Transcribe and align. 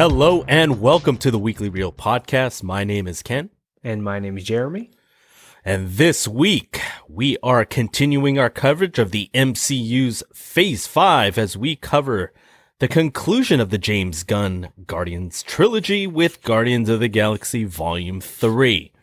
Hello 0.00 0.46
and 0.48 0.80
welcome 0.80 1.18
to 1.18 1.30
the 1.30 1.38
Weekly 1.38 1.68
Reel 1.68 1.92
podcast. 1.92 2.62
My 2.62 2.84
name 2.84 3.06
is 3.06 3.22
Ken. 3.22 3.50
And 3.84 4.02
my 4.02 4.18
name 4.18 4.38
is 4.38 4.44
Jeremy. 4.44 4.90
And 5.62 5.90
this 5.90 6.26
week, 6.26 6.80
we 7.06 7.36
are 7.42 7.66
continuing 7.66 8.38
our 8.38 8.48
coverage 8.48 8.98
of 8.98 9.10
the 9.10 9.28
MCU's 9.34 10.22
Phase 10.32 10.86
5 10.86 11.36
as 11.36 11.54
we 11.54 11.76
cover 11.76 12.32
the 12.78 12.88
conclusion 12.88 13.60
of 13.60 13.68
the 13.68 13.76
James 13.76 14.22
Gunn 14.22 14.70
Guardians 14.86 15.42
trilogy 15.42 16.06
with 16.06 16.40
Guardians 16.40 16.88
of 16.88 17.00
the 17.00 17.08
Galaxy 17.08 17.64
Volume 17.64 18.22
3. 18.22 18.94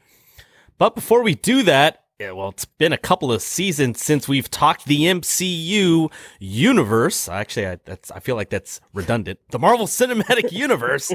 But 0.79 0.95
before 0.95 1.21
we 1.21 1.35
do 1.35 1.61
that, 1.61 2.05
yeah, 2.19 2.31
well, 2.31 2.49
it's 2.49 2.65
been 2.65 2.93
a 2.93 2.97
couple 2.97 3.31
of 3.31 3.43
seasons 3.43 4.01
since 4.03 4.27
we've 4.27 4.49
talked 4.49 4.85
the 4.85 5.01
MCU 5.01 6.11
universe. 6.39 7.29
Actually, 7.29 7.67
I, 7.67 7.77
that's 7.85 8.09
I 8.09 8.19
feel 8.19 8.35
like 8.35 8.49
that's 8.49 8.81
redundant. 8.91 9.39
The 9.51 9.59
Marvel 9.59 9.85
Cinematic 9.85 10.51
Universe 10.51 11.11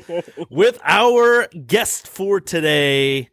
with 0.48 0.80
our 0.84 1.48
guest 1.66 2.07
for 2.07 2.41
today, 2.41 3.30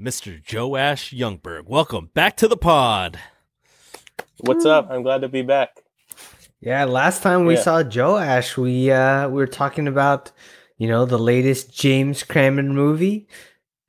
Mr. 0.00 0.42
Joash 0.52 1.12
Youngberg. 1.12 1.66
Welcome 1.68 2.10
back 2.12 2.36
to 2.38 2.48
the 2.48 2.56
pod. 2.56 3.20
What's 4.40 4.64
up? 4.64 4.88
I'm 4.90 5.04
glad 5.04 5.20
to 5.20 5.28
be 5.28 5.42
back. 5.42 5.76
Yeah, 6.60 6.84
last 6.86 7.22
time 7.22 7.46
we 7.46 7.54
Yeah. 7.54 7.60
saw 7.60 7.82
Joash, 7.84 8.56
we 8.56 8.90
uh 8.90 9.28
we 9.28 9.36
were 9.36 9.46
talking 9.46 9.86
about, 9.86 10.32
you 10.76 10.88
know, 10.88 11.04
the 11.04 11.18
latest 11.20 11.72
James 11.72 12.24
Cameron 12.24 12.74
movie, 12.74 13.28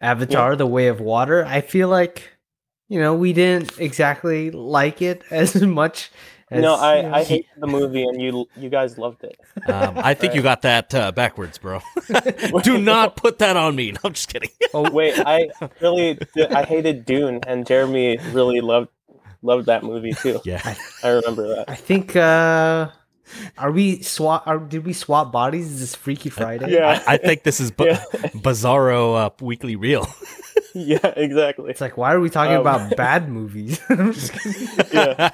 Avatar: 0.02 0.55
The 0.55 0.67
Way 0.67 0.85
of 0.85 1.00
Water. 1.00 1.44
I 1.45 1.61
feel 1.61 1.88
like, 1.88 2.29
you 2.94 2.99
know, 2.99 3.16
we 3.16 3.33
didn't 3.33 3.80
exactly 3.80 4.52
like 4.52 5.02
it 5.02 5.23
as 5.31 5.59
much 5.59 6.11
as 6.52 6.61
no, 6.61 6.75
I, 6.75 6.97
you 6.97 7.03
know, 7.03 7.13
I 7.13 7.23
hated 7.23 7.50
the 7.58 7.66
movie, 7.66 8.03
and 8.03 8.22
you 8.22 8.47
you 8.55 8.69
guys 8.69 9.00
loved 9.00 9.23
it. 9.23 9.39
Um, 9.67 9.97
I 9.97 10.13
think 10.13 10.35
you 10.35 10.44
got 10.44 10.61
that 10.61 10.94
uh, 10.94 11.11
backwards, 11.11 11.58
bro. 11.58 11.80
Do 12.63 12.77
not 12.77 13.16
put 13.16 13.39
that 13.39 13.58
on 13.58 13.75
me. 13.75 13.94
No, 13.94 14.00
I'm 14.03 14.13
just 14.13 14.31
kidding. 14.31 14.52
Oh, 14.75 14.91
Wait, 14.91 15.16
I 15.17 15.50
really 15.81 16.19
I 16.52 16.63
hated 16.63 17.05
Dune, 17.05 17.39
and 17.47 17.66
Jeremy 17.66 18.19
really 18.31 18.61
loved 18.61 18.89
loved 19.41 19.66
that 19.66 19.83
movie 19.83 20.13
too. 20.13 20.39
Yeah. 20.45 20.75
I 21.03 21.09
remember 21.09 21.47
that. 21.55 21.66
I 21.69 21.75
think 21.75 22.16
uh 22.16 22.89
are 23.57 23.71
we 23.71 24.02
swap 24.02 24.45
are, 24.47 24.59
did 24.59 24.85
we 24.85 24.93
swap 24.93 25.31
bodies? 25.31 25.71
Is 25.71 25.79
this 25.79 25.95
Freaky 25.95 26.29
Friday? 26.29 26.71
Yeah, 26.71 27.02
I, 27.07 27.13
I 27.13 27.17
think 27.17 27.43
this 27.43 27.59
is 27.59 27.71
bu- 27.71 27.85
Yeah. 27.85 28.03
Bizarro 28.35 29.16
uh, 29.25 29.29
Weekly 29.41 29.75
Reel. 29.75 30.07
yeah, 30.75 31.05
exactly. 31.16 31.69
It's 31.71 31.81
like 31.81 31.97
why 31.97 32.13
are 32.13 32.19
we 32.19 32.29
talking 32.29 32.55
Um, 32.55 32.61
about 32.61 32.95
bad 32.95 33.29
movies? 33.29 33.79
I'm 33.89 34.13
just 34.13 34.33
kidding. 34.33 34.67
Yeah, 34.94 35.29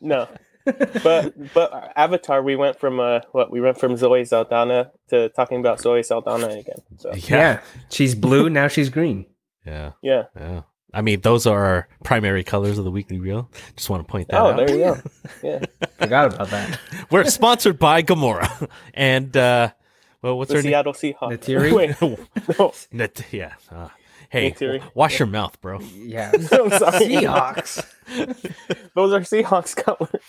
no, 0.00 0.28
but 1.02 1.54
but 1.54 1.92
Avatar, 1.96 2.42
we 2.42 2.56
went 2.56 2.78
from 2.78 3.00
uh 3.00 3.20
what 3.32 3.50
we 3.50 3.60
went 3.60 3.78
from 3.78 3.96
Zoe 3.96 4.24
Saldana 4.24 4.92
to 5.08 5.28
talking 5.30 5.60
about 5.60 5.80
Zoe 5.80 6.02
Saldana 6.02 6.48
again. 6.48 6.82
So 6.98 7.12
yeah. 7.14 7.60
She's 7.90 8.14
blue, 8.14 8.50
now 8.50 8.68
she's 8.68 8.90
green. 8.90 9.26
Yeah. 9.66 9.92
yeah. 10.02 10.24
Yeah. 10.38 10.62
I 10.94 11.02
mean, 11.02 11.20
those 11.20 11.46
are 11.46 11.64
our 11.64 11.88
primary 12.02 12.42
colors 12.44 12.78
of 12.78 12.84
the 12.84 12.90
weekly 12.90 13.18
reel. 13.18 13.50
Just 13.76 13.90
want 13.90 14.06
to 14.06 14.10
point 14.10 14.28
that 14.28 14.40
Oh, 14.40 14.46
out. 14.48 14.54
Oh, 14.60 14.66
there 14.66 14.76
you 14.76 14.84
go. 14.84 15.00
Yeah, 15.42 15.60
Forgot 15.98 16.34
about 16.34 16.48
that. 16.48 16.78
We're 17.10 17.24
sponsored 17.26 17.78
by 17.78 18.02
Gamora. 18.02 18.68
And, 18.94 19.36
uh, 19.36 19.70
well, 20.22 20.36
what's 20.38 20.48
the 20.50 20.56
her 20.56 20.62
name? 20.62 20.70
Seattle 20.70 20.92
Seahawks. 20.94 21.38
Neytiri? 21.38 21.72
Wait, 22.58 22.58
no, 22.58 22.72
Nat- 22.90 23.22
yeah. 23.30 23.52
Uh, 23.70 23.88
hey, 24.30 24.50
Neytiri. 24.50 24.74
w- 24.78 24.90
wash 24.94 25.18
your 25.18 25.28
mouth, 25.28 25.60
bro. 25.60 25.80
Yeah. 25.80 26.30
I'm 26.34 26.42
sorry. 26.42 26.70
Seahawks. 26.70 27.84
Those 28.94 29.12
are 29.12 29.20
Seahawks 29.20 29.76
colors. 29.76 30.22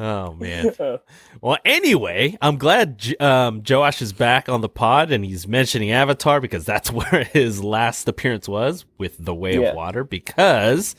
Oh, 0.00 0.34
man. 0.34 0.72
Uh, 0.80 0.98
Well, 1.40 1.58
anyway, 1.64 2.36
I'm 2.42 2.56
glad 2.56 3.02
um, 3.20 3.62
Joash 3.68 4.02
is 4.02 4.12
back 4.12 4.48
on 4.48 4.60
the 4.60 4.68
pod 4.68 5.12
and 5.12 5.24
he's 5.24 5.46
mentioning 5.46 5.90
Avatar 5.92 6.40
because 6.40 6.64
that's 6.64 6.90
where 6.92 7.24
his 7.32 7.62
last 7.62 8.08
appearance 8.08 8.48
was 8.48 8.84
with 8.98 9.16
The 9.18 9.34
Way 9.34 9.54
Yeah. 9.60 9.70
of 9.70 9.76
Water. 9.76 10.04
Because, 10.04 10.94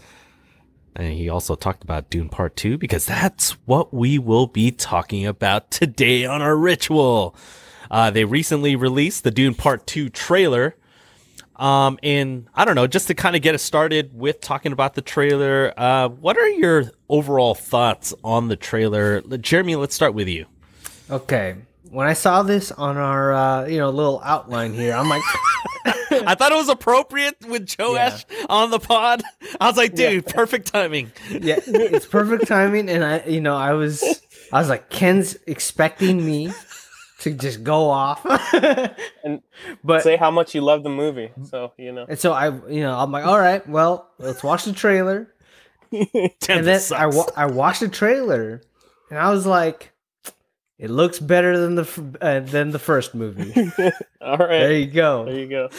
and 0.95 1.13
he 1.13 1.29
also 1.29 1.55
talked 1.55 1.83
about 1.83 2.09
Dune 2.09 2.29
Part 2.29 2.55
2 2.55 2.77
because 2.77 3.05
that's 3.05 3.51
what 3.65 3.93
we 3.93 4.17
will 4.17 4.47
be 4.47 4.71
talking 4.71 5.25
about 5.25 5.71
today 5.71 6.25
on 6.25 6.41
our 6.41 6.55
ritual. 6.55 7.35
Uh, 7.91 8.09
they 8.11 8.23
recently 8.25 8.75
released 8.75 9.23
the 9.23 9.31
Dune 9.31 9.55
Part 9.55 9.87
2 9.87 10.09
trailer. 10.09 10.75
Um, 11.59 11.99
and 12.01 12.47
I 12.55 12.63
don't 12.63 12.75
know, 12.75 12.87
just 12.87 13.07
to 13.07 13.13
kind 13.13 13.35
of 13.35 13.41
get 13.41 13.53
us 13.53 13.61
started 13.61 14.17
with 14.17 14.39
talking 14.39 14.71
about 14.71 14.93
the 14.93 15.01
trailer, 15.01 15.73
uh, 15.75 16.07
what 16.07 16.37
are 16.37 16.47
your 16.47 16.85
overall 17.09 17.53
thoughts 17.53 18.13
on 18.23 18.47
the 18.47 18.55
trailer? 18.55 19.21
Jeremy, 19.21 19.75
let's 19.75 19.93
start 19.93 20.13
with 20.13 20.29
you. 20.29 20.45
Okay. 21.11 21.55
When 21.91 22.07
I 22.07 22.13
saw 22.13 22.43
this 22.43 22.71
on 22.71 22.97
our 22.97 23.33
uh, 23.33 23.65
you 23.65 23.79
know 23.79 23.89
little 23.89 24.21
outline 24.23 24.73
here, 24.73 24.93
I'm 24.93 25.09
like, 25.09 25.23
I 26.11 26.35
thought 26.35 26.51
it 26.51 26.55
was 26.55 26.69
appropriate 26.69 27.43
with 27.47 27.75
Joash 27.77 28.25
on 28.47 28.69
the 28.69 28.77
pod. 28.77 29.23
I 29.59 29.67
was 29.67 29.75
like, 29.75 29.95
dude, 29.95 30.27
perfect 30.27 30.67
timing. 30.71 31.11
yeah, 31.31 31.59
it's 31.65 32.05
perfect 32.05 32.47
timing, 32.47 32.89
and 32.89 33.03
I 33.03 33.23
you 33.25 33.41
know 33.41 33.55
I 33.55 33.73
was 33.73 34.03
I 34.53 34.59
was 34.59 34.69
like, 34.69 34.91
Ken's 34.91 35.35
expecting 35.47 36.23
me 36.23 36.53
to 37.19 37.31
just 37.31 37.63
go 37.63 37.89
off, 37.89 38.25
and 39.23 39.41
but 39.83 40.03
say 40.03 40.15
how 40.17 40.31
much 40.31 40.55
you 40.55 40.61
love 40.61 40.83
the 40.83 40.89
movie. 40.89 41.31
So 41.45 41.73
you 41.77 41.91
know. 41.91 42.05
and 42.07 42.17
so 42.19 42.31
I 42.33 42.47
you 42.69 42.81
know 42.81 42.97
I'm 42.97 43.11
like, 43.11 43.25
all 43.25 43.39
right, 43.39 43.67
well, 43.67 44.09
let's 44.17 44.43
watch 44.43 44.65
the 44.65 44.73
trailer, 44.73 45.33
and 45.91 46.31
then 46.41 46.63
This 46.65 46.91
I 46.91 47.07
wa- 47.07 47.29
I 47.35 47.45
watched 47.47 47.81
the 47.81 47.89
trailer, 47.89 48.61
and 49.09 49.19
I 49.19 49.29
was 49.31 49.45
like, 49.45 49.91
it 50.77 50.89
looks 50.89 51.19
better 51.19 51.57
than 51.59 51.75
the 51.75 51.81
f- 51.83 51.99
uh, 52.21 52.39
than 52.39 52.71
the 52.71 52.79
first 52.79 53.13
movie. 53.13 53.53
all 54.21 54.37
right, 54.37 54.47
there 54.47 54.73
you 54.73 54.87
go. 54.87 55.25
There 55.25 55.39
you 55.39 55.47
go. 55.49 55.69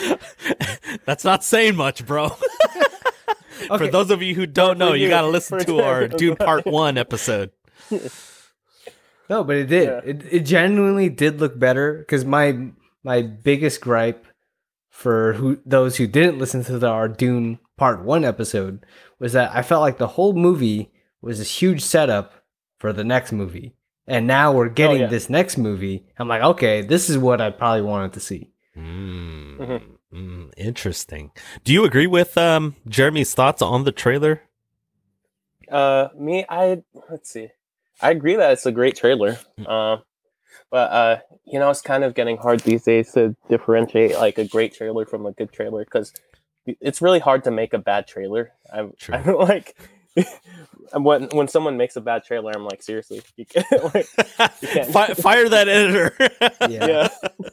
That's 1.07 1.25
not 1.25 1.43
saying 1.43 1.77
much, 1.77 2.05
bro. 2.07 2.31
For 3.78 3.89
those 3.89 4.11
of 4.11 4.21
you 4.22 4.34
who 4.34 4.47
don't 4.47 4.78
know, 4.78 4.95
you 4.95 5.05
you. 5.05 5.09
got 5.11 5.21
to 5.22 5.28
listen 5.28 5.59
to 5.61 5.81
our 5.81 6.09
them. 6.09 6.19
Dune 6.19 6.37
Part 6.37 6.67
1 6.67 6.99
episode. 6.99 7.51
No, 9.31 9.45
but 9.45 9.55
it 9.57 9.67
did. 9.67 9.89
Yeah. 9.89 10.01
It 10.05 10.23
it 10.31 10.41
genuinely 10.41 11.09
did 11.09 11.41
look 11.41 11.57
better 11.57 11.99
because 11.99 12.25
my 12.25 12.73
my 13.05 13.23
biggest 13.23 13.81
gripe 13.81 14.27
for 14.91 15.35
who 15.35 15.61
those 15.65 15.97
who 15.97 16.09
didn't 16.09 16.41
listen 16.41 16.65
to 16.65 16.79
the 16.81 16.89
our 16.89 17.09
Dune 17.09 17.61
Part 17.79 18.05
One 18.05 18.25
episode 18.25 18.85
was 19.21 19.33
that 19.33 19.55
I 19.55 19.63
felt 19.63 19.83
like 19.83 19.99
the 19.99 20.09
whole 20.09 20.33
movie 20.33 20.91
was 21.23 21.39
this 21.39 21.61
huge 21.63 21.81
setup 21.81 22.35
for 22.79 22.93
the 22.93 23.05
next 23.05 23.31
movie, 23.31 23.77
and 24.05 24.27
now 24.27 24.53
we're 24.53 24.69
getting 24.69 25.03
yeah. 25.03 25.07
this 25.07 25.31
next 25.31 25.57
movie. 25.57 26.07
I'm 26.19 26.27
like, 26.27 26.43
okay, 26.43 26.83
this 26.83 27.09
is 27.09 27.17
what 27.17 27.41
I 27.41 27.51
probably 27.51 27.83
wanted 27.83 28.15
to 28.15 28.21
see. 28.21 28.51
Mm, 28.77 29.59
Mhm. 29.59 29.83
mm, 30.13 30.53
interesting. 30.57 31.31
Do 31.63 31.73
you 31.73 31.85
agree 31.85 32.09
with 32.09 32.37
um, 32.37 32.75
Jeremy's 32.89 33.33
thoughts 33.33 33.63
on 33.63 33.85
the 33.85 33.93
trailer? 33.93 34.43
Uh, 35.71 36.09
me, 36.19 36.45
I 36.49 36.83
let's 37.09 37.31
see. 37.31 37.51
I 38.03 38.11
agree 38.11 38.37
that 38.37 38.53
it's 38.53 38.66
a 38.66 38.72
great 38.72 38.97
trailer. 38.97 39.38
Um, 39.66 40.03
but 40.71 40.91
uh, 40.93 41.19
you 41.47 41.59
know, 41.59 41.71
it's 41.71 41.83
kind 41.83 42.05
of 42.05 42.15
getting 42.15 42.37
hard 42.37 42.61
these 42.61 42.84
days 42.84 43.12
to 43.12 43.34
differentiate 43.49 44.15
like 44.16 44.38
a 44.38 44.44
great 44.47 44.72
trailer 44.75 45.05
from 45.06 45.27
a 45.27 45.33
good 45.33 45.53
trailer 45.53 45.84
because 45.84 46.12
it's 46.66 47.03
really 47.03 47.19
hard 47.19 47.44
to 47.44 47.50
make 47.50 47.72
a 47.75 47.78
bad 47.78 48.06
trailer. 48.06 48.53
I'm, 48.72 48.93
True. 48.99 49.15
I'm 49.16 49.34
like. 49.37 49.77
when 50.95 51.28
when 51.33 51.47
someone 51.47 51.77
makes 51.77 51.95
a 51.97 52.01
bad 52.01 52.25
trailer, 52.25 52.53
I'm 52.54 52.65
like, 52.65 52.83
seriously, 52.83 53.22
you 53.36 53.47
can't, 53.47 53.66
like, 53.95 54.09
can't- 54.60 54.91
Fi- 54.92 55.15
fire 55.15 55.48
that 55.48 55.69
editor. 55.69 56.13
Yeah. 56.69 57.09
yeah. 57.39 57.48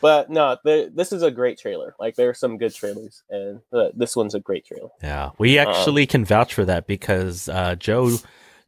but 0.00 0.28
no, 0.28 0.56
the, 0.64 0.90
this 0.92 1.12
is 1.12 1.22
a 1.22 1.30
great 1.30 1.56
trailer. 1.58 1.94
Like 2.00 2.16
there 2.16 2.28
are 2.28 2.34
some 2.34 2.58
good 2.58 2.74
trailers, 2.74 3.22
and 3.30 3.60
uh, 3.72 3.90
this 3.94 4.16
one's 4.16 4.34
a 4.34 4.40
great 4.40 4.66
trailer. 4.66 4.88
Yeah, 5.02 5.30
we 5.38 5.58
Um, 5.60 5.68
actually 5.68 6.06
can 6.06 6.24
vouch 6.24 6.52
for 6.52 6.64
that 6.64 6.86
because 6.88 7.48
uh, 7.48 7.76
Joe 7.76 8.16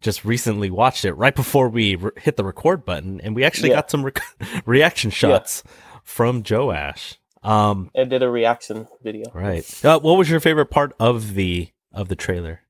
just 0.00 0.24
recently 0.24 0.70
watched 0.70 1.04
it 1.04 1.12
right 1.14 1.34
before 1.34 1.68
we 1.68 1.94
re- 1.96 2.10
hit 2.16 2.36
the 2.36 2.44
record 2.44 2.84
button, 2.84 3.20
and 3.20 3.34
we 3.34 3.44
actually 3.44 3.70
Yeah. 3.70 3.76
got 3.76 3.90
some 3.90 4.04
rec- 4.04 4.20
reaction 4.66 5.10
shots 5.10 5.62
from 6.04 6.42
Joash. 6.48 7.18
Um, 7.42 7.90
I 7.96 8.04
did 8.04 8.22
a 8.22 8.28
reaction 8.30 8.86
video. 9.02 9.30
right. 9.34 9.84
Uh, 9.84 9.98
what 10.00 10.18
was 10.18 10.28
your 10.30 10.40
favorite 10.40 10.66
part 10.70 10.94
of 11.00 11.34
the 11.34 11.68
of 11.92 12.08
the 12.08 12.16
trailer? 12.16 12.60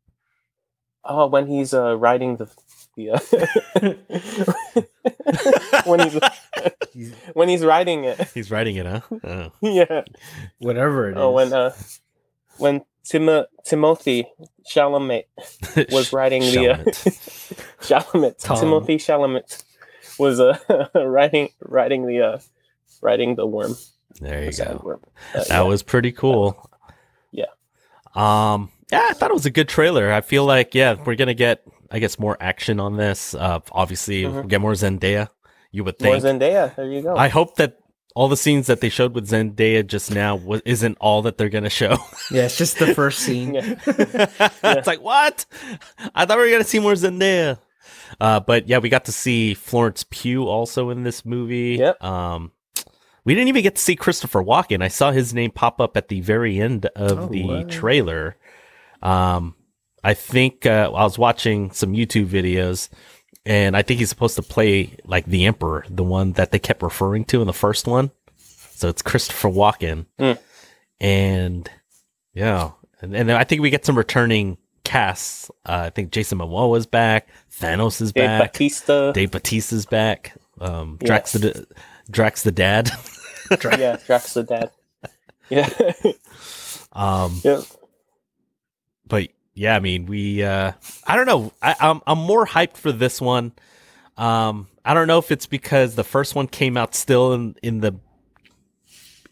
Oh, 1.05 1.27
when 1.27 1.47
he's 1.47 1.73
uh, 1.75 1.97
riding 1.97 2.37
the 2.37 2.49
the 2.97 3.11
uh, 3.11 3.19
when 5.87 6.00
he's 6.00 6.12
He's- 6.93 7.15
when 7.35 7.49
he's 7.49 7.65
riding 7.65 8.05
it. 8.05 8.21
He's 8.35 8.50
writing 8.50 8.77
it, 8.77 8.87
huh? 8.87 9.00
Oh. 9.25 9.53
yeah. 9.62 10.03
Whatever 10.59 11.09
it 11.09 11.12
is. 11.12 11.17
Oh, 11.19 11.31
when 11.32 11.53
uh, 11.53 11.73
when 12.59 12.82
Tim- 13.05 13.47
Timothée 13.67 14.25
Chalamet 14.70 15.25
was 15.93 16.12
writing 16.12 16.43
the 16.43 16.69
uh, 16.70 16.76
Chalamet 17.82 18.38
Tom. 18.38 18.56
Timothée 18.58 18.97
Chalamet 18.99 19.62
was 20.19 20.41
uh, 20.41 20.58
riding 20.94 21.49
riding 21.61 22.06
the 22.06 22.20
uh, 22.20 22.38
riding 23.02 23.35
the 23.37 23.47
worm. 23.47 23.76
there 24.20 24.44
you 24.44 24.52
go. 24.52 24.99
Uh, 25.35 25.38
That 25.38 25.49
yeah. 25.49 25.61
was 25.62 25.82
pretty 25.82 26.12
cool. 26.12 26.69
Yeah. 27.32 27.47
Um. 28.14 28.70
Yeah, 28.93 29.06
I 29.08 29.12
thought 29.14 29.31
it 29.31 29.35
was 29.35 29.46
a 29.46 29.50
good 29.50 29.69
trailer. 29.69 30.12
I 30.12 30.20
feel 30.20 30.44
like 30.44 30.75
yeah, 30.75 30.96
we're 31.05 31.14
gonna 31.14 31.35
get 31.35 31.62
I 31.91 31.99
guess 32.00 32.19
more 32.19 32.37
action 32.41 32.81
on 32.81 32.96
this. 32.96 33.35
Uh, 33.35 33.61
obviously 33.73 34.23
Mhm. 34.25 34.49
get 34.49 34.61
more 34.61 34.73
Zendaya 34.73 35.29
You 35.73 35.85
would 35.85 35.99
think 35.99 36.12
More 36.12 36.20
think. 36.20 36.43
Zendaya. 36.43 36.75
There 36.76 36.87
you 36.87 37.03
go. 37.03 37.17
I 37.17 37.29
hope 37.29 37.56
that 37.56 37.79
all 38.14 38.28
the 38.28 38.36
scenes 38.36 38.66
that 38.66 38.80
they 38.80 38.88
showed 38.88 39.14
with 39.14 39.28
Zendaya 39.30 39.86
just 39.86 40.12
now 40.12 40.36
was, 40.36 40.60
isn't 40.64 40.96
all 41.00 41.22
that 41.22 41.38
they're 41.38 41.48
gonna 41.48 41.70
show. 41.70 41.96
Yeah, 42.30 42.44
it's 42.44 42.56
just 42.58 42.78
the 42.78 42.94
first 42.94 43.20
scene. 43.20 43.54
Yeah. 43.54 43.76
it's 44.62 44.86
like 44.86 45.00
what? 45.00 45.44
I 46.14 46.26
thought 46.26 46.38
we 46.38 46.44
were 46.44 46.50
gonna 46.50 46.64
see 46.64 46.78
more 46.78 46.92
Zendaya. 46.94 47.58
Uh, 48.20 48.40
but 48.40 48.68
yeah, 48.68 48.78
we 48.78 48.88
got 48.88 49.04
to 49.06 49.12
see 49.12 49.54
Florence 49.54 50.04
Pugh 50.10 50.46
also 50.46 50.90
in 50.90 51.02
this 51.04 51.24
movie. 51.24 51.76
Yep. 51.78 52.02
Um, 52.02 52.52
we 53.24 53.34
didn't 53.34 53.48
even 53.48 53.62
get 53.62 53.76
to 53.76 53.82
see 53.82 53.94
Christopher 53.96 54.42
Walken. 54.42 54.82
I 54.82 54.88
saw 54.88 55.12
his 55.12 55.32
name 55.34 55.50
pop 55.52 55.80
up 55.80 55.96
at 55.96 56.08
the 56.08 56.20
very 56.20 56.58
end 56.60 56.86
of 56.96 57.18
Oh, 57.18 57.26
the 57.26 57.44
what? 57.44 57.68
trailer. 57.70 58.36
Um, 59.02 59.54
I 60.02 60.14
think 60.14 60.66
uh, 60.66 60.90
I 60.94 61.02
was 61.04 61.18
watching 61.18 61.70
some 61.72 61.92
YouTube 61.92 62.26
videos, 62.26 62.88
and 63.46 63.76
I 63.76 63.82
think 63.82 64.00
he's 64.00 64.08
supposed 64.10 64.37
to 64.37 64.42
play 64.42 64.96
like 65.04 65.26
the 65.26 65.46
Emperor, 65.46 65.84
the 65.88 66.04
one 66.04 66.32
that 66.32 66.50
they 66.52 66.58
kept 66.58 66.82
referring 66.82 67.25
to 67.26 67.40
in 67.40 67.46
the 67.46 67.52
first 67.52 67.87
one. 67.87 68.10
So 68.37 68.88
it's 68.88 69.02
Christopher 69.02 69.48
Walken, 69.50 70.06
Mm. 70.19 70.38
and 71.00 71.70
yeah, 72.32 72.70
and, 73.00 73.14
and 73.14 73.28
then 73.28 73.37
I 73.37 73.44
think 73.44 73.60
we 73.60 73.70
get 73.70 73.84
some 73.84 73.96
returning 73.98 74.56
casts. 74.84 75.50
Uh, 75.66 75.82
I 75.87 75.90
think 75.90 76.12
Jason 76.12 76.38
Momoa 76.38 76.78
is 76.78 76.87
back, 76.87 77.28
Thanos 77.60 78.00
is 78.00 78.12
Dave 78.12 78.25
back, 78.26 78.52
Bautista. 78.52 79.12
Dave 79.14 79.31
Bautista's 79.32 79.84
back, 79.86 80.34
um, 80.60 80.96
Drax 81.02 81.34
Yes. 81.34 81.43
the 81.43 81.66
Drax 82.10 82.43
the 82.43 82.52
dad. 82.52 82.90
yeah, 83.50 83.96
Drax 84.06 84.34
the 84.34 84.43
dad. 84.44 84.70
Yeah. 85.50 85.69
um, 86.93 87.40
yeah. 87.44 87.62
but 89.06 89.28
yeah, 89.60 89.76
I 89.76 89.80
mean, 89.80 90.06
we, 90.06 90.42
uh, 90.42 90.72
I 91.06 91.16
don't 91.16 91.26
know. 91.26 91.52
I, 91.60 91.76
I'm, 91.80 92.00
I'm 92.06 92.16
more 92.16 92.46
hyped 92.46 92.78
for 92.78 92.92
this 92.92 93.20
one. 93.20 93.52
Um, 94.16 94.68
I 94.86 94.94
don't 94.94 95.06
know 95.06 95.18
if 95.18 95.30
it's 95.30 95.44
because 95.44 95.96
the 95.96 96.02
first 96.02 96.34
one 96.34 96.46
came 96.46 96.78
out 96.78 96.94
still 96.94 97.34
in, 97.34 97.54
in 97.62 97.80
the, 97.80 97.94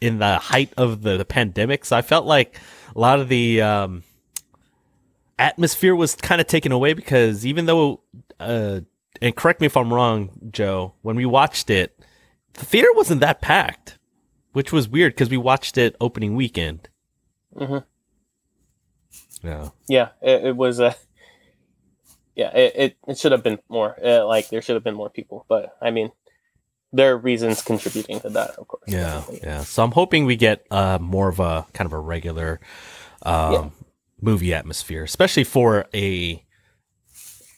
in 0.03 0.19
the 0.19 0.37
height 0.37 0.75
of 0.77 1.01
the, 1.01 1.17
the 1.17 1.25
pandemic. 1.25 1.87
So 1.87 1.97
I 1.97 2.03
felt 2.03 2.27
like 2.27 2.61
a 2.95 3.01
lot 3.01 3.21
of 3.21 3.31
the, 3.31 3.63
um, 3.63 4.03
atmosphere 5.39 5.97
was 5.97 6.15
kind 6.15 6.43
of 6.43 6.47
taken 6.47 6.73
away 6.73 6.93
because 6.93 7.47
even 7.47 7.65
though, 7.65 8.03
uh, 8.39 8.81
and 9.23 9.35
correct 9.35 9.63
me 9.63 9.67
if 9.67 9.79
I'm 9.79 9.95
wrong, 9.95 10.29
Joe, 10.51 10.93
when 11.01 11.17
we 11.17 11.25
watched 11.25 11.71
it, 11.71 11.99
the 12.53 12.67
theater 12.67 12.89
wasn't 12.95 13.23
that 13.23 13.41
packed, 13.41 13.99
which 14.53 14.73
was 14.73 14.91
weird 14.91 15.15
because 15.15 15.31
we 15.31 15.39
watched 15.39 15.79
it 15.79 15.97
opening 16.03 16.37
weekend. 16.37 16.91
Mhm. 17.57 17.85
Yeah. 19.43 19.69
Yeah, 19.89 20.09
it, 20.23 20.45
it 20.47 20.57
was 20.57 20.81
a. 20.81 20.95
yeah, 22.35 22.51
it, 22.57 22.73
it, 22.77 22.97
it 23.07 23.19
should 23.19 23.33
have 23.33 23.43
been 23.43 23.59
more. 23.69 23.97
Uh, 24.05 24.27
like 24.27 24.49
there 24.49 24.63
should 24.63 24.75
have 24.77 24.85
been 24.85 24.95
more 24.95 25.11
people, 25.11 25.45
but 25.49 25.77
I 25.81 25.91
mean, 25.91 26.13
there 26.93 27.13
are 27.13 27.19
reasons 27.19 27.63
contributing 27.63 28.21
to 28.21 28.31
that, 28.31 28.51
of 28.53 28.69
course. 28.69 28.85
Yeah, 28.87 29.23
yeah. 29.43 29.61
So 29.63 29.83
I'm 29.85 29.93
hoping 29.93 30.25
we 30.25 30.37
get 30.37 30.67
uh, 30.71 30.99
more 31.01 31.29
of 31.29 31.41
a 31.41 31.67
kind 31.75 31.87
of 31.87 31.93
a 31.93 31.99
regular 31.99 32.61
um, 33.23 33.53
Yeah. 33.53 33.69
movie 34.21 34.55
atmosphere, 34.55 35.05
especially 35.05 35.45
for 35.45 35.87
a 35.95 36.45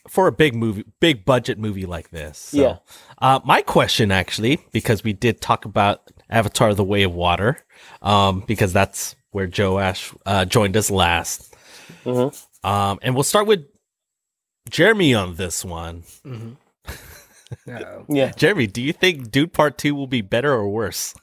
for 0.08 0.26
a 0.26 0.32
big 0.32 0.54
movie, 0.56 0.84
big 0.98 1.24
budget 1.24 1.58
movie 1.58 1.86
like 1.86 2.10
this. 2.10 2.38
So, 2.38 2.56
Yeah. 2.56 2.76
Uh, 3.18 3.38
my 3.44 3.62
question, 3.62 4.10
actually, 4.10 4.58
because 4.72 5.04
we 5.04 5.12
did 5.12 5.40
talk 5.40 5.64
about 5.64 6.10
Avatar: 6.28 6.74
The 6.74 6.82
Way 6.84 7.02
of 7.04 7.14
Water, 7.14 7.58
um, 8.02 8.42
because 8.46 8.72
that's 8.72 9.14
where 9.30 9.48
Joash 9.56 10.12
uh, 10.26 10.44
joined 10.46 10.76
us 10.76 10.90
last, 10.90 11.49
Mhm. 12.04 12.46
um, 12.64 12.98
and 13.02 13.14
we'll 13.14 13.24
start 13.24 13.46
with 13.46 13.64
Jeremy 14.68 15.14
on 15.14 15.36
this 15.36 15.64
one. 15.64 16.04
Mhm. 16.24 16.56
Uh, 16.86 18.02
Yeah. 18.08 18.30
Jeremy, 18.36 18.66
do 18.68 18.80
you 18.82 18.92
think 18.92 19.30
Dune 19.30 19.48
Part 19.48 19.76
Two 19.78 19.94
will 19.94 20.06
be 20.06 20.20
better 20.22 20.52
or 20.52 20.68
worse 20.68 21.14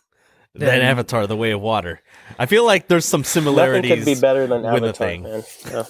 than 0.53 0.67
Than- 0.67 0.81
Avatar: 0.81 1.25
The 1.27 1.37
Way 1.37 1.51
of 1.51 1.61
Water? 1.61 2.01
I 2.37 2.45
feel 2.47 2.65
like 2.65 2.87
there's 2.89 3.05
some 3.05 3.23
similarities. 3.23 3.89
Nothing 3.89 4.15
similarities. 4.15 4.15
could 4.15 4.15
be 4.15 4.21
better 4.21 4.47
than 4.47 4.73
with 4.73 4.81
the 4.81 4.87
Avatar, 4.89 5.07
thing. 5.07 5.23
man. 5.23 5.43
Yeah. 5.71 5.83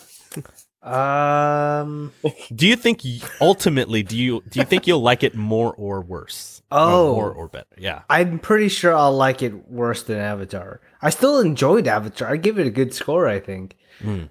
Um. 1.82 2.14
Do 2.56 2.68
you 2.68 2.76
think 2.76 3.02
ultimately 3.42 4.04
do 4.04 4.16
you 4.18 4.42
do 4.50 4.60
you 4.60 4.66
think 4.66 4.88
you'll 4.88 5.02
like 5.02 5.24
it 5.24 5.36
more 5.36 5.74
or 5.74 6.02
worse? 6.02 6.62
Or 6.72 6.78
Oh. 6.80 7.14
more 7.16 7.32
or 7.32 7.48
better? 7.48 7.66
Yeah. 7.78 8.02
I'm 8.10 8.40
pretty 8.40 8.68
sure 8.70 8.94
I'll 8.96 9.16
like 9.16 9.42
it 9.42 9.70
worse 9.70 10.04
than 10.04 10.18
Avatar. 10.20 10.80
I 11.02 11.10
still 11.10 11.40
enjoyed 11.40 11.88
Avatar. 11.88 12.32
I 12.32 12.38
give 12.38 12.60
it 12.60 12.68
a 12.68 12.70
good 12.72 12.94
score. 12.94 13.28
I 13.28 13.40
think. 13.40 13.76
Mm. 14.02 14.30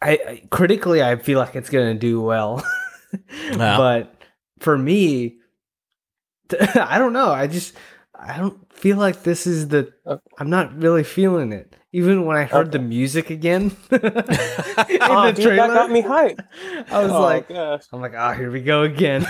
I, 0.00 0.10
I 0.10 0.42
critically, 0.50 1.02
I 1.02 1.16
feel 1.16 1.38
like 1.38 1.56
it's 1.56 1.70
gonna 1.70 1.94
do 1.94 2.20
well, 2.20 2.64
Yeah. 3.50 3.76
but 3.76 4.14
for 4.60 4.76
me, 4.78 5.38
I 6.74 6.98
don't 6.98 7.12
know. 7.12 7.30
I 7.30 7.46
just 7.46 7.74
I 8.18 8.36
don't 8.36 8.72
feel 8.72 8.96
like 8.96 9.22
this 9.22 9.46
is 9.46 9.68
the. 9.68 9.92
Okay. 10.06 10.22
I'm 10.38 10.50
not 10.50 10.76
really 10.76 11.04
feeling 11.04 11.52
it. 11.52 11.74
Even 11.92 12.26
when 12.26 12.36
I 12.36 12.44
heard 12.44 12.70
the 12.72 12.78
music 12.78 13.30
again 13.30 13.74
in 13.90 14.00
Oh, 14.02 15.26
the 15.26 15.32
dune, 15.34 15.46
trailer, 15.46 15.56
that 15.56 15.74
got 15.74 15.90
me 15.90 16.02
hyped. 16.02 16.44
I 16.90 17.02
was 17.02 17.12
oh, 17.12 17.22
like, 17.22 17.48
gosh. 17.48 17.84
I'm 17.92 18.00
like, 18.02 18.12
ah, 18.14 18.34
here 18.34 18.50
we 18.50 18.60
go 18.60 18.82
again. 18.82 19.26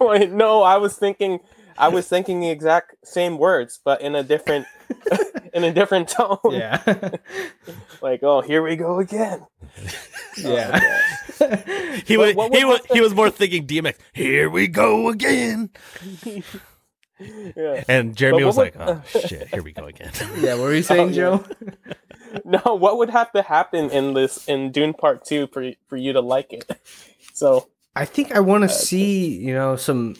Wait, 0.00 0.30
no, 0.32 0.62
I 0.62 0.78
was 0.78 0.96
thinking, 0.96 1.40
I 1.78 1.88
was 1.88 2.08
thinking 2.08 2.40
the 2.40 2.50
exact 2.50 2.94
same 3.06 3.38
words, 3.38 3.80
but 3.84 4.00
in 4.00 4.14
a 4.14 4.22
different, 4.22 4.66
in 5.52 5.64
a 5.64 5.72
different 5.72 6.08
tone. 6.08 6.38
yeah, 6.50 6.80
Like, 8.02 8.22
oh, 8.22 8.40
here 8.42 8.62
we 8.62 8.76
go 8.76 8.98
again. 9.00 9.46
yeah. 10.38 10.80
Oh, 11.40 11.56
he 12.06 12.16
What- 12.16 12.36
was 12.36 12.50
he 12.58 12.64
was 12.64 12.78
happen- 12.80 12.94
he 12.96 13.00
was 13.00 13.14
more 13.14 13.30
thinking 13.30 13.66
DMX. 13.66 13.96
Here 14.12 14.48
we 14.50 14.68
go 14.68 15.08
again. 15.08 15.70
Yeah. 17.56 17.84
And 17.88 18.16
Jeremy 18.16 18.40
But 18.40 18.46
was 18.46 18.56
what 18.56 18.76
like, 18.76 18.88
"Oh 18.88 19.02
shit, 19.20 19.48
here 19.48 19.62
we 19.62 19.72
go 19.72 19.86
again." 19.86 20.10
yeah, 20.38 20.54
what 20.54 20.62
were 20.64 20.74
you 20.74 20.82
saying, 20.82 21.00
Oh, 21.00 21.10
yeah. 21.10 21.14
Joe? 21.14 21.44
No, 22.44 22.74
what 22.74 22.98
would 22.98 23.10
have 23.10 23.30
to 23.32 23.42
happen 23.42 23.90
in 23.90 24.14
this 24.14 24.46
in 24.48 24.72
Dune 24.72 24.92
Part 24.94 25.24
Two 25.24 25.46
for 25.46 25.70
for 25.88 25.96
you 25.96 26.12
to 26.12 26.20
like 26.20 26.52
it? 26.52 26.68
So 27.32 27.68
I 27.94 28.04
think 28.04 28.32
I 28.32 28.40
want 28.40 28.62
to 28.62 28.66
uh, 28.68 28.72
see, 28.72 29.36
you 29.38 29.54
know, 29.54 29.76
some. 29.76 30.16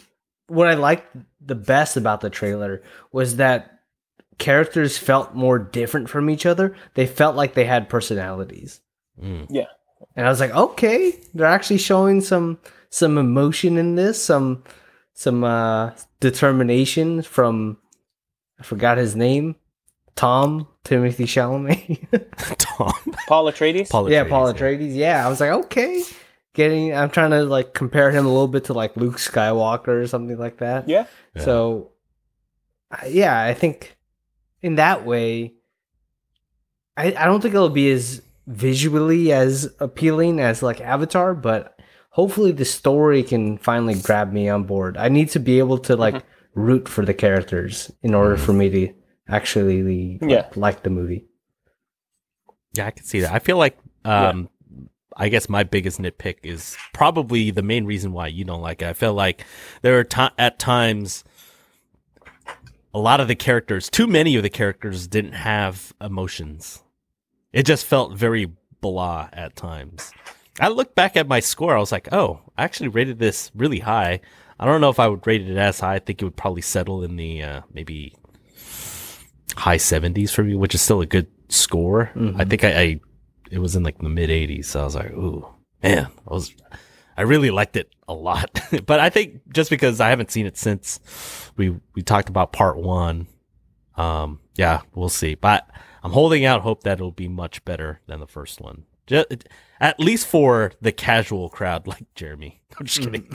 What 0.46 0.68
I 0.68 0.74
liked 0.74 1.06
the 1.44 1.54
best 1.54 1.96
about 1.96 2.20
the 2.20 2.30
trailer 2.30 2.82
was 3.12 3.36
that 3.36 3.80
characters 4.38 4.98
felt 4.98 5.34
more 5.34 5.58
different 5.58 6.08
from 6.10 6.28
each 6.28 6.44
other. 6.46 6.74
They 6.94 7.06
felt 7.06 7.36
like 7.36 7.54
they 7.54 7.64
had 7.64 7.88
personalities, 7.88 8.80
Mm. 9.22 9.46
and 10.16 10.26
I 10.26 10.28
was 10.28 10.40
like, 10.40 10.50
okay, 10.54 11.12
they're 11.34 11.46
actually 11.46 11.78
showing 11.78 12.20
some 12.20 12.58
some 12.90 13.16
emotion 13.16 13.78
in 13.78 13.94
this, 13.94 14.22
some 14.22 14.64
some 15.12 15.44
uh 15.44 15.92
determination 16.20 17.22
from. 17.22 17.78
I 18.58 18.62
forgot 18.62 18.98
his 18.98 19.16
name. 19.16 19.56
Tom 20.16 20.68
Timothée 20.84 21.26
Chalamet. 21.26 22.06
Tom, 22.58 22.92
Paul 23.26 23.50
Atreides. 23.50 23.90
Paul 23.90 24.10
yeah, 24.10 24.24
Atreides, 24.24 24.28
Paul 24.30 24.46
yeah. 24.48 24.54
Atreides. 24.58 24.94
Yeah, 24.94 25.26
I 25.26 25.28
was 25.28 25.40
like, 25.40 25.50
okay, 25.50 26.02
getting. 26.54 26.94
I'm 26.94 27.10
trying 27.10 27.30
to 27.32 27.44
like 27.44 27.74
compare 27.74 28.10
him 28.10 28.24
a 28.24 28.28
little 28.28 28.48
bit 28.48 28.64
to 28.64 28.72
like 28.72 28.96
Luke 28.96 29.16
Skywalker 29.16 30.02
or 30.02 30.06
something 30.06 30.38
like 30.38 30.58
that. 30.58 30.88
Yeah. 30.88 31.06
Yeah. 31.36 31.42
So, 31.42 31.92
yeah, 33.06 33.40
I 33.42 33.52
think 33.54 33.96
in 34.62 34.76
that 34.76 35.04
way, 35.04 35.54
I 36.96 37.06
I 37.14 37.26
don't 37.26 37.40
think 37.40 37.54
it'll 37.54 37.68
be 37.68 37.90
as 37.92 38.22
visually 38.46 39.32
as 39.32 39.72
appealing 39.80 40.40
as 40.40 40.62
like 40.62 40.80
Avatar, 40.80 41.34
but 41.34 41.78
hopefully 42.10 42.52
the 42.52 42.64
story 42.64 43.22
can 43.22 43.58
finally 43.58 43.94
grab 43.94 44.32
me 44.32 44.48
on 44.48 44.64
board. 44.64 44.96
I 44.96 45.08
need 45.08 45.30
to 45.30 45.40
be 45.40 45.58
able 45.58 45.78
to 45.78 45.96
like 45.96 46.24
root 46.54 46.88
for 46.88 47.04
the 47.04 47.14
characters 47.14 47.90
in 48.02 48.14
order 48.14 48.36
for 48.36 48.52
me 48.52 48.70
to 48.70 48.92
actually 49.28 49.82
like, 50.20 50.30
Yeah. 50.30 50.46
like 50.54 50.82
the 50.82 50.90
movie. 50.90 51.26
Yeah, 52.74 52.86
I 52.86 52.90
can 52.90 53.04
see 53.04 53.20
that. 53.20 53.32
I 53.32 53.38
feel 53.40 53.56
like 53.56 53.76
um 54.04 54.48
I 55.16 55.28
guess 55.28 55.48
my 55.48 55.62
biggest 55.62 56.00
nitpick 56.00 56.36
is 56.42 56.76
probably 56.92 57.50
the 57.50 57.62
main 57.62 57.84
reason 57.84 58.12
why 58.12 58.26
you 58.28 58.44
don't 58.44 58.62
like 58.62 58.82
it. 58.82 58.88
I 58.88 58.92
feel 58.92 59.14
like 59.14 59.44
there 59.82 59.98
are 59.98 60.30
at 60.38 60.58
times 60.58 61.24
a 62.92 62.98
lot 62.98 63.20
of 63.20 63.28
the 63.28 63.34
characters, 63.34 63.88
too 63.88 64.06
many 64.06 64.36
of 64.36 64.42
the 64.42 64.50
characters 64.50 65.06
didn't 65.06 65.32
have 65.32 65.92
emotions. 66.00 66.82
It 67.52 67.64
just 67.66 67.86
felt 67.86 68.14
very 68.14 68.50
blah 68.80 69.28
at 69.32 69.56
times. 69.56 70.12
I 70.60 70.68
look 70.68 70.94
back 70.94 71.16
at 71.16 71.26
my 71.26 71.40
score, 71.40 71.76
I 71.76 71.80
was 71.80 71.90
like, 71.90 72.12
"Oh, 72.12 72.40
I 72.56 72.62
actually 72.64 72.88
rated 72.88 73.18
this 73.18 73.50
really 73.54 73.80
high." 73.80 74.20
I 74.60 74.66
don't 74.66 74.80
know 74.80 74.90
if 74.90 75.00
I 75.00 75.08
would 75.08 75.26
rate 75.26 75.48
it 75.48 75.56
as 75.56 75.80
high. 75.80 75.94
I 75.94 75.98
think 75.98 76.22
it 76.22 76.24
would 76.24 76.36
probably 76.36 76.62
settle 76.62 77.02
in 77.02 77.16
the 77.16 77.42
uh, 77.42 77.60
maybe 77.72 78.14
high 79.56 79.78
70s 79.78 80.30
for 80.30 80.44
me, 80.44 80.54
which 80.54 80.74
is 80.74 80.82
still 80.82 81.00
a 81.00 81.06
good 81.06 81.26
score. 81.48 82.12
Mhm. 82.14 82.40
I 82.40 82.44
think 82.44 82.62
I, 82.62 82.80
I 82.80 83.00
it 83.54 83.60
was 83.60 83.76
in 83.76 83.84
like 83.84 83.98
the 83.98 84.08
mid 84.08 84.30
80s, 84.30 84.66
so 84.66 84.80
I 84.80 84.84
was 84.84 84.94
like, 84.96 85.12
"Ooh, 85.12 85.46
man, 85.82 86.08
I 86.28 86.34
was 86.34 86.52
I 87.16 87.22
really 87.22 87.50
liked 87.50 87.76
it 87.76 87.94
a 88.08 88.14
lot." 88.14 88.60
but 88.86 88.98
I 89.00 89.10
think 89.10 89.40
just 89.52 89.70
because 89.70 90.00
I 90.00 90.10
haven't 90.10 90.30
seen 90.32 90.46
it 90.46 90.56
since 90.56 91.00
we 91.56 91.76
we 91.94 92.02
talked 92.02 92.28
about 92.28 92.52
part 92.52 92.76
1, 92.76 93.26
um 93.96 94.40
yeah, 94.56 94.82
we'll 94.94 95.08
see. 95.08 95.34
But 95.36 95.68
I'm 96.02 96.12
holding 96.12 96.44
out 96.44 96.62
hope 96.62 96.82
that 96.82 96.94
it'll 96.94 97.12
be 97.12 97.28
much 97.28 97.64
better 97.64 98.00
than 98.06 98.20
the 98.20 98.26
first 98.26 98.60
one. 98.60 98.84
Just, 99.06 99.46
at 99.80 100.00
least 100.00 100.26
for 100.26 100.72
the 100.80 100.92
casual 100.92 101.48
crowd 101.48 101.86
like 101.86 102.06
Jeremy. 102.14 102.60
I'm 102.78 102.86
just 102.86 103.00
kidding. 103.00 103.28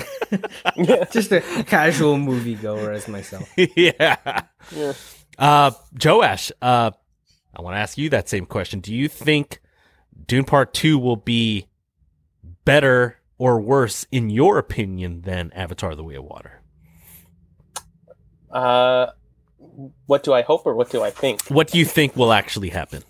Just 1.11 1.31
a 1.31 1.41
casual 1.65 2.17
moviegoer 2.17 2.93
as 2.93 3.07
myself. 3.07 3.49
yeah. 3.55 4.41
Yeah. 4.75 4.93
Uh, 5.37 5.71
Joash, 6.03 6.51
uh, 6.61 6.91
I 7.55 7.61
want 7.61 7.75
to 7.75 7.79
ask 7.79 7.97
you 7.97 8.09
that 8.09 8.27
same 8.27 8.45
question. 8.45 8.81
Do 8.81 8.93
you 8.93 9.07
think 9.07 9.61
Dune 10.29 10.45
Part 10.45 10.75
2 10.75 10.99
will 10.99 11.15
be 11.15 11.65
better 12.63 13.17
or 13.39 13.59
worse, 13.59 14.05
in 14.11 14.29
your 14.29 14.59
opinion, 14.59 15.21
than 15.21 15.51
Avatar 15.53 15.95
The 15.95 16.03
Way 16.03 16.15
of 16.15 16.23
Water? 16.23 16.61
Uh, 18.51 19.07
what 20.05 20.21
do 20.21 20.31
I 20.31 20.43
hope 20.43 20.67
or 20.67 20.75
what 20.75 20.91
do 20.91 21.01
I 21.01 21.09
think? 21.09 21.41
What 21.47 21.69
do 21.69 21.79
you 21.79 21.85
think 21.85 22.15
will 22.15 22.31
actually 22.31 22.69
happen? 22.69 23.03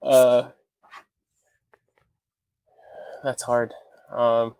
Uh, 0.00 0.50
that's 3.24 3.42
hard. 3.42 3.74
Um, 4.12 4.54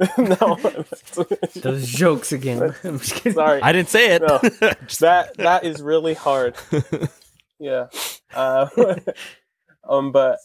no, 0.18 0.56
Those 1.54 1.86
jokes 1.86 2.32
again. 2.32 2.74
I'm 2.84 2.98
just 2.98 3.14
kidding. 3.16 3.34
sorry. 3.34 3.60
I 3.60 3.72
didn't 3.72 3.90
say 3.90 4.14
it. 4.14 4.22
No. 4.22 4.38
That 5.00 5.36
that 5.36 5.64
is 5.64 5.82
really 5.82 6.14
hard. 6.14 6.56
Yeah. 7.58 7.88
Uh, 8.34 8.68
um, 9.88 10.12
but 10.12 10.38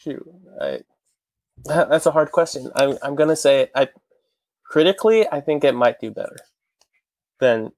shoot, 0.00 0.22
I, 0.60 0.80
that's 1.64 2.06
a 2.06 2.10
hard 2.12 2.30
question. 2.32 2.70
I'm 2.74 2.98
I'm 3.02 3.14
gonna 3.14 3.36
say 3.36 3.68
I 3.74 3.88
critically 4.64 5.26
I 5.30 5.40
think 5.40 5.64
it 5.64 5.74
might 5.74 6.00
do 6.00 6.10
better 6.10 6.36
than 7.40 7.70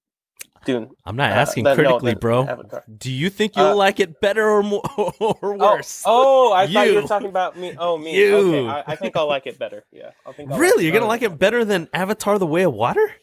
Dune. 0.65 0.91
I'm 1.05 1.17
not 1.17 1.31
Uh, 1.33 1.35
asking 1.35 1.65
than- 1.65 1.77
critically, 1.77 2.13
than 2.13 2.19
bro. 2.19 2.43
Avatar. 2.47 2.85
Do 2.99 3.11
you 3.13 3.31
think 3.31 3.57
you'll 3.57 3.67
Uh, 3.67 3.75
like 3.75 4.01
it 4.01 4.21
better 4.21 4.49
or 4.49 4.63
more 4.63 4.83
or 4.99 5.37
Oh, 5.43 5.57
worse? 5.77 6.03
oh, 6.05 6.53
I 6.53 6.67
thought 6.67 6.87
you 6.87 6.95
You. 6.95 7.03
were 7.03 7.09
talking 7.09 7.29
about 7.29 7.57
me. 7.57 7.75
Oh, 7.79 7.97
me. 7.97 8.17
You. 8.17 8.37
Okay, 8.37 8.67
I, 8.69 8.93
I 8.93 8.97
think 8.97 9.17
I'll 9.17 9.29
like 9.29 9.47
it 9.47 9.59
better. 9.59 9.85
Yeah, 9.93 10.11
I 10.27 10.33
think. 10.33 10.51
I'll 10.51 10.59
really? 10.59 10.85
You're 10.85 10.93
gonna 10.93 11.07
like 11.07 11.23
it 11.23 11.39
better 11.39 11.65
than 11.65 11.89
Avatar: 11.93 12.39
The 12.39 12.47
Way 12.47 12.63
of 12.65 12.75
Water? 12.75 13.15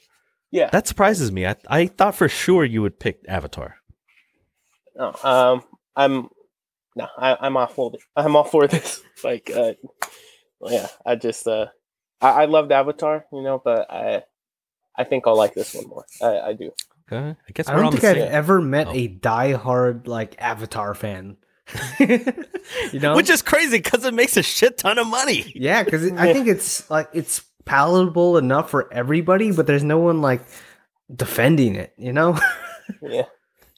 Yeah. 0.52 0.70
That 0.70 0.88
surprises 0.88 1.32
me. 1.32 1.46
I 1.48 1.56
I 1.68 1.88
thought 1.88 2.16
for 2.16 2.30
sure 2.30 2.64
you 2.64 2.82
would 2.82 3.00
pick 3.00 3.20
Avatar. 3.28 3.78
No, 4.96 5.14
um, 5.24 5.64
I'm 5.96 6.30
no, 6.96 7.08
I, 7.18 7.38
I'm 7.42 7.58
all 7.58 7.68
for 7.68 7.92
this. 7.92 8.02
I'm 8.16 8.36
all 8.36 8.44
for 8.44 8.68
this. 8.74 9.02
Like, 9.24 9.52
uh, 9.56 9.74
yeah, 10.66 10.88
I 11.06 11.16
just 11.16 11.48
uh, 11.48 11.68
I, 12.22 12.44
I 12.44 12.46
loved 12.46 12.72
Avatar, 12.72 13.26
you 13.32 13.42
know, 13.42 13.62
but 13.64 13.90
I, 13.92 14.24
I 14.98 15.04
think 15.04 15.26
I'll 15.28 15.38
like 15.38 15.54
this 15.54 15.74
one 15.74 15.88
more. 15.88 16.06
I, 16.22 16.40
I 16.50 16.54
do. 16.54 16.72
Okay, 17.12 17.30
I 17.48 17.52
guess 17.54 17.68
I 17.68 17.74
we're 17.76 17.82
don't 17.82 17.88
on 17.88 17.96
the 17.96 18.02
think 18.02 18.18
I've 18.18 18.24
same. 18.24 18.32
ever 18.34 18.62
met 18.62 18.88
Oh. 18.88 18.94
a 18.94 19.08
diehard 19.10 20.08
like 20.08 20.36
Avatar 20.40 20.94
fan. 20.96 21.38
you 22.00 23.00
know, 23.00 23.16
Which 23.16 23.30
is 23.30 23.42
crazy 23.42 23.78
because 23.78 24.04
it 24.06 24.14
makes 24.14 24.38
a 24.38 24.44
shit 24.44 24.78
ton 24.78 24.98
of 24.98 25.08
money. 25.08 25.52
yeah, 25.56 25.84
because 25.84 26.12
I 26.14 26.34
think 26.34 26.48
it's 26.48 26.90
like 26.90 27.10
it's 27.14 27.42
palatable 27.66 28.38
enough 28.38 28.70
for 28.70 28.92
everybody, 28.94 29.52
but 29.52 29.66
there's 29.68 29.84
no 29.84 29.98
one 30.00 30.22
like 30.22 30.42
defending 31.14 31.76
it. 31.76 31.94
You 31.98 32.14
know, 32.14 32.38
Yeah, 33.02 33.24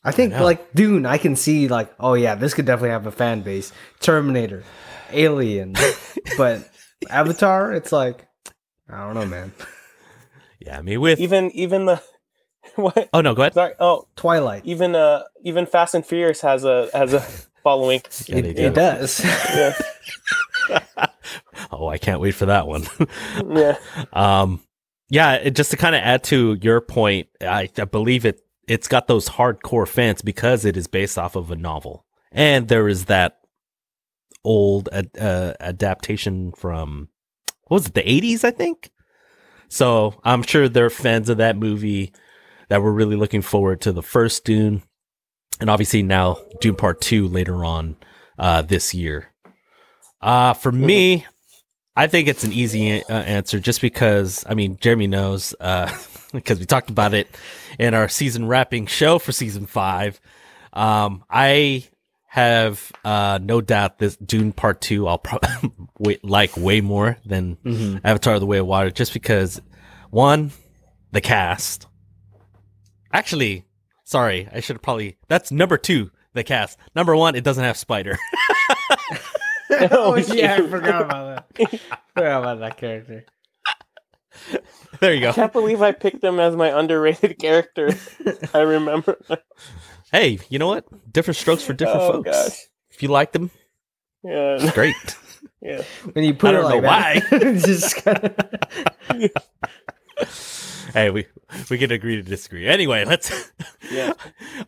I 0.06 0.12
think 0.12 0.34
know. 0.34 0.44
like 0.44 0.74
Dune, 0.74 1.06
I 1.06 1.18
can 1.18 1.36
see 1.36 1.68
like, 1.68 1.92
oh 2.00 2.14
yeah, 2.14 2.36
this 2.36 2.54
could 2.54 2.66
definitely 2.66 2.92
have 2.92 3.08
a 3.08 3.12
fan 3.12 3.42
base. 3.42 3.74
Terminator, 4.00 4.64
Alien, 5.12 5.76
but 6.38 6.70
Avatar, 7.10 7.74
it's 7.74 7.92
like, 7.92 8.28
I 8.90 9.00
don't 9.06 9.16
know, 9.16 9.26
man. 9.26 9.52
Yeah, 10.60 10.82
me 10.82 10.98
with 10.98 11.20
even 11.20 11.52
even 11.52 11.86
the 11.86 12.02
what? 12.76 13.10
oh 13.14 13.22
no, 13.22 13.34
go 13.36 13.42
ahead. 13.44 13.54
Sorry. 13.56 13.74
Oh, 13.80 14.08
Twilight, 14.16 14.62
even 14.66 14.96
uh, 14.96 15.24
even 15.44 15.66
Fast 15.66 15.96
and 15.96 16.06
Furious 16.06 16.42
has 16.42 16.64
a 16.64 16.90
has 16.94 17.14
a 17.14 17.22
following. 17.64 18.02
Yeah, 18.28 18.36
it, 18.38 18.56
they 18.56 18.66
it 18.66 18.74
does. 18.76 19.24
Yeah, 19.24 19.74
Oh, 21.72 21.88
I 21.88 21.98
can't 21.98 22.22
wait 22.22 22.32
for 22.36 22.46
that 22.46 22.68
one. 22.68 22.86
yeah, 23.50 23.78
um, 24.14 24.62
yeah, 25.10 25.34
it, 25.36 25.56
just 25.56 25.72
to 25.72 25.78
kind 25.78 25.96
of 25.96 26.02
add 26.02 26.24
to 26.26 26.58
your 26.62 26.80
point, 26.82 27.28
I, 27.42 27.70
I 27.78 27.86
believe 27.86 28.26
it. 28.26 28.42
It's 28.68 28.88
got 28.88 29.08
those 29.08 29.30
hardcore 29.30 29.88
fans 29.88 30.22
because 30.22 30.66
it 30.66 30.76
is 30.76 30.88
based 30.88 31.18
off 31.18 31.36
of 31.36 31.52
a 31.52 31.56
novel, 31.56 32.06
and 32.32 32.68
there 32.68 32.88
is 32.88 33.06
that 33.06 33.38
old 34.46 34.88
uh, 34.94 35.54
adaptation 35.60 36.52
from 36.52 37.10
what 37.64 37.78
was 37.78 37.88
it 37.88 37.94
the 37.96 38.02
80s 38.04 38.44
i 38.44 38.52
think? 38.52 38.92
So 39.68 40.16
i'm 40.24 40.44
sure 40.44 40.70
they're 40.70 40.90
fans 40.92 41.30
of 41.30 41.38
that 41.38 41.58
movie 41.58 42.14
that 42.70 42.82
were 42.82 42.94
really 42.94 43.16
looking 43.16 43.42
forward 43.42 43.82
to 43.82 43.92
the 43.92 44.04
first 44.04 44.46
dune. 44.46 44.84
And 45.60 45.70
obviously 45.70 46.04
now 46.04 46.38
dune 46.62 46.76
part 46.76 47.02
2 47.02 47.28
later 47.28 47.66
on 47.66 47.98
uh 48.38 48.62
this 48.62 48.94
year. 48.94 49.34
Uh 50.22 50.54
for 50.54 50.72
me 50.72 51.26
i 51.96 52.06
think 52.08 52.28
it's 52.28 52.44
an 52.44 52.54
easy 52.54 53.04
uh, 53.04 53.14
answer 53.14 53.60
just 53.60 53.82
because 53.82 54.46
i 54.48 54.54
mean 54.54 54.78
jeremy 54.80 55.08
knows 55.08 55.56
uh 55.60 55.92
because 56.44 56.60
we 56.60 56.66
talked 56.66 56.90
about 56.90 57.14
it 57.14 57.28
in 57.80 57.94
our 57.94 58.08
season 58.08 58.48
wrapping 58.48 58.86
show 58.88 59.20
for 59.20 59.32
season 59.32 59.66
5 59.66 60.20
um 60.74 61.24
i 61.30 61.84
have 62.28 62.92
uh 63.06 63.40
no 63.42 63.62
doubt 63.62 63.98
this 63.98 64.18
Dune 64.18 64.52
Part 64.52 64.82
Two 64.82 65.08
I'll 65.08 65.18
probably 65.18 65.72
wait, 66.00 66.26
like 66.26 66.58
way 66.58 66.82
more 66.82 67.18
than 67.26 67.56
Mhm. 67.64 68.02
Avatar: 68.04 68.40
The 68.40 68.46
Way 68.46 68.58
of 68.58 68.68
Water, 68.68 68.92
just 68.92 69.14
because 69.14 69.62
one, 70.10 70.52
the 71.14 71.22
cast. 71.22 71.88
Actually, 73.14 73.64
sorry, 74.04 74.50
I 74.52 74.60
should 74.60 74.76
have 74.76 74.82
probably 74.82 75.16
that's 75.30 75.50
number 75.50 75.78
two, 75.78 76.12
the 76.34 76.44
cast. 76.44 76.78
Number 76.94 77.16
one, 77.16 77.36
it 77.36 77.46
doesn't 77.46 77.64
have 77.64 77.78
Spider. 77.78 78.18
oh 79.92 80.16
yeah, 80.18 80.56
I 80.56 80.68
forgot 80.68 81.04
about 81.04 81.56
that. 81.58 81.80
forgot 82.14 82.42
about 82.42 82.60
that 82.60 82.76
character. 82.78 83.24
there 85.00 85.14
you 85.14 85.20
I 85.28 85.32
go. 85.32 85.34
can't 85.34 85.54
believe 85.54 85.82
I 85.82 85.92
picked 85.92 86.22
them 86.22 86.40
as 86.40 86.56
my 86.56 86.78
underrated 86.78 87.38
character. 87.40 87.92
I 88.54 88.60
remember. 88.62 89.18
Hey, 90.12 90.40
you 90.50 90.60
know 90.60 90.68
what? 90.68 90.86
Different 91.12 91.38
strokes 91.38 91.64
for 91.64 91.74
different 91.74 92.02
oh 92.02 92.12
folks. 92.24 92.30
gosh. 92.30 92.58
If 92.92 93.04
you 93.04 93.10
like 93.10 93.32
them, 93.34 93.52
Yeah. 94.24 94.72
great. 94.74 94.96
Yeah. 95.62 95.82
When 96.14 96.24
you 96.26 96.34
put 96.36 96.54
I 96.54 96.60
it 96.60 96.62
don't 96.62 96.84
like 96.84 97.32
know 97.32 97.40
that, 97.40 97.42
it's 97.44 97.66
just 97.66 97.96
kinda... 97.96 98.36
hey, 100.94 101.10
we 101.10 101.26
we 101.70 101.78
can 101.78 101.92
agree 101.92 102.16
to 102.18 102.22
disagree. 102.24 102.68
Anyway, 102.68 103.04
let's 103.06 103.52
Yeah. 103.92 104.14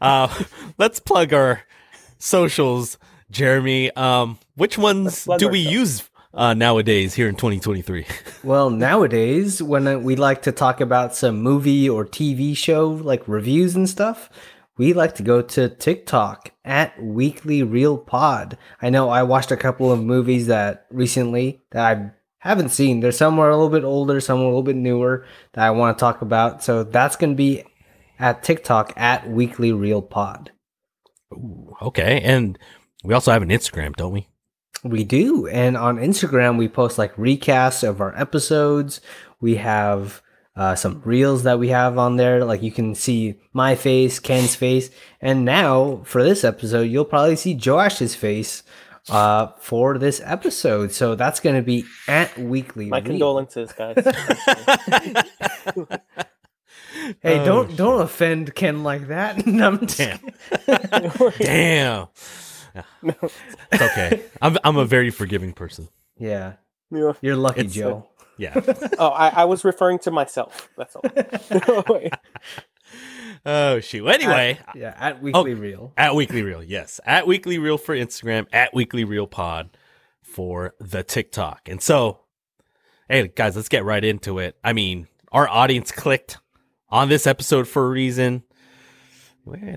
uh 0.02 0.28
let's 0.78 1.00
plug 1.00 1.34
our 1.34 1.62
socials, 2.18 2.98
Jeremy. 3.32 3.92
Um 3.96 4.40
which 4.56 4.78
ones 4.78 5.26
do 5.38 5.48
we 5.50 5.60
ourselves. 5.68 5.72
use 6.02 6.10
uh 6.34 6.54
nowadays 6.54 7.14
here 7.16 7.28
in 7.28 7.36
2023? 7.36 8.06
Well, 8.44 8.70
nowadays, 8.70 9.62
when 9.62 10.04
we 10.04 10.16
like 10.16 10.44
to 10.44 10.52
talk 10.54 10.80
about 10.80 11.16
some 11.16 11.42
movie 11.42 11.90
or 11.90 12.06
TV 12.06 12.56
show 12.56 12.88
like 12.88 13.28
reviews 13.28 13.76
and 13.76 13.90
stuff, 13.90 14.30
we 14.78 14.94
like 14.94 15.16
to 15.16 15.24
go 15.24 15.42
to 15.42 15.68
TikTok 15.70 16.52
at 16.64 17.02
Weekly 17.02 17.64
Reel 17.64 17.98
Pod. 17.98 18.58
I 18.82 18.90
know 18.90 19.10
I 19.10 19.24
watched 19.24 19.52
a 19.52 19.58
couple 19.58 19.92
of 19.92 20.02
movies 20.02 20.48
that 20.48 20.86
recently 20.92 21.62
that 21.72 21.98
I 21.98 22.12
haven't 22.40 22.70
seen. 22.70 23.00
They're 23.00 23.12
somewhere 23.12 23.50
a 23.50 23.56
little 23.58 23.72
bit 23.72 23.84
older, 23.84 24.22
some 24.22 24.40
a 24.40 24.44
little 24.46 24.64
bit 24.64 24.76
newer 24.76 25.26
that 25.54 25.66
I 25.66 25.72
want 25.72 25.98
to 25.98 26.00
talk 26.00 26.22
about. 26.22 26.64
So 26.64 26.84
that's 26.84 27.16
going 27.16 27.32
to 27.32 27.36
be 27.36 27.64
at 28.20 28.44
TikTok 28.44 28.94
at 28.96 29.30
Weekly 29.30 29.72
Reel 29.72 30.02
Pod. 30.02 30.52
Ooh, 31.34 31.76
okay. 31.82 32.22
And 32.22 32.58
we 33.04 33.14
also 33.14 33.32
have 33.32 33.42
an 33.42 33.50
Instagram, 33.50 33.96
don't 33.96 34.14
we? 34.14 34.30
We 34.90 35.04
do. 35.04 35.48
And 35.48 35.78
on 35.78 35.98
Instagram, 35.98 36.58
we 36.58 36.68
post 36.68 36.98
like 36.98 37.16
recasts 37.16 37.88
of 37.88 38.02
our 38.02 38.16
episodes. 38.20 39.02
We 39.42 39.56
have 39.56 40.22
uh, 40.56 40.76
some 40.76 41.02
reels 41.06 41.44
that 41.44 41.60
we 41.60 41.70
have 41.70 41.98
on 41.98 42.18
there. 42.18 42.44
Like 42.46 42.62
you 42.64 42.72
can 42.72 42.96
see 42.96 43.36
my 43.54 43.76
face, 43.76 44.20
Ken's 44.20 44.56
face. 44.56 44.90
And 45.22 45.46
now 45.46 46.02
for 46.06 46.24
this 46.24 46.44
episode, 46.44 46.84
you'll 46.90 47.06
probably 47.06 47.36
see 47.36 47.56
Joash's 47.56 48.16
face 48.16 48.64
uh, 49.10 49.48
for 49.60 49.98
this 49.98 50.22
episode. 50.24 50.92
So 50.92 51.16
that's 51.16 51.40
going 51.40 51.56
to 51.56 51.62
be 51.62 51.86
at 52.08 52.38
Weekly. 52.38 52.88
My 52.90 52.98
Reel. 53.00 53.06
condolences, 53.08 53.72
guys. 53.74 53.98
Hey, 57.22 57.40
Oh, 57.40 57.46
don't 57.46 57.76
don't 57.78 58.02
offend 58.02 58.54
Ken 58.56 58.84
like 58.84 59.08
that. 59.08 59.38
I'm 59.48 59.88
just- 59.88 59.98
Damn. 60.68 61.12
Damn. 61.40 62.08
It's 63.72 63.82
okay. 63.82 64.24
I'm 64.42 64.58
I'm 64.64 64.78
a 64.78 64.86
very 64.86 65.10
forgiving 65.12 65.54
person. 65.54 65.88
Yeah, 66.18 66.54
Yeah. 66.92 67.14
you're 67.22 67.36
lucky, 67.36 67.62
It's, 67.62 67.76
uh, 67.78 67.80
Joe. 67.80 68.10
Yeah. 68.38 68.60
Oh, 69.00 69.10
I, 69.10 69.30
I 69.30 69.46
was 69.46 69.64
referring 69.66 70.00
to 70.00 70.12
myself. 70.12 70.70
That's 70.78 70.96
all. 70.96 71.04
Wait. 71.90 72.14
oh 73.46 73.80
shoot. 73.80 74.08
Anyway, 74.08 74.60
yeah, 74.76 74.96
at 74.98 75.22
Weekly 75.22 75.54
Reel. 75.54 75.94
At 75.98 76.16
Weekly 76.16 76.42
Reel, 76.44 76.64
yes. 76.64 77.00
At 77.06 77.28
Weekly 77.28 77.58
Reel 77.58 77.78
for 77.78 77.96
Instagram, 77.96 78.48
at 78.52 78.74
Weekly 78.74 79.04
Reel 79.04 79.28
Pod 79.28 79.76
for 80.22 80.74
the 80.80 81.04
TikTok. 81.04 81.68
And 81.70 81.82
so, 81.82 82.20
hey, 83.10 83.28
guys, 83.28 83.56
let's 83.56 83.70
get 83.70 83.86
right 83.86 84.04
into 84.04 84.40
it. 84.40 84.56
I 84.64 84.74
mean, 84.74 85.08
our 85.32 85.48
audience 85.48 85.92
clicked 85.92 86.38
on 86.90 87.10
this 87.10 87.26
episode 87.28 87.68
for 87.68 87.86
a 87.86 87.90
reason. 87.90 88.44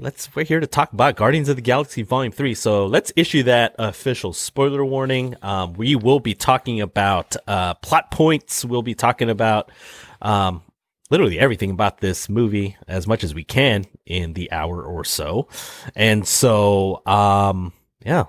Let's 0.00 0.34
we're 0.34 0.44
here 0.44 0.60
to 0.60 0.66
talk 0.66 0.92
about 0.92 1.16
Guardians 1.16 1.48
of 1.48 1.56
the 1.56 1.62
Galaxy 1.62 2.02
Volume 2.02 2.32
Three. 2.32 2.54
So 2.54 2.86
let's 2.86 3.12
issue 3.16 3.42
that 3.44 3.74
official 3.78 4.32
spoiler 4.32 4.84
warning. 4.84 5.36
Um, 5.42 5.74
we 5.74 5.94
will 5.94 6.20
be 6.20 6.34
talking 6.34 6.80
about 6.80 7.36
uh, 7.46 7.74
plot 7.74 8.10
points. 8.10 8.64
We'll 8.64 8.82
be 8.82 8.94
talking 8.94 9.30
about 9.30 9.70
um, 10.20 10.62
literally 11.10 11.38
everything 11.38 11.70
about 11.70 11.98
this 11.98 12.28
movie 12.28 12.76
as 12.88 13.06
much 13.06 13.22
as 13.22 13.34
we 13.34 13.44
can 13.44 13.84
in 14.06 14.32
the 14.34 14.50
hour 14.50 14.82
or 14.82 15.04
so. 15.04 15.48
And 15.94 16.26
so, 16.26 17.02
um, 17.06 17.72
yeah, 18.04 18.24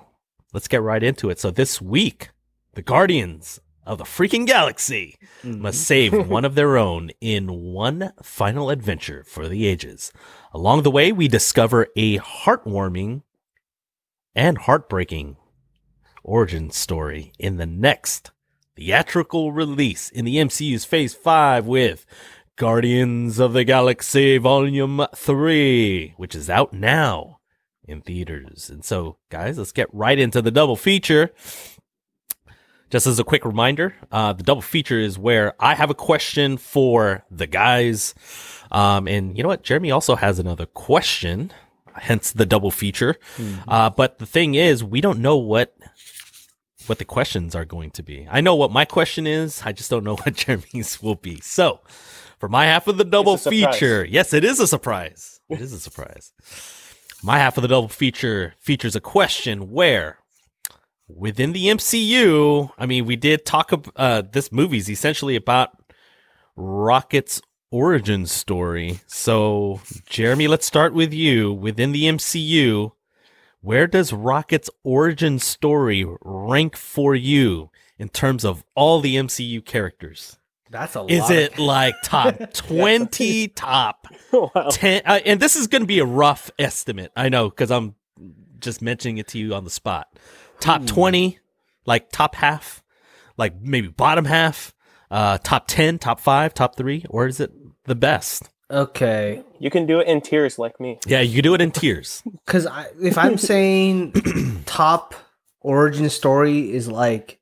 let's 0.53 0.67
get 0.67 0.81
right 0.81 1.01
into 1.01 1.29
it. 1.29 1.39
So 1.39 1.51
this 1.51 1.81
week, 1.81 2.29
the 2.73 2.81
Guardians 2.81 3.59
of 3.85 3.97
the 3.97 4.03
freaking 4.03 4.45
galaxy 4.45 5.17
mm-hmm. 5.43 5.61
must 5.61 5.81
save 5.81 6.27
one 6.27 6.45
of 6.45 6.55
their 6.55 6.77
own 6.77 7.11
in 7.19 7.73
one 7.73 8.11
final 8.21 8.69
adventure 8.69 9.23
for 9.27 9.47
the 9.47 9.67
ages. 9.67 10.11
Along 10.53 10.83
the 10.83 10.91
way, 10.91 11.11
we 11.11 11.27
discover 11.27 11.87
a 11.95 12.19
heartwarming 12.19 13.23
and 14.35 14.57
heartbreaking 14.57 15.37
origin 16.23 16.71
story 16.71 17.33
in 17.39 17.57
the 17.57 17.65
next 17.65 18.31
theatrical 18.75 19.51
release 19.51 20.09
in 20.09 20.25
the 20.25 20.37
MCU's 20.37 20.85
Phase 20.85 21.13
5 21.13 21.65
with 21.65 22.05
Guardians 22.55 23.39
of 23.39 23.53
the 23.53 23.63
Galaxy 23.63 24.37
Volume 24.37 25.05
3, 25.15 26.13
which 26.17 26.35
is 26.35 26.49
out 26.49 26.73
now 26.73 27.39
in 27.83 28.01
theaters. 28.01 28.69
And 28.69 28.85
so, 28.85 29.17
guys, 29.29 29.57
let's 29.57 29.71
get 29.71 29.93
right 29.93 30.17
into 30.17 30.41
the 30.41 30.51
double 30.51 30.75
feature. 30.75 31.31
Just 32.91 33.07
as 33.07 33.19
a 33.19 33.23
quick 33.23 33.45
reminder, 33.45 33.95
uh, 34.11 34.33
the 34.33 34.43
double 34.43 34.61
feature 34.61 34.99
is 34.99 35.17
where 35.17 35.53
I 35.59 35.75
have 35.75 35.89
a 35.89 35.93
question 35.95 36.57
for 36.57 37.23
the 37.31 37.47
guys. 37.47 38.13
Um, 38.69 39.07
and 39.07 39.37
you 39.37 39.43
know 39.43 39.49
what? 39.49 39.63
Jeremy 39.63 39.91
also 39.91 40.15
has 40.17 40.39
another 40.39 40.65
question, 40.65 41.53
hence 41.95 42.33
the 42.33 42.45
double 42.45 42.69
feature. 42.69 43.15
Uh, 43.67 43.89
but 43.89 44.19
the 44.19 44.25
thing 44.25 44.55
is, 44.55 44.83
we 44.83 44.99
don't 45.01 45.19
know 45.19 45.37
what 45.37 45.73
what 46.87 46.97
the 46.97 47.05
questions 47.05 47.55
are 47.55 47.63
going 47.63 47.91
to 47.91 48.03
be. 48.03 48.27
I 48.29 48.41
know 48.41 48.55
what 48.55 48.71
my 48.71 48.85
question 48.85 49.25
is. 49.27 49.61
I 49.63 49.71
just 49.71 49.89
don't 49.89 50.03
know 50.03 50.15
what 50.23 50.33
Jeremy's 50.33 51.01
will 51.01 51.15
be. 51.15 51.39
So, 51.41 51.79
for 52.39 52.49
my 52.49 52.65
half 52.65 52.87
of 52.87 52.97
the 52.97 53.05
double 53.05 53.35
It's 53.35 53.45
a 53.45 53.51
surprise. 53.55 53.75
feature, 53.75 54.03
yes, 54.03 54.33
it 54.33 54.43
is 54.43 54.59
a 54.59 54.67
surprise. 54.67 55.39
It 55.47 55.61
is 55.61 55.71
a 55.73 55.79
surprise. 55.79 56.33
My 57.23 57.37
half 57.37 57.55
of 57.57 57.61
the 57.61 57.67
double 57.67 57.87
feature 57.87 58.55
features 58.59 58.95
a 58.95 58.99
question 58.99 59.69
where 59.71 60.17
within 61.15 61.53
the 61.53 61.67
MCU, 61.67 62.71
I 62.77 62.85
mean, 62.85 63.05
we 63.05 63.15
did 63.15 63.45
talk 63.45 63.71
about 63.71 63.93
uh, 63.95 64.23
this 64.31 64.51
movie's 64.51 64.89
essentially 64.89 65.35
about 65.35 65.69
Rocket's 66.55 67.41
origin 67.71 68.25
story. 68.25 68.99
So, 69.07 69.81
Jeremy, 70.07 70.47
let's 70.47 70.65
start 70.65 70.93
with 70.93 71.13
you. 71.13 71.53
Within 71.53 71.91
the 71.91 72.03
MCU, 72.03 72.91
where 73.61 73.87
does 73.87 74.11
Rocket's 74.11 74.69
origin 74.83 75.39
story 75.39 76.05
rank 76.21 76.75
for 76.75 77.15
you 77.15 77.69
in 77.97 78.09
terms 78.09 78.43
of 78.43 78.63
all 78.75 78.99
the 78.99 79.15
MCU 79.15 79.63
characters? 79.63 80.37
That's 80.69 80.95
a 80.95 81.01
lot. 81.01 81.11
Is 81.11 81.29
it 81.29 81.59
like 81.59 81.95
top 82.03 82.53
20, 82.53 83.49
top 83.49 84.07
wow. 84.31 84.69
10? 84.71 85.03
Uh, 85.05 85.19
and 85.25 85.39
this 85.39 85.55
is 85.55 85.67
going 85.67 85.81
to 85.81 85.87
be 85.87 85.99
a 85.99 86.05
rough 86.05 86.49
estimate. 86.57 87.11
I 87.15 87.29
know 87.29 87.49
because 87.49 87.71
I'm 87.71 87.95
just 88.59 88.81
mentioning 88.81 89.17
it 89.17 89.27
to 89.29 89.37
you 89.37 89.53
on 89.53 89.63
the 89.63 89.69
spot. 89.69 90.07
Top 90.61 90.85
20, 90.85 91.39
like 91.85 92.11
top 92.11 92.35
half, 92.35 92.81
like 93.37 93.59
maybe 93.61 93.87
bottom 93.89 94.25
half, 94.25 94.73
uh, 95.09 95.37
top 95.39 95.67
10, 95.67 95.99
top 95.99 96.19
five, 96.19 96.53
top 96.53 96.77
three, 96.77 97.03
or 97.09 97.27
is 97.27 97.39
it 97.39 97.51
the 97.85 97.95
best? 97.95 98.49
okay? 98.69 99.43
You 99.59 99.69
can 99.69 99.85
do 99.85 99.99
it 99.99 100.07
in 100.07 100.21
tears 100.21 100.57
like 100.57 100.79
me. 100.79 100.97
Yeah, 101.05 101.19
you 101.19 101.35
can 101.35 101.43
do 101.43 101.53
it 101.55 101.59
in 101.61 101.71
tears. 101.71 102.23
Because 102.45 102.65
if 103.01 103.17
I'm 103.17 103.37
saying 103.51 104.13
top 104.65 105.13
origin 105.59 106.09
story 106.09 106.71
is 106.71 106.87
like, 106.87 107.37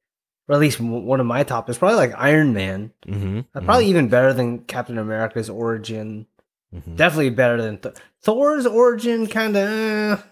or 0.47 0.55
at 0.55 0.59
least 0.61 0.79
one 0.79 1.19
of 1.19 1.27
my 1.27 1.43
top 1.43 1.69
is 1.69 1.77
probably 1.77 1.97
like 1.97 2.13
Iron 2.17 2.53
Man. 2.53 2.91
hmm 3.07 3.41
Uh, 3.53 3.61
Probably 3.61 3.85
even 3.85 4.09
better 4.09 4.33
than 4.33 4.59
Captain 4.59 4.97
America's 4.97 5.49
origin. 5.51 6.25
Mhm. 6.73 6.95
Definitely 6.95 7.31
better 7.31 7.61
than 7.61 7.77
Th- 7.79 7.95
Thor's 8.21 8.65
origin. 8.65 9.27
Kind 9.27 9.57
of. 9.57 10.23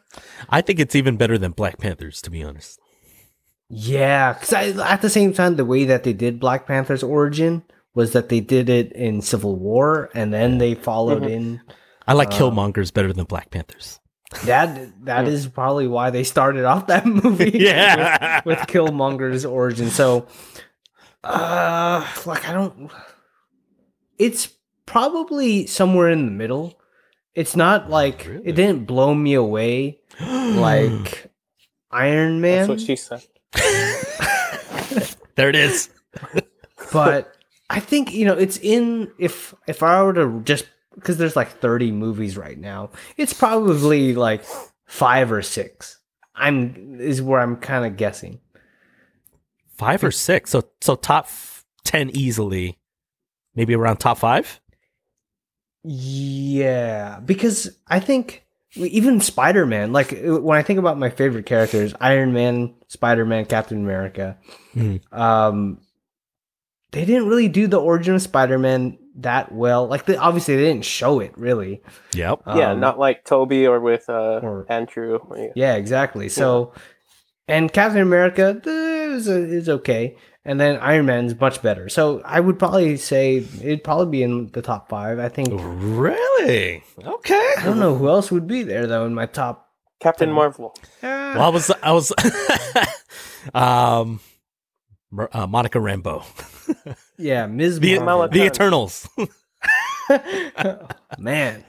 I 0.50 0.62
think 0.62 0.80
it's 0.80 0.95
even 0.95 1.17
better 1.17 1.38
than 1.38 1.52
Black 1.52 1.78
Panthers, 1.80 2.21
to 2.23 2.30
be 2.30 2.43
honest. 2.43 2.80
Yeah, 3.69 4.34
because 4.34 4.78
at 4.78 5.02
the 5.02 5.10
same 5.10 5.34
time, 5.34 5.56
the 5.56 5.65
way 5.65 5.84
that 5.86 6.04
they 6.04 6.13
did 6.13 6.39
Black 6.39 6.65
Panther's 6.67 7.04
origin 7.04 7.63
was 7.93 8.13
that 8.13 8.30
they 8.30 8.39
did 8.39 8.69
it 8.69 8.91
in 8.93 9.21
Civil 9.21 9.56
War, 9.56 10.10
and 10.13 10.32
then 10.34 10.58
they 10.60 10.76
followed 10.76 11.23
Mhm. 11.23 11.30
in 11.30 11.62
I 12.08 12.13
like 12.13 12.32
Um, 12.34 12.39
Killmonger's 12.56 12.91
better 12.91 13.12
than 13.12 13.26
Black 13.26 13.50
Panthers. 13.50 14.00
that. 14.45 15.04
That 15.06 15.28
is 15.28 15.47
probably 15.47 15.88
why 15.88 16.10
they 16.12 16.23
started 16.23 16.63
off 16.65 16.88
that 16.88 17.06
movie. 17.23 17.52
Yeah. 17.54 18.41
with, 18.45 18.60
with 18.60 18.67
Killmonger's 18.67 19.43
origin. 19.45 19.89
So, 19.89 20.28
uh, 21.23 22.06
like 22.26 22.47
I 22.47 22.54
don't. 22.54 22.91
It's 24.17 24.50
probably 24.88 25.67
somewhere 25.67 26.10
in 26.10 26.26
the 26.26 26.32
middle. 26.32 26.80
It's 27.36 27.56
not 27.56 27.88
like 27.91 28.26
Really? 28.28 28.47
it 28.47 28.54
didn't 28.54 28.88
blow 28.88 29.13
me 29.13 29.36
away 29.36 30.00
like 30.19 31.32
Iron 31.91 32.41
Man. 32.41 32.67
That's 32.67 32.69
what 32.69 32.82
she 32.82 32.95
said. 32.95 33.23
there 35.36 35.50
it 35.50 35.56
is. 35.56 35.89
but 36.91 37.34
I 37.69 37.80
think 37.80 38.13
you 38.13 38.26
know 38.26 38.34
it's 38.34 38.58
in 38.58 39.12
if 39.19 39.54
if 39.67 39.84
I 39.84 40.02
were 40.02 40.13
to 40.13 40.41
just 40.43 40.65
because 40.95 41.17
there's 41.17 41.36
like 41.36 41.60
30 41.60 41.91
movies 41.91 42.38
right 42.38 42.58
now, 42.58 42.89
it's 43.17 43.34
probably 43.34 44.15
like 44.15 44.43
five 44.88 45.32
or 45.32 45.43
six. 45.43 46.00
I'm 46.36 47.00
is 47.00 47.21
where 47.21 47.39
I'm 47.39 47.58
kind 47.58 47.86
of 47.86 47.97
guessing. 47.97 48.39
Five 49.78 50.04
or 50.04 50.12
six. 50.12 50.50
So 50.52 50.63
so 50.82 50.95
top 50.95 51.26
f- 51.26 51.65
ten 51.84 52.10
easily. 52.12 52.80
Maybe 53.54 53.76
around 53.76 53.97
top 53.97 54.17
five. 54.19 54.60
Yeah, 55.83 57.19
because 57.25 57.77
I 57.87 57.99
think 57.99 58.43
even 58.75 59.21
Spider 59.21 59.65
Man, 59.65 59.93
like 59.93 60.11
when 60.23 60.57
I 60.57 60.61
think 60.61 60.79
about 60.79 60.97
my 60.97 61.09
favorite 61.09 61.45
characters, 61.45 61.93
Iron 62.01 62.33
Man, 62.33 62.73
Spider 62.87 63.25
Man, 63.25 63.45
Captain 63.45 63.77
America, 63.77 64.37
Mhm. 64.75 65.01
um, 65.13 65.79
they 66.91 67.05
didn't 67.05 67.27
really 67.27 67.47
do 67.47 67.67
the 67.67 67.79
origin 67.79 68.15
of 68.15 68.21
Spider 68.21 68.57
Man 68.59 68.97
that 69.19 69.51
well. 69.51 69.87
Like, 69.87 70.05
they, 70.05 70.15
obviously, 70.15 70.55
they 70.55 70.63
didn't 70.65 70.85
show 70.85 71.19
it 71.19 71.33
really. 71.37 71.81
Yep. 72.13 72.41
yeah, 72.47 72.71
Um, 72.71 72.79
not 72.79 72.99
like 72.99 73.23
Tobey 73.25 73.65
or 73.65 73.79
with 73.79 74.09
uh, 74.09 74.39
or- 74.43 74.65
Andrew. 74.69 75.19
Yeah. 75.35 75.47
Yeah, 75.55 75.75
exactly. 75.75 76.29
So, 76.29 76.73
and 77.47 77.71
Captain 77.73 78.01
America 78.01 78.61
eh, 78.65 78.69
is 79.15 79.27
is 79.27 79.69
okay, 79.69 80.17
and 80.47 80.60
then 80.60 80.77
Iron 80.79 81.05
Man's 81.05 81.38
much 81.39 81.62
better. 81.62 81.89
So 81.89 82.21
I 82.25 82.39
would 82.39 82.57
probably 82.57 82.95
say 82.97 83.45
it'd 83.62 83.83
probably 83.83 84.07
be 84.07 84.23
in 84.23 84.47
the 84.53 84.62
top 84.63 84.88
five. 84.89 85.19
I 85.19 85.27
think. 85.29 85.49
Really? 85.51 86.83
Okay. 87.05 87.53
I 87.57 87.63
don't 87.65 87.79
know 87.79 87.95
who 87.95 88.07
else 88.07 88.31
would 88.31 88.47
be 88.47 88.63
there 88.63 88.88
though 88.88 89.05
in 89.05 89.13
my 89.13 89.27
top. 89.27 89.65
Captain 89.99 90.31
Marvel. 90.31 90.73
Well, 91.03 91.41
I 91.41 91.49
was 91.49 91.71
I 91.83 91.91
was 91.91 92.13
um 93.53 94.19
uh, 95.33 95.45
Monica 95.45 95.77
Rambeau. 95.77 96.23
Yeah, 97.19 97.47
Ms. 97.47 97.79
The 97.79 97.97
Marvel. 97.97 98.27
the 98.27 98.45
Eternals. 98.45 99.10
Man, 101.17 101.63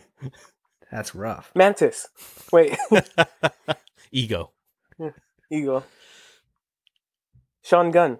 that's 0.93 1.15
rough. 1.15 1.51
Mantis. 1.55 2.07
Wait, 2.53 2.77
Ego. 4.13 4.51
Ego. 5.51 5.85
Sean 7.63 7.91
Gunn. 7.91 8.19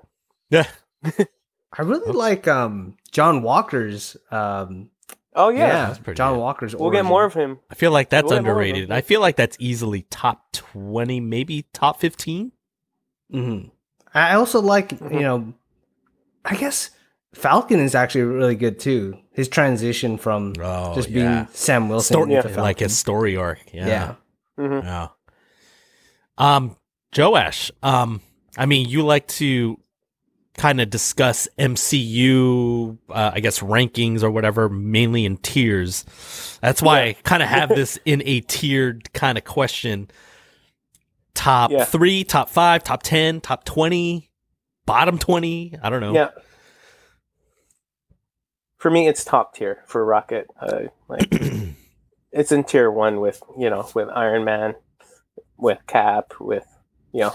Yeah. 0.51 0.67
I 1.05 1.83
really 1.83 2.13
like 2.13 2.49
um 2.49 2.97
John 3.13 3.43
Walker's 3.43 4.17
um 4.31 4.91
Oh 5.35 5.51
yeah, 5.51 5.59
yeah. 5.67 5.87
that's 5.87 5.99
pretty 6.01 6.17
John 6.17 6.35
good. 6.35 6.41
Walker's. 6.41 6.75
We'll 6.75 6.91
get 6.91 7.05
more 7.05 7.25
of 7.25 7.35
him. 7.35 7.61
I 7.71 7.75
feel 7.75 7.93
like 7.93 8.09
that's 8.11 8.25
We'll 8.25 8.39
get 8.39 8.43
more 8.45 8.53
of 8.53 8.57
them. 8.59 8.67
underrated. 8.67 8.91
I 8.91 9.03
feel 9.03 9.21
like 9.21 9.37
that's 9.37 9.57
easily 9.61 10.03
top 10.11 10.51
20, 10.53 11.21
maybe 11.21 11.67
top 11.73 12.01
15. 12.01 12.51
Mhm. 13.33 13.71
I 14.15 14.35
also 14.35 14.61
like 14.61 14.89
Mhm. 14.99 15.13
you 15.15 15.21
know, 15.21 15.53
I 16.45 16.57
guess 16.57 16.91
Falcon 17.35 17.79
is 17.79 17.95
actually 17.95 18.23
really 18.23 18.57
good 18.57 18.81
too. 18.81 19.19
His 19.33 19.49
transition 19.49 20.17
from 20.19 20.55
Oh, 20.61 20.95
just 20.95 21.11
yeah. 21.11 21.43
being 21.45 21.49
Sam 21.53 21.89
Wilson 21.89 22.15
Story, 22.15 22.23
into 22.25 22.35
Yeah. 22.37 22.43
Falcon. 22.43 22.63
like 22.63 22.79
his 22.81 22.99
story 22.99 23.37
arc. 23.37 23.61
Yeah. 23.73 23.87
yeah. 23.87 24.15
hmm 24.57 24.79
Yeah. 24.87 25.09
Um, 26.39 26.77
Joash, 27.17 27.71
um, 27.83 28.21
I 28.57 28.67
mean, 28.67 28.89
you 28.89 29.03
like 29.05 29.27
to 29.29 29.79
kind 30.59 30.81
of 30.81 30.91
discuss 30.91 31.49
MCU, 31.59 32.99
uh, 33.09 33.31
I 33.33 33.41
guess 33.41 33.61
rankings 33.61 34.23
or 34.23 34.31
whatever, 34.31 34.69
mainly 34.69 35.25
in 35.25 35.39
tiers. 35.39 36.05
That's 36.61 36.83
why 36.83 37.01
I 37.03 37.13
kind 37.23 37.43
of 37.43 37.49
have 37.59 37.71
this 37.71 37.99
in 38.05 38.23
a 38.27 38.41
tiered 38.43 39.11
kind 39.15 39.39
of 39.39 39.45
question. 39.45 40.11
Top 41.35 41.71
Yeah. 41.71 41.85
three, 41.85 42.25
top 42.25 42.51
five, 42.51 42.83
top 42.83 43.03
10, 43.05 43.41
top 43.41 43.65
20, 43.65 44.29
bottom 44.85 45.17
20. 45.19 45.77
I 45.83 45.89
don't 45.91 46.01
know. 46.01 46.13
Yeah. 46.13 46.31
For 48.79 48.91
me, 48.91 49.07
it's 49.09 49.25
top 49.25 49.55
tier 49.55 49.83
for 49.87 50.05
Rocket. 50.05 50.49
Uh, 50.61 50.83
like 51.09 51.29
it's 52.33 52.53
in 52.53 52.65
tier 52.65 52.91
one 52.91 53.21
with 53.21 53.43
you 53.59 53.69
know 53.71 53.89
with 53.95 54.09
Iron 54.09 54.45
Man, 54.45 54.75
with 55.57 55.79
Cap, 55.89 56.35
with 56.41 56.67
you 57.13 57.21
know. 57.23 57.35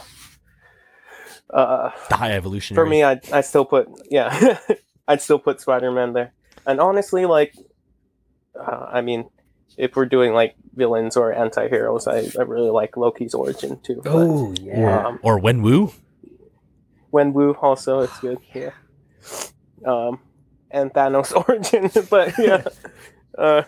Uh, 1.53 1.91
The 2.09 2.15
high 2.17 2.31
evolution. 2.33 2.73
for 2.75 2.85
me, 2.85 3.03
I 3.03 3.21
I 3.31 3.41
still 3.41 3.63
put 3.65 3.87
yeah, 4.09 4.57
I'd 5.07 5.21
still 5.21 5.37
put 5.39 5.61
Spider 5.61 5.91
Man 5.91 6.13
there. 6.13 6.33
And 6.65 6.79
honestly, 6.81 7.25
like, 7.27 7.53
uh, 8.59 8.87
I 8.91 9.01
mean, 9.01 9.29
if 9.77 9.95
we're 9.95 10.07
doing 10.09 10.33
like 10.33 10.55
villains 10.75 11.15
or 11.17 11.31
anti-heroes, 11.33 12.07
I, 12.07 12.25
I 12.39 12.43
really 12.43 12.71
like 12.71 12.97
Loki's 12.97 13.33
origin 13.35 13.79
too. 13.83 14.01
but, 14.03 14.11
Oh 14.13 14.53
yeah. 14.61 15.05
um, 15.07 15.19
or 15.21 15.39
Wenwu. 15.39 15.93
Wenwu 17.11 17.55
also 17.61 17.99
it's 18.01 18.19
good. 18.19 18.39
Yeah. 18.53 18.71
Um, 19.85 20.19
and 20.71 20.91
Thanos 20.93 21.33
origin, 21.47 21.91
but 22.09 22.33
yeah. 22.39 22.63
Uh, 23.37 23.63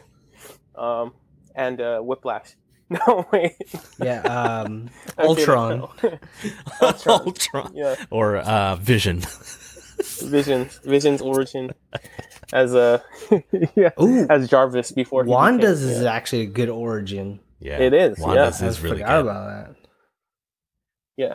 um, 0.75 1.13
and 1.53 1.79
uh, 1.81 1.99
Whiplash. 1.99 2.55
No 3.07 3.25
wait. 3.31 3.55
yeah. 3.99 4.21
Um, 4.21 4.89
Okay, 5.17 5.27
Ultron. 5.27 5.79
no. 5.79 5.89
Ultron. 6.81 7.21
Ultron. 7.25 7.71
Yeah. 7.73 7.95
Or 8.11 8.37
uh, 8.37 8.75
Vision. 8.75 9.21
Vision's 10.21 10.77
Vision's 10.83 11.21
origin 11.21 11.71
as 12.53 12.75
a 12.75 13.01
yeah 13.75 13.89
Ooh, 13.99 14.27
as 14.29 14.49
Jarvis 14.49 14.91
before 14.91 15.23
he 15.23 15.31
Wanda's 15.31 15.79
became- 15.81 15.95
is 15.97 16.03
yeah. 16.03 16.11
actually 16.13 16.41
a 16.41 16.47
good 16.47 16.69
origin. 16.69 17.39
Yeah, 17.59 17.79
It 17.79 17.93
is, 17.93 18.19
Wanda's 18.19 18.61
I 18.61 18.67
is 18.67 18.81
really 18.81 18.97
forgot 18.97 19.23
good. 19.23 19.29
about 19.31 19.47
that. 19.47 19.75
Yeah, 21.17 21.33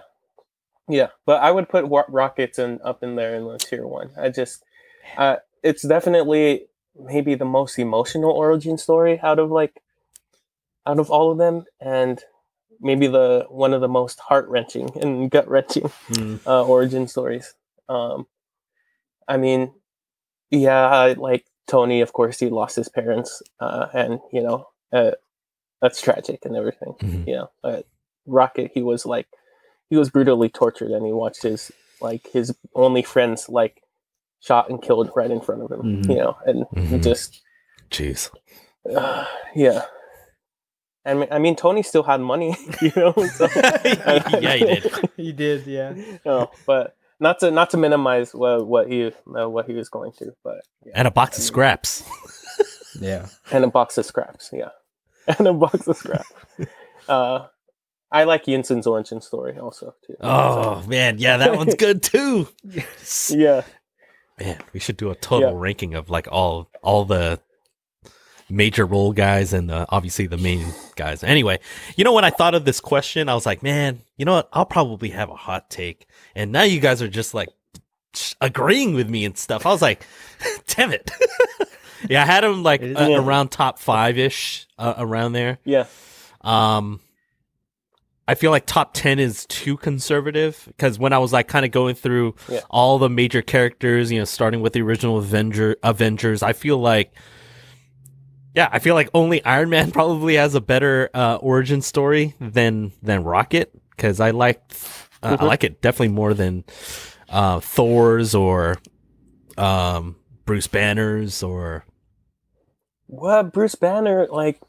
yeah, 0.88 1.08
but 1.26 1.42
I 1.42 1.50
would 1.50 1.68
put 1.68 1.88
Wa- 1.88 2.04
Rockets 2.08 2.58
in 2.58 2.78
up 2.84 3.02
in 3.02 3.16
there 3.16 3.34
in 3.34 3.44
the 3.48 3.56
tier 3.58 3.86
one. 3.86 4.10
I 4.16 4.28
just, 4.28 4.62
uh, 5.16 5.36
it's 5.64 5.82
definitely 5.82 6.66
maybe 7.02 7.34
the 7.34 7.46
most 7.46 7.78
emotional 7.78 8.30
origin 8.30 8.76
story 8.76 9.18
out 9.22 9.38
of 9.38 9.50
like, 9.50 9.80
out 10.86 10.98
of 10.98 11.10
all 11.10 11.30
of 11.30 11.38
them, 11.38 11.64
and 11.80 12.22
maybe 12.80 13.06
the 13.06 13.46
one 13.50 13.72
of 13.74 13.80
the 13.80 13.88
most 13.88 14.18
heart 14.20 14.48
wrenching 14.48 14.90
and 15.00 15.30
gut 15.30 15.48
wrenching 15.48 15.90
Mm. 16.08 16.40
uh, 16.46 16.64
origin 16.64 17.06
stories. 17.08 17.54
Um, 17.88 18.26
I 19.28 19.36
mean, 19.36 19.72
yeah, 20.50 21.14
like 21.16 21.44
Tony, 21.66 22.00
of 22.00 22.12
course, 22.12 22.38
he 22.40 22.48
lost 22.48 22.76
his 22.76 22.88
parents, 22.88 23.42
uh, 23.60 23.86
and 23.92 24.20
you 24.32 24.42
know, 24.42 24.68
uh, 24.92 25.12
that's 25.82 26.00
tragic 26.00 26.44
and 26.44 26.56
everything. 26.56 26.94
Mhm. 27.00 27.26
You 27.26 27.34
know, 27.34 27.50
uh, 27.64 27.82
Rocket, 28.26 28.70
he 28.74 28.82
was 28.82 29.06
like, 29.06 29.26
he 29.88 29.96
was 29.96 30.10
brutally 30.10 30.48
tortured, 30.48 30.90
and 30.90 31.04
he 31.06 31.12
watched 31.12 31.42
his 31.42 31.70
like 32.00 32.26
his 32.32 32.56
only 32.74 33.02
friends 33.02 33.48
like 33.48 33.82
shot 34.40 34.70
and 34.70 34.80
killed 34.82 35.10
right 35.14 35.30
in 35.30 35.40
front 35.40 35.62
of 35.62 35.70
him. 35.70 36.02
Mhm. 36.02 36.08
You 36.08 36.16
know, 36.16 36.36
and 36.46 36.66
he 36.88 36.96
Mhm. 36.96 37.02
just, 37.02 37.42
Jeez. 37.90 38.30
uh, 38.94 39.26
yeah. 39.54 39.84
I 41.04 41.14
mean, 41.14 41.28
I 41.30 41.38
mean, 41.38 41.56
Tony 41.56 41.82
still 41.82 42.02
had 42.02 42.20
money, 42.20 42.56
you 42.82 42.92
know. 42.96 43.12
So, 43.34 43.48
yeah, 43.56 44.54
he 44.56 44.64
did. 44.64 44.92
he 45.16 45.32
did, 45.32 45.66
yeah. 45.66 45.94
no, 46.26 46.50
but 46.66 46.94
not 47.18 47.38
to 47.40 47.50
not 47.50 47.70
to 47.70 47.76
minimize 47.76 48.34
what 48.34 48.66
what 48.66 48.88
he 48.90 49.06
uh, 49.38 49.48
what 49.48 49.66
he 49.66 49.72
was 49.74 49.88
going 49.88 50.12
through, 50.12 50.34
but 50.44 50.60
yeah. 50.84 50.92
And 50.94 51.08
a 51.08 51.10
box 51.10 51.38
of 51.38 51.44
scraps. 51.44 52.02
Yeah. 53.00 53.26
and 53.52 53.64
a 53.64 53.68
box 53.68 53.96
of 53.98 54.04
scraps, 54.04 54.50
yeah, 54.52 54.70
and 55.38 55.46
a 55.46 55.52
box 55.54 55.86
of 55.86 55.96
scraps. 55.96 56.28
uh, 57.08 57.46
I 58.12 58.24
like 58.24 58.44
Yinsen's 58.46 58.86
origin 58.86 59.20
story 59.20 59.56
also 59.58 59.94
too. 60.06 60.16
Oh 60.20 60.82
man, 60.86 61.18
yeah, 61.18 61.36
that 61.38 61.56
one's 61.56 61.76
good 61.76 62.02
too. 62.02 62.48
So, 62.98 63.36
yeah, 63.36 63.62
Man, 64.38 64.58
we 64.72 64.80
should 64.80 64.96
do 64.96 65.10
a 65.10 65.14
total 65.14 65.50
Yeah. 65.52 65.56
ranking 65.56 65.94
of 65.94 66.10
like 66.10 66.26
all 66.32 66.68
all 66.82 67.04
the 67.04 67.40
major 68.50 68.84
role 68.86 69.12
guys 69.12 69.52
and 69.52 69.70
uh, 69.70 69.86
obviously 69.88 70.26
the 70.26 70.36
main 70.38 70.66
guys. 70.96 71.22
Anyway, 71.24 71.58
you 71.96 72.04
know 72.04 72.12
when 72.12 72.24
I 72.24 72.30
thought 72.30 72.54
of 72.54 72.64
this 72.64 72.80
question, 72.80 73.28
I 73.28 73.34
was 73.34 73.46
like, 73.46 73.62
man, 73.62 74.00
you 74.16 74.24
know 74.24 74.34
what? 74.34 74.48
I'll 74.52 74.66
probably 74.66 75.10
have 75.10 75.30
a 75.30 75.36
hot 75.36 75.70
take. 75.70 76.06
And 76.34 76.52
now 76.52 76.62
you 76.62 76.80
guys 76.80 77.00
are 77.02 77.08
just 77.08 77.34
like 77.34 77.48
agreeing 78.40 78.94
with 78.94 79.08
me 79.08 79.24
and 79.24 79.36
stuff. 79.38 79.66
I 79.66 79.70
was 79.70 79.82
like, 79.82 80.04
damn 80.66 80.92
it. 80.92 81.10
yeah, 82.08 82.22
I 82.22 82.26
had 82.26 82.44
him 82.44 82.62
like 82.62 82.82
It 82.82 82.90
is- 82.90 82.96
uh, 82.96 83.06
Yeah. 83.10 83.18
around 83.18 83.50
top 83.50 83.78
five 83.78 84.18
ish, 84.18 84.66
uh, 84.78 84.94
around 84.98 85.32
there. 85.32 85.58
yeah, 85.64 85.86
Um, 86.40 87.00
I 88.28 88.34
feel 88.36 88.52
like 88.52 88.64
top 88.64 88.94
10 88.94 89.18
is 89.18 89.44
too 89.46 89.76
conservative 89.76 90.62
because 90.68 91.00
when 91.00 91.12
I 91.12 91.18
was 91.18 91.32
like 91.32 91.48
kind 91.48 91.64
of 91.64 91.72
going 91.72 91.96
through 91.96 92.36
Yeah. 92.48 92.60
all 92.70 92.98
the 92.98 93.08
major 93.10 93.42
characters, 93.42 94.12
you 94.12 94.20
know, 94.20 94.24
starting 94.24 94.60
with 94.60 94.72
the 94.72 94.82
original 94.82 95.18
Avenger 95.18 95.76
Avengers, 95.82 96.40
I 96.42 96.52
feel 96.52 96.78
like 96.78 97.12
yeah, 98.54 98.68
I 98.70 98.78
feel 98.78 98.94
like 98.94 99.08
only 99.14 99.44
Iron 99.44 99.70
Man 99.70 99.90
probably 99.92 100.34
has 100.36 100.54
a 100.54 100.60
better 100.60 101.10
uh, 101.14 101.36
origin 101.36 101.82
story 101.82 102.34
than 102.40 102.92
than 103.02 103.24
Rocket 103.24 103.72
because 103.90 104.20
I 104.20 104.30
like 104.30 104.60
uh, 105.22 105.36
I 105.38 105.44
Mhm. 105.44 105.46
like 105.46 105.64
it 105.64 105.80
definitely 105.82 106.08
more 106.14 106.34
than 106.34 106.64
uh, 107.28 107.60
Thor's 107.60 108.34
or 108.34 108.76
um, 109.58 110.16
Bruce 110.46 110.66
Banner's 110.66 111.42
or 111.42 111.84
what 113.06 113.52
Bruce 113.52 113.74
Banner 113.74 114.26
like? 114.30 114.60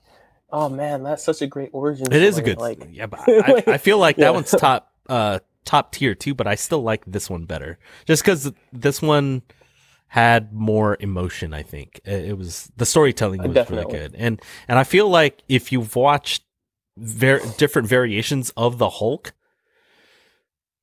Oh 0.51 0.67
man, 0.67 1.03
that's 1.03 1.23
such 1.23 1.41
a 1.41 1.47
great 1.47 1.69
origin. 1.73 2.11
It 2.11 2.21
is 2.21 2.37
a 2.37 2.41
good, 2.41 2.57
like 2.57 2.87
yeah. 2.91 3.05
But 3.05 3.21
I, 3.27 3.63
I 3.67 3.77
feel 3.77 3.97
like 3.97 4.17
Yeah. 4.17 4.25
that 4.25 4.33
one's 4.33 4.51
top, 4.51 4.91
uh, 5.07 5.39
top 5.63 5.91
tier 5.93 6.13
too. 6.15 6.33
But 6.33 6.47
I 6.47 6.55
still 6.55 6.81
like 6.81 7.03
this 7.05 7.29
one 7.29 7.45
better, 7.45 7.79
just 8.05 8.23
because 8.23 8.51
this 8.73 9.01
one 9.01 9.43
had 10.13 10.51
more 10.51 10.97
emotion. 10.99 11.53
I 11.53 11.63
think 11.63 12.01
it, 12.03 12.25
it 12.31 12.37
was 12.37 12.69
the 12.75 12.85
storytelling 12.85 13.39
Uh, 13.39 13.45
was 13.47 13.53
definitely. 13.55 13.93
really 13.97 14.09
good, 14.09 14.15
and 14.19 14.41
and 14.67 14.77
I 14.77 14.83
feel 14.83 15.07
like 15.07 15.41
if 15.47 15.71
you've 15.71 15.95
watched 15.95 16.43
ver- 16.97 17.39
different 17.57 17.87
variations 17.87 18.49
of 18.57 18.77
the 18.77 18.89
Hulk, 18.89 19.33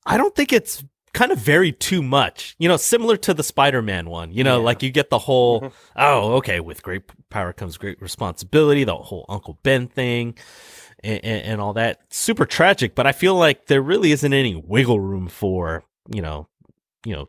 I 0.06 0.16
don't 0.16 0.34
think 0.34 0.52
it's 0.52 0.82
kind 1.12 1.30
of 1.32 1.38
varied 1.38 1.78
too 1.80 2.02
much. 2.02 2.54
You 2.58 2.68
know, 2.68 2.76
similar 2.78 3.16
to 3.18 3.34
the 3.34 3.42
Spider-Man 3.42 4.08
one. 4.08 4.32
You 4.32 4.44
know, 4.44 4.58
Yeah. 4.58 4.64
like 4.64 4.82
you 4.82 4.90
get 4.90 5.10
the 5.10 5.18
whole 5.18 5.60
Mhm. 5.62 5.72
oh, 5.96 6.32
okay, 6.36 6.60
with 6.60 6.82
great 6.82 7.02
power 7.28 7.52
comes 7.52 7.76
great 7.76 8.00
responsibility. 8.00 8.84
The 8.84 8.96
whole 8.96 9.26
Uncle 9.28 9.58
Ben 9.62 9.88
thing. 9.88 10.36
And, 11.04 11.24
and, 11.24 11.42
and 11.44 11.60
all 11.60 11.74
that 11.74 12.00
super 12.10 12.44
tragic, 12.44 12.96
but 12.96 13.06
I 13.06 13.12
feel 13.12 13.36
like 13.36 13.66
there 13.66 13.80
really 13.80 14.10
isn't 14.10 14.32
any 14.32 14.56
wiggle 14.56 14.98
room 14.98 15.28
for 15.28 15.84
you 16.12 16.20
know, 16.20 16.48
you 17.06 17.14
know, 17.14 17.28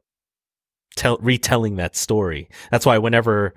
tell 1.00 1.18
retelling 1.22 1.78
that 1.78 1.96
story. 1.96 2.50
That's 2.72 2.86
why 2.86 2.98
whenever 2.98 3.54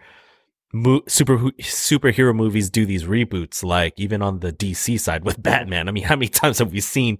mo- 0.73 1.03
super 1.09 1.39
superhero 1.61 2.35
movies 2.35 2.71
do 2.71 2.87
these 2.87 3.05
reboots, 3.05 3.65
like 3.65 3.95
even 3.99 4.23
on 4.23 4.39
the 4.39 4.53
DC 4.53 4.99
side 5.01 5.25
with 5.25 5.43
Batman, 5.51 5.89
I 5.89 5.93
mean, 5.93 6.05
how 6.05 6.15
many 6.15 6.29
times 6.29 6.59
have 6.61 6.73
we 6.73 6.81
seen 6.81 7.19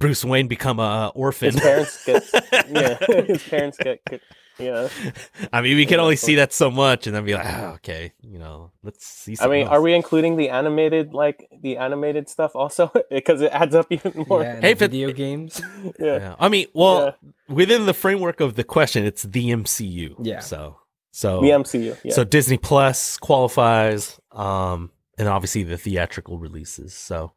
Bruce 0.00 0.24
Wayne 0.24 0.48
become 0.48 0.80
a 0.80 1.12
orphan? 1.14 1.52
his 1.52 1.60
parents 1.60 2.04
get 2.04 2.24
yeah, 2.68 3.22
his 3.26 3.42
parents 3.44 3.78
get, 3.78 4.04
get 4.06 4.20
yeah. 4.60 4.88
I 5.52 5.60
mean, 5.62 5.76
we 5.76 5.86
can 5.86 5.98
Yeah, 5.98 6.02
only 6.02 6.16
see 6.16 6.34
that 6.36 6.52
so 6.52 6.70
much, 6.70 7.06
and 7.06 7.16
then 7.16 7.24
be 7.24 7.34
like, 7.34 7.46
oh, 7.46 7.72
okay, 7.76 8.12
you 8.22 8.38
know, 8.38 8.70
let's 8.82 9.04
see. 9.06 9.36
I 9.40 9.46
mean, 9.48 9.66
else. 9.66 9.72
are 9.72 9.80
we 9.82 9.94
including 9.94 10.36
the 10.36 10.50
animated 10.50 11.12
like 11.14 11.48
the 11.62 11.76
animated 11.78 12.28
stuff 12.28 12.54
also 12.54 12.90
because 13.10 13.40
it 13.40 13.52
adds 13.52 13.74
up 13.74 13.86
even 13.90 14.24
more? 14.28 14.42
yeah, 14.42 14.54
and 14.54 14.64
Hey, 14.64 14.74
but- 14.74 14.90
video 14.90 15.12
games. 15.12 15.60
Yeah. 15.98 16.16
Yeah. 16.16 16.34
I 16.38 16.48
mean, 16.48 16.66
well, 16.74 17.16
within 17.48 17.86
the 17.86 17.94
framework 17.94 18.40
of 18.40 18.54
the 18.54 18.64
question, 18.64 19.04
it's 19.04 19.22
the 19.22 19.50
MCU. 19.50 20.14
Yeah. 20.20 20.40
So, 20.40 20.76
so 21.12 21.40
The 21.40 21.48
MCU. 21.48 21.96
Yeah. 22.04 22.12
So 22.12 22.24
Disney 22.24 22.58
Plus 22.58 23.18
qualifies, 23.18 24.20
um, 24.32 24.90
and 25.18 25.28
obviously 25.28 25.62
the 25.64 25.76
theatrical 25.76 26.38
releases. 26.38 26.94
So, 26.94 27.32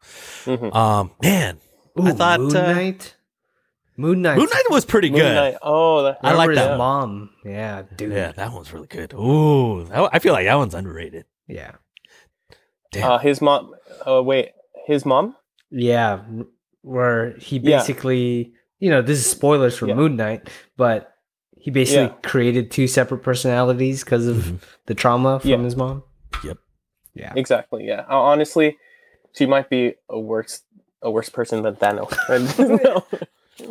Mhm. 0.45 0.73
um, 0.75 1.11
man, 1.21 1.57
I 2.01 2.11
thought, 2.11 2.39
Moon 2.39 2.55
uh, 2.55 2.73
Knight. 2.73 3.15
Moon 3.95 4.21
Knight. 4.21 4.37
Moon 4.37 4.47
Knight 4.51 4.63
was 4.69 4.85
pretty 4.85 5.09
Moon 5.09 5.19
good. 5.21 5.35
Knight. 5.35 5.55
Oh, 5.61 6.03
that, 6.03 6.17
I 6.23 6.33
like 6.33 6.53
that 6.55 6.71
his 6.71 6.77
mom. 6.77 7.29
Yeah, 7.45 7.83
dude. 7.95 8.11
Yeah, 8.11 8.31
that 8.31 8.51
one's 8.51 8.73
really 8.73 8.87
good. 8.87 9.13
Ooh, 9.13 9.85
that, 9.85 10.09
I 10.11 10.19
feel 10.19 10.33
like 10.33 10.45
that 10.45 10.55
one's 10.55 10.73
underrated. 10.73 11.25
Yeah. 11.47 11.73
Damn. 12.91 13.11
Uh, 13.11 13.17
his 13.19 13.41
mom. 13.41 13.73
Oh 14.05 14.21
wait, 14.21 14.51
his 14.87 15.05
mom. 15.05 15.35
Yeah, 15.69 16.21
where 16.81 17.35
he 17.37 17.57
Yeah. 17.57 17.77
basically, 17.79 18.53
you 18.79 18.89
know, 18.89 19.01
this 19.01 19.19
is 19.19 19.25
spoilers 19.29 19.77
for 19.77 19.87
Yeah. 19.87 19.95
Moon 19.95 20.15
Knight, 20.15 20.49
but 20.77 21.13
he 21.57 21.71
basically 21.71 22.03
Yeah. 22.05 22.29
created 22.29 22.71
two 22.71 22.87
separate 22.87 23.19
personalities 23.23 24.03
because 24.03 24.27
of 24.27 24.37
Mhm. 24.37 24.59
the 24.87 24.93
trauma 24.95 25.39
from 25.39 25.49
Yeah. 25.49 25.57
his 25.59 25.75
mom. 25.75 26.03
Yep. 26.43 26.57
Yeah. 27.15 27.33
Exactly. 27.35 27.85
Yeah. 27.85 28.01
Uh, 28.09 28.17
honestly, 28.19 28.77
she 29.33 29.45
might 29.45 29.69
be 29.69 29.95
a 30.09 30.19
worse 30.19 30.61
a 31.01 31.11
worse 31.11 31.29
person 31.29 31.63
than 31.63 31.75
Thanos. 31.75 32.11
No. 32.83 33.03
Yeah. 33.57 33.67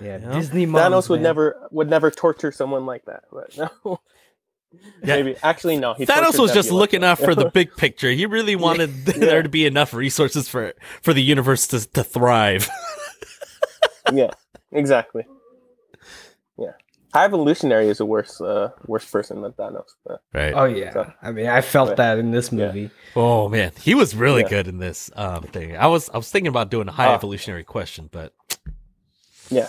Yeah. 0.00 0.18
Disney 0.32 0.66
moms, 0.66 0.82
Thanos 1.06 1.08
would 1.10 1.16
man. 1.20 1.22
never 1.24 1.68
would 1.70 1.90
never 1.90 2.10
torture 2.10 2.52
someone 2.52 2.86
like 2.86 3.04
that. 3.06 3.24
But 3.32 3.56
no. 3.84 4.00
Yeah. 5.02 5.16
Maybe 5.16 5.36
actually 5.42 5.76
no. 5.78 5.94
He 5.94 6.06
Thanos 6.06 6.22
tortured 6.36 6.40
was 6.42 6.52
just 6.54 6.70
looking 6.70 7.02
out 7.04 7.18
for 7.18 7.34
the 7.34 7.50
big 7.54 7.76
picture. 7.76 8.10
He 8.10 8.26
really 8.26 8.56
wanted 8.56 8.90
Yeah. 9.06 9.12
there 9.18 9.42
to 9.42 9.48
be 9.48 9.66
enough 9.66 9.92
resources 9.94 10.48
for 10.48 10.74
for 11.02 11.12
the 11.12 11.22
universe 11.22 11.66
to 11.68 11.86
to 11.92 12.04
thrive. 12.04 12.68
yeah. 14.12 14.30
Exactly. 14.72 15.26
Yeah, 16.56 16.72
High 17.12 17.24
Evolutionary 17.24 17.88
is 17.88 17.98
a 18.00 18.06
worse 18.06 18.40
uh, 18.40 18.70
worse 18.86 19.04
person 19.10 19.42
than 19.42 19.52
Thanos. 19.52 19.86
But, 20.06 20.22
Right. 20.32 20.52
Oh 20.54 20.64
yeah. 20.64 20.92
So- 20.92 21.12
I 21.22 21.32
mean, 21.32 21.46
I 21.46 21.60
felt 21.60 21.90
But- 21.90 21.96
that 21.96 22.18
in 22.18 22.30
this 22.30 22.52
yeah. 22.52 22.66
movie. 22.66 22.90
Oh 23.16 23.48
man, 23.48 23.72
he 23.80 23.94
was 23.94 24.14
really 24.14 24.42
Yeah. 24.42 24.48
good 24.50 24.68
in 24.68 24.78
this 24.78 25.10
um 25.16 25.42
thing. 25.44 25.76
I 25.76 25.88
was 25.88 26.08
I 26.10 26.16
was 26.16 26.30
thinking 26.30 26.48
about 26.48 26.70
doing 26.70 26.86
a 26.88 26.92
high 26.92 27.08
Ah. 27.08 27.14
evolutionary 27.14 27.64
question, 27.64 28.08
but 28.12 28.32
yeah, 29.50 29.68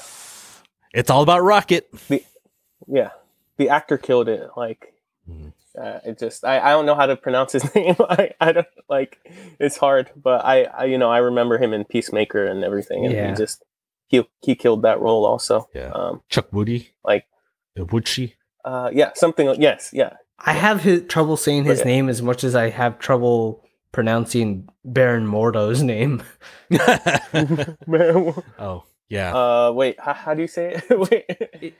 it's 0.93 1.09
all 1.09 1.21
about 1.23 1.41
Rocket. 1.43 1.89
yeah, 2.87 3.09
the 3.57 3.69
actor 3.69 3.97
killed 3.97 4.29
it. 4.29 4.49
Like, 4.55 4.93
Mhm. 5.29 5.53
uh, 5.79 5.99
it 6.05 6.17
just 6.19 6.43
I, 6.45 6.59
I 6.59 6.69
don't 6.71 6.85
know 6.85 6.95
how 6.95 7.05
to 7.05 7.15
pronounce 7.15 7.51
his 7.53 7.73
name. 7.75 7.95
I, 7.99 8.31
I 8.39 8.51
don't 8.51 8.67
like 8.89 9.19
it's 9.59 9.77
hard, 9.77 10.09
but 10.15 10.43
I, 10.45 10.63
I 10.63 10.85
you 10.85 10.97
know 10.97 11.09
I 11.11 11.19
remember 11.19 11.57
him 11.57 11.73
in 11.73 11.85
Peacemaker 11.85 12.45
and 12.45 12.63
everything, 12.63 13.05
and 13.05 13.13
Yeah. 13.15 13.29
he 13.29 13.35
just 13.35 13.63
he 14.07 14.27
he 14.41 14.55
killed 14.55 14.81
that 14.83 14.99
role 14.99 15.25
also. 15.25 15.67
Yeah. 15.73 15.91
Um. 15.91 16.21
Chuck 16.29 16.51
Woody, 16.51 16.91
Like. 17.03 17.25
Woodshi. 17.77 18.33
Uh. 18.65 18.89
Yeah. 18.93 19.11
Something. 19.15 19.47
like 19.47 19.59
Yes. 19.59 19.89
Yeah. 19.93 20.13
I 20.43 20.53
have 20.53 20.81
his, 20.81 21.03
trouble 21.07 21.37
saying 21.37 21.65
his 21.65 21.81
Okay. 21.81 21.89
name 21.89 22.09
as 22.09 22.21
much 22.21 22.43
as 22.43 22.55
I 22.55 22.69
have 22.71 22.97
trouble 22.99 23.63
pronouncing 23.91 24.67
Baron 24.83 25.25
Mordo's 25.27 25.83
name. 25.83 26.23
oh 28.59 28.83
yeah. 29.11 29.33
uh. 29.35 29.71
Wait. 29.73 29.99
How, 29.99 30.13
how 30.13 30.33
do 30.33 30.41
you 30.41 30.47
say 30.47 30.75
it? 30.89 30.89
wait. 31.61 31.75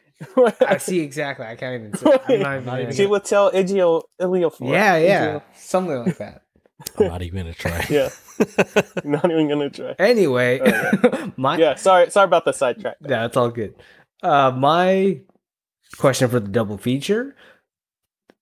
I 0.62 0.78
see 0.78 1.00
exactly. 1.00 1.46
I 1.46 1.56
can't 1.56 1.76
even 1.82 1.94
say. 1.98 2.06
I'm 2.12 2.18
not 2.20 2.30
even 2.30 2.42
Not 2.44 2.58
even 2.58 2.86
gonna- 2.86 2.94
She 2.94 3.06
would 3.08 3.24
tell 3.26 3.52
Igio 3.52 4.04
Iliofor. 4.22 4.70
Yeah, 4.72 4.98
yeah, 4.98 5.26
Igio- 5.26 5.42
something 5.56 6.06
like 6.06 6.18
that. 6.18 6.44
I'm 7.00 7.08
not 7.08 7.22
even 7.22 7.40
gonna 7.42 7.54
try. 7.54 7.86
Yeah. 7.90 8.10
Not 9.04 9.30
even 9.32 9.48
gonna 9.50 9.70
try. 9.70 9.96
Anyway, 10.00 10.60
Okay. 10.60 11.32
my 11.38 11.58
Yeah. 11.58 11.76
Sorry. 11.76 12.10
Sorry 12.10 12.26
about 12.26 12.46
the 12.46 12.54
sidetrack. 12.54 12.98
Yeah, 13.08 13.26
it's 13.26 13.38
all 13.38 13.50
good. 13.50 13.76
Uh, 14.24 14.52
my 14.52 15.22
question 15.98 16.30
for 16.30 16.40
the 16.40 16.48
double 16.50 16.78
feature 16.78 17.36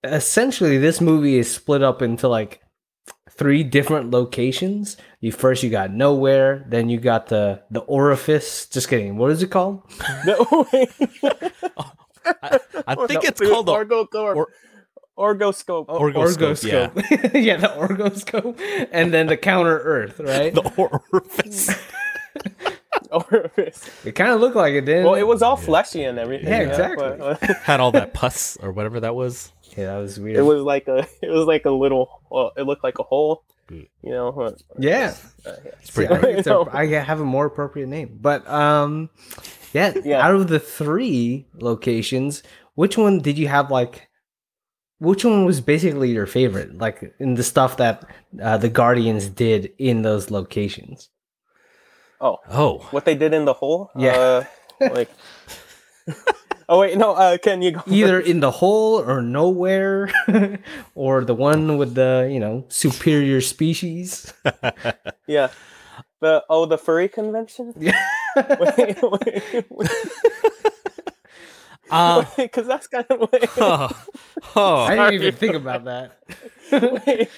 essentially, 0.04 0.78
this 0.78 1.02
movie 1.02 1.38
is 1.38 1.54
split 1.54 1.84
up 1.84 2.02
into 2.02 2.28
like 2.30 2.62
three 3.39 3.63
different 3.63 4.12
locations. 4.12 4.97
You 5.21 5.32
first 5.32 5.63
you 5.63 5.69
got 5.69 5.91
nowhere, 5.91 6.65
then 6.67 6.89
you 6.89 6.99
got 6.99 7.28
the 7.28 7.63
the 7.71 7.80
orifice. 7.80 8.67
Just 8.67 8.89
kidding. 8.89 9.17
What 9.17 9.32
is 9.32 9.41
it 9.41 9.47
called? 9.47 9.82
No, 10.25 10.67
wait. 10.73 10.89
I, 12.25 12.60
I 12.86 12.95
oh, 12.95 13.08
think 13.08 13.23
No, 13.23 13.30
it's 13.30 13.41
called 13.41 13.65
the 13.65 13.71
Orgo 13.71 14.08
or- 14.13 14.47
oh, 15.17 15.23
Orgoscope. 15.23 15.88
Orgoscope. 15.88 16.63
Yeah. 16.63 16.89
Orgoscope. 16.89 17.34
Yeah. 17.34 17.58
the 17.58 17.67
orgoscope, 17.69 18.60
and 18.91 19.13
then 19.13 19.28
the 19.28 19.38
counter 19.38 19.80
Earth. 19.80 20.19
Right? 20.19 20.54
the 20.54 20.62
orifice. 20.78 21.69
Orifice. 23.12 24.06
It 24.06 24.13
kind 24.13 24.32
of 24.32 24.39
looked 24.39 24.56
like 24.56 24.73
it 24.73 24.86
did. 24.86 25.04
Well, 25.04 25.15
it 25.15 25.23
was 25.23 25.41
all 25.41 25.58
fleshy 25.58 26.04
and 26.04 26.19
everything. 26.19 26.47
Yeah, 26.47 26.60
exactly. 26.60 27.15
but, 27.17 27.41
Had 27.63 27.80
all 27.80 27.91
that 27.93 28.13
pus 28.13 28.58
or 28.58 28.71
whatever 28.71 28.99
that 28.99 29.15
was. 29.15 29.52
Yeah, 29.77 29.86
that 29.88 29.97
was 29.97 30.19
weird. 30.19 30.38
it 30.38 30.41
was 30.41 30.62
like 30.62 30.88
a. 30.88 31.08
It 31.21 31.29
was 31.29 31.45
like 31.45 31.65
a 31.65 31.71
little. 31.71 32.21
Well, 32.29 32.51
it 32.58 32.63
looked 32.63 32.84
like 32.84 32.99
a 32.99 33.03
hole. 33.03 33.43
Mm. 33.69 33.88
You 34.03 34.12
know. 34.12 34.32
but, 34.32 34.62
yeah. 34.79 35.15
uh, 35.45 35.51
yeah. 35.65 35.71
It's 35.82 35.93
See, 35.93 36.05
pretty 36.08 36.27
I, 36.27 36.29
it's 36.39 36.47
a, 36.47 36.65
I 36.71 36.86
have 36.88 37.19
a 37.19 37.25
more 37.25 37.45
appropriate 37.45 37.88
name. 37.88 38.17
But 38.19 38.47
um 38.49 39.10
yeah, 39.73 39.93
Yeah. 40.03 40.25
out 40.25 40.34
of 40.36 40.47
the 40.47 40.60
three 40.60 41.45
locations, 41.53 42.41
which 42.75 42.97
one 42.97 43.19
did 43.19 43.38
you 43.38 43.47
have 43.47 43.69
like 43.69 44.08
which 44.97 45.23
one 45.23 45.45
was 45.45 45.62
basically 45.62 46.10
your 46.12 46.25
favorite? 46.25 46.77
Like 46.77 47.13
in 47.19 47.36
the 47.36 47.43
stuff 47.43 47.77
that 47.77 48.03
uh, 48.41 48.58
the 48.58 48.69
Guardians 48.69 49.29
did 49.29 49.71
in 49.77 50.01
those 50.01 50.32
locations. 50.32 51.10
Oh, 52.19 52.38
Oh. 52.49 52.79
what 52.91 53.05
they 53.05 53.15
did 53.15 53.34
in 53.34 53.45
the 53.45 53.53
hole? 53.53 53.91
Yeah. 53.95 54.43
Uh, 54.82 54.89
like. 54.93 55.10
Oh 56.69 56.79
wait, 56.79 56.97
no. 56.97 57.13
Uh, 57.13 57.38
can 57.38 57.62
you 57.62 57.71
go? 57.71 57.84
Either 57.88 58.19
in 58.19 58.39
the 58.39 58.51
hole 58.51 59.01
or 59.01 59.21
nowhere, 59.21 60.10
or 60.95 61.25
the 61.25 61.36
one 61.36 61.77
with 61.77 61.95
the, 61.95 62.29
you 62.32 62.39
know, 62.39 62.65
superior 62.69 63.41
species. 63.41 64.34
Yeah. 65.27 65.49
The 66.21 66.43
oh 66.49 66.65
the 66.65 66.77
furry 66.77 67.08
convention. 67.08 67.73
Yeah. 67.77 67.93
Wait, 68.36 68.97
wait, 69.01 69.65
wait. 69.69 69.89
Um, 71.91 72.25
because 72.36 72.67
that's 72.67 72.88
kind 72.88 73.05
of 73.10 73.29
like. 73.32 73.49
oh, 73.58 73.89
oh. 74.55 74.75
I 74.75 74.95
didn't 74.95 75.13
even 75.13 75.36
think 75.36 75.55
about 75.55 75.86
that. 75.86 76.19
wait. 77.05 77.29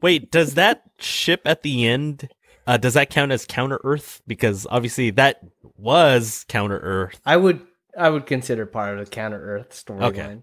Wait, 0.00 0.30
does 0.30 0.54
that 0.54 0.82
ship 0.98 1.42
at 1.44 1.62
the 1.62 1.86
end? 1.86 2.28
Uh, 2.66 2.76
does 2.76 2.94
that 2.94 3.10
count 3.10 3.32
as 3.32 3.44
Counter 3.46 3.80
Earth? 3.84 4.22
Because 4.26 4.66
obviously 4.70 5.10
that 5.10 5.40
was 5.76 6.44
Counter 6.48 6.78
Earth. 6.78 7.20
I 7.26 7.36
would 7.36 7.60
I 7.98 8.08
would 8.10 8.26
consider 8.26 8.66
part 8.66 8.98
of 8.98 9.04
the 9.04 9.10
Counter 9.10 9.40
Earth 9.40 9.70
storyline. 9.70 10.02
Okay. 10.08 10.38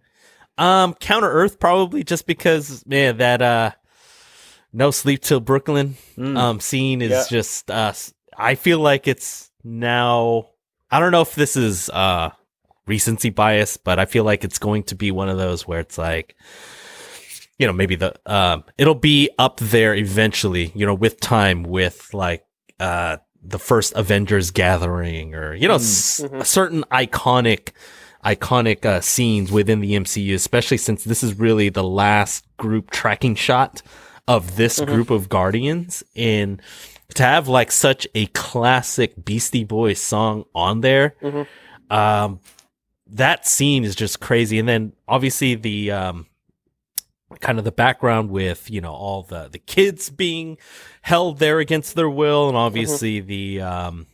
Um, 0.57 0.93
Counter 0.95 1.29
Earth 1.31 1.59
probably 1.59 2.03
just 2.03 2.25
because 2.27 2.85
man 2.85 3.17
that 3.17 3.41
uh, 3.41 3.71
no 4.73 4.91
sleep 4.91 5.21
till 5.21 5.39
Brooklyn 5.39 5.95
Mm. 6.17 6.37
um 6.37 6.59
scene 6.59 7.01
is 7.01 7.11
Yeah. 7.11 7.23
just 7.29 7.71
uh, 7.71 7.93
I 8.37 8.55
feel 8.55 8.79
like 8.79 9.07
it's 9.07 9.51
now. 9.63 10.49
I 10.91 10.99
don't 10.99 11.11
know 11.11 11.21
if 11.21 11.35
this 11.35 11.55
is 11.55 11.89
uh 11.91 12.31
recency 12.87 13.29
bias, 13.29 13.77
but 13.77 13.99
I 13.99 14.05
feel 14.05 14.23
like 14.23 14.43
it's 14.43 14.59
going 14.59 14.83
to 14.83 14.95
be 14.95 15.11
one 15.11 15.29
of 15.29 15.37
those 15.37 15.67
where 15.67 15.79
it's 15.79 15.97
like, 15.97 16.35
you 17.57 17.65
know, 17.67 17.73
maybe 17.73 17.95
the 17.95 18.13
um, 18.25 18.63
it'll 18.77 18.95
be 18.95 19.29
up 19.37 19.59
there 19.59 19.93
eventually, 19.95 20.71
you 20.75 20.85
know, 20.85 20.93
with 20.95 21.19
time, 21.19 21.63
with 21.63 22.13
like 22.13 22.43
uh 22.79 23.17
the 23.43 23.59
first 23.59 23.93
Avengers 23.95 24.51
gathering, 24.51 25.33
or 25.35 25.53
you 25.53 25.67
know, 25.67 25.75
s- 25.75 26.21
Mhm. 26.23 26.45
certain 26.45 26.83
iconic 26.91 27.69
iconic 28.25 28.83
uh, 28.85 28.99
scenes 28.99 29.49
within 29.49 29.79
the 29.79 29.93
MCU, 29.95 30.35
especially 30.35 30.75
since 30.77 31.05
this 31.05 31.23
is 31.23 31.39
really 31.39 31.69
the 31.69 31.83
last 31.83 32.45
group 32.57 32.91
tracking 32.91 33.33
shot 33.33 33.81
of 34.27 34.57
this 34.57 34.79
Mhm. 34.81 34.85
group 34.87 35.09
of 35.09 35.29
Guardians. 35.29 36.03
And 36.17 36.61
to 37.15 37.23
have 37.23 37.47
like 37.47 37.71
such 37.71 38.05
a 38.13 38.25
classic 38.27 39.23
Beastie 39.23 39.63
Boys 39.63 40.01
song 40.01 40.43
on 40.53 40.81
there, 40.81 41.15
Mhm. 41.23 41.47
um, 41.89 42.39
that 43.07 43.47
scene 43.47 43.85
is 43.85 43.95
just 43.95 44.19
crazy. 44.19 44.59
And 44.59 44.67
then 44.67 44.91
obviously 45.07 45.55
the 45.55 45.89
um, 45.91 46.25
kind 47.39 47.59
of 47.59 47.65
the 47.65 47.71
background 47.71 48.29
with 48.29 48.69
you 48.69 48.81
know 48.81 48.93
all 48.93 49.23
the 49.23 49.49
the 49.49 49.59
kids 49.59 50.09
being 50.09 50.57
held 51.01 51.39
there 51.39 51.59
against 51.59 51.95
their 51.95 52.09
will, 52.09 52.47
and 52.47 52.57
obviously 52.57 53.19
the 53.19 53.61
um, 53.61 54.07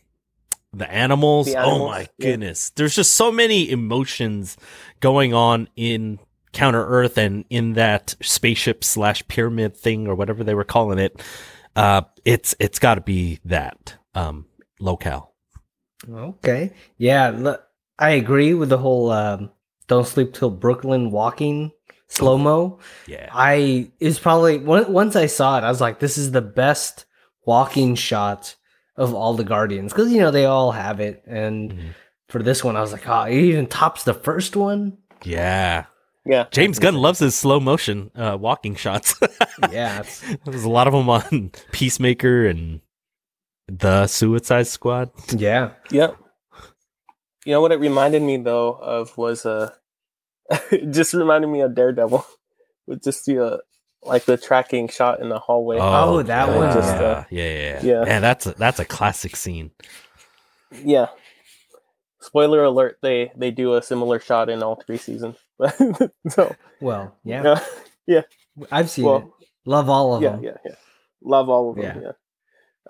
the 0.72 0.90
animals. 0.90 1.46
The 1.46 1.58
Oh 1.58 1.88
my 1.88 2.08
yeah. 2.18 2.30
goodness, 2.30 2.70
there's 2.70 2.94
just 2.94 3.16
so 3.16 3.32
many 3.32 3.70
emotions 3.70 4.56
going 5.00 5.32
on 5.34 5.68
in 5.76 6.18
Counter 6.52 6.86
Earth 6.86 7.18
and 7.18 7.44
in 7.50 7.74
that 7.74 8.14
spaceship 8.22 8.84
slash 8.84 9.26
pyramid 9.28 9.76
thing 9.76 10.06
or 10.06 10.14
whatever 10.14 10.44
they 10.44 10.54
were 10.54 10.64
calling 10.64 10.98
it. 10.98 11.22
Uh, 11.74 12.02
it's 12.24 12.54
it's 12.58 12.78
got 12.78 12.94
to 12.96 13.00
be 13.02 13.38
that 13.44 13.96
um, 14.14 14.46
locale. 14.80 15.34
Okay. 16.10 16.72
Yeah, 16.98 17.32
l- 17.34 17.62
I 17.98 18.10
agree 18.10 18.54
with 18.54 18.68
the 18.68 18.78
whole 18.78 19.10
um, 19.10 19.50
"Don't 19.86 20.06
sleep 20.06 20.32
till 20.34 20.50
Brooklyn" 20.50 21.10
walking 21.10 21.72
slow 22.16 22.38
mo. 22.38 22.78
Yeah. 23.06 23.28
I 23.32 23.90
is 24.00 24.18
probably 24.18 24.58
once 24.58 25.16
I 25.16 25.26
saw 25.26 25.58
it, 25.58 25.64
I 25.64 25.68
was 25.68 25.80
like, 25.80 25.98
"This 26.00 26.16
is 26.18 26.32
the 26.32 26.42
best 26.42 27.04
walking 27.44 27.94
shot 27.94 28.56
of 28.96 29.14
all 29.14 29.34
the 29.34 29.44
Guardians," 29.44 29.92
because 29.92 30.12
you 30.12 30.20
know 30.20 30.30
they 30.30 30.46
all 30.46 30.72
have 30.72 31.00
it. 31.00 31.22
And 31.26 31.72
Mhm. 31.72 31.94
for 32.28 32.42
this 32.42 32.64
one, 32.64 32.76
I 32.76 32.80
was 32.80 32.92
like, 32.92 33.08
"Oh, 33.08 33.22
it 33.22 33.34
even 33.34 33.66
tops 33.66 34.04
the 34.04 34.14
first 34.14 34.56
one." 34.56 34.98
Yeah. 35.24 35.86
Yeah. 36.24 36.46
James 36.50 36.80
Gunn 36.80 36.96
loves 36.96 37.20
his 37.20 37.36
slow 37.36 37.60
motion 37.60 38.10
uh, 38.16 38.36
walking 38.40 38.74
shots. 38.74 39.14
Yeah, 39.72 40.02
There's 40.44 40.64
a 40.64 40.68
lot 40.68 40.86
of 40.86 40.92
them 40.92 41.08
on 41.08 41.50
Peacemaker 41.72 42.46
and 42.46 42.80
the 43.68 44.06
Suicide 44.06 44.66
Squad. 44.66 45.10
yeah. 45.32 45.70
Yep. 45.90 46.16
You 47.46 47.52
know 47.52 47.60
what 47.62 47.72
it 47.72 47.80
reminded 47.80 48.20
me 48.22 48.36
though 48.38 48.72
of 48.74 49.16
was 49.16 49.46
uh 49.46 49.70
it 50.72 50.90
just 50.92 51.14
reminded 51.14 51.48
me 51.48 51.60
of 51.60 51.74
Daredevil 51.74 52.26
with 52.86 53.02
just 53.02 53.26
the 53.26 53.44
uh, 53.44 53.58
like 54.02 54.24
the 54.26 54.36
tracking 54.36 54.88
shot 54.88 55.20
in 55.20 55.28
the 55.28 55.38
hallway. 55.38 55.78
Oh, 55.80 56.22
that 56.22 56.48
yeah, 56.48 56.56
one. 56.56 56.72
Just, 56.72 56.94
Yeah, 56.94 57.02
uh, 57.02 57.24
yeah, 57.30 57.44
yeah, 57.44 57.80
yeah. 57.82 58.04
Man, 58.04 58.22
that's 58.22 58.46
a, 58.46 58.52
that's 58.52 58.78
a 58.80 58.84
classic 58.84 59.36
scene. 59.36 59.72
Yeah. 60.84 61.08
Spoiler 62.20 62.64
alert, 62.64 62.98
they 63.02 63.32
they 63.36 63.50
do 63.50 63.74
a 63.74 63.82
similar 63.82 64.20
shot 64.20 64.48
in 64.50 64.62
all 64.62 64.76
three 64.76 64.98
seasons. 64.98 65.36
so 66.28 66.54
Well, 66.80 67.16
yeah, 67.24 67.60
yeah. 68.06 68.22
I've 68.72 68.90
seen 68.90 69.04
Well, 69.06 69.16
it. 69.40 69.46
Love 69.66 69.88
all 69.90 70.14
of 70.14 70.22
yeah, 70.22 70.30
them. 70.30 70.44
yeah, 70.44 70.56
yeah. 70.64 70.74
Love 71.22 71.48
all 71.48 71.70
of 71.70 71.76
them. 71.76 71.84
Yeah. 71.84 72.02
Yeah. 72.02 72.12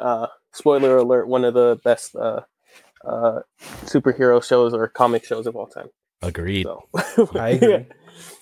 Uh, 0.04 0.26
spoiler 0.52 0.96
alert: 0.98 1.28
one 1.28 1.44
of 1.44 1.54
the 1.54 1.78
best 1.84 2.14
uh, 2.16 2.42
uh, 3.04 3.40
superhero 3.86 4.42
shows 4.44 4.74
or 4.74 4.88
comic 4.88 5.24
shows 5.24 5.46
of 5.46 5.56
all 5.56 5.66
time. 5.66 5.88
Agreed. 6.22 6.64
So 6.64 6.88
I 7.34 7.50
agree. 7.50 7.86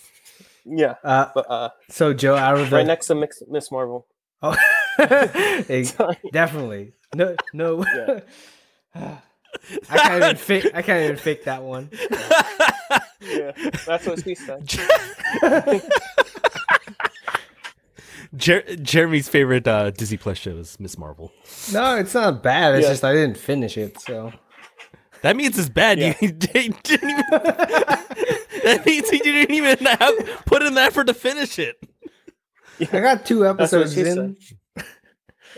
yeah, 0.65 0.95
Uh, 1.05 1.27
but 1.35 1.51
uh, 1.51 1.71
so 1.91 2.15
Joe, 2.15 2.37
out 2.37 2.59
of 2.59 2.71
the 2.71 2.77
right 2.77 2.87
next 2.87 3.07
to 3.09 3.15
Mix, 3.15 3.43
Miss 3.49 3.71
Marvel. 3.71 4.07
Oh, 4.43 4.57
Hey, 4.99 5.85
definitely. 6.33 6.93
No, 7.15 7.35
no. 7.53 7.85
I 8.95 9.19
can't 9.89 10.23
even 10.25 10.37
fake. 10.37 10.71
I 10.75 10.83
can't 10.83 11.05
even 11.05 11.17
fake 11.17 11.45
that 11.45 11.63
one. 11.63 11.91
Yeah, 13.21 13.53
that's 13.87 14.07
what 14.07 14.23
she 14.23 14.35
said. 14.35 14.69
Jer- 18.37 18.77
Jeremy's 18.77 19.29
favorite 19.29 19.67
uh, 19.69 19.91
Disney 19.91 20.17
Plus 20.17 20.39
show 20.39 20.57
is 20.57 20.79
Miss 20.81 20.99
Marvel. 20.99 21.33
No, 21.73 21.97
it's 21.97 22.15
not 22.15 22.43
bad. 22.43 22.75
It's 22.75 22.85
Yeah. 22.85 22.91
just 22.93 23.05
I 23.05 23.13
didn't 23.13 23.39
finish 23.39 23.77
it. 23.79 24.01
So 24.01 24.33
That 25.25 25.37
means 25.37 25.59
it's 25.59 25.69
bad. 25.71 25.99
Yeah. 25.99 26.15
You 26.21 26.33
didn't 26.33 26.91
even, 26.91 27.25
that 27.31 28.83
means 28.85 29.11
you 29.11 29.19
didn't 29.21 29.51
even 29.55 29.79
have 29.87 30.45
put 30.45 30.63
in 30.63 30.75
the 30.75 30.83
effort 30.83 31.07
to 31.07 31.15
finish 31.15 31.59
it. 31.59 31.77
I 32.81 33.01
got 33.01 33.25
two 33.25 33.47
episodes 33.47 33.95
she 33.95 34.03
in. 34.03 34.37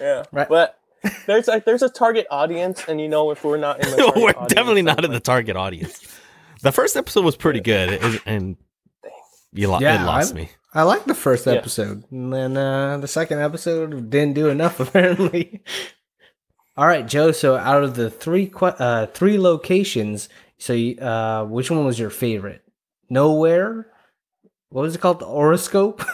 Yeah, 0.01 0.23
Right. 0.31 0.49
but 0.49 0.79
there's 1.27 1.49
like 1.49 1.65
there's 1.65 1.83
a 1.83 1.89
target 1.89 2.27
audience, 2.31 2.85
and 2.89 3.01
you 3.01 3.09
know 3.09 3.31
if 3.33 3.43
we're 3.45 3.57
not 3.57 3.83
in 3.85 3.91
the 3.91 3.97
target 4.03 4.17
We're 4.23 4.31
audience, 4.31 4.53
definitely 4.53 4.83
not 4.83 4.97
then, 4.99 5.07
in 5.07 5.11
the 5.13 5.21
target 5.21 5.57
audience. 5.57 6.07
The 6.63 6.71
first 6.73 6.97
episode 6.97 7.25
was 7.25 7.37
pretty 7.37 7.61
good, 7.61 7.91
it- 7.95 8.23
and 8.27 8.57
you 9.53 9.69
lo- 9.69 9.81
Yeah, 9.81 10.03
it 10.03 10.07
lost 10.07 10.29
I'm- 10.35 10.37
me. 10.45 10.51
I 10.75 10.83
liked 10.83 11.07
the 11.07 11.15
first 11.15 11.47
Yeah. 11.47 11.55
episode, 11.55 12.05
and 12.13 12.33
then 12.33 12.57
uh, 12.57 12.99
the 12.99 13.09
second 13.09 13.41
episode 13.41 14.11
didn't 14.11 14.35
do 14.35 14.49
enough 14.49 14.79
apparently. 14.87 15.63
All 16.77 16.87
right, 16.87 17.07
Joe. 17.07 17.33
So 17.33 17.57
out 17.57 17.83
of 17.83 17.95
the 17.95 18.11
three 18.11 18.53
uh, 18.61 19.07
three 19.07 19.39
locations, 19.39 20.29
so 20.59 20.73
you, 20.73 20.99
uh, 21.01 21.45
which 21.45 21.71
one 21.71 21.85
was 21.85 21.99
your 21.99 22.11
favorite? 22.11 22.63
Nowhere. 23.09 23.87
What 24.69 24.83
was 24.83 24.95
it 24.95 25.01
called? 25.01 25.21
The 25.21 25.27
horoscope. 25.27 26.03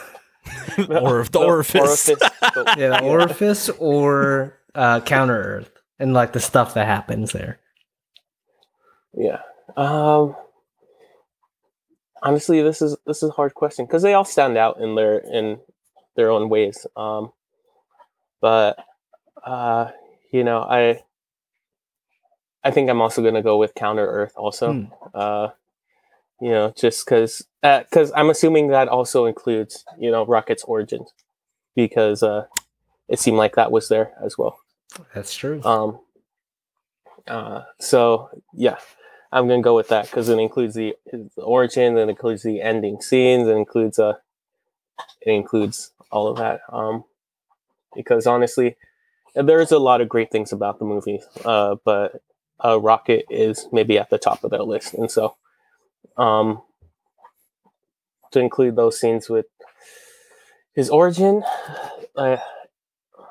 Or 0.77 1.22
the 1.25 1.38
orifice. 1.38 2.09
orifice. 2.09 2.29
yeah, 2.77 2.98
the 2.98 3.03
orifice 3.05 3.68
or 3.68 4.59
uh, 4.75 5.01
Counter 5.01 5.40
Earth, 5.40 5.70
and 6.01 6.14
like 6.14 6.33
the 6.33 6.40
stuff 6.40 6.75
that 6.75 6.87
happens 6.87 7.31
there. 7.31 7.61
Yeah. 9.14 9.38
Um. 9.77 10.35
Honestly, 12.22 12.61
this 12.62 12.83
is 12.83 12.96
this 13.07 13.22
is 13.22 13.29
a 13.29 13.33
hard 13.33 13.55
question 13.55 13.87
because 13.87 14.03
they 14.03 14.14
all 14.14 14.25
stand 14.25 14.57
out 14.57 14.81
in 14.81 14.96
their 14.96 15.18
in 15.18 15.61
their 16.16 16.31
own 16.31 16.48
ways. 16.48 16.87
Um. 16.96 17.33
But, 18.40 18.85
uh, 19.46 19.92
you 20.33 20.42
know, 20.42 20.62
I 20.62 21.03
I 22.64 22.71
think 22.71 22.90
I'm 22.90 23.01
also 23.01 23.23
gonna 23.23 23.42
go 23.42 23.59
with 23.59 23.75
Counter 23.75 24.07
Earth 24.07 24.33
also. 24.37 24.73
Hmm. 24.73 24.85
Uh, 25.14 25.49
you 26.40 26.51
know, 26.51 26.73
just 26.77 27.05
because 27.05 27.47
because 27.62 28.11
I'm 28.16 28.31
assuming 28.31 28.68
that 28.68 28.88
also 28.88 29.27
includes 29.27 29.85
you 29.99 30.11
know 30.11 30.27
Rocket's 30.27 30.64
origins 30.64 31.12
because 31.77 32.23
uh, 32.23 32.47
it 33.09 33.18
seemed 33.18 33.37
like 33.37 33.55
that 33.55 33.71
was 33.71 33.88
there 33.88 34.12
as 34.25 34.37
well. 34.37 34.59
That's 35.14 35.35
true. 35.35 35.62
Um, 35.62 36.01
uh, 37.29 37.62
so 37.79 38.31
yeah, 38.55 38.79
I'm 39.31 39.47
gonna 39.49 39.62
go 39.62 39.77
with 39.77 39.88
that 39.88 40.07
because 40.07 40.29
it 40.29 40.38
includes 40.38 40.75
the 40.75 40.95
his 41.07 41.31
origin, 41.37 41.97
it 41.97 42.09
includes 42.09 42.42
the 42.42 42.61
ending 42.61 43.01
scenes, 43.01 43.49
it 43.49 43.57
includes 43.57 43.99
uh, 43.99 44.14
it 45.21 45.31
includes 45.31 45.92
all 46.11 46.29
of 46.29 46.38
that. 46.38 46.61
Um, 46.68 47.05
because 47.95 48.27
honestly, 48.27 48.77
there's 49.35 49.73
a 49.73 49.79
lot 49.79 50.01
of 50.01 50.09
great 50.09 50.31
things 50.31 50.53
about 50.53 50.79
the 50.79 50.85
movie, 50.85 51.21
uh, 51.45 51.77
but 51.85 52.23
uh, 52.64 52.79
Rocket 52.79 53.27
is 53.31 53.66
maybe 53.73 53.99
at 53.99 54.11
the 54.11 54.18
top 54.18 54.45
of 54.45 54.51
that 54.51 54.66
list, 54.66 54.95
and 54.95 55.11
so 55.11 55.37
um, 56.16 56.62
to 58.33 58.40
include 58.40 58.77
those 58.77 58.99
scenes 58.99 59.29
with 59.29 59.47
his 60.75 60.90
origin, 60.90 61.42
uh, 62.16 62.38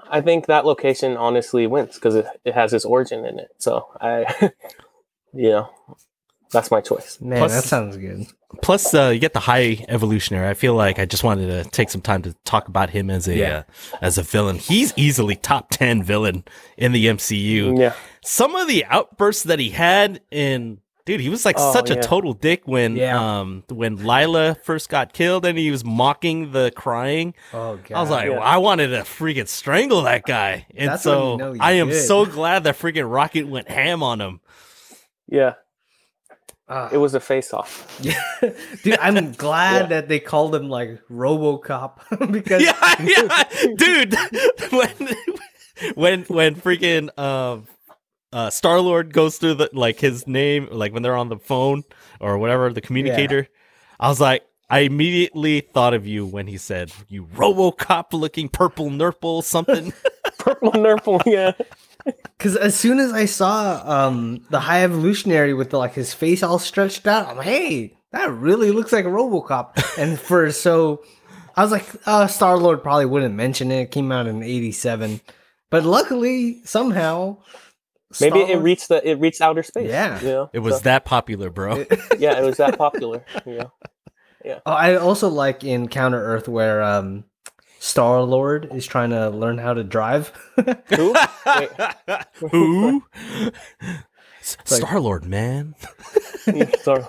I 0.10 0.22
think 0.22 0.46
that 0.46 0.66
location 0.66 1.18
honestly 1.18 1.66
wins 1.68 1.96
because 1.96 2.16
it, 2.16 2.26
it 2.44 2.54
has 2.54 2.74
its 2.74 2.86
origin 2.86 3.26
in 3.26 3.40
it. 3.40 3.50
So 3.60 3.88
I, 4.00 4.26
you 5.34 5.50
know, 5.50 5.70
that's 6.52 6.70
my 6.72 6.82
choice. 6.82 7.20
Man, 7.22 7.40
plus- 7.40 7.54
that 7.54 7.64
sounds 7.64 7.98
good. 7.98 8.28
Plus, 8.62 8.94
uh, 8.94 9.08
you 9.14 9.20
get 9.20 9.32
the 9.34 9.40
high 9.40 9.86
evolutionary. 9.88 10.50
I 10.50 10.54
feel 10.54 10.74
like 10.76 11.00
I 11.00 11.06
just 11.06 11.24
wanted 11.24 11.48
to 11.48 11.70
take 11.70 11.90
some 11.90 12.02
time 12.02 12.22
to 12.24 12.34
talk 12.44 12.68
about 12.68 12.90
him 12.90 13.10
as 13.10 13.28
a 13.28 13.36
Yeah. 13.36 13.64
uh, 13.94 13.98
as 14.02 14.18
a 14.18 14.24
villain. 14.24 14.58
He's 14.58 14.94
easily 14.98 15.36
top 15.36 15.70
ten 15.72 16.04
villain 16.04 16.44
in 16.78 16.92
the 16.92 17.08
MCU. 17.08 17.80
Yeah, 17.80 17.94
Some 18.24 18.56
of 18.56 18.68
the 18.68 18.84
outbursts 18.86 19.44
that 19.44 19.60
he 19.60 19.70
had 19.70 20.20
in 20.32 20.80
dude, 21.06 21.22
he 21.22 21.30
was 21.30 21.46
like 21.46 21.56
Oh, 21.58 21.72
such 21.74 21.90
a 21.90 21.96
total 21.96 22.34
dick 22.34 22.64
when 22.66 22.98
Yeah. 22.98 23.40
um 23.40 23.64
when 23.70 23.96
Lylla 23.96 24.56
first 24.64 24.90
got 24.90 25.14
killed 25.14 25.46
and 25.46 25.58
he 25.58 25.72
was 25.72 25.86
mocking 25.86 26.52
the 26.52 26.72
crying. 26.76 27.34
Oh 27.54 27.78
god. 27.78 27.92
I 27.98 28.02
was 28.02 28.10
like, 28.10 28.26
Yeah. 28.28 28.34
well, 28.34 28.44
I 28.44 28.58
wanted 28.58 28.88
to 28.90 28.98
freaking 29.04 29.48
strangle 29.48 30.02
that 30.04 30.26
guy. 30.26 30.68
And 30.76 30.90
That's 30.92 31.04
so 31.04 31.32
you 31.32 31.38
know 31.38 31.54
you 31.54 31.60
I 31.62 31.72
am 31.74 31.88
good. 31.88 32.06
so 32.06 32.26
glad 32.26 32.66
that 32.66 32.78
freaking 32.78 33.10
Rocket 33.10 33.48
went 33.48 33.70
ham 33.72 34.04
on 34.04 34.20
him. 34.20 34.42
yeah, 35.28 35.54
Ah. 36.72 36.90
it 36.92 36.98
was 36.98 37.14
a 37.14 37.20
face 37.20 37.54
off. 37.54 38.00
Yeah, 38.02 38.20
dude, 38.84 38.98
I'm 39.00 39.34
glad 39.34 39.82
Yeah. 39.84 39.88
that 39.88 40.08
they 40.08 40.20
called 40.20 40.56
him 40.56 40.70
like 40.70 41.00
RoboCop 41.12 42.32
because 42.32 42.64
yeah, 42.64 42.96
yeah, 43.04 43.44
dude. 43.76 44.16
when 44.72 45.16
when 45.96 46.24
when 46.26 46.56
freaking 46.56 47.10
um 47.20 47.68
uh 48.34 48.50
Star 48.50 48.80
Lord 48.80 49.14
goes 49.14 49.38
through 49.38 49.56
the 49.56 49.70
like 49.74 50.00
his 50.00 50.26
name, 50.28 50.70
like 50.72 50.94
when 50.94 51.04
they're 51.04 51.18
on 51.18 51.30
the 51.30 51.38
phone 51.40 51.84
or 52.20 52.38
whatever, 52.38 52.72
the 52.72 52.82
communicator, 52.82 53.48
I 54.00 54.08
was 54.08 54.22
like, 54.22 54.44
I 54.70 54.80
immediately 54.80 55.60
thought 55.62 55.94
of 55.94 56.08
you 56.08 56.26
when 56.26 56.48
he 56.48 56.58
said, 56.58 56.92
"You 57.10 57.26
RoboCop 57.26 58.14
looking 58.14 58.48
purple 58.50 58.90
nurple 58.90 59.42
something." 59.42 59.92
Purple 60.38 60.72
Nurple, 60.72 61.22
yeah. 61.28 61.52
Because 62.06 62.56
as 62.56 62.76
soon 62.76 63.00
as 63.00 63.14
I 63.14 63.26
saw 63.26 63.82
um 63.86 64.46
the 64.50 64.60
High 64.60 64.84
Evolutionary 64.84 65.54
with 65.54 65.70
the, 65.70 65.78
like 65.78 65.94
his 65.94 66.14
face 66.14 66.44
all 66.44 66.60
stretched 66.60 67.08
out, 67.08 67.28
I'm 67.28 67.38
like, 67.38 67.48
hey, 67.48 67.98
that 68.12 68.32
really 68.32 68.72
looks 68.72 68.92
like 68.92 69.06
a 69.06 69.10
RoboCop. 69.10 69.98
and 69.98 70.20
for 70.20 70.52
so, 70.66 71.04
I 71.56 71.64
was 71.64 71.72
like, 71.72 71.86
uh, 72.06 72.28
Star 72.28 72.58
Lord 72.58 72.84
probably 72.84 73.06
wouldn't 73.06 73.36
mention 73.36 73.72
it. 73.72 73.82
It 73.82 73.92
came 73.92 74.12
out 74.12 74.28
in 74.28 74.44
'87, 74.44 75.22
but 75.70 75.84
luckily 75.84 76.62
somehow. 76.66 77.38
Maybe 78.20 78.40
it 78.40 78.58
reached 78.58 78.90
the 78.90 79.08
it 79.10 79.20
reached 79.20 79.40
outer 79.40 79.64
space. 79.64 79.90
Yeah. 79.90 80.20
you 80.20 80.28
know? 80.28 80.50
it 80.52 80.60
was 80.60 80.76
So, 80.76 80.80
that 80.82 81.06
popular, 81.06 81.50
bro. 81.50 81.78
yeah, 82.20 82.38
it 82.38 82.44
was 82.44 82.58
that 82.58 82.78
popular. 82.78 83.24
Yeah, 83.46 83.68
know? 84.44 84.62
Oh, 84.66 84.74
I 84.74 84.96
also 84.96 85.30
like 85.30 85.64
in 85.64 85.88
Counter 85.88 86.22
Earth 86.22 86.50
where 86.50 86.82
um, 86.84 87.24
Star 87.84 88.22
Lord 88.22 88.70
is 88.76 88.86
trying 88.86 89.10
to 89.10 89.32
learn 89.32 89.58
how 89.58 89.74
to 89.74 89.84
drive. 89.84 90.32
Who? 90.96 91.13
Wait, 91.48 91.70
Who? 92.52 93.04
like- 93.41 93.54
Star 94.44 95.00
Lord, 95.00 95.26
man. 95.26 95.74
sorry. 96.82 97.04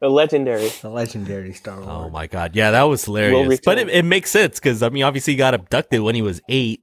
The 0.00 0.08
legendary. 0.08 0.68
the 0.82 0.88
legendary 0.88 1.52
Star 1.52 1.80
Lord. 1.80 1.88
Oh 1.88 2.10
my 2.10 2.28
god, 2.28 2.54
yeah, 2.54 2.70
that 2.70 2.82
was 2.84 3.04
hilarious. 3.04 3.60
But 3.64 3.78
it, 3.78 3.88
it 3.88 4.04
makes 4.04 4.30
sense 4.30 4.60
because 4.60 4.84
I 4.84 4.88
mean, 4.88 5.02
obviously, 5.02 5.32
he 5.32 5.36
got 5.36 5.52
abducted 5.54 6.00
when 6.00 6.14
he 6.14 6.22
was 6.22 6.40
eight, 6.48 6.82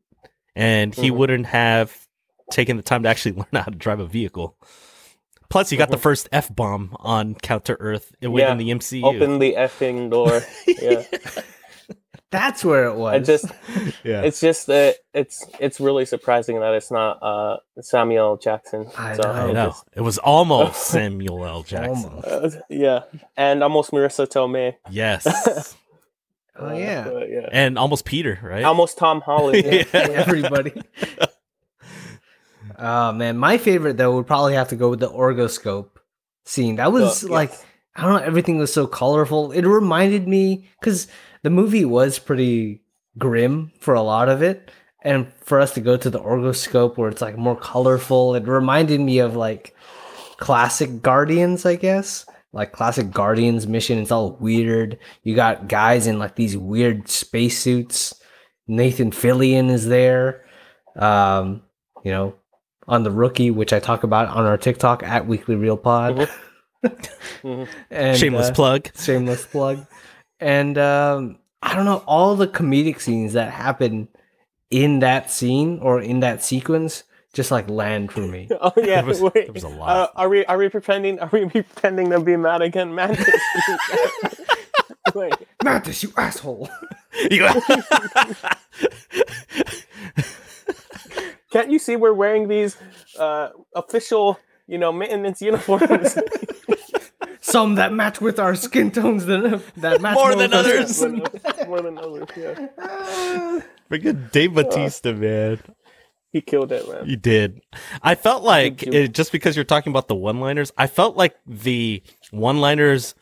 and 0.55 0.93
he 0.93 1.09
Mhm. 1.09 1.15
wouldn't 1.15 1.45
have 1.47 1.95
taken 2.51 2.75
the 2.75 2.83
time 2.83 3.03
to 3.03 3.09
actually 3.09 3.31
learn 3.38 3.47
how 3.53 3.63
to 3.63 3.71
drive 3.77 3.99
a 4.01 4.07
vehicle. 4.07 4.57
Plus, 5.49 5.71
you 5.71 5.77
got 5.77 5.89
the 5.89 5.97
Mhm. 5.97 6.01
first 6.01 6.27
f 6.33 6.53
bomb 6.53 6.95
on 6.99 7.35
Counter 7.35 7.77
Earth 7.79 8.12
within 8.21 8.38
Yeah, 8.38 8.55
the 8.55 8.71
MCU. 8.71 9.03
Open 9.05 9.39
the 9.39 9.53
effing 9.57 10.09
door. 10.09 10.41
Yeah. 10.67 11.03
That's 12.31 12.63
where 12.63 12.85
it 12.85 12.95
was. 12.95 13.13
I 13.15 13.19
just 13.19 13.45
yeah, 14.03 14.21
it's 14.21 14.39
just 14.39 14.67
that 14.67 14.97
it's 15.15 15.43
it's 15.59 15.79
really 15.79 16.05
surprising 16.05 16.59
that 16.59 16.73
it's 16.75 16.91
not 16.91 17.17
uh 17.23 17.57
Samuel 17.81 18.37
Jackson. 18.37 18.85
I 18.97 19.15
So 19.15 19.21
know. 19.23 19.29
I 19.31 19.49
it 19.49 19.53
know 19.53 19.65
just- 19.67 19.83
it 19.95 20.01
was 20.01 20.17
almost 20.19 20.79
Samuel 20.87 21.43
L. 21.45 21.63
Jackson. 21.63 22.09
Almost. 22.09 22.27
uh, 22.57 22.61
yeah, 22.69 23.03
and 23.35 23.63
almost 23.63 23.91
Marisa 23.91 24.27
Tomei. 24.27 24.75
Yes, 24.91 25.25
Oh 26.55 26.73
yeah. 26.77 27.07
Uh, 27.07 27.19
yeah. 27.25 27.49
and 27.51 27.79
almost 27.79 28.05
Peter, 28.05 28.37
right? 28.43 28.63
Almost 28.63 28.97
Tom 28.99 29.21
Holland. 29.21 29.63
Yeah. 29.65 29.83
Yeah. 29.93 29.99
Everybody. 30.25 30.73
Oh 32.77 33.12
man, 33.12 33.37
my 33.37 33.58
favorite 33.58 33.97
though 33.97 34.15
would 34.15 34.27
probably 34.27 34.54
have 34.54 34.69
to 34.69 34.75
go 34.75 34.89
with 34.89 34.99
the 34.99 35.10
orgoscope 35.10 35.99
scene. 36.45 36.75
That 36.77 36.91
was 36.91 37.23
Uh, 37.23 37.27
like 37.29 37.49
yes. 37.51 37.65
I 37.95 38.04
don't 38.04 38.13
know, 38.21 38.25
everything 38.25 38.58
was 38.58 38.71
so 38.71 38.87
colorful. 38.87 39.51
It 39.51 39.65
reminded 39.65 40.27
me 40.27 40.69
because 40.79 41.08
the 41.44 41.50
movie 41.50 41.85
was 41.85 42.19
pretty 42.19 42.81
grim 43.17 43.71
for 43.79 43.94
a 43.94 44.02
lot 44.02 44.29
of 44.29 44.42
it, 44.42 44.71
and 45.04 45.31
for 45.42 45.60
us 45.60 45.73
to 45.75 45.81
go 45.81 45.98
to 45.98 46.10
the 46.10 46.19
orgoscope 46.19 46.98
where 46.98 47.10
it's 47.10 47.21
like 47.21 47.37
more 47.37 47.56
colorful, 47.58 48.35
it 48.35 48.48
reminded 48.48 49.00
me 49.00 49.19
of 49.19 49.35
like 49.35 49.75
classic 50.37 51.02
Guardians, 51.02 51.65
I 51.65 51.75
guess. 51.75 52.25
Like 52.52 52.71
classic 52.71 53.12
Guardians 53.12 53.67
mission. 53.67 54.00
It's 54.00 54.12
all 54.12 54.31
weird. 54.40 54.98
You 55.23 55.35
got 55.35 55.67
guys 55.67 56.08
in 56.08 56.17
like 56.17 56.35
these 56.35 56.58
weird 56.58 57.08
spacesuits. 57.08 58.15
Nathan 58.67 59.12
Fillion 59.12 59.69
is 59.69 59.87
there. 59.87 60.44
Um, 60.96 61.62
you 62.04 62.12
know, 62.12 62.33
on 62.87 63.04
the 63.04 63.12
rookie, 63.12 63.52
which 63.52 63.71
I 63.71 63.79
talk 63.79 64.04
about 64.04 64.29
on 64.29 64.46
our 64.46 64.58
TikTok 64.58 65.04
at 65.04 65.27
Weekly 65.27 65.56
Reel 65.56 65.77
Pod. 65.77 66.27
Mhm. 66.83 67.67
and, 67.92 68.17
Shameless 68.17 68.50
uh, 68.50 68.54
plug. 68.54 68.90
shameless 68.98 69.46
plug. 69.46 69.85
And 70.40 70.77
um, 70.77 71.40
I 71.62 71.75
don't 71.75 71.85
know 71.85 72.04
all 72.08 72.35
the 72.35 72.48
comedic 72.48 73.00
scenes 73.02 73.33
that 73.33 73.52
happen 73.52 74.08
in 74.69 75.00
that 75.00 75.29
scene 75.31 75.79
or 75.81 76.00
in 76.02 76.19
that 76.21 76.44
sequence 76.44 77.04
just 77.33 77.52
like 77.52 77.69
land 77.69 78.12
for 78.12 78.21
me. 78.21 78.48
Oh 78.62 78.71
yeah, 78.77 79.02
There 79.02 79.06
was- 79.06 79.21
wait. 79.21 79.33
there 79.33 79.54
was 79.54 79.63
a 79.63 79.69
lot. 79.69 79.90
Uh, 79.90 80.08
are 80.15 80.29
we 80.29 80.46
are 80.46 80.58
we 80.58 80.67
pretending? 80.69 81.19
Are 81.19 81.29
we 81.31 81.46
pretending 81.50 82.10
to 82.10 82.19
be 82.19 82.35
mad 82.37 82.62
again, 82.62 82.94
Mantis? 82.96 83.27
wait, 85.13 85.33
Mantis, 85.63 86.02
you 86.04 86.12
asshole! 86.17 86.69
can't 91.52 91.69
you 91.71 91.79
see 91.79 91.96
we're 91.96 92.13
wearing 92.13 92.48
these 92.48 92.77
uh, 93.17 93.50
official, 93.75 94.40
you 94.67 94.77
know, 94.77 94.92
maintenance 94.92 95.42
uniforms? 95.42 96.17
Some 97.52 97.75
that 97.75 97.93
match 97.93 98.21
with 98.21 98.39
our 98.39 98.56
skin 98.56 98.91
tones 98.91 99.25
than 99.25 99.62
that 99.77 100.02
match 100.02 100.15
More 100.15 100.29
with 100.29 100.37
than 100.39 100.54
others. 100.54 101.02
more, 101.67 101.81
than, 101.81 101.97
others. 101.97 102.27
Yeah, 102.37 103.60
Freaking 103.91 104.31
Dave 104.31 104.54
Bautista, 104.54 105.13
man. 105.13 105.60
he 106.31 106.41
killed 106.41 106.71
it, 106.71 106.87
man. 106.87 107.08
You 107.08 107.15
did. 107.15 107.62
I 108.04 108.15
felt 108.15 108.43
like 108.43 108.83
it, 108.83 109.13
just 109.13 109.31
because 109.31 109.56
you're 109.56 109.65
talking 109.65 109.91
about 109.91 110.08
the 110.08 110.15
one-liners, 110.15 110.71
I 110.77 110.87
felt 110.87 111.17
like 111.17 111.35
the 111.47 112.04
one-liners 112.31 113.15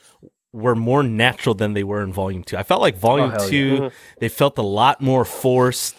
were 0.54 0.76
more 0.76 1.04
natural 1.04 1.56
than 1.56 1.74
they 1.74 1.84
were 1.84 2.02
in 2.02 2.12
Volume 2.12 2.44
Two. 2.44 2.58
I 2.58 2.64
felt 2.64 2.82
like 2.82 2.98
Volume 2.98 3.28
Oh, 3.30 3.32
hell 3.32 3.44
yeah. 3.44 3.50
Two, 3.50 3.78
Mhm. 3.80 3.92
they 4.20 4.30
felt 4.30 4.58
a 4.58 4.62
lot 4.64 5.02
more 5.02 5.24
forced, 5.26 5.96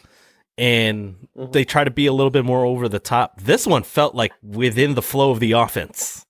and 0.57 1.29
Mhm. 1.37 1.53
they 1.53 1.65
try 1.65 1.85
to 1.85 1.91
be 1.91 2.07
a 2.07 2.13
little 2.13 2.31
bit 2.31 2.45
more 2.45 2.65
over 2.65 2.89
the 2.89 2.99
top. 2.99 3.41
This 3.41 3.67
one 3.67 3.83
felt 3.85 4.15
like 4.15 4.33
within 4.43 4.95
the 4.95 5.03
flow 5.03 5.31
of 5.31 5.41
the 5.41 5.53
offense. 5.53 6.25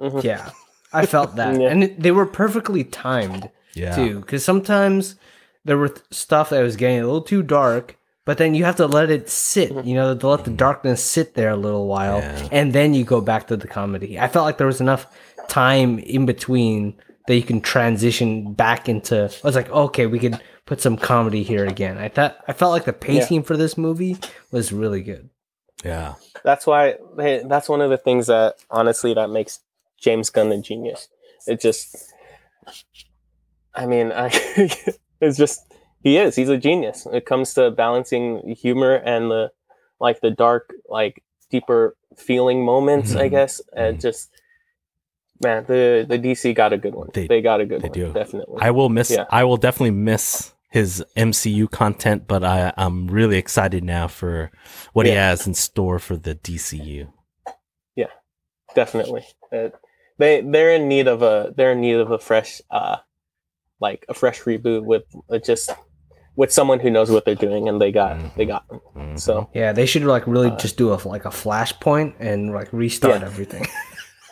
Mhm. 0.00 0.22
Yeah, 0.22 0.50
I 0.92 1.06
felt 1.06 1.36
that, 1.36 1.60
Yeah. 1.60 1.68
and 1.68 1.94
they 1.98 2.10
were 2.10 2.26
perfectly 2.26 2.84
timed 2.84 3.50
Yeah, 3.74 3.94
too. 3.94 4.20
Because 4.20 4.44
sometimes 4.44 5.16
there 5.64 5.76
were 5.76 5.88
th- 5.88 6.02
stuff 6.10 6.50
that 6.50 6.62
was 6.62 6.76
getting 6.76 7.00
a 7.00 7.04
little 7.04 7.20
too 7.22 7.42
dark, 7.42 7.96
but 8.24 8.38
then 8.38 8.54
you 8.54 8.64
have 8.64 8.76
to 8.76 8.86
let 8.86 9.10
it 9.10 9.28
sit. 9.28 9.70
Mm-hmm. 9.72 9.86
You 9.88 9.94
know, 9.96 10.16
to 10.16 10.28
let 10.28 10.44
the 10.44 10.50
darkness 10.50 11.02
sit 11.02 11.34
there 11.34 11.50
a 11.50 11.56
little 11.56 11.86
while, 11.86 12.18
Yeah. 12.18 12.48
and 12.52 12.72
then 12.72 12.94
you 12.94 13.04
go 13.04 13.20
back 13.20 13.46
to 13.48 13.56
the 13.56 13.68
comedy. 13.68 14.18
I 14.18 14.28
felt 14.28 14.44
like 14.46 14.58
there 14.58 14.66
was 14.66 14.80
enough 14.80 15.06
time 15.48 15.98
in 15.98 16.26
between 16.26 16.94
that 17.26 17.34
you 17.36 17.42
can 17.42 17.60
transition 17.60 18.52
back 18.54 18.88
into. 18.88 19.24
I 19.24 19.46
was 19.46 19.56
like, 19.56 19.70
okay, 19.70 20.06
we 20.06 20.18
could 20.18 20.40
put 20.64 20.80
some 20.80 20.96
comedy 20.96 21.42
here 21.42 21.64
again. 21.66 21.98
I 21.98 22.08
thought 22.08 22.36
I 22.48 22.52
felt 22.52 22.72
like 22.72 22.84
the 22.84 22.92
pacing 22.92 23.42
for 23.42 23.56
this 23.56 23.76
movie 23.76 24.16
was 24.50 24.72
really 24.72 25.02
good. 25.02 25.28
yeah, 25.84 26.14
That's 26.44 26.66
why. 26.66 26.94
Hey, 27.18 27.42
that's 27.46 27.68
one 27.68 27.80
of 27.80 27.90
the 27.90 27.98
things 27.98 28.28
that 28.28 28.54
honestly 28.70 29.12
that 29.14 29.30
makes 29.30 29.60
James 30.00 30.30
Gunn 30.30 30.52
a 30.52 30.60
genius. 30.60 31.08
It 31.46 31.60
just, 31.60 32.12
I 33.74 33.86
mean, 33.86 34.12
I, 34.12 34.30
it's 35.20 35.36
just 35.38 35.72
he 36.02 36.18
is. 36.18 36.36
He's 36.36 36.48
a 36.48 36.58
genius. 36.58 37.04
when 37.04 37.14
It 37.14 37.26
comes 37.26 37.54
to 37.54 37.70
balancing 37.70 38.54
humor 38.60 38.94
and 38.94 39.30
the 39.30 39.50
like 40.00 40.20
the 40.20 40.30
dark, 40.30 40.72
like 40.88 41.22
deeper 41.50 41.96
feeling 42.16 42.64
moments. 42.64 43.14
I 43.14 43.28
Mhm. 43.28 43.30
guess 43.30 43.60
and 43.74 43.98
Mhm. 43.98 44.00
just. 44.02 44.30
Man, 45.42 45.64
the 45.66 46.06
the 46.08 46.18
DC 46.18 46.54
got 46.54 46.72
a 46.72 46.78
good 46.78 46.94
one. 46.94 47.10
They- 47.12 47.26
They, 47.26 47.42
got 47.42 47.60
a 47.60 47.66
good 47.66 47.82
they 47.82 47.88
one, 47.88 47.98
do. 47.98 48.12
definitely. 48.12 48.56
I 48.62 48.70
will 48.70 48.88
miss. 48.88 49.10
Yeah. 49.10 49.26
I 49.28 49.44
will 49.44 49.58
definitely 49.58 49.90
miss 49.90 50.54
his 50.70 51.04
MCU 51.14 51.70
content, 51.70 52.26
but 52.26 52.42
I, 52.42 52.72
I'm 52.78 53.06
really 53.08 53.36
excited 53.36 53.84
now 53.84 54.08
for 54.08 54.50
what 54.94 55.04
he 55.04 55.12
has 55.12 55.46
in 55.46 55.52
store 55.52 55.98
for 55.98 56.16
the 56.16 56.34
DCU. 56.34 57.12
Yeah, 57.96 58.06
definitely. 58.74 59.26
Uh, 59.52 59.68
they 60.18 60.40
they're 60.40 60.72
in 60.74 60.88
need 60.88 61.06
of 61.08 61.22
a 61.22 61.52
they're 61.56 61.72
in 61.72 61.80
need 61.80 61.96
of 61.96 62.10
a 62.10 62.18
fresh 62.18 62.60
uh 62.70 62.96
like 63.80 64.04
a 64.08 64.14
fresh 64.14 64.40
reboot 64.42 64.84
with 64.84 65.04
uh, 65.30 65.38
just 65.38 65.70
with 66.36 66.52
someone 66.52 66.80
who 66.80 66.90
knows 66.90 67.10
what 67.10 67.24
they're 67.24 67.34
doing 67.34 67.68
and 67.68 67.80
they 67.80 67.90
got 67.92 68.36
they 68.36 68.44
got 68.44 68.68
them. 68.68 68.80
Mhm. 68.96 69.20
So 69.20 69.48
Yeah, 69.54 69.72
they 69.72 69.86
should 69.86 70.04
like 70.04 70.26
really 70.26 70.50
Uh, 70.50 70.56
just 70.56 70.76
do 70.76 70.92
a 70.92 70.96
like 71.08 71.24
a 71.24 71.30
flashpoint 71.30 72.14
and 72.20 72.52
like 72.52 72.68
restart 72.72 73.20
Yeah. 73.20 73.26
everything. 73.26 73.66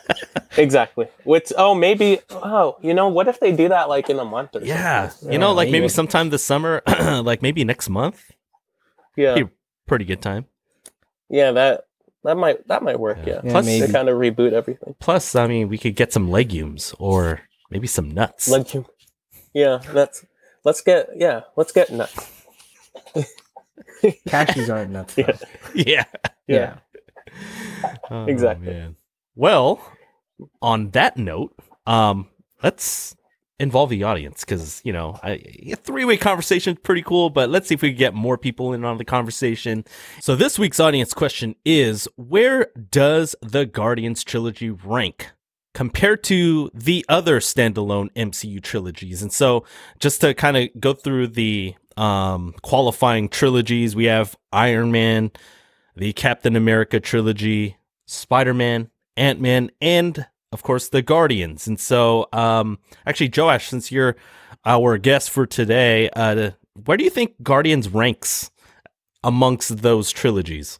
exactly. 0.57 1.07
Which 1.23 1.51
oh 1.57 1.73
maybe 1.73 2.19
oh 2.29 2.77
you 2.81 2.93
know 2.93 3.07
what 3.09 3.27
if 3.27 3.39
they 3.39 3.51
do 3.51 3.69
that 3.69 3.89
like 3.89 4.09
in 4.09 4.19
a 4.19 4.25
month 4.25 4.55
or 4.55 4.61
Yeah, 4.61 5.09
something? 5.09 5.33
you 5.33 5.39
know, 5.39 5.51
like 5.53 5.67
maybe 5.67 5.79
maybe. 5.81 5.89
sometime 5.89 6.29
this 6.29 6.43
summer, 6.43 6.81
like 7.23 7.41
maybe 7.41 7.63
next 7.63 7.89
month. 7.89 8.21
yeah 9.15 9.35
Be- 9.35 9.49
Pretty 9.87 10.05
good 10.05 10.21
time. 10.21 10.45
yeah 11.29 11.51
that 11.51 11.85
that 12.25 12.35
might 12.37 12.67
that 12.67 12.83
might 12.83 12.99
work 12.99 13.17
yeah, 13.25 13.39
Yeah, 13.43 13.51
Plus, 13.51 13.65
maybe. 13.65 13.87
to 13.87 13.93
kind 13.93 14.09
of 14.09 14.17
reboot 14.17 14.51
everything. 14.53 14.95
plus, 14.99 15.33
I 15.35 15.47
mean, 15.47 15.69
we 15.69 15.77
could 15.77 15.95
get 15.95 16.11
some 16.13 16.29
legumes 16.29 16.93
or 16.99 17.41
maybe 17.71 17.87
some 17.87 18.11
nuts. 18.11 18.49
Like 18.49 18.73
you, 18.73 18.85
yeah 19.53 19.79
that's 19.93 20.25
let's 20.63 20.81
get 20.81 21.09
yeah 21.15 21.41
let's 21.55 21.71
get 21.71 21.91
nuts. 21.91 22.31
Cashews 24.27 24.69
aren't 24.73 24.91
nuts. 24.91 25.15
Though. 25.15 25.23
Yeah. 25.73 26.03
yeah. 26.47 26.77
yeah. 27.33 27.95
Oh, 28.09 28.25
Exactly. 28.25 28.67
man. 28.67 28.95
Well, 29.35 29.79
on 30.61 30.91
that 30.91 31.17
note, 31.17 31.55
um, 31.87 32.27
let's 32.63 33.15
involve 33.59 33.89
the 33.89 34.03
audience 34.03 34.41
because 34.41 34.81
you 34.83 34.91
know 34.91 35.19
I, 35.23 35.41
a 35.71 35.75
three-way 35.75 36.17
conversation 36.17 36.73
is 36.73 36.79
pretty 36.81 37.01
cool. 37.01 37.29
But 37.29 37.49
let's 37.49 37.67
see 37.67 37.75
if 37.75 37.81
we 37.81 37.89
can 37.89 37.97
get 37.97 38.13
more 38.13 38.37
people 38.37 38.73
in 38.73 38.83
on 38.85 38.97
the 38.97 39.05
conversation. 39.05 39.85
So 40.19 40.35
this 40.35 40.59
week's 40.59 40.79
audience 40.79 41.13
question 41.13 41.55
is: 41.63 42.07
Where 42.15 42.71
does 42.89 43.35
the 43.41 43.65
Guardians 43.65 44.23
trilogy 44.23 44.69
rank? 44.69 45.31
Compared 45.73 46.23
to 46.25 46.71
the 46.73 47.05
other 47.09 47.41
standalone 47.41 48.09
MCU 48.13 48.63
trilogies. 48.63 49.21
And 49.21 49.33
so, 49.33 49.65
just 49.99 50.21
to 50.21 50.33
kind 50.33 50.55
of 50.55 50.69
go 50.79 50.93
through 50.93 51.27
the 51.27 51.75
um, 51.97 52.53
qualifying 52.61 53.27
trilogies, 53.27 53.93
we 53.93 54.05
have 54.05 54.37
Iron 54.53 54.91
Man, 54.93 55.31
the 55.93 56.13
Captain 56.13 56.55
America 56.55 57.01
trilogy, 57.01 57.75
Spider 58.05 58.53
Man, 58.53 58.89
Ant 59.17 59.41
Man, 59.41 59.69
and 59.81 60.25
of 60.55 60.63
course 60.63 60.87
the 60.87 61.01
Guardians. 61.01 61.67
And 61.67 61.77
so, 61.77 62.27
um, 62.31 62.79
actually, 63.05 63.29
Joash, 63.35 63.67
since 63.67 63.91
you're 63.91 64.15
our 64.65 64.97
guest 64.97 65.29
for 65.29 65.45
today, 65.45 66.09
uh, 66.11 66.51
where 66.85 66.95
do 66.95 67.03
you 67.03 67.09
think 67.09 67.33
Guardians 67.43 67.89
ranks 67.89 68.51
amongst 69.21 69.81
those 69.81 70.11
trilogies? 70.11 70.79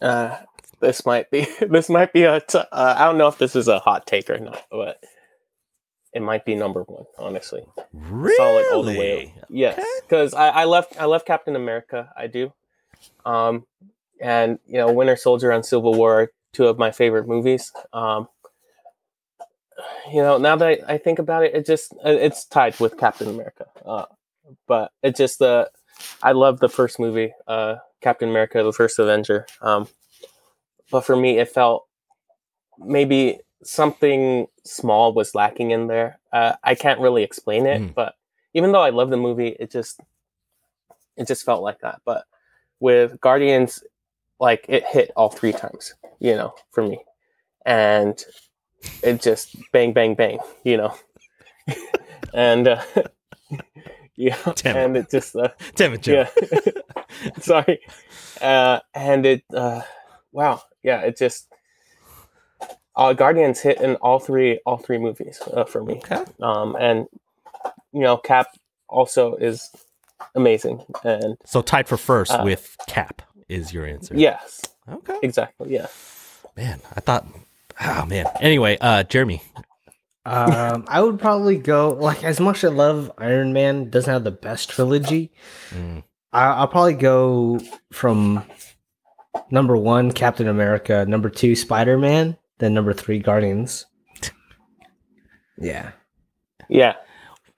Uh, 0.00 0.36
this 0.78 1.04
might 1.04 1.28
be 1.32 1.44
this 1.60 1.88
might 1.90 2.12
be 2.12 2.22
a 2.22 2.40
t- 2.40 2.58
uh, 2.58 2.94
I 2.96 3.04
don't 3.04 3.18
know 3.18 3.26
if 3.26 3.38
this 3.38 3.56
is 3.56 3.66
a 3.66 3.80
hot 3.80 4.06
take 4.06 4.30
or 4.30 4.38
not, 4.38 4.62
but 4.70 5.02
it 6.12 6.22
might 6.22 6.44
be 6.44 6.54
number 6.54 6.84
one. 6.84 7.04
Honestly, 7.18 7.64
Really? 7.92 8.36
solid 8.36 8.66
all 8.72 8.82
the 8.84 8.96
way. 8.96 9.34
Yes, 9.50 9.84
because 10.02 10.34
I, 10.34 10.50
I 10.50 10.64
left 10.66 10.94
I 11.00 11.06
left 11.06 11.26
Captain 11.26 11.56
America. 11.56 12.12
I 12.16 12.28
do, 12.28 12.52
um, 13.26 13.66
and 14.20 14.60
you 14.66 14.78
know 14.78 14.92
Winter 14.92 15.16
Soldier 15.16 15.50
and 15.50 15.66
Civil 15.66 15.94
War 15.94 16.20
are 16.22 16.30
two 16.52 16.68
of 16.68 16.78
my 16.78 16.92
favorite 16.92 17.26
movies. 17.26 17.72
Um, 17.92 18.28
you 20.12 20.22
know, 20.22 20.38
now 20.38 20.56
that 20.56 20.80
I, 20.88 20.94
I 20.94 20.98
think 20.98 21.18
about 21.18 21.44
it, 21.44 21.54
it 21.54 21.66
just 21.66 21.92
uh, 22.04 22.10
it's 22.10 22.44
tied 22.46 22.78
with 22.80 22.96
Captain 22.98 23.28
America. 23.28 23.66
Uh, 23.84 24.04
but 24.66 24.92
it 25.02 25.16
just 25.16 25.40
uh, 25.42 25.66
I 26.22 26.32
love 26.32 26.60
the 26.60 26.68
first 26.68 26.98
movie, 26.98 27.32
uh, 27.46 27.76
Captain 28.00 28.28
America: 28.28 28.62
The 28.62 28.72
First 28.72 28.98
Avenger. 28.98 29.46
Um, 29.60 29.88
but 30.90 31.02
for 31.02 31.16
me, 31.16 31.38
it 31.38 31.48
felt 31.48 31.86
maybe 32.78 33.38
something 33.62 34.46
small 34.64 35.12
was 35.14 35.34
lacking 35.34 35.70
in 35.70 35.86
there. 35.86 36.18
Uh, 36.32 36.54
I 36.62 36.74
can't 36.74 37.00
really 37.00 37.22
explain 37.22 37.66
it, 37.66 37.80
Mm. 37.80 37.94
but 37.94 38.14
even 38.52 38.72
though 38.72 38.82
I 38.82 38.90
love 38.90 39.10
the 39.10 39.16
movie, 39.16 39.56
it 39.58 39.70
just 39.70 40.00
it 41.16 41.26
just 41.26 41.44
felt 41.44 41.62
like 41.62 41.80
that. 41.80 42.00
But 42.04 42.24
with 42.80 43.20
Guardians, 43.20 43.82
like 44.40 44.66
it 44.68 44.84
hit 44.84 45.10
all 45.16 45.30
three 45.30 45.52
times, 45.52 45.94
you 46.18 46.34
know, 46.34 46.54
for 46.72 46.82
me, 46.86 46.98
and 47.64 48.22
it 49.02 49.20
just 49.22 49.56
bang, 49.72 49.92
bang, 49.92 50.14
bang, 50.14 50.38
you 50.64 50.76
know, 50.76 50.94
and 52.34 52.68
uh, 52.68 52.82
yeah, 54.16 54.36
Damn 54.56 54.76
it. 54.76 54.84
and 54.84 54.96
it 54.96 55.10
just 55.10 55.34
uh, 55.36 55.48
Damn 55.74 55.94
it, 55.94 56.02
Joe. 56.02 56.26
yeah, 56.36 56.72
sorry, 57.40 57.80
uh, 58.40 58.80
and 58.94 59.26
it 59.26 59.44
uh, 59.54 59.82
wow, 60.32 60.62
yeah, 60.82 61.00
it 61.00 61.16
just. 61.16 61.48
Uh, 62.96 63.12
Guardians 63.12 63.58
hit 63.58 63.80
in 63.80 63.96
all 63.96 64.20
three 64.20 64.60
all 64.64 64.76
three 64.78 64.98
movies 64.98 65.42
uh, 65.52 65.64
for 65.64 65.82
me 65.82 65.94
Okay. 65.96 66.22
um, 66.40 66.76
and 66.78 67.08
you 67.92 68.02
know 68.02 68.16
cap 68.16 68.46
also 68.88 69.34
is 69.34 69.68
amazing 70.36 70.80
and 71.02 71.36
So 71.44 71.60
tied 71.60 71.88
for 71.88 71.96
first 71.96 72.30
Uh, 72.30 72.42
with 72.44 72.76
Cap 72.86 73.22
is 73.48 73.72
your 73.72 73.84
answer. 73.84 74.14
yes 74.16 74.62
Okay. 74.88 75.18
exactly 75.24 75.72
yeah 75.74 75.88
Man, 76.56 76.80
I 76.94 77.00
thought. 77.00 77.26
Oh 77.80 78.06
man. 78.06 78.26
Anyway, 78.40 78.78
uh, 78.80 79.02
Jeremy. 79.04 79.42
Um, 80.26 80.86
I 80.88 81.02
would 81.02 81.18
probably 81.18 81.56
go 81.56 81.90
like 81.90 82.24
as 82.24 82.40
much 82.40 82.64
as 82.64 82.72
I 82.72 82.74
love 82.74 83.12
Iron 83.18 83.52
Man 83.52 83.90
doesn't 83.90 84.12
have 84.12 84.24
the 84.24 84.30
best 84.30 84.70
trilogy. 84.70 85.32
Mm, 85.70 86.02
I, 86.32 86.44
I'll 86.46 86.68
probably 86.68 86.94
go 86.94 87.60
from 87.92 88.44
number 89.50 89.76
one 89.76 90.12
Captain 90.12 90.48
America, 90.48 91.04
number 91.06 91.28
two 91.28 91.54
Spider 91.54 91.98
Man, 91.98 92.38
then 92.58 92.72
number 92.72 92.94
three 92.94 93.18
Guardians. 93.18 93.86
Yeah, 95.58 95.92
yeah 96.68 96.94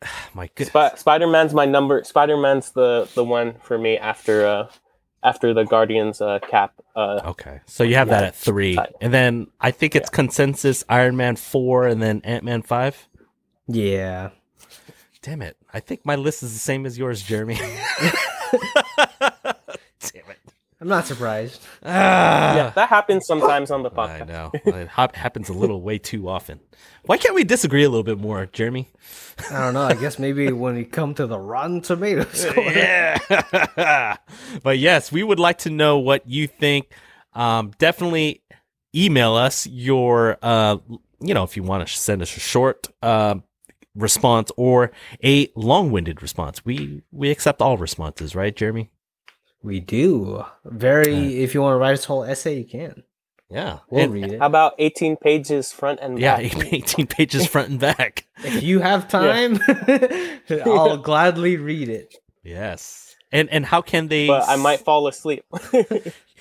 my 0.34 0.48
goodness. 0.54 0.68
Sp- 0.68 0.98
spider-man's 0.98 1.54
my 1.54 1.64
number 1.66 2.02
spider-man's 2.04 2.72
the 2.72 3.08
the 3.14 3.24
one 3.24 3.54
for 3.62 3.78
me 3.78 3.96
after 3.96 4.46
uh 4.46 4.68
after 5.26 5.52
the 5.52 5.64
Guardians 5.64 6.20
uh, 6.22 6.38
cap. 6.38 6.72
Uh, 6.94 7.20
Okay, 7.26 7.60
so 7.66 7.84
you 7.84 7.96
have 7.96 8.08
that 8.08 8.24
at 8.24 8.34
three, 8.34 8.76
Five. 8.76 8.94
and 9.02 9.12
then 9.12 9.48
I 9.60 9.70
think 9.72 9.94
it's 9.94 10.08
consensus 10.08 10.84
Iron 10.88 11.16
Man 11.16 11.36
four, 11.36 11.86
and 11.86 12.00
then 12.00 12.22
Ant 12.24 12.44
Man 12.44 12.62
five. 12.62 13.08
Yeah. 13.66 14.30
Damn 15.22 15.42
it! 15.42 15.56
I 15.74 15.80
think 15.80 16.06
my 16.06 16.14
list 16.14 16.42
is 16.44 16.52
the 16.52 16.58
same 16.60 16.86
as 16.86 16.96
yours, 16.96 17.20
Jeremy. 17.22 17.58
I'm 20.86 20.90
not 20.90 21.06
surprised. 21.08 21.66
Ah, 21.88 22.56
yeah, 22.56 22.70
that 22.70 22.88
happens 22.88 23.26
sometimes 23.26 23.70
on 23.70 23.82
the 23.82 23.90
podcast. 23.90 24.22
I 24.22 24.24
know 24.24 24.50
it 24.54 24.88
hap- 24.88 25.14
happens 25.14 25.48
a 25.48 25.52
little 25.52 25.80
way 25.80 25.98
too 25.98 26.28
often. 26.28 26.60
Why 27.04 27.16
can't 27.16 27.34
we 27.34 27.44
disagree 27.44 27.84
a 27.84 27.88
little 27.88 28.04
bit 28.04 28.18
more, 28.18 28.46
Jeremy? 28.46 28.88
I 29.50 29.64
don't 29.64 29.74
know. 29.74 29.84
I 29.84 29.94
guess 29.94 30.18
maybe 30.18 30.50
when 30.52 30.74
we 30.74 30.84
come 30.84 31.14
to 31.14 31.26
the 31.26 31.38
Rotten 31.38 31.80
Tomatoes 31.80 32.44
yeah. 32.56 34.16
but 34.62 34.78
yes, 34.78 35.12
we 35.12 35.22
would 35.22 35.38
like 35.38 35.58
to 35.58 35.70
know 35.70 35.98
what 35.98 36.28
you 36.28 36.46
think. 36.46 36.92
Um, 37.34 37.72
definitely 37.78 38.42
email 38.94 39.34
us 39.34 39.66
your, 39.66 40.38
uh, 40.42 40.78
you 41.20 41.34
know, 41.34 41.44
if 41.44 41.56
you 41.56 41.62
want 41.62 41.86
to 41.86 41.92
send 41.92 42.22
us 42.22 42.36
a 42.36 42.40
short 42.40 42.88
uh, 43.02 43.36
response 43.94 44.50
or 44.56 44.92
a 45.24 45.50
long-winded 45.56 46.22
response. 46.22 46.64
We 46.64 47.02
we 47.10 47.30
accept 47.30 47.60
all 47.62 47.76
responses, 47.76 48.34
right, 48.34 48.54
Jeremy? 48.54 48.90
We 49.66 49.80
do. 49.80 50.44
Very. 50.64 51.42
If 51.42 51.52
you 51.52 51.60
want 51.60 51.74
to 51.74 51.78
write 51.78 51.94
us 51.94 52.04
a 52.04 52.06
whole 52.06 52.22
essay, 52.24 52.58
you 52.58 52.64
can. 52.64 53.02
Yeah. 53.50 53.80
We'll 53.90 54.04
And- 54.04 54.12
read 54.14 54.32
it. 54.34 54.38
How 54.38 54.46
about 54.46 54.74
18 54.78 55.16
pages 55.16 55.72
front 55.72 55.98
and 56.00 56.20
back? 56.20 56.42
yeah, 56.54 56.62
18 56.72 57.06
pages 57.08 57.46
front 57.48 57.68
and 57.70 57.80
back. 57.80 58.26
If 58.44 58.62
you 58.62 58.78
have 58.80 59.08
time, 59.08 59.58
I'll 60.64 60.98
gladly 60.98 61.56
read 61.56 61.88
it. 61.88 62.14
Yes. 62.44 63.16
And 63.32 63.50
and 63.50 63.66
how 63.66 63.82
can 63.82 64.06
they 64.06 64.28
But 64.28 64.46
I 64.48 64.54
might 64.54 64.80
fall 64.86 65.08
asleep. 65.08 65.42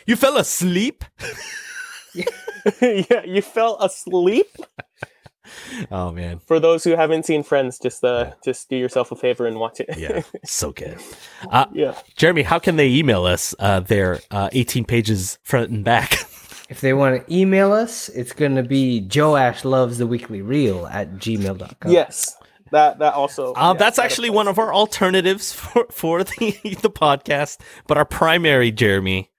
You 0.06 0.16
fell 0.16 0.38
asleep? 0.38 1.04
yeah, 2.14 3.24
you 3.26 3.42
fell 3.42 3.78
asleep. 3.82 4.52
Oh 5.92 6.12
man. 6.12 6.40
For 6.40 6.60
those 6.60 6.84
who 6.84 6.92
haven't 6.92 7.26
seen 7.26 7.44
Friends, 7.44 7.80
just 7.80 8.04
uh, 8.04 8.32
just 8.44 8.70
do 8.70 8.76
yourself 8.76 9.12
a 9.12 9.16
favor 9.16 9.46
and 9.46 9.60
watch 9.60 9.80
it. 9.80 9.98
Yeah, 9.98 10.22
so 10.46 10.72
good. 10.72 10.98
Uh, 11.50 11.66
yeah. 11.74 11.96
Jeremy, 12.16 12.44
how 12.44 12.60
can 12.60 12.76
they 12.76 12.90
email 12.90 13.26
us 13.26 13.54
uh, 13.60 13.80
their 13.82 14.22
uh, 14.32 14.50
18 14.52 14.86
pages 14.86 15.38
front 15.44 15.70
and 15.72 15.84
back? 15.84 16.16
If 16.68 16.82
they 16.82 16.94
want 16.94 17.28
to 17.28 17.32
email 17.32 17.74
us, 17.74 18.10
it's 18.10 18.34
going 18.34 18.56
to 18.56 18.64
be 18.64 19.08
Joash 19.14 19.64
loves 19.64 20.00
the 20.00 20.08
weekly 20.08 20.42
reel 20.42 20.88
at 20.88 21.12
gmail.com. 21.14 21.92
Yes. 21.92 22.36
That 22.72 22.98
that 23.00 23.14
also. 23.14 23.54
Uh, 23.54 23.74
yeah, 23.74 23.78
that's 23.78 24.00
actually 24.00 24.32
one 24.32 24.48
of 24.48 24.58
our 24.58 24.74
alternatives 24.74 25.54
for, 25.54 25.86
for 25.92 26.24
the, 26.24 26.58
the 26.82 26.90
podcast. 26.90 27.60
But 27.86 27.98
our 27.98 28.06
primary, 28.06 28.72
Jeremy, 28.72 29.32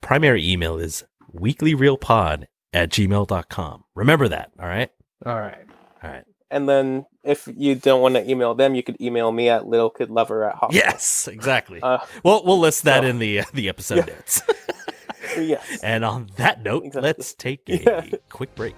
primary 0.00 0.48
email 0.48 0.78
is 0.78 1.02
weeklyreelpod 1.34 2.44
at 2.72 2.90
gmail.com. 2.90 3.84
Remember 3.94 4.28
that, 4.28 4.50
all 4.60 4.68
right? 4.68 4.90
All 5.26 5.40
right. 5.40 5.66
All 6.02 6.10
right. 6.10 6.24
And 6.50 6.68
then 6.68 7.06
if 7.24 7.48
you 7.56 7.74
don't 7.74 8.00
want 8.00 8.14
to 8.14 8.30
email 8.30 8.54
them, 8.54 8.74
you 8.74 8.82
could 8.82 9.00
email 9.00 9.32
me 9.32 9.48
at 9.48 9.62
littlekidlover 9.62 10.50
at 10.50 10.56
hotmail. 10.56 10.72
Yes, 10.72 11.26
exactly. 11.26 11.80
Uh, 11.82 11.98
well, 12.22 12.42
we'll 12.44 12.60
list 12.60 12.84
that 12.84 13.02
so- 13.02 13.08
in 13.08 13.18
the 13.18 13.40
uh, 13.40 13.44
the 13.54 13.68
episode 13.68 14.06
notes. 14.06 14.42
yes. 15.36 15.80
and 15.82 16.04
on 16.04 16.30
that 16.36 16.62
note, 16.62 16.84
Exactly. 16.84 17.02
let's 17.08 17.34
take 17.34 17.68
a 17.68 17.82
Yeah. 17.82 18.16
quick 18.30 18.54
break. 18.54 18.76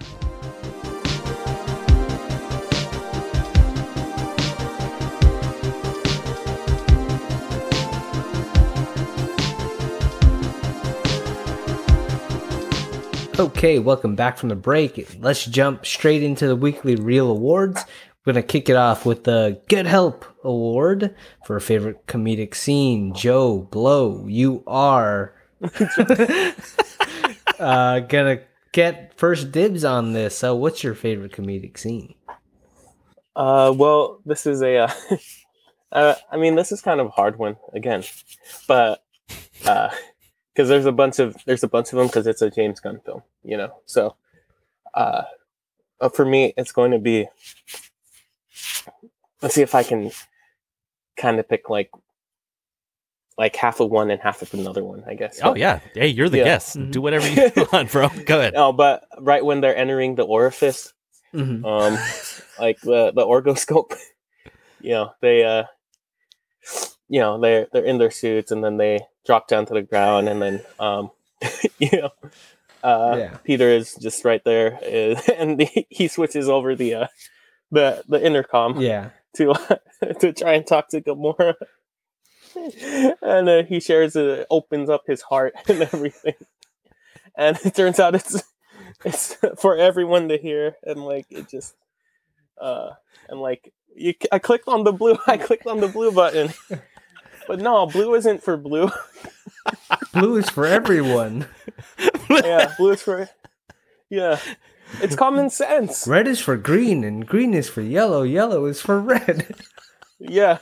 Okay, 13.39 13.77
welcome 13.77 14.15
back 14.15 14.39
from 14.39 14.49
the 14.49 14.55
break. 14.55 15.15
Let's 15.19 15.45
jump 15.45 15.85
straight 15.85 16.23
into 16.23 16.47
the 16.47 16.55
weekly 16.55 16.95
reel 16.95 17.29
awards. 17.29 17.85
We're 18.25 18.33
going 18.33 18.43
to 18.43 18.47
kick 18.47 18.67
it 18.67 18.75
off 18.75 19.05
with 19.05 19.25
the 19.25 19.61
Get 19.67 19.85
Help 19.85 20.25
Award 20.43 21.15
for 21.45 21.55
a 21.55 21.61
favorite 21.61 22.07
comedic 22.07 22.55
scene. 22.55 23.13
Joe 23.13 23.59
Blow, 23.59 24.25
you 24.25 24.63
are 24.65 25.35
uh, 27.59 27.99
gonna 27.99 28.39
get 28.71 29.13
first 29.17 29.51
dibs 29.51 29.85
on 29.85 30.13
this. 30.13 30.35
So, 30.35 30.55
what's 30.55 30.83
your 30.83 30.95
favorite 30.95 31.31
comedic 31.31 31.77
scene? 31.77 32.15
Uh, 33.35 33.71
well, 33.75 34.19
this 34.25 34.47
is 34.47 34.63
a. 34.63 34.77
Uh, 34.77 34.91
uh, 35.91 36.15
I 36.31 36.37
mean, 36.37 36.55
this 36.55 36.71
is 36.71 36.81
kind 36.81 36.99
of 36.99 37.05
a 37.05 37.11
hard 37.11 37.37
one 37.37 37.57
again, 37.75 38.03
but 38.67 39.03
because 40.57 40.69
there's 40.69 40.87
a 40.87 40.91
bunch 40.91 41.19
of 41.19 41.37
there's 41.45 41.61
a 41.63 41.67
bunch 41.67 41.93
of 41.93 41.99
them 41.99 42.07
because 42.07 42.25
it's 42.25 42.41
a 42.41 42.49
James 42.49 42.79
Gunn 42.79 42.99
film, 43.05 43.21
you 43.43 43.57
know. 43.57 43.75
So, 43.85 44.15
uh, 44.95 45.21
for 46.15 46.25
me, 46.25 46.55
it's 46.57 46.71
going 46.71 46.89
to 46.91 46.97
be. 46.97 47.27
Let's 49.43 49.53
see 49.53 49.61
if 49.61 49.75
I 49.75 49.83
can 49.83 50.09
kind 51.15 51.39
of 51.39 51.47
pick 51.47 51.69
like 51.69 51.91
like 53.37 53.55
half 53.55 53.79
of 53.79 53.91
one 53.91 54.09
and 54.09 54.19
half 54.19 54.41
of 54.41 54.51
another 54.55 54.83
one. 54.83 55.03
I 55.07 55.13
guess. 55.13 55.39
Oh 55.43 55.53
yeah, 55.55 55.79
hey, 55.93 56.07
you're 56.07 56.27
the 56.27 56.39
Yeah. 56.39 56.43
guest. 56.45 56.75
Mhm. 56.75 56.91
Do 56.91 57.01
whatever 57.01 57.27
you 57.29 57.67
want, 57.71 57.91
bro. 57.91 58.09
Go 58.25 58.39
ahead. 58.39 58.55
No, 58.55 58.73
but 58.73 59.05
right 59.19 59.45
when 59.45 59.61
they're 59.61 59.75
entering 59.77 60.15
the 60.15 60.23
orifice, 60.25 60.91
Mhm. 61.35 61.63
um 61.63 61.99
like 62.59 62.79
the 62.81 63.11
the 63.15 63.23
orgoscope 63.23 63.93
you 64.81 64.89
know 64.91 65.11
they 65.21 65.43
uh 65.43 65.65
you 67.09 67.19
know 67.19 67.39
they're 67.39 67.67
they're 67.71 67.85
in 67.85 67.99
their 67.99 68.09
suits 68.09 68.51
and 68.51 68.63
then 68.63 68.77
they 68.77 69.01
drop 69.27 69.47
down 69.47 69.65
to 69.67 69.73
the 69.75 69.83
ground 69.83 70.27
and 70.29 70.41
then 70.41 70.61
um 70.79 71.11
you 71.77 71.89
know 71.93 72.09
uh 72.83 73.15
Yeah. 73.17 73.37
peter 73.43 73.69
is 73.69 73.93
just 73.95 74.25
right 74.25 74.43
there 74.45 74.79
uh, 74.83 75.21
and 75.37 75.61
he, 75.61 75.85
he 75.89 76.07
switches 76.07 76.49
over 76.49 76.75
the 76.75 76.93
uh 76.95 77.07
the 77.71 78.03
the 78.07 78.25
intercom 78.25 78.79
Yeah. 78.81 79.09
to 79.35 79.53
to 80.21 80.33
try 80.33 80.53
and 80.53 80.65
talk 80.65 80.87
to 80.89 81.01
Gamora. 81.01 81.53
and 83.21 83.49
uh, 83.49 83.63
he 83.63 83.79
shares 83.79 84.15
it, 84.15 84.47
opens 84.49 84.89
up 84.89 85.03
his 85.05 85.21
heart 85.21 85.53
and 85.67 85.81
everything. 85.83 86.33
And 87.35 87.57
it 87.63 87.75
turns 87.75 87.99
out 87.99 88.15
it's 88.15 88.41
it's 89.05 89.35
for 89.59 89.77
everyone 89.77 90.29
to 90.29 90.37
hear, 90.37 90.75
and 90.83 91.05
like 91.05 91.27
it 91.29 91.49
just 91.49 91.75
uh 92.59 92.91
and 93.29 93.39
like 93.39 93.71
you, 93.95 94.13
I 94.31 94.39
clicked 94.39 94.67
on 94.67 94.83
the 94.85 94.91
blue, 94.93 95.17
I 95.27 95.37
clicked 95.37 95.67
on 95.67 95.79
the 95.81 95.87
blue 95.87 96.11
button, 96.11 96.51
but 97.47 97.59
no, 97.59 97.85
blue 97.87 98.13
isn't 98.15 98.43
for 98.43 98.57
blue. 98.57 98.89
Blue 100.13 100.37
is 100.37 100.49
for 100.49 100.65
everyone. 100.65 101.47
yeah, 102.29 102.73
blue 102.77 102.91
is 102.91 103.01
for 103.01 103.29
yeah, 104.09 104.39
it's 105.01 105.15
common 105.15 105.49
sense. 105.49 106.07
Red 106.07 106.27
is 106.27 106.39
for 106.39 106.55
green, 106.57 107.03
and 107.03 107.25
green 107.27 107.53
is 107.53 107.69
for 107.69 107.81
yellow. 107.81 108.23
Yellow 108.23 108.65
is 108.65 108.81
for 108.81 108.99
red. 108.99 109.55
Yeah, 110.19 110.57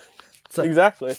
It's 0.47 0.57
like- 0.57 0.67
exactly. 0.67 1.15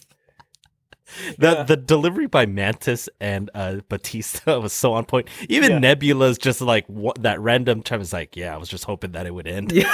The 1.38 1.52
Yeah. 1.52 1.62
the 1.62 1.76
delivery 1.76 2.26
by 2.26 2.46
Mantis 2.46 3.08
and 3.20 3.48
uh, 3.54 3.76
Bautista 3.88 4.58
was 4.58 4.72
so 4.72 4.92
on 4.94 5.04
point. 5.04 5.28
Even 5.48 5.70
Yeah. 5.70 5.78
Nebula's 5.78 6.36
just 6.36 6.60
like 6.60 6.84
what, 6.88 7.22
that 7.22 7.40
random 7.40 7.82
time 7.84 8.00
is 8.00 8.12
like, 8.12 8.36
yeah, 8.36 8.52
I 8.52 8.56
was 8.58 8.68
just 8.68 8.82
hoping 8.84 9.12
that 9.12 9.24
it 9.24 9.32
would 9.32 9.46
end. 9.46 9.70
Yeah. 9.70 9.92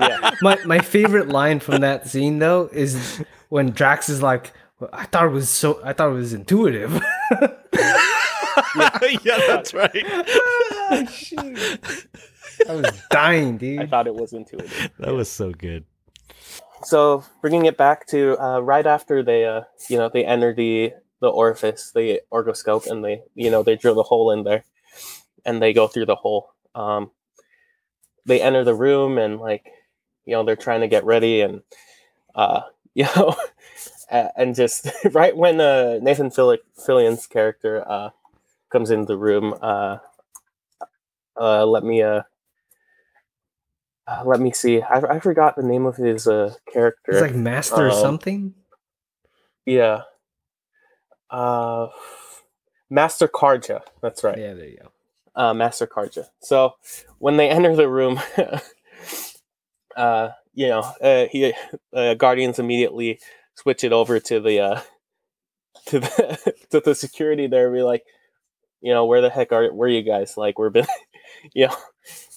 Yeah. 0.00 0.32
my 0.42 0.58
my 0.66 0.80
favorite 0.80 1.28
line 1.28 1.60
from 1.60 1.80
that 1.82 2.08
scene 2.08 2.40
though 2.40 2.68
is 2.72 3.22
when 3.50 3.70
Drax 3.70 4.08
is 4.08 4.20
like, 4.20 4.52
well, 4.52 4.57
"I 4.92 5.04
thought 5.06 5.26
it 5.26 5.30
was 5.32 5.48
so. 5.50 5.80
I 5.84 5.92
thought 5.92 6.10
it 6.10 6.14
was 6.14 6.32
intuitive." 6.32 6.92
yeah, 9.22 9.40
that's 9.46 9.74
right. 9.74 10.04
Ah, 10.90 11.04
shoot. 11.10 12.06
I 12.68 12.74
was 12.74 13.02
dying, 13.10 13.56
dude. 13.58 13.80
I 13.80 13.86
thought 13.86 14.06
it 14.06 14.14
was 14.14 14.32
intuitive. 14.32 14.90
That 14.98 15.14
was 15.14 15.30
so 15.30 15.52
good. 15.52 15.84
so 16.84 17.24
bringing 17.40 17.66
it 17.66 17.76
back 17.76 18.06
to 18.08 18.36
uh, 18.42 18.60
right 18.60 18.86
after 18.86 19.22
they 19.22 19.44
uh, 19.44 19.62
you 19.88 19.96
know 19.98 20.08
they 20.08 20.24
enter 20.24 20.54
the 20.54 20.92
the 21.20 21.28
orifice 21.28 21.90
the 21.94 22.20
orgoscope 22.30 22.86
and 22.86 23.04
they 23.04 23.22
you 23.34 23.50
know 23.50 23.62
they 23.62 23.76
drill 23.76 23.94
the 23.94 24.02
hole 24.02 24.30
in 24.30 24.44
there 24.44 24.64
and 25.44 25.60
they 25.60 25.72
go 25.72 25.88
through 25.88 26.06
the 26.06 26.14
hole 26.14 26.52
um, 26.74 27.10
they 28.26 28.40
enter 28.40 28.64
the 28.64 28.74
room 28.74 29.18
and 29.18 29.40
like 29.40 29.66
you 30.24 30.32
know 30.34 30.44
they're 30.44 30.56
trying 30.56 30.80
to 30.82 30.88
get 30.88 31.04
ready 31.04 31.40
and 31.40 31.62
uh, 32.34 32.60
you 32.94 33.04
know 33.16 33.34
and 34.10 34.54
just 34.54 34.88
right 35.12 35.36
when 35.36 35.60
uh, 35.60 35.98
nathan 36.02 36.30
Fillion, 36.30 36.58
fillion's 36.86 37.26
character 37.26 37.84
uh, 37.88 38.10
comes 38.70 38.90
into 38.90 39.06
the 39.06 39.16
room 39.16 39.54
uh, 39.62 39.98
uh, 41.40 41.64
let 41.66 41.84
me 41.84 42.02
uh, 42.02 42.22
uh, 44.08 44.22
let 44.24 44.40
me 44.40 44.50
see. 44.52 44.80
I, 44.80 45.00
I 45.00 45.20
forgot 45.20 45.54
the 45.54 45.62
name 45.62 45.84
of 45.84 45.96
his 45.96 46.26
uh, 46.26 46.54
character. 46.72 47.12
It's 47.12 47.20
like 47.20 47.34
master 47.34 47.90
Um, 47.90 48.00
something. 48.00 48.54
yeah. 49.66 50.02
Uh, 51.30 51.88
Master 52.90 53.28
Karja. 53.28 53.82
That's 54.00 54.24
right. 54.24 54.38
Yeah, 54.38 54.54
there 54.54 54.66
you 54.66 54.78
go. 54.78 54.88
Uh, 55.34 55.52
Master 55.54 55.86
Karja. 55.86 56.26
So 56.40 56.74
when 57.18 57.36
they 57.36 57.48
enter 57.50 57.76
the 57.76 57.88
room, 57.88 58.18
uh, 59.96 60.30
you 60.54 60.68
know, 60.68 60.80
uh, 61.02 61.26
he 61.30 61.52
uh, 61.92 62.14
Guardians 62.14 62.58
immediately 62.58 63.20
switch 63.58 63.82
it 63.82 63.92
over 63.92 64.20
to 64.20 64.40
the 64.40 64.60
uh, 64.60 64.80
to 65.86 66.00
the 66.00 66.54
to 66.70 66.80
the 66.80 66.94
security 66.94 67.46
there, 67.46 67.70
be 67.72 67.82
like, 67.82 68.04
you 68.80 68.92
know, 68.92 69.04
where 69.04 69.20
the 69.20 69.30
heck 69.30 69.52
are 69.52 69.72
were 69.72 69.88
you 69.88 70.02
guys? 70.02 70.36
Like, 70.36 70.58
we're 70.58 70.70
been, 70.70 70.86
you 71.54 71.66
know, 71.66 71.76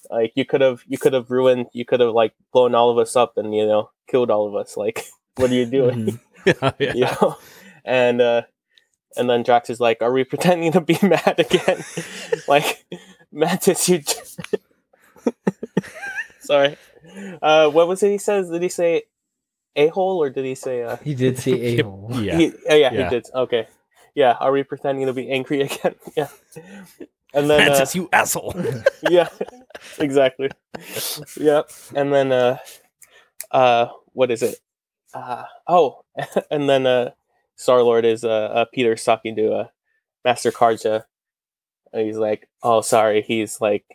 like 0.09 0.33
you 0.35 0.45
could 0.45 0.61
have 0.61 0.81
you 0.87 0.97
could 0.97 1.13
have 1.13 1.29
ruined, 1.29 1.67
you 1.73 1.85
could 1.85 1.99
have 1.99 2.13
like 2.13 2.33
blown 2.51 2.75
all 2.75 2.89
of 2.89 2.97
us 2.97 3.15
up 3.15 3.37
and 3.37 3.55
you 3.55 3.65
know 3.65 3.91
killed 4.09 4.31
all 4.31 4.47
of 4.47 4.55
us. 4.55 4.75
Like, 4.75 5.05
what 5.35 5.51
are 5.51 5.55
you 5.55 5.65
doing? 5.65 6.19
yeah, 6.45 6.71
yeah. 6.79 6.93
you 6.93 7.05
know, 7.05 7.37
and 7.85 8.19
uh, 8.19 8.41
and 9.15 9.29
then 9.29 9.43
Drax 9.43 9.69
is 9.69 9.79
like, 9.79 10.01
"Are 10.01 10.11
we 10.11 10.23
pretending 10.23 10.71
to 10.71 10.81
be 10.81 10.97
mad 11.03 11.35
again?" 11.37 11.83
like, 12.47 12.85
Mantis, 13.31 13.87
you. 13.87 14.01
Sorry. 16.39 16.77
Uh, 17.41 17.69
what 17.69 17.87
was 17.87 18.01
it 18.03 18.09
he 18.09 18.17
says? 18.17 18.49
Did 18.49 18.61
he 18.61 18.69
say 18.69 19.03
a 19.75 19.87
hole 19.87 20.21
or 20.21 20.29
did 20.29 20.45
he 20.45 20.55
say 20.55 20.83
uh? 20.83 20.97
He 20.97 21.15
did 21.15 21.39
say 21.39 21.51
a 21.79 21.83
hole. 21.83 22.09
Yeah. 22.13 22.37
He, 22.37 22.51
oh, 22.69 22.75
yeah, 22.75 22.91
Yeah. 22.93 23.03
he 23.05 23.09
did. 23.09 23.25
Okay. 23.33 23.67
Yeah. 24.15 24.35
Are 24.39 24.51
we 24.51 24.63
pretending 24.63 25.05
to 25.07 25.13
be 25.13 25.29
angry 25.31 25.61
again? 25.67 25.95
yeah. 26.15 26.27
And 27.33 27.49
then 27.49 27.71
uh, 27.71 27.85
you 27.93 28.09
asshole. 28.11 28.53
yeah, 29.09 29.29
exactly. 29.99 30.49
Yeah, 31.39 31.61
and 31.95 32.11
then 32.13 32.31
uh, 32.33 32.57
uh, 33.51 33.87
what 34.11 34.31
is 34.31 34.43
it? 34.43 34.59
Uh, 35.13 35.45
oh, 35.65 36.03
and 36.51 36.69
then 36.69 36.85
uh, 36.85 37.11
Star 37.55 37.83
Lord 37.83 38.03
is 38.03 38.25
uh, 38.25 38.27
uh 38.53 38.65
Peter's 38.73 39.03
talking 39.05 39.35
to 39.37 39.53
uh 39.53 39.67
Master 40.25 40.51
Karja, 40.51 41.05
and 41.93 42.05
he's 42.05 42.17
like, 42.17 42.49
"Oh, 42.61 42.81
sorry, 42.81 43.21
he's 43.21 43.61
like, 43.61 43.85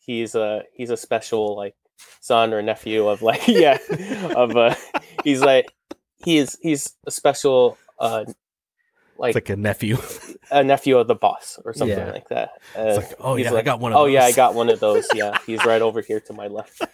he's 0.00 0.34
a 0.34 0.64
he's 0.74 0.90
a 0.90 0.96
special 0.96 1.56
like 1.56 1.76
son 2.20 2.52
or 2.52 2.62
nephew 2.62 3.06
of 3.06 3.22
like 3.22 3.46
yeah 3.46 3.78
of 4.34 4.56
uh 4.56 4.74
he's 5.24 5.40
like 5.40 5.72
he's 6.24 6.58
he's 6.62 6.94
a 7.06 7.10
special 7.10 7.78
uh 7.98 8.24
like, 9.18 9.30
It's 9.30 9.36
like 9.36 9.50
a 9.50 9.56
nephew. 9.56 9.98
a 10.50 10.64
nephew 10.64 10.98
of 10.98 11.06
the 11.06 11.14
boss 11.14 11.58
or 11.64 11.72
something 11.74 11.96
Yeah. 11.98 12.10
like 12.10 12.28
that. 12.28 12.50
It's 12.74 12.98
Uh, 12.98 13.00
like, 13.08 13.14
oh 13.20 13.34
he's 13.36 13.46
yeah, 13.50 13.54
I 13.54 13.62
got 13.62 13.78
one 13.80 13.92
of 13.92 13.98
oh 13.98 14.04
those. 14.04 14.12
yeah, 14.14 14.24
I 14.24 14.32
got 14.32 14.54
one 14.54 14.68
of 14.68 14.80
those. 14.80 15.06
Yeah, 15.14 15.38
he's 15.46 15.64
right 15.64 15.82
over 15.82 16.00
here 16.00 16.20
to 16.20 16.32
my 16.32 16.46
left. 16.48 16.80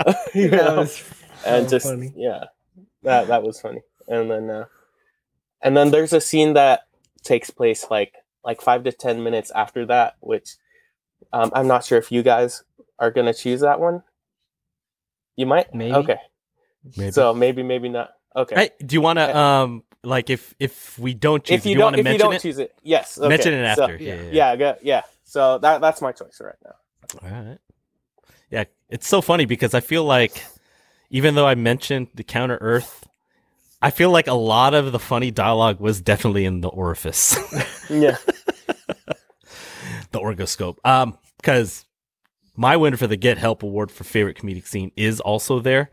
You 0.34 0.48
That 0.50 0.64
know? 0.64 0.76
was 0.78 1.04
and 1.44 1.68
just 1.68 1.86
funny. 1.86 2.12
yeah, 2.16 2.44
that 3.02 3.26
that 3.28 3.42
was 3.42 3.60
funny. 3.60 3.82
And 4.08 4.30
then 4.30 4.48
uh, 4.50 4.64
and 5.62 5.76
then 5.76 5.90
there's 5.90 6.12
a 6.12 6.20
scene 6.20 6.54
that 6.54 6.82
takes 7.22 7.50
place 7.50 7.90
like 7.90 8.14
like 8.44 8.62
five 8.62 8.84
to 8.84 8.92
ten 8.92 9.22
minutes 9.22 9.50
after 9.50 9.84
that, 9.86 10.14
which 10.20 10.56
um, 11.32 11.50
I'm 11.54 11.66
not 11.68 11.84
sure 11.84 11.98
if 11.98 12.10
you 12.10 12.22
guys 12.22 12.62
are 12.98 13.10
gonna 13.10 13.34
choose 13.34 13.60
that 13.60 13.80
one. 13.80 14.02
You 15.36 15.46
might. 15.46 15.74
Maybe. 15.74 15.94
Okay. 15.94 16.18
Maybe. 16.96 17.12
So 17.12 17.34
maybe 17.34 17.62
maybe 17.62 17.88
not. 17.88 18.10
Okay. 18.34 18.54
Hey, 18.54 18.70
do 18.84 18.94
you 18.94 19.00
want 19.00 19.18
to 19.18 19.36
um 19.36 19.82
like 20.02 20.30
if 20.30 20.54
if 20.58 20.98
we 20.98 21.14
don't 21.14 21.44
choose, 21.44 21.56
if 21.58 21.62
do 21.64 21.68
you, 21.70 21.74
you 21.74 21.78
don't 21.78 21.92
want 21.92 21.96
to 21.96 22.00
if 22.08 22.12
you 22.12 22.18
don't 22.18 22.34
it? 22.34 22.42
choose 22.42 22.58
it, 22.58 22.74
yes. 22.82 23.18
Okay. 23.18 23.28
Mention 23.28 23.52
it 23.54 23.76
So- 23.76 23.82
after. 23.84 23.96
yeah. 23.96 24.14
yeah, 24.14 24.22
yeah. 24.22 24.30
yeah, 24.32 24.56
go- 24.56 24.78
yeah. 24.82 25.02
So 25.24 25.58
that 25.58 25.80
that's 25.80 26.00
my 26.00 26.12
choice 26.12 26.40
right 26.40 26.54
now. 26.64 26.74
All 27.22 27.44
right. 27.44 27.58
Yeah, 28.50 28.64
it's 28.88 29.06
so 29.08 29.20
funny 29.20 29.44
because 29.46 29.74
I 29.74 29.80
feel 29.80 30.04
like 30.04 30.44
even 31.10 31.34
though 31.34 31.46
I 31.46 31.54
mentioned 31.54 32.08
the 32.14 32.24
counter 32.24 32.58
Earth, 32.60 33.06
I 33.82 33.90
feel 33.90 34.10
like 34.10 34.26
a 34.26 34.34
lot 34.34 34.74
of 34.74 34.90
the 34.92 34.98
funny 34.98 35.30
dialogue 35.30 35.80
was 35.80 36.00
definitely 36.00 36.44
in 36.44 36.60
the 36.60 36.68
orifice, 36.68 37.36
Yeah. 37.90 38.16
the 40.12 40.18
orgoscope. 40.18 40.78
Um, 40.84 41.16
because 41.38 41.84
my 42.56 42.76
winner 42.76 42.96
for 42.96 43.06
the 43.06 43.16
Get 43.16 43.38
Help 43.38 43.62
Award 43.62 43.90
for 43.90 44.04
favorite 44.04 44.36
comedic 44.36 44.66
scene 44.66 44.92
is 44.96 45.20
also 45.20 45.60
there. 45.60 45.90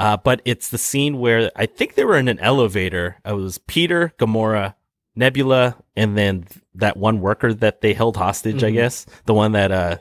Uh, 0.00 0.16
but 0.16 0.40
it's 0.44 0.70
the 0.70 0.78
scene 0.78 1.18
where 1.18 1.50
I 1.54 1.66
think 1.66 1.94
they 1.94 2.04
were 2.04 2.16
in 2.16 2.26
an 2.28 2.38
elevator. 2.40 3.18
It 3.24 3.32
was 3.34 3.58
Peter, 3.58 4.12
Gamora, 4.18 4.74
Nebula, 5.14 5.76
and 5.94 6.16
then 6.16 6.46
that 6.74 6.96
one 6.96 7.20
worker 7.20 7.52
that 7.54 7.82
they 7.82 7.92
held 7.92 8.16
hostage. 8.16 8.64
I 8.64 8.70
Mhm. 8.70 8.74
guess 8.74 9.06
the 9.26 9.34
one 9.34 9.52
that 9.52 9.70
uh 9.70 9.98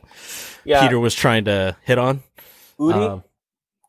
Yeah. 0.64 0.82
Peter 0.82 1.00
was 1.00 1.14
trying 1.14 1.46
to 1.46 1.76
hit 1.84 1.98
on. 1.98 2.24
Udi. 2.80 2.94
Um, 3.10 3.24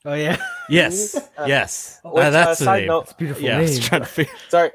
Oh 0.04 0.14
yeah, 0.14 0.36
Yes, 0.70 1.14
Uh, 1.36 1.44
yes. 1.46 2.00
which, 2.02 2.24
Uh, 2.24 2.30
that's 2.30 2.60
uh, 2.62 2.64
side 2.64 2.78
name. 2.80 2.88
note. 2.88 3.16
beautiful 3.18 3.44
Yeah, 3.44 3.58
I 3.58 3.60
was 3.60 3.72
name. 3.78 3.82
trying 3.82 4.00
to 4.00 4.06
figure. 4.08 4.32
Sorry. 4.48 4.70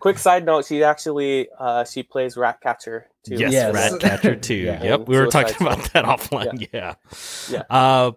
Quick 0.00 0.18
side 0.18 0.44
note: 0.46 0.64
She 0.66 0.82
actually 0.82 1.48
uh, 1.56 1.84
she 1.84 2.02
plays 2.02 2.36
Ratcatcher 2.36 3.06
2. 3.26 3.34
Yes, 3.36 3.52
Yes. 3.52 3.74
Ratcatcher 3.74 4.34
2. 4.34 4.54
Yeah. 4.54 4.82
Yep, 4.82 5.06
we 5.06 5.16
were 5.18 5.26
talking 5.26 5.54
about 5.60 5.92
that 5.92 6.04
offline. 6.04 6.66
Yeah. 6.72 6.94
Yeah. 7.50 7.62
Uh, 7.70 8.12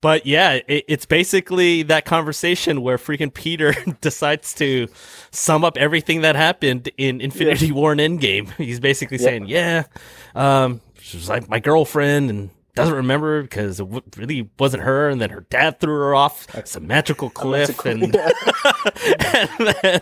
but 0.00 0.26
yeah, 0.26 0.60
it, 0.66 0.84
it's 0.88 1.06
basically 1.06 1.82
that 1.84 2.04
conversation 2.04 2.82
where 2.82 2.96
freaking 2.98 3.32
Peter 3.32 3.74
decides 4.00 4.54
to 4.54 4.88
sum 5.30 5.64
up 5.64 5.76
everything 5.76 6.22
that 6.22 6.36
happened 6.36 6.90
in 6.96 7.20
Infinity 7.20 7.72
War 7.72 7.92
and 7.92 8.00
Endgame. 8.00 8.50
He's 8.56 8.80
basically 8.80 9.18
Yeah. 9.18 9.24
saying, 9.24 9.46
"Yeah, 9.46 9.82
um, 10.34 10.80
she 11.00 11.16
was 11.16 11.28
like 11.28 11.48
my 11.48 11.60
girlfriend 11.60 12.30
and." 12.30 12.50
Doesn't 12.76 12.94
remember 12.94 13.42
because 13.42 13.80
it 13.80 13.82
w- 13.82 14.00
really 14.16 14.48
wasn't 14.56 14.84
her, 14.84 15.08
and 15.08 15.20
then 15.20 15.30
her 15.30 15.40
dad 15.50 15.80
threw 15.80 15.92
her 15.92 16.14
off 16.14 16.46
some 16.66 16.86
magical 16.86 17.28
cliff, 17.28 17.84
Magical- 17.84 18.04
and 18.04 18.16
and 19.34 19.76
then, 19.82 20.00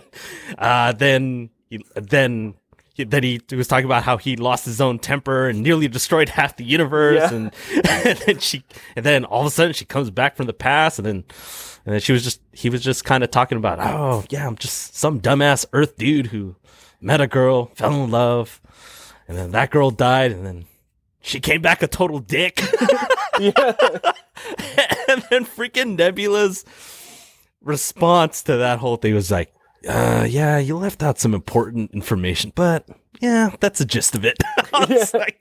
uh, 0.55 0.91
then, 0.93 1.49
then, 1.95 2.53
he, 2.53 2.58
then 3.03 3.23
he 3.23 3.41
was 3.51 3.67
talking 3.67 3.85
about 3.85 4.03
how 4.03 4.17
he 4.17 4.35
lost 4.35 4.65
his 4.65 4.79
own 4.81 4.99
temper 4.99 5.47
and 5.47 5.61
nearly 5.61 5.87
destroyed 5.87 6.29
half 6.29 6.57
the 6.57 6.63
universe, 6.63 7.31
Yeah. 7.31 7.33
and, 7.35 7.53
and 7.89 8.17
then 8.19 8.39
she, 8.39 8.63
and 8.95 9.05
then 9.05 9.25
all 9.25 9.41
of 9.41 9.47
a 9.47 9.51
sudden 9.51 9.73
she 9.73 9.85
comes 9.85 10.09
back 10.09 10.35
from 10.35 10.45
the 10.47 10.53
past, 10.53 10.99
and 10.99 11.05
then, 11.05 11.15
and 11.85 11.93
then 11.93 11.99
she 11.99 12.11
was 12.11 12.23
just, 12.23 12.41
he 12.51 12.69
was 12.69 12.81
just 12.83 13.05
kind 13.05 13.23
of 13.23 13.31
talking 13.31 13.57
about, 13.57 13.79
oh 13.79 14.23
yeah, 14.29 14.45
I'm 14.47 14.55
just 14.57 14.95
some 14.95 15.19
dumbass 15.21 15.65
Earth 15.73 15.97
dude 15.97 16.27
who 16.27 16.55
met 17.01 17.21
a 17.21 17.27
girl, 17.27 17.67
fell 17.75 18.03
in 18.03 18.11
love, 18.11 18.61
and 19.27 19.37
then 19.37 19.51
that 19.51 19.69
girl 19.71 19.91
died, 19.91 20.31
and 20.31 20.45
then 20.45 20.65
she 21.21 21.39
came 21.39 21.61
back 21.61 21.81
a 21.83 21.87
total 21.87 22.19
dick. 22.19 22.61
yeah. 23.39 23.73
and 25.07 25.23
then 25.29 25.45
freaking 25.45 25.97
Nebula's 25.97 26.65
response 27.61 28.43
to 28.43 28.57
that 28.57 28.79
whole 28.79 28.95
thing 28.97 29.13
was 29.13 29.31
like, 29.31 29.53
uh, 29.87 30.25
yeah, 30.29 30.57
you 30.57 30.77
left 30.77 31.03
out 31.03 31.19
some 31.19 31.33
important 31.33 31.91
information, 31.91 32.51
but 32.55 32.87
yeah, 33.21 33.55
that's 33.59 33.79
the 33.79 33.85
gist 33.85 34.15
of 34.15 34.25
it. 34.25 34.37
Yeah. 34.87 35.05
like, 35.13 35.39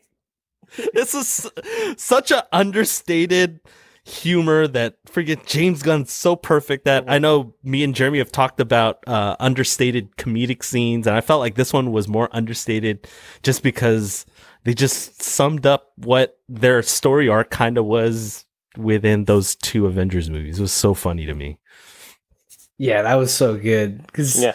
this 0.94 1.14
is 1.14 1.50
such 1.96 2.30
a 2.30 2.46
understated 2.52 3.60
humor 4.04 4.66
that 4.66 4.96
forget 5.06 5.46
James 5.46 5.82
Gunn's 5.82 6.10
so 6.10 6.34
perfect 6.34 6.86
that 6.86 7.04
I 7.08 7.18
know 7.18 7.54
me 7.62 7.84
and 7.84 7.94
Jeremy 7.94 8.18
have 8.18 8.32
talked 8.32 8.58
about 8.58 9.06
uh, 9.06 9.36
understated 9.38 10.16
comedic 10.16 10.64
scenes, 10.64 11.06
and 11.06 11.14
I 11.14 11.20
felt 11.20 11.40
like 11.40 11.54
this 11.54 11.72
one 11.72 11.92
was 11.92 12.08
more 12.08 12.28
understated 12.32 13.06
just 13.42 13.62
because 13.62 14.26
they 14.64 14.74
just 14.74 15.22
summed 15.22 15.66
up 15.66 15.92
what 15.96 16.38
their 16.48 16.82
story 16.82 17.28
arc 17.28 17.50
kind 17.50 17.78
of 17.78 17.84
was 17.84 18.44
within 18.76 19.24
those 19.24 19.56
two 19.56 19.86
Avengers 19.86 20.30
movies. 20.30 20.58
It 20.58 20.62
was 20.62 20.72
so 20.72 20.94
funny 20.94 21.26
to 21.26 21.34
me. 21.34 21.58
Yeah, 22.78 23.02
that 23.02 23.14
was 23.16 23.32
so 23.34 23.56
good 23.56 24.06
because 24.06 24.40
Yeah. 24.40 24.54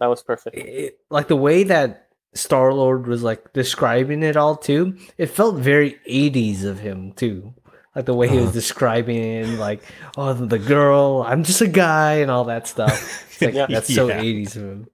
That 0.00 0.06
was 0.08 0.22
perfect. 0.22 0.56
it, 0.56 0.98
like 1.10 1.28
the 1.28 1.36
way 1.36 1.62
that 1.64 2.08
Star 2.34 2.72
Lord 2.74 3.06
was 3.06 3.22
like 3.22 3.52
describing 3.54 4.22
it 4.22 4.36
all 4.36 4.56
too, 4.56 4.98
it 5.16 5.26
felt 5.30 5.56
very 5.56 5.98
80s 6.06 6.64
of 6.64 6.80
him 6.80 7.12
too. 7.12 7.54
Like 7.94 8.04
the 8.04 8.12
way 8.14 8.28
he 8.28 8.36
was 8.36 8.46
Uh-huh. 8.48 8.52
describing, 8.52 9.56
like, 9.58 9.82
oh, 10.18 10.34
the 10.34 10.58
girl, 10.58 11.24
I'm 11.26 11.44
just 11.44 11.62
a 11.62 11.66
guy, 11.66 12.14
and 12.16 12.30
all 12.30 12.44
that 12.44 12.66
stuff. 12.68 13.40
Like, 13.40 13.54
Yeah. 13.54 13.66
That's 13.70 13.94
so 13.94 14.08
Yeah. 14.08 14.20
80s 14.20 14.56
of 14.56 14.62
him. 14.62 14.86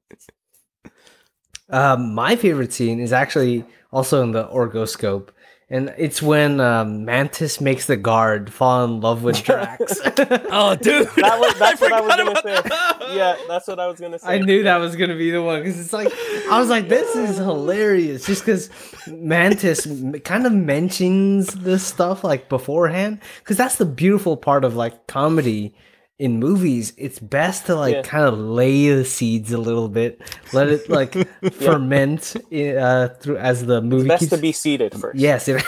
Um, 1.68 2.14
my 2.14 2.36
favorite 2.36 2.72
scene 2.72 3.00
is 3.00 3.12
actually 3.12 3.64
also 3.92 4.22
in 4.22 4.30
the 4.32 4.46
orgoscope, 4.46 5.32
and 5.73 5.93
it's 5.99 6.23
when 6.23 6.61
um, 6.61 7.05
Mantis 7.05 7.61
makes 7.61 7.87
the 7.87 7.97
guard 7.97 8.53
fall 8.53 8.85
in 8.85 9.01
love 9.01 9.25
with 9.25 9.43
Drax. 9.45 9.99
Oh, 10.55 10.77
dude, 10.77 11.09
That 11.16 11.41
was 11.41 11.59
that's 11.59 11.81
what 11.81 11.93
I 11.93 12.01
was 12.01 12.14
gonna 12.14 12.37
say. 12.43 12.68
that. 12.68 12.99
Yeah, 13.14 13.37
that's 13.49 13.66
what 13.66 13.81
I 13.81 13.87
was 13.89 13.99
gonna 13.99 14.18
say. 14.18 14.29
I 14.35 14.39
knew 14.39 14.62
that 14.64 14.77
was 14.77 14.95
gonna 14.97 15.16
be 15.16 15.31
the 15.31 15.43
one 15.43 15.61
because 15.62 15.81
it's 15.81 15.93
like 15.93 16.12
I 16.51 16.61
was 16.61 16.68
like, 16.68 16.89
this 16.89 17.16
is 17.16 17.39
hilarious, 17.39 18.27
just 18.27 18.43
because 18.45 18.68
Mantis 19.09 19.87
kind 20.25 20.47
of 20.47 20.53
mentions 20.53 21.47
this 21.55 21.85
stuff 21.85 22.23
like 22.23 22.49
beforehand, 22.49 23.20
because 23.39 23.57
that's 23.57 23.77
the 23.77 23.87
beautiful 23.87 24.37
part 24.37 24.64
of 24.64 24.77
like 24.77 25.07
comedy 25.07 25.75
in 26.18 26.38
movies. 26.38 26.92
It's 26.96 27.18
best 27.18 27.66
to 27.66 27.74
like 27.74 27.94
Yeah. 27.94 28.02
kind 28.02 28.24
of 28.24 28.38
lay 28.38 28.88
the 28.94 29.04
seeds 29.04 29.52
a 29.52 29.58
little 29.58 29.88
bit, 29.88 30.20
let 30.52 30.68
it 30.68 30.88
like 30.88 31.14
ferment 31.54 32.36
uh, 32.52 33.08
through 33.20 33.38
as 33.38 33.66
the 33.66 33.80
movie. 33.82 34.08
Best 34.08 34.20
keeps- 34.20 34.30
to 34.32 34.38
be 34.38 34.52
seeded 34.52 34.94
first. 34.94 35.18
yes, 35.18 35.48
it, 35.48 35.62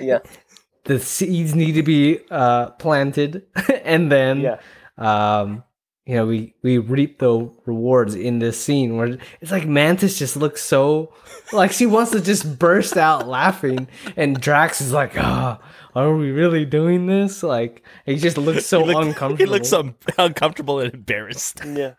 Yeah. 0.00 0.18
the 0.84 0.98
seeds 1.00 1.54
need 1.54 1.72
to 1.72 1.82
be 1.82 2.20
uh, 2.30 2.70
planted, 2.70 3.42
and 3.84 4.10
then 4.10 4.40
Yeah. 4.40 4.58
um 4.98 5.62
you 6.06 6.14
know 6.14 6.24
we 6.26 6.54
we 6.62 6.78
reap 6.78 7.18
the 7.18 7.50
rewards 7.66 8.14
in 8.14 8.38
this 8.38 8.58
scene 8.62 8.96
where 8.96 9.18
it's 9.40 9.50
like 9.50 9.66
mantis 9.66 10.16
just 10.16 10.36
looks 10.36 10.62
so 10.62 11.12
like 11.52 11.72
she 11.72 11.84
wants 11.84 12.12
to 12.12 12.20
just 12.20 12.60
burst 12.60 12.96
out 12.96 13.26
laughing 13.26 13.88
and 14.16 14.40
drax 14.40 14.80
is 14.80 14.92
like 14.92 15.18
ah 15.18 15.58
are 15.96 16.14
we 16.14 16.30
really 16.30 16.64
doing 16.64 17.06
this 17.06 17.42
like 17.42 17.82
he 18.04 18.16
just 18.18 18.36
looks 18.38 18.66
so 18.66 18.80
He 18.84 18.92
looked- 18.92 19.06
uncomfortable 19.06 19.38
He 19.38 19.46
looks 19.58 19.68
so 19.68 19.94
uncomfortable 20.18 20.78
and 20.80 20.92
embarrassed. 20.94 21.60
Yeah. 21.66 21.94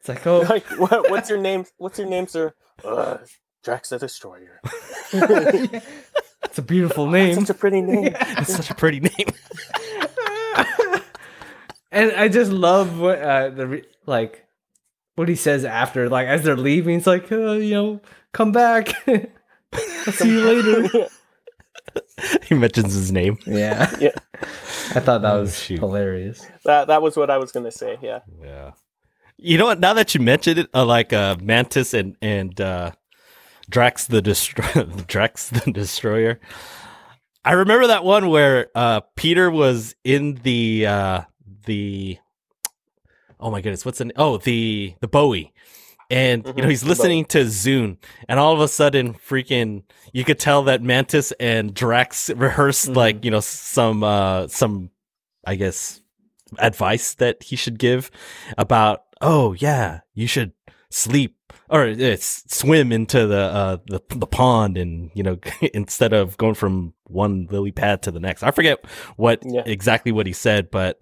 It's 0.00 0.08
like, 0.08 0.26
oh, 0.26 0.40
like 0.40 0.66
what, 0.78 1.10
what's 1.10 1.30
your 1.30 1.38
name? 1.40 1.64
What's 1.78 1.96
your 1.98 2.08
name, 2.08 2.26
sir? 2.26 2.52
Uh, 2.84 3.18
Drax 3.62 3.90
the 3.90 3.98
Destroyer. 3.98 4.60
it's 5.12 6.58
a 6.58 6.62
beautiful 6.62 7.06
name. 7.10 7.36
Such 7.36 7.50
a 7.50 7.54
pretty 7.54 7.80
name. 7.80 8.12
It's 8.20 8.52
such 8.54 8.70
a 8.70 8.74
pretty 8.74 8.98
name. 9.00 9.28
and 11.90 12.12
I 12.12 12.28
just 12.28 12.50
love 12.50 12.98
what 12.98 13.20
uh, 13.20 13.50
the 13.50 13.66
re- 13.66 13.84
like 14.06 14.44
what 15.14 15.28
he 15.28 15.36
says 15.36 15.64
after, 15.64 16.08
like 16.08 16.26
as 16.26 16.42
they're 16.42 16.56
leaving. 16.56 16.96
It's 16.98 17.06
like, 17.06 17.30
uh, 17.30 17.52
you 17.52 17.74
know, 17.74 18.00
come 18.32 18.50
back. 18.52 18.92
I'll 19.06 20.12
see 20.12 20.30
you 20.30 20.40
later. 20.40 21.08
he 22.44 22.54
mentions 22.54 22.94
his 22.94 23.10
name. 23.12 23.38
Yeah, 23.46 23.94
Yeah. 24.00 24.10
I 24.94 25.00
thought 25.00 25.22
that 25.22 25.34
Oh, 25.34 25.40
was 25.40 25.58
shoot. 25.58 25.78
hilarious. 25.80 26.46
That 26.64 26.88
that 26.88 27.02
was 27.02 27.16
what 27.16 27.30
I 27.30 27.38
was 27.38 27.52
gonna 27.52 27.70
say. 27.72 27.98
Yeah. 28.02 28.20
Yeah. 28.42 28.72
You 29.38 29.58
know 29.58 29.66
what? 29.66 29.80
Now 29.80 29.94
that 29.94 30.14
you 30.14 30.20
mentioned 30.20 30.58
it, 30.58 30.68
uh, 30.74 30.84
like 30.84 31.12
uh, 31.12 31.36
Mantis 31.40 31.94
and 31.94 32.16
and 32.22 32.60
uh, 32.60 32.92
Drax 33.68 34.06
the 34.06 34.22
Destroyer, 34.22 34.84
Drax 35.06 35.50
the 35.50 35.70
Destroyer. 35.72 36.40
I 37.44 37.52
remember 37.52 37.88
that 37.88 38.04
one 38.04 38.28
where 38.28 38.68
uh, 38.74 39.00
Peter 39.16 39.50
was 39.50 39.96
in 40.04 40.36
the 40.44 40.86
uh, 40.86 41.20
the 41.66 42.18
oh 43.40 43.50
my 43.50 43.60
goodness, 43.60 43.84
what's 43.84 43.98
the 43.98 44.12
oh 44.16 44.38
the 44.38 44.94
the 45.00 45.08
Bowie, 45.08 45.51
and 46.12 46.46
you 46.46 46.52
know 46.52 46.68
Mhm, 46.68 46.70
he's 46.70 46.84
listening 46.84 47.24
to 47.26 47.44
Zune, 47.46 47.96
and 48.28 48.38
all 48.38 48.52
of 48.52 48.60
a 48.60 48.68
sudden, 48.68 49.14
freaking, 49.14 49.82
you 50.12 50.24
could 50.24 50.38
tell 50.38 50.62
that 50.64 50.82
Mantis 50.82 51.32
and 51.40 51.72
Drax 51.74 52.30
rehearsed 52.30 52.90
Mhm. 52.90 52.96
like 52.96 53.24
you 53.24 53.30
know 53.30 53.40
some 53.40 54.04
uh, 54.04 54.46
some 54.48 54.90
I 55.44 55.56
guess 55.56 56.00
advice 56.58 57.14
that 57.14 57.42
he 57.42 57.56
should 57.56 57.78
give 57.78 58.10
about 58.58 59.04
oh 59.22 59.54
yeah 59.54 60.00
you 60.12 60.26
should 60.26 60.52
sleep 60.90 61.34
or 61.70 61.86
uh, 61.88 62.16
swim 62.20 62.92
into 62.92 63.26
the 63.26 63.40
uh 63.40 63.76
the, 63.86 64.00
the 64.14 64.26
pond 64.26 64.76
and 64.76 65.10
you 65.14 65.22
know 65.22 65.38
instead 65.72 66.12
of 66.12 66.36
going 66.36 66.52
from 66.54 66.92
one 67.04 67.46
lily 67.50 67.72
pad 67.72 68.02
to 68.02 68.10
the 68.10 68.20
next 68.20 68.42
i 68.42 68.50
forget 68.50 68.84
what 69.16 69.40
Yeah. 69.46 69.62
exactly 69.64 70.12
what 70.12 70.26
he 70.26 70.34
said 70.34 70.70
but 70.70 71.00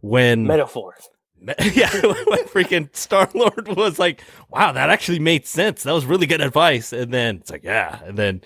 when 0.00 0.46
Metaphor. 0.46 0.94
yeah 1.74 1.90
when 2.02 2.44
freaking 2.46 2.94
star 2.96 3.28
lord 3.34 3.68
was 3.76 3.98
like 3.98 4.22
wow 4.50 4.72
that 4.72 4.90
actually 4.90 5.18
made 5.18 5.46
sense 5.46 5.82
that 5.82 5.92
was 5.92 6.06
really 6.06 6.26
good 6.26 6.40
advice 6.40 6.92
and 6.92 7.12
then 7.12 7.36
it's 7.36 7.50
like 7.50 7.62
yeah 7.64 8.00
and 8.04 8.18
then 8.18 8.40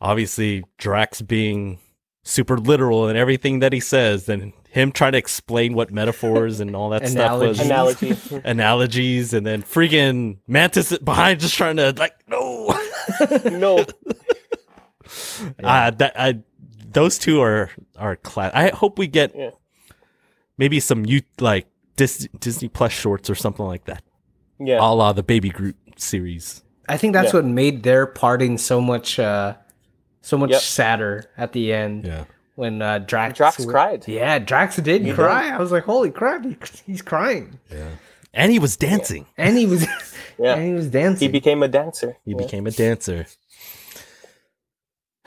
obviously 0.00 0.64
drax 0.78 1.20
being 1.20 1.78
super 2.24 2.56
literal 2.58 3.08
in 3.08 3.16
everything 3.16 3.58
that 3.58 3.72
he 3.72 3.80
says 3.80 4.26
then 4.26 4.52
him 4.70 4.90
trying 4.92 5.12
to 5.12 5.18
explain 5.18 5.74
what 5.74 5.90
metaphors 5.90 6.60
and 6.60 6.74
all 6.76 6.90
that 6.90 7.06
stuff 7.08 7.40
was 7.40 7.60
Analogies. 7.60 8.30
Analogy. 8.30 8.48
analogies 8.48 9.34
and 9.34 9.44
then 9.44 9.62
freaking 9.62 10.38
mantis 10.46 10.96
behind 10.98 11.40
just 11.40 11.54
trying 11.56 11.76
to 11.76 11.92
like 11.98 12.14
no 12.28 12.72
no. 13.44 13.84
uh, 15.62 15.90
that 15.90 16.12
I 16.16 16.38
those 16.92 17.18
two 17.18 17.40
are 17.40 17.70
are 17.96 18.16
class. 18.16 18.52
I 18.54 18.68
hope 18.70 18.98
we 18.98 19.06
get 19.08 19.32
Yeah. 19.34 19.50
maybe 20.58 20.78
some 20.80 21.04
you 21.06 21.22
like 21.40 21.66
Dis- 21.96 22.28
Disney 22.40 22.68
Plus 22.68 22.92
shorts 22.92 23.28
or 23.30 23.34
something 23.34 23.66
like 23.66 23.84
that, 23.84 24.02
Yeah. 24.58 24.78
a 24.80 24.88
la 24.94 25.12
the 25.12 25.22
Baby 25.22 25.50
Groot 25.50 25.76
series. 25.96 26.62
I 26.88 26.96
think 26.96 27.12
that's 27.12 27.32
Yeah. 27.32 27.40
what 27.40 27.44
made 27.46 27.82
their 27.82 28.06
parting 28.06 28.58
so 28.58 28.80
much, 28.80 29.18
uh, 29.18 29.54
so 30.20 30.36
much 30.38 30.50
Yep. 30.50 30.60
sadder 30.60 31.24
at 31.36 31.52
the 31.52 31.72
end 31.72 32.04
Yeah, 32.04 32.24
when 32.56 32.80
uh, 32.82 32.98
Drax. 32.98 33.36
Drax 33.36 33.64
cried. 33.66 34.06
Yeah, 34.08 34.38
Drax 34.38 34.76
did 34.76 35.02
He 35.04 35.12
cry. 35.12 35.50
I 35.50 35.58
was 35.58 35.70
like, 35.72 35.84
holy 35.84 36.10
crap, 36.10 36.44
he, 36.44 36.56
he's 36.86 37.02
crying, 37.02 37.58
yeah. 37.70 37.88
And 38.34 38.50
he 38.50 38.58
was 38.58 38.76
dancing. 38.76 39.26
and 39.36 39.56
he 39.58 39.66
was, 39.66 39.86
Yeah. 40.38 40.54
and 40.54 40.66
he 40.66 40.72
was 40.72 40.88
dancing. 40.88 41.28
He 41.28 41.32
became 41.32 41.62
a 41.62 41.68
dancer. 41.68 42.16
He 42.24 42.30
Yeah. 42.32 42.38
became 42.38 42.66
a 42.66 42.70
dancer. 42.70 43.26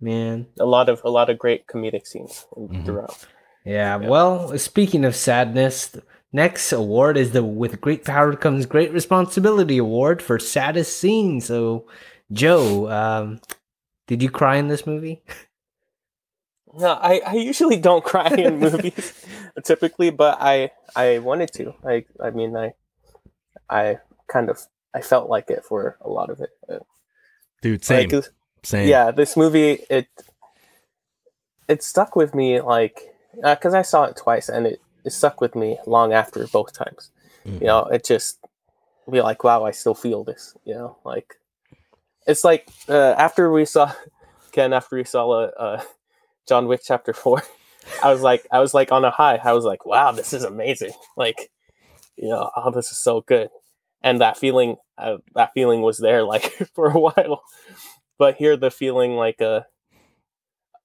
Man, 0.00 0.46
a 0.60 0.64
lot 0.66 0.88
of 0.88 1.00
a 1.04 1.10
lot 1.10 1.30
of 1.30 1.38
great 1.38 1.66
comedic 1.66 2.06
scenes 2.06 2.46
in- 2.56 2.68
Mhm. 2.68 2.84
throughout. 2.84 3.26
Yeah, 3.66 3.96
well, 3.96 4.56
speaking 4.58 5.04
of 5.04 5.16
sadness, 5.16 5.96
next 6.32 6.72
award 6.72 7.16
is 7.16 7.32
the 7.32 7.42
With 7.42 7.80
Great 7.80 8.04
Power 8.04 8.36
Comes 8.36 8.64
Great 8.64 8.92
Responsibility 8.92 9.78
Award 9.78 10.22
for 10.22 10.38
Saddest 10.38 10.96
Scene. 10.96 11.40
So, 11.40 11.86
Joe, 12.30 12.88
um, 12.88 13.40
did 14.06 14.22
you 14.22 14.30
cry 14.30 14.56
in 14.56 14.68
this 14.68 14.86
movie? 14.86 15.22
No, 16.78 16.88
I, 16.92 17.22
I 17.26 17.32
usually 17.36 17.78
don't 17.78 18.04
cry 18.04 18.26
in 18.26 18.58
movies 18.60 19.24
typically, 19.64 20.10
but 20.10 20.36
I 20.42 20.72
I 20.94 21.20
wanted 21.20 21.50
to. 21.54 21.74
I 21.82 22.04
I 22.22 22.30
mean 22.30 22.54
I 22.54 22.74
I 23.70 23.98
kind 24.28 24.50
of 24.50 24.60
I 24.92 25.00
felt 25.00 25.30
like 25.30 25.48
it 25.48 25.64
for 25.64 25.96
a 26.02 26.10
lot 26.10 26.28
of 26.28 26.40
it. 26.40 26.50
Uh, 26.68 26.80
Dude, 27.62 27.82
same, 27.82 28.10
like, 28.10 28.26
same. 28.62 28.88
yeah, 28.88 29.10
this 29.10 29.38
movie 29.38 29.84
it 29.88 30.08
it 31.66 31.82
stuck 31.82 32.14
with 32.14 32.34
me 32.34 32.60
like 32.60 33.15
because 33.42 33.74
I 33.74 33.82
saw 33.82 34.04
it 34.04 34.16
twice 34.16 34.48
and 34.48 34.66
it, 34.66 34.80
it 35.04 35.10
stuck 35.10 35.40
with 35.40 35.54
me 35.54 35.78
long 35.86 36.12
after 36.12 36.46
both 36.46 36.72
times. 36.72 37.10
Mhm. 37.44 37.60
You 37.60 37.66
know, 37.66 37.84
it 37.84 38.04
just 38.04 38.38
be 39.10 39.20
like, 39.20 39.44
wow, 39.44 39.64
I 39.64 39.70
still 39.70 39.94
feel 39.94 40.24
this. 40.24 40.56
You 40.64 40.74
know, 40.74 40.98
like 41.04 41.36
it's 42.26 42.44
like 42.44 42.68
uh, 42.88 43.14
after 43.16 43.50
we 43.50 43.64
saw 43.64 43.92
Ken, 44.52 44.72
after 44.72 44.96
we 44.96 45.04
saw 45.04 45.30
uh, 45.30 45.50
uh, 45.58 45.82
John 46.48 46.66
Wick 46.66 46.80
Chapter 46.84 47.12
Four, 47.12 47.42
I 48.02 48.12
was 48.12 48.22
like, 48.22 48.46
I 48.50 48.60
was 48.60 48.74
like 48.74 48.92
on 48.92 49.04
a 49.04 49.10
high. 49.10 49.40
I 49.42 49.52
was 49.52 49.64
like, 49.64 49.86
wow, 49.86 50.12
this 50.12 50.32
is 50.32 50.44
amazing. 50.44 50.92
Like, 51.16 51.50
you 52.16 52.28
know, 52.28 52.50
oh, 52.54 52.70
this 52.70 52.90
is 52.90 52.98
so 52.98 53.22
good. 53.22 53.48
And 54.02 54.20
that 54.20 54.36
feeling, 54.36 54.76
uh, 54.98 55.16
that 55.34 55.52
feeling 55.54 55.80
was 55.80 55.96
there 55.96 56.22
like 56.24 56.52
for 56.74 56.88
a 56.90 56.98
while. 56.98 57.42
But 58.18 58.36
here, 58.36 58.56
the 58.56 58.70
feeling 58.70 59.16
like 59.16 59.40
uh, 59.40 59.62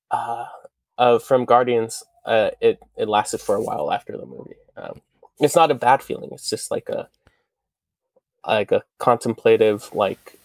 uh, 0.10 0.46
uh 0.98 1.20
from 1.20 1.46
Guardians, 1.46 2.04
uh, 2.26 2.52
it 2.62 2.82
it 2.98 3.10
lasted 3.10 3.42
for 3.42 3.56
a 3.56 3.62
while 3.64 3.92
after 3.92 4.18
the 4.18 4.26
movie. 4.26 4.56
Um, 4.78 5.02
it's 5.40 5.56
not 5.56 5.72
a 5.72 5.76
bad 5.76 6.04
feeling. 6.04 6.30
It's 6.34 6.50
just 6.50 6.72
like 6.72 6.90
a 6.90 7.10
like 8.46 8.72
a 8.72 8.84
contemplative, 9.00 9.94
like 9.94 10.40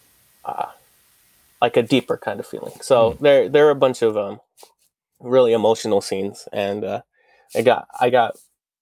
uh, 0.45 0.67
like 1.61 1.77
a 1.77 1.83
deeper 1.83 2.17
kind 2.17 2.39
of 2.39 2.47
feeling. 2.47 2.73
So 2.81 3.17
there 3.21 3.49
there 3.49 3.67
are 3.67 3.71
a 3.71 3.75
bunch 3.75 4.01
of 4.01 4.17
um 4.17 4.39
really 5.19 5.53
emotional 5.53 6.01
scenes, 6.01 6.47
and 6.53 6.83
uh, 6.83 7.01
I 7.55 7.61
got 7.61 7.87
I 7.99 8.09
got 8.09 8.37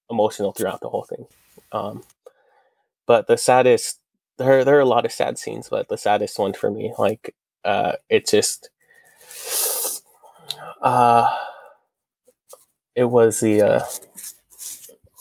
emotional 0.10 0.52
throughout 0.54 0.82
the 0.82 0.89
whole 0.89 1.06
thing. 1.06 1.28
Um, 1.72 2.04
but 3.08 3.28
the 3.28 3.38
saddest 3.38 4.00
there 4.38 4.66
there 4.66 4.78
are 4.78 4.82
a 4.82 4.86
lot 4.86 5.06
of 5.06 5.12
sad 5.12 5.38
scenes, 5.38 5.70
but 5.70 5.89
the 5.89 5.98
saddest 5.98 6.39
one 6.39 6.54
for 6.54 6.72
me, 6.72 6.93
like 6.98 7.36
uh, 7.66 7.93
it 8.10 8.28
just 8.28 8.70
uh 10.82 11.28
it 12.96 13.06
was 13.06 13.39
the 13.41 13.62
uh 13.62 13.86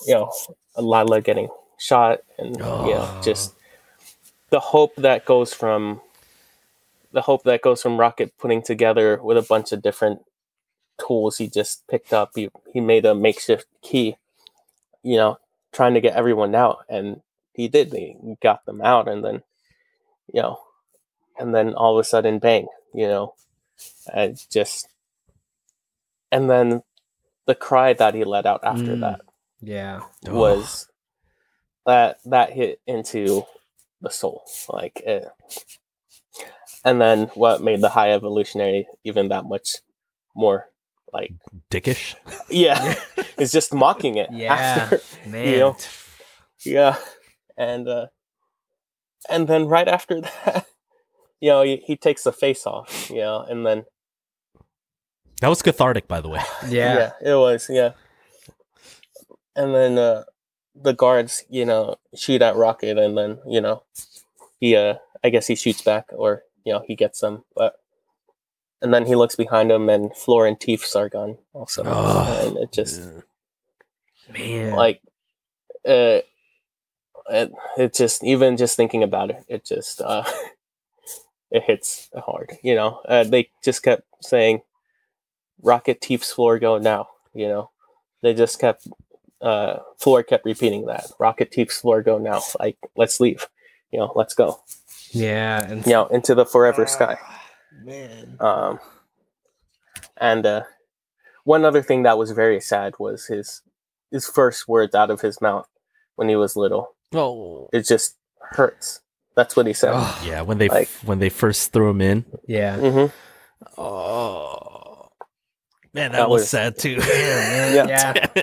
you 0.07 0.14
know 0.14 0.33
Lylla 0.79 1.20
getting 1.22 1.49
shot 1.79 2.20
and 2.39 2.57
you 2.81 2.95
know 2.95 3.11
Oh. 3.11 3.20
just 3.22 3.55
the 4.51 4.61
hope 4.61 4.95
that 4.97 5.25
goes 5.25 5.55
from 5.55 6.01
the 7.12 7.22
hope 7.22 7.45
that 7.45 7.62
goes 7.62 7.83
from 7.83 7.99
Rocket 7.99 8.33
putting 8.39 8.62
together 8.62 9.20
with 9.22 9.37
a 9.39 9.43
bunch 9.43 9.72
of 9.72 9.83
different 9.83 10.20
tools 10.99 11.39
he 11.39 11.49
just 11.49 11.87
picked 11.89 12.12
up. 12.12 12.33
He 12.35 12.51
he 12.72 12.81
made 12.81 13.05
a 13.07 13.14
makeshift 13.14 13.66
key, 13.83 14.16
you 15.03 15.16
know, 15.16 15.39
trying 15.72 15.95
to 15.95 16.01
get 16.01 16.16
everyone 16.16 16.55
out, 16.55 16.81
and 16.89 17.20
he 17.55 17.68
did. 17.68 17.93
He 17.93 18.16
got 18.43 18.64
them 18.66 18.81
out, 18.83 19.09
and 19.09 19.25
then, 19.25 19.43
you 20.33 20.43
know, 20.43 20.59
and 21.39 21.55
then 21.55 21.75
all 21.75 21.99
of 21.99 22.03
a 22.03 22.09
sudden, 22.09 22.39
bang, 22.39 22.66
you 22.95 23.09
know, 23.09 23.35
I 24.14 24.35
just, 24.51 24.89
and 26.33 26.51
then 26.51 26.83
the 27.47 27.55
cry 27.55 27.92
that 27.92 28.14
he 28.14 28.24
let 28.24 28.47
out 28.47 28.61
after 28.64 28.97
Mm. 28.97 29.01
that 29.01 29.20
Yeah. 29.61 30.01
Oh. 30.28 30.34
was 30.34 30.88
that 31.86 32.18
that 32.24 32.53
hit 32.53 32.80
into 32.86 33.45
the 34.01 34.11
soul 34.11 34.45
like 34.68 35.01
it, 35.01 35.24
and 36.84 37.01
then 37.01 37.28
what 37.34 37.62
made 37.62 37.80
the 37.80 37.88
high 37.90 38.12
evolutionary 38.12 38.86
even 39.05 39.28
that 39.28 39.45
much 39.45 39.76
more 40.34 40.66
like 41.12 41.32
Dickish. 41.70 42.14
yeah 42.49 42.95
it's 43.38 43.53
just 43.53 43.72
mocking 43.72 44.16
it 44.16 44.30
Yeah. 44.32 44.55
after 44.55 45.01
Man. 45.28 45.49
you 45.49 45.59
know 45.59 45.76
yeah 46.64 46.97
and 47.57 47.88
uh 47.88 48.07
and 49.30 49.47
then 49.49 49.66
right 49.66 49.88
after 49.88 50.20
that 50.45 50.66
you 51.40 51.51
know 51.51 51.62
he, 51.62 51.76
he 51.86 51.97
takes 51.97 52.24
the 52.24 52.32
face 52.32 52.66
off 52.66 53.11
you 53.11 53.20
know 53.20 53.40
and 53.49 53.64
then 53.66 53.84
That 55.45 55.51
was 55.51 55.61
cathartic, 55.61 56.09
by 56.09 56.22
the 56.22 56.30
way. 56.30 56.40
Yeah. 56.68 56.95
yeah 57.20 57.32
it 57.32 57.34
was 57.36 57.68
yeah 57.68 57.90
and 59.55 59.74
then 59.74 59.99
uh 59.99 60.24
the 60.74 60.95
guards 60.95 61.45
you 61.51 61.66
know 61.66 61.97
shoot 62.16 62.40
at 62.40 62.57
rocket 62.57 62.97
and 62.97 63.16
then 63.18 63.38
you 63.47 63.61
know 63.61 63.82
he 64.59 64.74
uh 64.74 64.95
i 65.22 65.28
guess 65.28 65.47
he 65.47 65.55
shoots 65.55 65.82
back 65.82 66.07
or 66.16 66.42
you 66.64 66.72
know 66.72 66.82
he 66.88 66.97
gets 66.97 67.20
them 67.20 67.45
but 67.55 67.74
and 68.80 68.92
then 68.95 69.05
he 69.05 69.14
looks 69.14 69.36
behind 69.36 69.70
him 69.70 69.90
and 69.90 70.16
floor 70.16 70.47
and 70.47 70.59
teeth 70.59 70.97
are 70.97 71.11
gone 71.11 71.36
also 71.53 71.82
Oh. 71.84 72.47
and 72.49 72.57
it 72.57 72.72
just 72.72 73.03
Man. 74.32 74.72
like 74.74 75.03
uh 75.86 76.20
it, 77.28 77.53
it 77.76 77.92
just 77.95 78.24
even 78.24 78.57
just 78.57 78.76
thinking 78.76 79.03
about 79.03 79.28
it, 79.30 79.45
it 79.49 79.64
just 79.64 80.01
uh, 80.01 80.24
it 81.51 81.62
hits 81.62 82.09
hard. 82.14 82.53
You 82.62 82.74
know, 82.74 83.01
uh, 83.09 83.24
they 83.24 83.51
just 83.62 83.82
kept 83.82 84.03
saying, 84.20 84.61
"Rocket 85.62 86.00
Teef's 86.00 86.32
floor 86.32 86.59
go 86.59 86.78
now." 86.78 87.09
You 87.34 87.48
know, 87.48 87.70
they 88.22 88.34
just 88.34 88.59
kept 88.61 88.86
uh, 89.40 89.78
floor 89.98 90.22
kept 90.22 90.44
repeating 90.44 90.86
that. 90.86 91.07
Rocket 91.18 91.50
Teef's 91.52 91.80
floor 91.80 92.02
go 92.02 92.18
now. 92.18 92.42
Like, 92.59 92.76
let's 92.96 93.20
leave. 93.20 93.46
You 93.90 93.98
know, 94.00 94.12
let's 94.14 94.34
go. 94.34 94.61
Yeah, 95.11 95.62
and 95.62 95.84
You 95.86 95.92
know, 95.92 96.07
into 96.09 96.34
the 96.34 96.44
forever 96.46 96.86
sky. 96.86 97.16
man. 97.84 98.36
Um, 98.40 98.80
and 100.16 100.46
uh, 100.46 100.62
one 101.44 101.64
other 101.64 101.82
thing 101.82 102.02
that 102.05 102.18
was 102.18 102.30
very 102.32 102.61
sad 102.61 102.94
was 102.98 103.26
his 103.26 103.62
his 104.11 104.26
first 104.26 104.66
words 104.68 104.94
out 104.94 105.11
of 105.11 105.20
his 105.20 105.40
mouth 105.40 105.68
when 106.16 106.28
he 106.28 106.36
was 106.36 106.57
little. 106.57 106.94
Oh, 107.12 107.68
It 107.72 107.82
just 107.86 108.16
hurts. 108.40 109.00
That's 109.36 109.57
what 109.57 109.66
he 109.66 109.72
said. 109.72 109.92
Oh, 109.94 110.22
yeah. 110.24 110.42
When 110.42 110.59
they 110.59 110.68
Like- 110.68 110.88
when 111.05 111.18
they 111.18 111.28
first 111.30 111.72
threw 111.72 111.90
him 111.90 112.00
in, 112.00 112.24
yeah. 112.46 112.76
Mm-hmm. 112.78 113.80
oh 113.80 114.63
man, 115.95 116.12
that, 116.12 116.18
That 116.18 116.28
was, 116.30 116.42
was- 116.42 116.51
sad 116.51 116.76
too. 116.78 116.97
Damn, 116.97 117.88
Yeah. 117.88 118.14
yeah. 118.36 118.42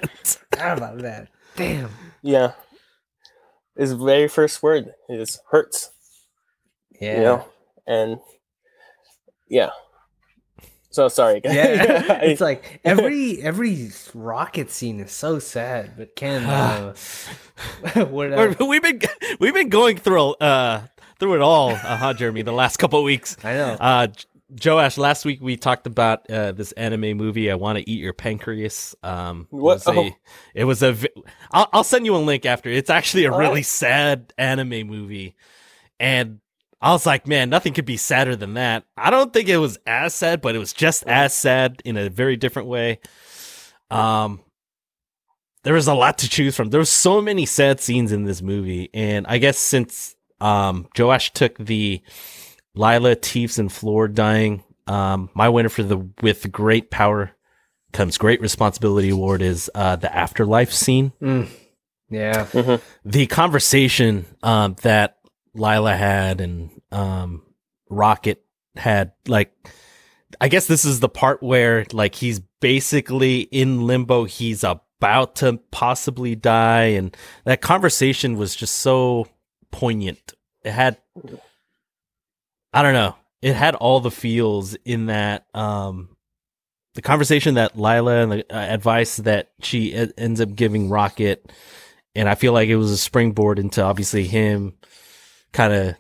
Damn 0.52 0.78
about 0.78 0.98
that. 1.00 1.28
Damn. 1.56 1.90
Yeah. 2.22 2.54
His 3.78 3.94
very 3.94 4.28
first 4.28 4.62
word 4.64 4.94
is 5.10 5.40
hurts. 5.50 5.92
Yeah. 7.00 7.16
You 7.16 7.22
know, 7.22 7.46
and 7.88 8.20
yeah. 9.50 9.70
So 10.92 11.08
sorry, 11.08 11.40
guys. 11.40 11.56
Yeah, 11.56 12.14
it's 12.22 12.42
like 12.42 12.82
every 12.84 13.42
every 13.42 13.92
rocket 14.14 14.70
scene 14.72 15.00
is 15.00 15.12
so 15.14 15.40
sad. 15.40 15.94
But 15.98 16.16
Ken, 16.18 16.44
uh, 16.46 16.94
what? 17.96 18.12
We're- 18.12 18.56
we've 18.60 18.82
been 18.84 19.00
we've 19.40 19.54
been 19.54 19.70
going 19.70 19.98
through 19.98 20.32
uh 20.34 20.82
through 21.18 21.36
it 21.36 21.42
all, 21.42 21.70
uh, 21.72 21.76
huh, 21.98 22.14
Jeremy? 22.14 22.42
The 22.42 22.52
last 22.52 22.78
couple 22.78 23.00
of 23.00 23.06
weeks. 23.06 23.38
I 23.44 23.54
know. 23.54 23.78
Uh, 23.80 24.08
J- 24.56 24.70
Joash, 24.72 24.98
last 24.98 25.26
week 25.26 25.42
we 25.42 25.56
talked 25.58 25.88
about 25.88 26.30
uh, 26.30 26.52
this 26.52 26.72
anime 26.74 27.18
movie. 27.18 27.52
I 27.52 27.56
want 27.56 27.78
to 27.78 27.90
eat 27.90 28.00
your 28.00 28.14
pancreas. 28.14 28.96
Um, 29.04 29.48
it 29.52 29.56
What? 29.56 29.86
was 29.86 29.88
a, 29.88 29.92
Oh. 29.92 30.10
it 30.56 30.64
was 30.66 30.82
a. 30.84 30.94
vi- 30.94 31.10
I'll, 31.52 31.68
I'll 31.74 31.84
send 31.84 32.06
you 32.06 32.16
a 32.16 32.18
link 32.18 32.46
after. 32.46 32.70
It's 32.70 32.90
actually 32.90 33.26
a 33.26 33.32
All 33.32 33.40
really 33.40 33.56
right. 33.56 33.66
sad 33.66 34.34
anime 34.38 34.88
movie, 34.88 35.36
and 36.00 36.40
I 36.82 36.92
was 36.94 37.06
like, 37.06 37.28
man, 37.28 37.50
nothing 37.50 37.74
could 37.74 37.86
be 37.86 37.98
sadder 37.98 38.36
than 38.36 38.56
that. 38.56 38.86
I 38.98 39.10
don't 39.12 39.32
think 39.32 39.48
it 39.50 39.58
was 39.58 39.78
as 39.86 40.14
sad, 40.16 40.42
but 40.42 40.56
it 40.56 40.60
was 40.60 40.74
just 40.74 41.04
as 41.04 41.34
sad 41.34 41.82
in 41.86 41.96
a 41.96 42.10
very 42.10 42.36
different 42.38 42.68
way. 42.68 43.00
Um, 43.92 44.42
there 45.64 45.76
was 45.76 45.88
a 45.88 45.94
lot 45.94 46.18
to 46.20 46.30
choose 46.30 46.56
from. 46.56 46.70
There 46.72 46.80
were 46.80 46.86
so 46.86 47.22
many 47.22 47.46
sad 47.46 47.80
scenes 47.80 48.12
in 48.12 48.24
this 48.26 48.42
movie, 48.42 48.90
and 48.94 49.28
I 49.28 49.38
guess 49.38 49.58
since 49.60 50.16
um 50.40 50.88
Joash 50.98 51.32
took 51.34 51.56
the 51.58 52.02
Lylla, 52.76 53.16
Teefs, 53.16 53.58
and 53.58 53.72
Floor 53.72 54.08
dying, 54.08 54.64
um, 54.88 55.30
my 55.34 55.50
winner 55.50 55.70
for 55.70 55.84
the 55.84 55.98
with 56.22 56.52
great 56.52 56.90
power 56.92 57.32
comes 57.94 58.18
great 58.18 58.40
responsibility 58.40 59.10
award 59.10 59.42
is 59.42 59.70
uh 59.76 59.98
the 59.98 60.14
afterlife 60.16 60.72
scene. 60.72 61.12
Mm. 61.22 61.50
Yeah. 62.10 62.46
Mhm. 62.46 62.82
The 63.04 63.28
conversation 63.28 64.26
um 64.44 64.76
that 64.84 65.18
Lylla 65.54 65.96
had 65.96 66.40
and 66.40 66.70
um 66.92 67.44
Rocket 67.90 68.44
had 68.78 69.12
like 69.28 69.52
I 70.40 70.48
guess 70.48 70.68
this 70.68 70.86
is 70.86 71.02
the 71.02 71.10
part 71.10 71.44
where 71.44 71.86
like 71.92 72.16
he's 72.16 72.40
basically 72.62 73.42
in 73.42 73.86
limbo. 73.86 74.24
He's 74.24 74.64
about 74.64 75.36
to 75.38 75.60
possibly 75.72 76.36
die, 76.36 76.86
and 76.86 77.16
that 77.44 77.60
conversation 77.62 78.38
was 78.38 78.56
just 78.56 78.76
so 78.78 79.28
poignant. 79.72 80.34
It 80.64 80.72
had, 80.72 80.98
I 82.74 82.82
don't 82.82 82.94
know, 82.94 83.16
it 83.42 83.56
had 83.56 83.76
all 83.76 84.00
the 84.00 84.12
feels 84.12 84.76
in 84.86 85.08
that. 85.08 85.46
Um, 85.54 86.10
the 86.94 87.02
conversation 87.02 87.56
that 87.56 87.78
Lylla 87.78 88.18
and 88.18 88.32
the 88.32 88.54
uh, 88.54 88.60
advice 88.60 89.18
that 89.18 89.52
she 89.62 89.96
e- 89.96 90.12
ends 90.18 90.42
up 90.42 90.56
giving 90.56 90.90
Rocket, 90.90 91.52
and 92.16 92.28
I 92.28 92.36
feel 92.36 92.54
like 92.54 92.70
it 92.70 92.76
was 92.76 92.92
a 92.92 92.98
springboard 92.98 93.60
into 93.60 93.82
obviously 93.82 94.28
him 94.28 94.74
kind 95.54 95.74
of 95.74 95.96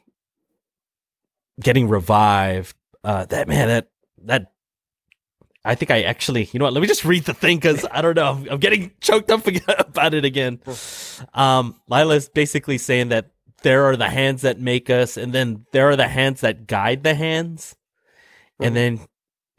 getting 1.61 1.87
revived. 1.87 2.75
Uh, 3.03 3.25
that 3.25 3.47
man, 3.47 3.67
that 3.69 3.87
that 4.25 4.51
I 5.63 5.75
think 5.75 5.91
I 5.91 6.01
actually, 6.03 6.49
you 6.51 6.59
know 6.59 6.65
what? 6.65 6.73
Let 6.73 6.81
me 6.81 6.87
just 6.87 7.05
read 7.05 7.23
the 7.23 7.33
thing 7.33 7.57
because 7.57 7.85
I 7.91 8.01
don't 8.01 8.15
know. 8.15 8.31
I'm, 8.31 8.49
I'm 8.49 8.59
getting 8.59 8.91
choked 8.99 9.29
up 9.31 9.45
about 9.79 10.13
it 10.13 10.25
again. 10.25 10.59
Um, 11.33 11.79
Lylla's 11.87 12.29
basically 12.29 12.77
saying 12.77 13.09
that 13.09 13.31
there 13.63 13.85
are 13.85 13.95
the 13.95 14.09
hands 14.09 14.41
that 14.41 14.59
make 14.59 14.89
us, 14.89 15.17
and 15.17 15.33
then 15.33 15.65
there 15.71 15.89
are 15.89 15.95
the 15.95 16.07
hands 16.07 16.41
that 16.41 16.67
guide 16.67 17.03
the 17.03 17.15
hands. 17.15 17.75
And 18.59 18.71
Mhm. 18.71 18.75
then 18.75 18.99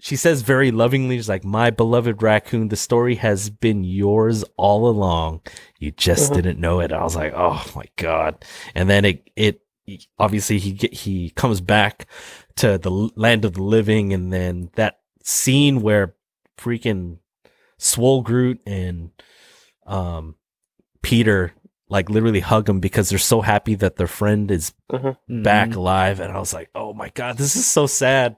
she 0.00 0.16
says 0.16 0.42
very 0.42 0.70
lovingly, 0.72 1.16
she's 1.16 1.28
like, 1.28 1.44
My 1.44 1.70
beloved 1.70 2.22
raccoon, 2.22 2.68
the 2.68 2.76
story 2.76 3.14
has 3.16 3.50
been 3.50 3.84
yours 3.84 4.44
all 4.56 4.88
along. 4.88 5.42
You 5.78 5.92
just 5.92 6.32
Mhm. 6.32 6.34
didn't 6.36 6.58
know 6.60 6.80
it. 6.80 6.92
I 6.92 7.02
was 7.04 7.14
like, 7.16 7.32
Oh 7.36 7.64
my 7.76 7.84
God. 7.96 8.44
And 8.74 8.90
then 8.90 9.04
it, 9.04 9.30
it, 9.36 9.60
obviously 10.18 10.58
he 10.58 10.72
get, 10.72 10.92
he 10.92 11.30
comes 11.30 11.60
back 11.60 12.06
to 12.56 12.78
the 12.78 12.90
land 12.90 13.44
of 13.44 13.54
the 13.54 13.62
living, 13.62 14.12
and 14.12 14.32
then 14.32 14.70
that 14.74 15.00
scene 15.22 15.82
where 15.82 16.14
freaking 16.58 17.18
Swole 17.78 18.22
Groot 18.22 18.60
and 18.66 19.10
um 19.86 20.36
Peter 21.02 21.52
like 21.92 22.08
literally 22.08 22.40
hug 22.40 22.68
him 22.68 22.80
because 22.80 23.10
they're 23.10 23.18
so 23.18 23.42
happy 23.42 23.74
that 23.76 23.96
their 23.96 24.06
friend 24.08 24.50
is 24.50 24.72
back 25.28 25.68
Mhm. 25.68 25.76
alive, 25.76 26.20
and 26.20 26.32
I 26.32 26.38
was 26.40 26.54
like, 26.54 26.70
oh 26.74 26.94
my 26.94 27.10
god, 27.10 27.36
this 27.36 27.54
is 27.54 27.66
so 27.66 27.86
sad. 27.86 28.36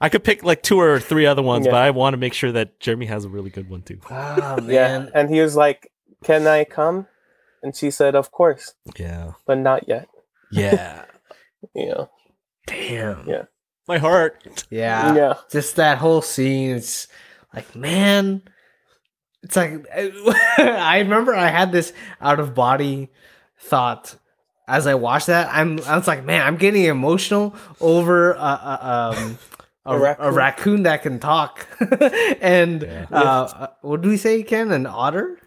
I 0.00 0.08
could 0.08 0.22
pick 0.22 0.44
like 0.44 0.62
two 0.62 0.78
or 0.80 1.00
three 1.00 1.26
other 1.26 1.42
ones, 1.42 1.66
Yeah. 1.66 1.72
but 1.72 1.82
I 1.82 1.90
want 1.90 2.14
to 2.14 2.18
make 2.18 2.32
sure 2.34 2.52
that 2.52 2.78
Jeremy 2.78 3.06
has 3.06 3.24
a 3.24 3.28
really 3.28 3.50
good 3.50 3.68
one 3.68 3.82
too. 3.82 3.98
Ah 4.08 4.58
Yeah. 4.64 5.06
And 5.12 5.28
he 5.28 5.40
was 5.40 5.56
like, 5.56 5.90
Can 6.22 6.46
I 6.46 6.62
come? 6.64 7.06
And 7.64 7.74
she 7.74 7.90
said, 7.90 8.14
Of 8.14 8.30
course, 8.30 8.74
Yeah, 8.96 9.32
but 9.44 9.58
not 9.58 9.88
yet. 9.88 10.06
yeah, 10.52 11.04
yeah. 11.74 12.04
Damn. 12.66 13.26
Yeah. 13.28 13.44
my 13.88 13.98
heart. 13.98 14.44
Yeah. 14.70 15.14
yeah. 15.16 15.34
Just 15.50 15.76
that 15.76 15.98
whole 15.98 16.22
scene. 16.22 16.76
It's 16.76 17.08
like, 17.54 17.74
man. 17.74 18.42
It's 19.42 19.56
like 19.56 19.86
I 20.58 20.98
remember 21.00 21.34
I 21.34 21.48
had 21.48 21.72
this 21.72 21.92
out 22.20 22.40
of 22.40 22.54
body 22.54 23.10
thought 23.58 24.16
as 24.66 24.86
I 24.86 24.94
watched 24.94 25.28
that. 25.28 25.48
I'm 25.52 25.80
I 25.86 25.96
was 25.96 26.06
like, 26.08 26.24
man, 26.24 26.42
I'm 26.46 26.56
getting 26.56 26.84
emotional 26.84 27.54
over 27.80 28.36
uh, 28.36 28.40
uh, 28.40 29.12
um. 29.16 29.38
A, 29.86 29.92
A 29.92 29.94
a, 29.94 29.98
raccoon. 30.00 30.34
raccoon? 30.34 30.82
that 30.82 31.02
can 31.02 31.18
talk, 31.18 31.66
and 32.42 32.82
Yeah. 32.82 33.06
uh, 33.10 33.14
uh, 33.14 33.66
what 33.80 34.02
do 34.02 34.10
we 34.10 34.18
say, 34.18 34.42
Ken? 34.42 34.70
An 34.70 34.84
otter 34.84 35.38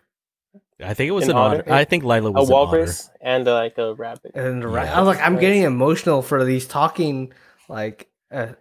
I 0.84 0.96
think 0.96 1.10
it 1.10 1.12
was 1.12 1.26
An 1.26 1.32
an 1.32 1.38
otter. 1.38 1.60
otter? 1.60 1.72
I 1.74 1.84
think 1.86 2.04
Lylla 2.04 2.30
A 2.30 2.32
was 2.32 2.50
an 2.50 2.56
otter. 2.56 2.78
walrus 2.78 3.10
and 3.22 3.48
uh, 3.48 3.54
like 3.54 3.78
a 3.78 3.94
rabbit. 3.94 4.32
and 4.34 4.64
a 4.64 4.68
ra- 4.68 4.82
Yeah. 4.84 4.98
I 4.98 5.00
was 5.00 5.08
like, 5.16 5.24
I'm 5.24 5.38
getting 5.38 5.62
emotional 5.62 6.24
for 6.24 6.44
these 6.44 6.66
talking 6.66 7.34
like 7.70 8.10
uh, 8.32 8.54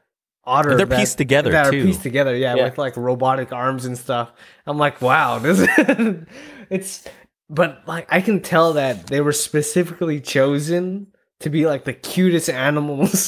otter. 0.45 0.71
And 0.71 0.79
they're 0.79 0.87
that- 0.87 0.99
pieced 0.99 1.19
together, 1.19 1.51
that 1.53 1.71
too. 1.71 1.81
Are 1.81 1.85
pieced 1.85 2.03
together, 2.03 2.37
yeah, 2.37 2.55
Yeah. 2.55 2.65
with 2.65 2.79
like 2.79 2.97
robotic 2.97 3.53
arms 3.53 3.85
and 3.85 3.97
stuff. 3.99 4.33
I'm 4.67 4.79
like, 4.79 5.01
wow, 5.03 5.39
this 5.39 5.67
it's. 6.71 7.05
But 7.53 7.83
like, 7.87 8.07
I 8.11 8.21
can 8.21 8.41
tell 8.41 8.75
that 8.75 9.09
they 9.09 9.21
were 9.21 9.33
specifically 9.33 10.21
chosen 10.21 11.09
to 11.41 11.51
be 11.51 11.67
like 11.67 11.83
the 11.85 11.93
cutest 11.93 12.49
animals 12.49 13.27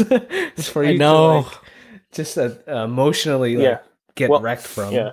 just 0.56 0.70
for 0.72 0.84
you 0.84 0.96
know. 0.96 1.42
to 1.42 1.48
like, 1.48 1.56
just 2.12 2.38
uh, 2.38 2.50
emotionally 2.68 3.56
like, 3.56 3.64
Yeah. 3.64 3.78
get 4.14 4.30
Well, 4.30 4.40
wrecked 4.40 4.62
from. 4.62 4.94
Yeah. 4.94 5.12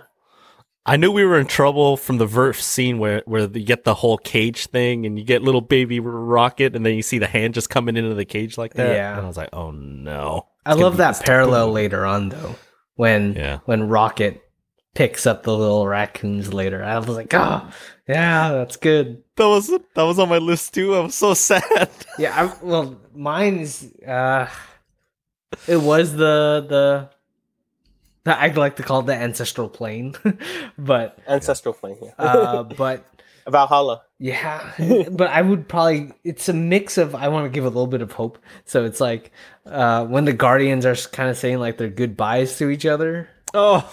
I 0.86 0.96
knew 0.98 1.12
we 1.12 1.24
were 1.24 1.40
in 1.40 1.48
trouble 1.48 1.98
from 1.98 2.18
the 2.20 2.26
verse 2.26 2.64
scene 2.64 3.00
where 3.00 3.22
where 3.26 3.42
you 3.42 3.66
get 3.66 3.84
the 3.84 3.94
whole 3.96 4.18
cage 4.18 4.68
thing 4.68 5.06
and 5.06 5.18
you 5.20 5.26
get 5.26 5.42
little 5.42 5.62
baby 5.62 6.00
rocket 6.00 6.76
and 6.76 6.86
then 6.86 6.96
you 6.96 7.02
see 7.02 7.18
the 7.20 7.28
hand 7.28 7.54
just 7.54 7.70
coming 7.70 7.96
into 7.98 8.14
the 8.16 8.26
cage 8.26 8.58
like 8.58 8.74
that. 8.76 8.96
Yeah. 8.96 9.16
and 9.18 9.26
I 9.26 9.28
was 9.28 9.38
like, 9.38 9.50
oh 9.54 9.72
no. 9.72 10.48
I 10.70 10.74
love 10.74 10.98
that 10.98 11.22
parallel 11.26 11.68
boom. 11.68 11.76
later 11.76 12.06
on 12.06 12.30
though, 12.30 12.56
when 12.96 13.34
Yeah. 13.34 13.60
when 13.66 13.88
Rocket 13.90 14.42
picks 14.96 15.26
up 15.28 15.44
the 15.44 15.56
little 15.56 15.88
raccoons 15.88 16.54
later. 16.54 16.84
I 16.84 16.98
was 16.98 17.08
like, 17.08 17.34
oh, 17.34 17.70
yeah, 18.08 18.52
that's 18.52 18.76
good. 18.76 19.24
That 19.36 19.48
was 19.48 19.68
that 19.70 20.04
was 20.04 20.20
on 20.20 20.30
my 20.30 20.38
list 20.40 20.74
too. 20.74 20.96
I 20.96 21.00
was 21.00 21.16
so 21.16 21.34
sad. 21.50 21.90
Yeah, 22.18 22.34
I, 22.36 22.66
well, 22.66 23.00
mine 23.14 23.60
is 23.60 23.94
uh, 24.06 24.48
it 25.68 25.78
was 25.78 26.14
the 26.14 26.66
the. 26.68 27.10
I 28.26 28.48
like 28.50 28.76
to 28.76 28.84
call 28.84 29.00
it 29.00 29.06
the 29.08 29.16
ancestral 29.16 29.70
plane, 29.70 30.14
but 30.78 31.18
Ancestral 31.28 31.74
plane. 31.74 31.98
Yeah. 32.02 32.12
uh, 32.20 32.64
but 32.64 33.04
Valhalla. 33.48 34.04
Yeah, 34.20 34.74
but 35.12 35.30
I 35.30 35.42
would 35.42 35.68
probably 35.68 36.12
it's 36.24 36.50
a 36.50 36.54
mix 36.54 36.98
of 36.98 37.16
I 37.16 37.30
want 37.30 37.46
to 37.46 37.50
give 37.50 37.64
a 37.64 37.70
little 37.70 37.88
bit 37.88 38.02
of 38.02 38.12
hope. 38.12 38.38
So 38.66 38.84
it's 38.84 39.00
like 39.00 39.32
uh, 39.66 40.06
when 40.06 40.26
the 40.26 40.34
Guardians 40.34 40.86
are 40.86 40.96
kind 40.96 41.30
of 41.30 41.38
saying 41.38 41.60
like 41.60 41.78
their 41.78 41.90
goodbyes 41.90 42.58
to 42.58 42.70
each 42.70 42.86
other. 42.86 43.30
Oh, 43.54 43.90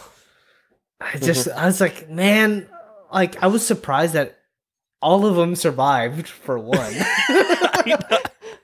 I 1.01 1.19
just 1.19 1.49
I 1.49 1.67
was 1.67 1.81
like, 1.81 2.11
man, 2.11 2.69
like 3.13 3.41
I 3.43 3.47
was 3.47 3.65
surprised 3.65 4.15
that 4.15 4.37
all 5.01 5.27
of 5.27 5.37
them 5.37 5.55
survived 5.55 6.27
for 6.27 6.59
one. 6.59 6.77
I, 6.99 7.97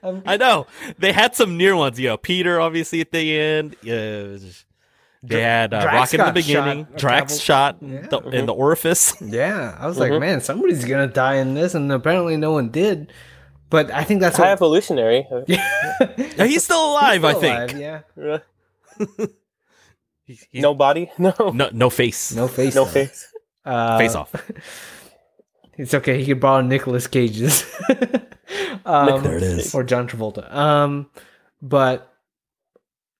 know, 0.02 0.22
I 0.26 0.36
know. 0.36 0.66
They 0.98 1.12
had 1.12 1.36
some 1.36 1.56
near 1.56 1.76
ones. 1.76 2.00
You 2.00 2.08
know, 2.08 2.16
Peter 2.16 2.60
obviously 2.60 3.00
at 3.00 3.12
the 3.12 3.38
end. 3.38 3.76
Yeah, 3.82 4.36
they 5.22 5.40
had 5.42 5.72
uh, 5.72 5.82
Drax 5.82 5.94
Rocket 6.14 6.20
in 6.20 6.26
the 6.26 6.32
beginning. 6.32 6.84
shot 6.86 6.96
Drax 6.98 7.32
couple- 7.34 7.38
shot 7.40 7.76
Yeah. 7.80 8.06
the, 8.08 8.18
in 8.30 8.46
the 8.46 8.54
orifice. 8.54 9.14
yeah, 9.20 9.76
I 9.78 9.86
was 9.86 9.98
like, 9.98 10.12
man, 10.18 10.40
somebody's 10.40 10.84
gonna 10.84 11.06
die 11.06 11.36
in 11.36 11.54
this, 11.54 11.74
and 11.74 11.90
apparently 11.92 12.36
no 12.36 12.52
one 12.52 12.70
did. 12.70 13.12
But 13.70 13.90
I 13.90 14.04
think 14.04 14.20
that's 14.20 14.36
High 14.36 14.44
what. 14.44 14.52
evolutionary. 14.52 15.26
Yeah, 15.46 16.44
he's 16.46 16.64
still 16.64 16.90
alive, 16.92 17.24
I 17.24 17.30
Still 17.30 17.40
think. 17.40 17.72
alive, 17.72 17.78
yeah, 18.18 18.38
He's- 20.24 20.46
he's- 20.50 20.62
no 20.62 20.74
body. 20.74 21.10
No. 21.18 21.32
no, 21.54 21.70
no 21.72 21.90
face. 21.90 22.32
no 22.34 22.48
face. 22.48 22.74
No 22.74 22.84
though. 22.84 22.90
face. 22.90 23.32
Uh, 23.64 23.98
face 23.98 24.14
off. 24.14 24.34
It's 25.78 25.94
okay. 25.94 26.18
He 26.18 26.26
could 26.26 26.40
borrow 26.40 26.60
Nicolas 26.62 27.06
Cage's. 27.06 27.64
um, 28.84 29.22
There 29.22 29.36
it 29.36 29.42
is. 29.42 29.74
Or 29.74 29.82
John 29.84 30.06
Travolta. 30.08 30.52
Um, 30.52 31.08
but 31.60 32.12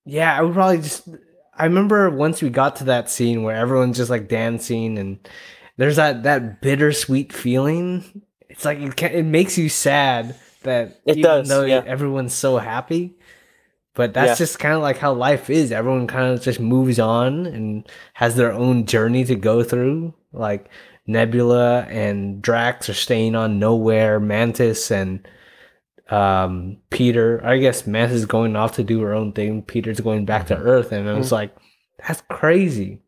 yeah, 0.05 0.37
I 0.37 0.41
would 0.41 0.53
probably 0.53 0.77
just. 0.77 1.07
I 1.57 1.65
remember 1.65 2.09
once 2.09 2.41
we 2.41 2.49
got 2.49 2.77
to 2.77 2.85
that 2.85 3.09
scene 3.09 3.43
where 3.43 3.55
everyone's 3.55 3.97
just 3.97 4.09
like 4.09 4.27
dancing 4.27 4.97
and 4.97 5.19
there's 5.77 5.97
that 5.97 6.23
that 6.23 6.61
bittersweet 6.61 7.31
feeling. 7.33 8.23
It's 8.49 8.65
like 8.65 8.79
it, 8.79 8.95
ca 8.97 9.07
it 9.07 9.23
makes 9.25 9.57
you 9.57 9.69
sad 9.69 10.35
that 10.63 11.01
It 11.05 11.17
even 11.17 11.21
does, 11.23 11.49
though 11.49 11.63
yeah. 11.65 11.83
everyone's 11.85 12.33
so 12.33 12.57
happy. 12.57 13.15
But 13.95 14.13
that's 14.13 14.31
Yeah. 14.39 14.45
just 14.45 14.57
kind 14.59 14.73
of 14.73 14.81
like 14.81 14.97
how 14.97 15.13
life 15.13 15.49
is. 15.49 15.71
Everyone 15.71 16.07
kind 16.07 16.33
of 16.33 16.41
just 16.41 16.59
moves 16.59 16.99
on 16.99 17.45
and 17.45 17.87
has 18.13 18.35
their 18.35 18.51
own 18.51 18.85
journey 18.85 19.23
to 19.25 19.35
go 19.35 19.63
through. 19.63 20.13
Like 20.31 20.69
Nebula 21.05 21.81
and 21.83 22.41
Drax 22.41 22.89
are 22.89 22.93
staying 22.95 23.35
on 23.35 23.59
nowhere. 23.59 24.19
Mantis 24.19 24.89
and 24.91 25.27
um, 26.09 26.77
Peter, 26.89 27.41
I 27.45 27.57
guess 27.57 27.87
Mantis 27.87 28.17
is 28.17 28.25
going 28.25 28.55
off 28.55 28.75
to 28.75 28.83
do 28.83 29.01
her 29.01 29.13
own 29.13 29.31
thing. 29.31 29.61
Peter's 29.61 29.99
going 29.99 30.25
back 30.25 30.47
to 30.47 30.55
mm-hmm. 30.55 30.67
Earth, 30.67 30.91
and 30.91 31.07
it 31.07 31.13
was 31.13 31.27
mm-hmm. 31.27 31.35
like, 31.35 31.55
that's 32.05 32.21
crazy. 32.29 33.01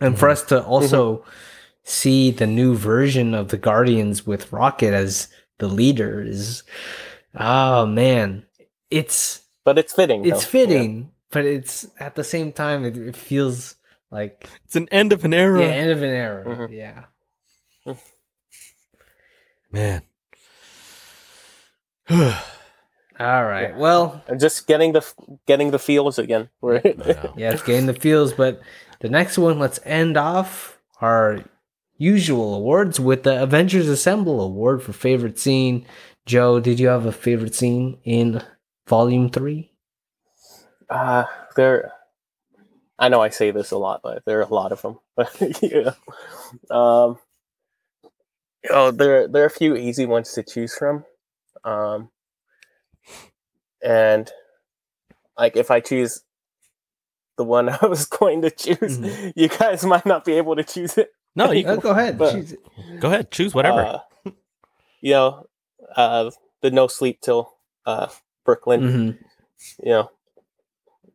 And 0.00 0.14
mm-hmm. 0.14 0.20
for 0.20 0.28
us 0.28 0.42
to 0.44 0.62
also 0.64 1.24
see 1.84 2.30
the 2.30 2.46
new 2.46 2.74
version 2.74 3.34
of 3.34 3.48
the 3.48 3.58
Guardians 3.58 4.26
with 4.26 4.52
Rocket 4.52 4.94
as 4.94 5.28
the 5.58 5.68
leader 5.68 6.22
is, 6.22 6.62
oh 7.34 7.86
man, 7.86 8.46
it's 8.90 9.42
But 9.64 9.78
it's 9.78 9.92
fitting. 9.92 10.24
it's 10.24 10.44
though. 10.44 10.50
fitting, 10.50 11.10
but 11.30 11.44
it's 11.44 11.86
at 12.00 12.14
the 12.14 12.24
same 12.24 12.52
time 12.52 12.84
it, 12.84 12.96
it 12.96 13.16
feels 13.16 13.76
like 14.10 14.48
It's 14.64 14.76
an 14.76 14.88
end 14.90 15.12
of 15.12 15.24
an 15.24 15.34
era. 15.34 15.60
yeah, 15.60 15.66
end 15.66 15.90
of 15.90 16.02
an 16.02 16.10
era. 16.10 16.44
Mhm. 16.44 16.72
Yeah. 16.72 17.04
Mm. 17.86 17.98
Man. 19.70 20.02
All 22.10 23.44
right. 23.44 23.76
Well, 23.76 24.22
And 24.26 24.40
just 24.40 24.66
getting 24.66 24.92
the 24.92 25.06
getting 25.46 25.70
the 25.70 25.78
feels 25.78 26.18
again. 26.18 26.48
Where 26.60 26.80
yeah, 27.36 27.52
it's 27.52 27.62
getting 27.62 27.86
the 27.86 27.94
feels, 27.94 28.32
but 28.32 28.60
the 29.00 29.08
next 29.08 29.38
one, 29.38 29.58
let's 29.58 29.80
end 29.84 30.16
off 30.16 30.78
our 31.00 31.40
usual 31.96 32.54
awards 32.54 32.98
with 32.98 33.22
the 33.22 33.42
Avengers 33.42 33.88
Assemble 33.88 34.40
award 34.40 34.82
for 34.82 34.92
favorite 34.92 35.38
scene. 35.38 35.86
Joe, 36.26 36.58
did 36.58 36.80
you 36.80 36.88
have 36.88 37.06
a 37.06 37.12
favorite 37.12 37.54
scene 37.54 37.98
in 38.04 38.42
Volume 38.88 39.30
Three? 39.30 39.70
uh, 40.90 41.24
there. 41.56 41.92
I 42.98 43.08
know 43.08 43.20
I 43.20 43.28
say 43.30 43.50
this 43.50 43.70
a 43.72 43.78
lot, 43.78 44.00
but 44.02 44.24
there 44.24 44.38
are 44.38 44.42
a 44.42 44.54
lot 44.54 44.72
of 44.72 44.82
them. 44.82 44.98
yeah. 45.62 45.92
Um. 46.70 47.18
Oh, 48.70 48.90
there 48.90 49.28
there 49.28 49.42
are 49.42 49.46
a 49.46 49.50
few 49.50 49.76
easy 49.76 50.06
ones 50.06 50.32
to 50.32 50.42
choose 50.42 50.74
from. 50.76 51.04
Um. 51.64 52.10
And 53.82 54.30
like 55.36 55.56
if 55.56 55.70
I 55.70 55.80
choose 55.80 56.22
the 57.36 57.44
one 57.44 57.68
I 57.82 57.86
was 57.86 58.06
going 58.06 58.42
to 58.42 58.50
choose, 58.50 58.98
Mhm. 58.98 59.32
you 59.36 59.48
guys 59.48 59.84
might 59.84 60.06
not 60.06 60.24
be 60.24 60.32
able 60.34 60.56
to 60.56 60.64
choose 60.64 60.96
it. 60.98 61.10
No, 61.36 61.50
you 61.52 61.66
Uh, 61.68 61.76
go 61.76 61.90
ahead. 61.90 62.16
but- 62.18 62.32
choose 62.32 62.52
it. 62.52 62.60
go 63.00 63.08
ahead. 63.08 63.30
Choose 63.30 63.54
whatever. 63.54 64.00
Uh, 64.26 64.30
you 65.00 65.12
know, 65.12 65.46
uh, 65.96 66.30
the 66.62 66.70
no 66.70 66.86
sleep 66.86 67.20
till 67.20 67.52
uh, 67.84 68.08
Brooklyn. 68.44 68.80
Mhm. 68.80 69.18
You 69.82 69.90
know, 69.90 70.10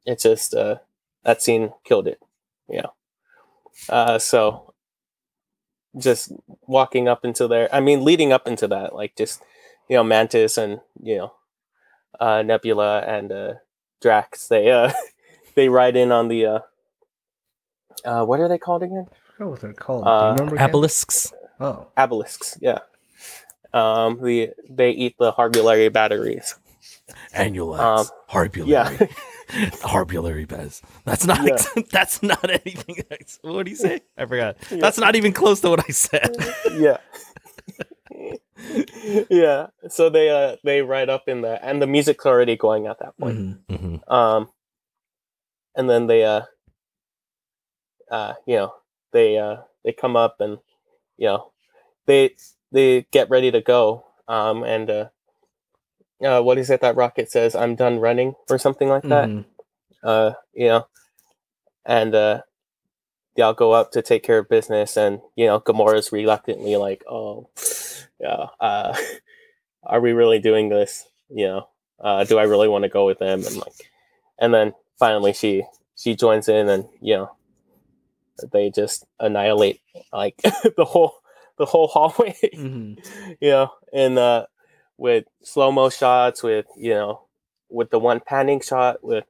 it's 0.06 0.24
just 0.24 0.54
uh, 0.54 0.78
that 1.24 1.42
scene 1.42 1.72
killed 1.84 2.08
it. 2.08 2.20
You 2.68 2.82
know, 2.84 2.94
uh, 3.90 4.20
so 4.20 4.74
just 5.98 6.32
walking 6.68 7.08
up 7.08 7.26
into 7.26 7.48
there. 7.48 7.68
I 7.74 7.80
mean, 7.80 8.04
leading 8.06 8.32
up 8.32 8.48
into 8.48 8.68
that, 8.68 8.94
like 8.94 9.16
just 9.16 9.42
you 9.90 9.98
know, 9.98 10.04
Mantis 10.04 10.58
and 10.58 10.80
you 11.02 11.18
know, 11.18 11.34
uh, 12.20 12.42
Nebula 12.42 13.02
and 13.02 13.32
uh, 13.32 13.54
Drax. 14.02 14.48
They 14.48 14.72
uh, 14.72 14.92
they 15.56 15.70
ride 15.70 15.96
in 15.98 16.12
on 16.12 16.28
the 16.28 16.46
uh, 16.46 16.60
uh, 18.06 18.26
what 18.26 18.40
are 18.40 18.48
they 18.48 18.58
called 18.58 18.84
again? 18.84 19.06
I 19.10 19.32
forgot 19.34 19.50
what 19.52 19.60
they're 19.62 19.74
called. 19.74 20.04
Uh, 20.08 20.36
Do 20.36 20.44
remember? 20.46 20.58
Abilisks. 20.62 21.34
Oh, 21.60 21.88
Abilisks. 21.98 22.58
Yeah. 22.62 22.80
Um, 23.74 24.22
the 24.24 24.52
they 24.70 24.92
eat 24.92 25.16
the 25.20 25.32
Harbulary 25.34 25.92
batteries. 25.92 26.56
Anulax. 27.34 27.80
Um, 28.10 28.16
Harbulary. 28.30 28.68
yeah. 28.68 28.90
Harbulary 29.82 30.48
Bez. 30.48 30.82
That's 31.06 31.26
not 31.26 31.46
Yeah. 31.46 31.82
that's 31.92 32.22
not 32.22 32.48
anything. 32.50 33.04
What 33.42 33.66
do 33.66 33.72
you 33.72 33.76
say? 33.78 34.02
I 34.18 34.26
forgot. 34.26 34.58
Yeah. 34.70 34.78
That's 34.80 35.00
not 35.00 35.16
even 35.16 35.34
close 35.34 35.60
to 35.62 35.70
what 35.72 35.84
I 35.88 35.92
said. 35.92 36.36
yeah. 36.74 36.98
yeah. 39.30 39.68
So 39.90 40.10
they 40.10 40.30
uh 40.30 40.58
they 40.64 40.82
ride 40.82 41.10
up 41.10 41.28
in 41.28 41.42
the 41.42 41.64
and 41.64 41.82
the 41.82 41.88
music's 41.88 42.26
already 42.26 42.56
going 42.56 42.88
at 42.88 43.00
that 43.00 43.18
point. 43.18 43.38
mhm. 43.38 43.60
Mhm. 43.70 44.12
Um 44.12 44.50
and 45.76 45.90
then 45.90 46.08
they 46.08 46.24
uh 46.26 46.42
uh 48.12 48.34
you 48.46 48.56
know 48.56 48.74
they 49.14 49.38
uh 49.38 49.58
they 49.84 49.92
come 49.94 50.16
up 50.16 50.38
and 50.42 50.58
you 51.18 51.28
know 51.28 51.52
they 52.06 52.36
they 52.72 53.06
get 53.12 53.30
ready 53.30 53.52
to 53.52 53.62
go 53.62 54.06
um 54.28 54.64
and 54.64 54.90
uh 54.90 55.10
uh 56.24 56.42
what 56.42 56.58
is 56.58 56.70
it 56.70 56.82
that 56.82 56.96
rocket 56.96 57.32
says 57.32 57.56
i'm 57.56 57.76
done 57.76 58.00
running 58.00 58.34
or 58.50 58.58
something 58.58 58.90
like 58.90 59.04
that 59.04 59.30
Mhm. 59.30 59.46
uh 60.04 60.32
you 60.54 60.68
know 60.68 60.88
and 61.86 62.14
uh 62.16 62.42
they'll 63.36 63.54
go 63.54 63.72
up 63.72 63.92
to 63.92 64.02
take 64.02 64.24
care 64.24 64.40
of 64.40 64.50
business 64.50 64.98
and 64.98 65.22
you 65.36 65.46
know 65.46 65.60
gamora's 65.60 66.12
reluctantly 66.12 66.76
like 66.76 67.04
oh 67.08 67.50
yeah 68.20 68.48
uh 68.60 68.96
are 69.84 70.02
we 70.02 70.12
really 70.12 70.40
doing 70.40 70.70
this 70.70 71.08
you 71.30 71.46
know 71.48 71.68
uh 72.00 72.24
do 72.24 72.38
i 72.38 72.44
really 72.44 72.68
want 72.68 72.84
to 72.84 72.90
go 72.90 73.06
with 73.06 73.20
them 73.20 73.44
and 73.46 73.56
like 73.58 73.92
and 74.40 74.54
then 74.54 74.74
finally 74.98 75.34
she 75.34 75.64
she 75.96 76.16
joins 76.16 76.48
in 76.50 76.68
and 76.70 76.86
you 77.02 77.16
know 77.16 77.32
they 78.52 78.70
just 78.70 79.06
annihilate 79.20 79.82
like 80.14 80.36
the 80.78 80.86
whole 80.86 81.14
the 81.58 81.66
whole 81.66 81.88
hallway 81.88 82.36
Mhm. 82.56 82.98
you 83.42 83.50
know 83.50 83.72
and 83.94 84.18
uh 84.18 84.46
with 84.98 85.26
slow 85.44 85.72
mo 85.72 85.90
shots 85.90 86.42
with 86.44 86.66
you 86.78 86.94
know 86.94 87.22
with 87.70 87.90
the 87.90 88.00
one 88.00 88.20
panning 88.20 88.62
shot 88.62 89.04
with 89.04 89.26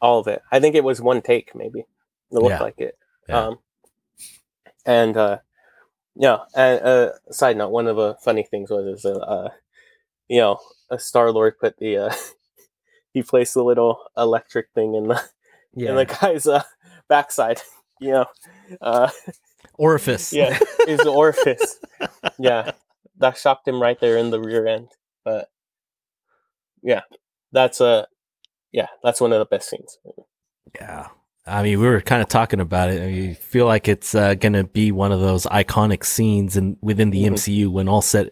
all 0.00 0.18
of 0.20 0.26
it 0.28 0.40
i 0.52 0.58
think 0.60 0.74
it 0.74 0.84
was 0.84 1.00
one 1.00 1.20
take 1.20 1.54
maybe 1.54 1.80
it 1.80 1.86
looked 2.30 2.50
Yeah. 2.50 2.62
like 2.62 2.80
it 2.80 2.96
Yeah. 3.28 3.46
um 3.46 3.58
and 4.86 5.16
uh 5.16 5.38
yeah 6.20 6.38
and 6.54 6.82
uh 6.84 7.10
side 7.32 7.56
note 7.56 7.70
one 7.70 7.88
of 7.88 7.96
the 7.96 8.14
funny 8.22 8.44
things 8.44 8.70
was 8.70 8.86
is 8.86 9.04
uh, 9.04 9.18
uh 9.18 9.48
you 10.28 10.38
know 10.40 10.58
a 10.90 10.98
star 10.98 11.32
lord 11.32 11.58
put 11.58 11.76
the 11.78 11.96
uh 11.96 12.14
he 13.14 13.22
placed 13.22 13.54
the 13.54 13.64
little 13.64 13.98
electric 14.16 14.68
thing 14.74 14.94
in 14.94 15.08
the 15.08 15.20
Yeah. 15.74 15.90
in 15.90 15.96
the 15.96 16.04
guy's 16.06 16.46
uh 16.46 16.62
backside 17.08 17.60
you 18.00 18.12
know 18.12 18.26
uh 18.80 19.10
Orifice. 19.78 20.32
yeah, 20.32 20.58
his 20.86 21.00
orifice. 21.06 21.78
Yeah, 22.38 22.72
that 23.18 23.38
shocked 23.38 23.66
him 23.66 23.80
right 23.80 23.98
there 23.98 24.18
in 24.18 24.30
the 24.30 24.40
rear 24.40 24.66
end. 24.66 24.88
But 25.24 25.48
yeah, 26.82 27.02
that's 27.52 27.80
a 27.80 28.06
yeah, 28.72 28.88
that's 29.02 29.20
one 29.22 29.32
of 29.32 29.38
the 29.38 29.46
best 29.46 29.70
scenes. 29.70 29.98
Yeah. 30.74 31.08
I 31.46 31.62
mean, 31.62 31.80
we 31.80 31.86
were 31.86 32.00
kind 32.00 32.22
of 32.22 32.28
talking 32.28 32.60
about 32.60 32.90
it. 32.90 33.02
I 33.02 33.06
mean, 33.06 33.30
I 33.30 33.34
feel 33.34 33.66
like 33.66 33.88
it's 33.88 34.14
uh, 34.14 34.34
going 34.34 34.52
to 34.52 34.64
be 34.64 34.92
one 34.92 35.10
of 35.10 35.20
those 35.20 35.46
iconic 35.46 36.04
scenes 36.04 36.56
in 36.56 36.76
within 36.80 37.10
the 37.10 37.24
Mhm. 37.24 37.32
MCU 37.32 37.68
when 37.70 37.88
all 37.88 38.02
said 38.02 38.30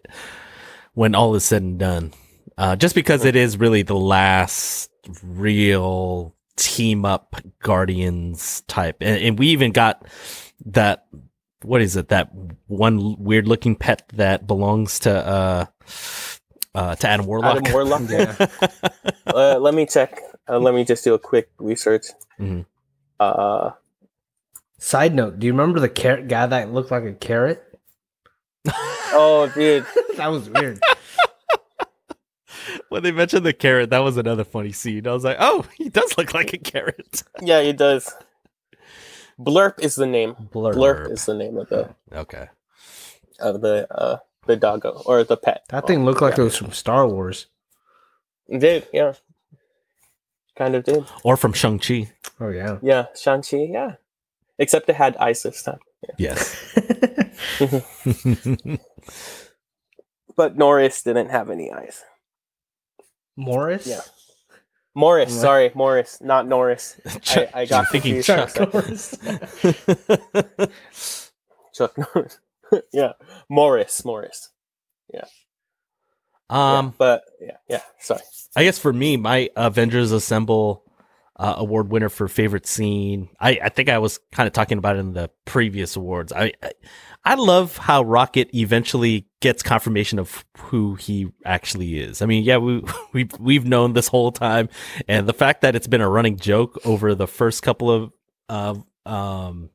when 0.95 1.15
all 1.15 1.35
is 1.35 1.45
said 1.45 1.63
and 1.63 1.79
done. 1.79 2.13
Uh, 2.57 2.75
just 2.77 2.95
because 2.95 3.25
it 3.25 3.37
is 3.37 3.57
really 3.57 3.83
the 3.83 3.97
last 3.97 4.91
real 5.23 6.35
team 6.57 7.05
up 7.05 7.37
Guardians 7.63 8.63
type, 8.67 8.97
and, 9.01 9.23
and 9.23 9.39
we 9.39 9.49
even 9.49 9.71
got 9.73 10.07
that. 10.67 11.07
What 11.63 11.81
is 11.83 11.97
it? 11.97 12.09
That 12.09 12.31
one 12.67 13.17
weird 13.19 13.49
looking 13.49 13.75
pet 13.77 14.03
that 14.15 14.47
belongs 14.47 14.99
to 15.01 15.11
uh, 15.27 15.67
uh, 16.75 16.95
to 16.97 17.09
Adam 17.09 17.27
Warlock. 17.27 17.59
Adam 17.59 17.73
Warlock. 17.73 18.03
Yeah. 18.09 18.47
uh, 19.27 19.59
let 19.59 19.75
me 19.75 19.87
check. 19.87 20.21
Uh, 20.49 20.59
let 20.59 20.75
me 20.75 20.85
just 20.85 21.05
do 21.05 21.15
a 21.15 21.19
quick 21.19 21.51
research. 21.59 22.07
Mhm. 22.41 22.67
Uh, 23.21 23.71
Side 24.81 25.15
note: 25.15 25.39
Do 25.41 25.47
you 25.47 25.53
remember 25.53 25.81
the 25.81 25.89
carrot 25.89 26.29
guy 26.29 26.47
that 26.47 26.73
looked 26.73 26.91
like 26.93 27.03
a 27.05 27.13
carrot? 27.13 27.65
Oh, 29.11 29.51
dude. 29.55 29.85
that 30.17 30.29
was 30.29 30.49
weird. 30.49 30.81
when 32.89 33.03
they 33.03 33.11
mentioned 33.13 33.45
the 33.45 33.53
carrot, 33.53 33.91
that 33.91 33.99
was 34.01 34.17
another 34.17 34.45
funny 34.45 34.73
scene. 34.73 35.07
I 35.07 35.13
was 35.13 35.25
like, 35.25 35.39
oh, 35.41 35.65
he 35.77 35.89
does 35.89 36.17
look 36.17 36.35
like 36.35 36.53
a 36.53 36.59
carrot. 36.59 37.23
Yeah, 37.43 37.63
he 37.63 37.73
does. 37.73 38.15
Blurp 39.39 39.79
is 39.81 39.95
the 39.95 40.07
name. 40.07 40.35
Blur. 40.53 40.75
Blurp 40.75 41.11
is 41.13 41.25
the 41.25 41.35
name 41.35 41.57
of 41.57 41.69
the 41.69 41.95
Okay. 42.13 42.49
of 43.41 43.61
the 43.61 43.87
uh 43.93 44.19
the 44.47 44.57
doggo 44.57 45.03
or 45.07 45.23
the 45.25 45.37
pet. 45.37 45.65
That 45.69 45.87
thing 45.87 46.05
looked 46.05 46.21
like 46.23 46.39
it 46.39 46.43
was 46.43 46.57
from 46.57 46.73
Star 46.73 47.07
Wars. 47.07 47.47
It 48.49 48.59
did, 48.61 48.89
yeah. 48.93 49.13
Kind 50.59 50.75
of 50.75 50.85
did. 50.85 51.05
Or 51.23 51.37
from 51.39 51.53
Shang-Chi. 51.55 52.11
Oh 52.41 52.49
yeah. 52.51 52.79
Yeah, 52.83 53.07
Shang-Chi, 53.17 53.69
yeah. 53.71 53.95
Except 54.59 54.89
it 54.91 54.97
had 54.97 55.17
eyes 55.17 55.43
this 55.43 55.63
time. 55.63 55.79
Yes. 56.19 56.57
But 60.37 60.57
Norris 60.57 61.03
didn't 61.03 61.31
have 61.31 61.51
any 61.51 61.73
eyes. 61.73 62.05
Morris. 63.37 63.87
Yeah. 63.89 64.03
Morris, 64.95 65.33
Right. 65.33 65.41
sorry, 65.41 65.71
Morris, 65.75 66.21
not 66.21 66.47
Norris. 66.47 67.01
I, 67.31 67.49
I 67.55 67.67
got 67.67 67.89
thinking 67.89 68.23
confused 68.23 68.27
Chuck. 68.27 68.51
for 68.51 68.79
a 68.79 68.97
second. 68.97 70.71
Chuck 71.75 71.99
Norris. 71.99 72.39
yeah, 72.93 73.13
Morris, 73.49 74.05
Morris. 74.05 74.51
Um, 76.51 76.87
yeah, 76.87 76.93
but 76.99 77.25
yeah, 77.41 77.57
yeah. 77.69 77.83
Sorry. 78.01 78.21
I 78.57 78.65
guess 78.65 78.79
for 78.79 78.93
me, 78.93 79.17
my 79.17 79.51
Avengers 79.57 80.13
Assemble 80.13 80.85
uh, 81.39 81.55
award 81.59 81.91
winner 81.91 82.09
for 82.09 82.27
favorite 82.27 82.67
scene, 82.67 83.29
I, 83.39 83.61
I 83.63 83.69
think 83.69 83.89
I 83.89 83.99
was 83.99 84.19
kind 84.33 84.47
of 84.47 84.53
talking 84.53 84.79
about 84.79 84.97
it 84.97 85.01
in 85.01 85.13
the 85.13 85.31
previous 85.45 85.95
awards. 85.97 86.33
I, 86.33 86.53
I 86.63 86.73
I 87.25 87.35
love 87.35 87.77
how 87.77 88.03
Rocket 88.03 88.49
eventually 88.55 89.27
gets 89.41 89.63
confirmation 89.63 90.19
of 90.19 90.45
who 90.57 90.95
he 90.95 91.31
actually 91.45 92.01
is. 92.01 92.23
I 92.23 92.27
mean, 92.27 92.43
yeah, 92.43 92.57
we 92.57 92.83
we 93.13 93.29
we've 93.39 93.67
known 93.67 93.93
this 93.93 94.09
whole 94.09 94.33
time, 94.33 94.69
and 95.07 95.29
the 95.29 95.33
fact 95.33 95.61
that 95.61 95.77
it's 95.77 95.87
been 95.87 96.01
a 96.01 96.09
running 96.09 96.37
joke 96.37 96.79
over 96.85 97.15
the 97.15 97.29
first 97.29 97.63
couple 97.63 97.91
of 97.91 98.13
of 98.49 98.85
um. 99.07 99.71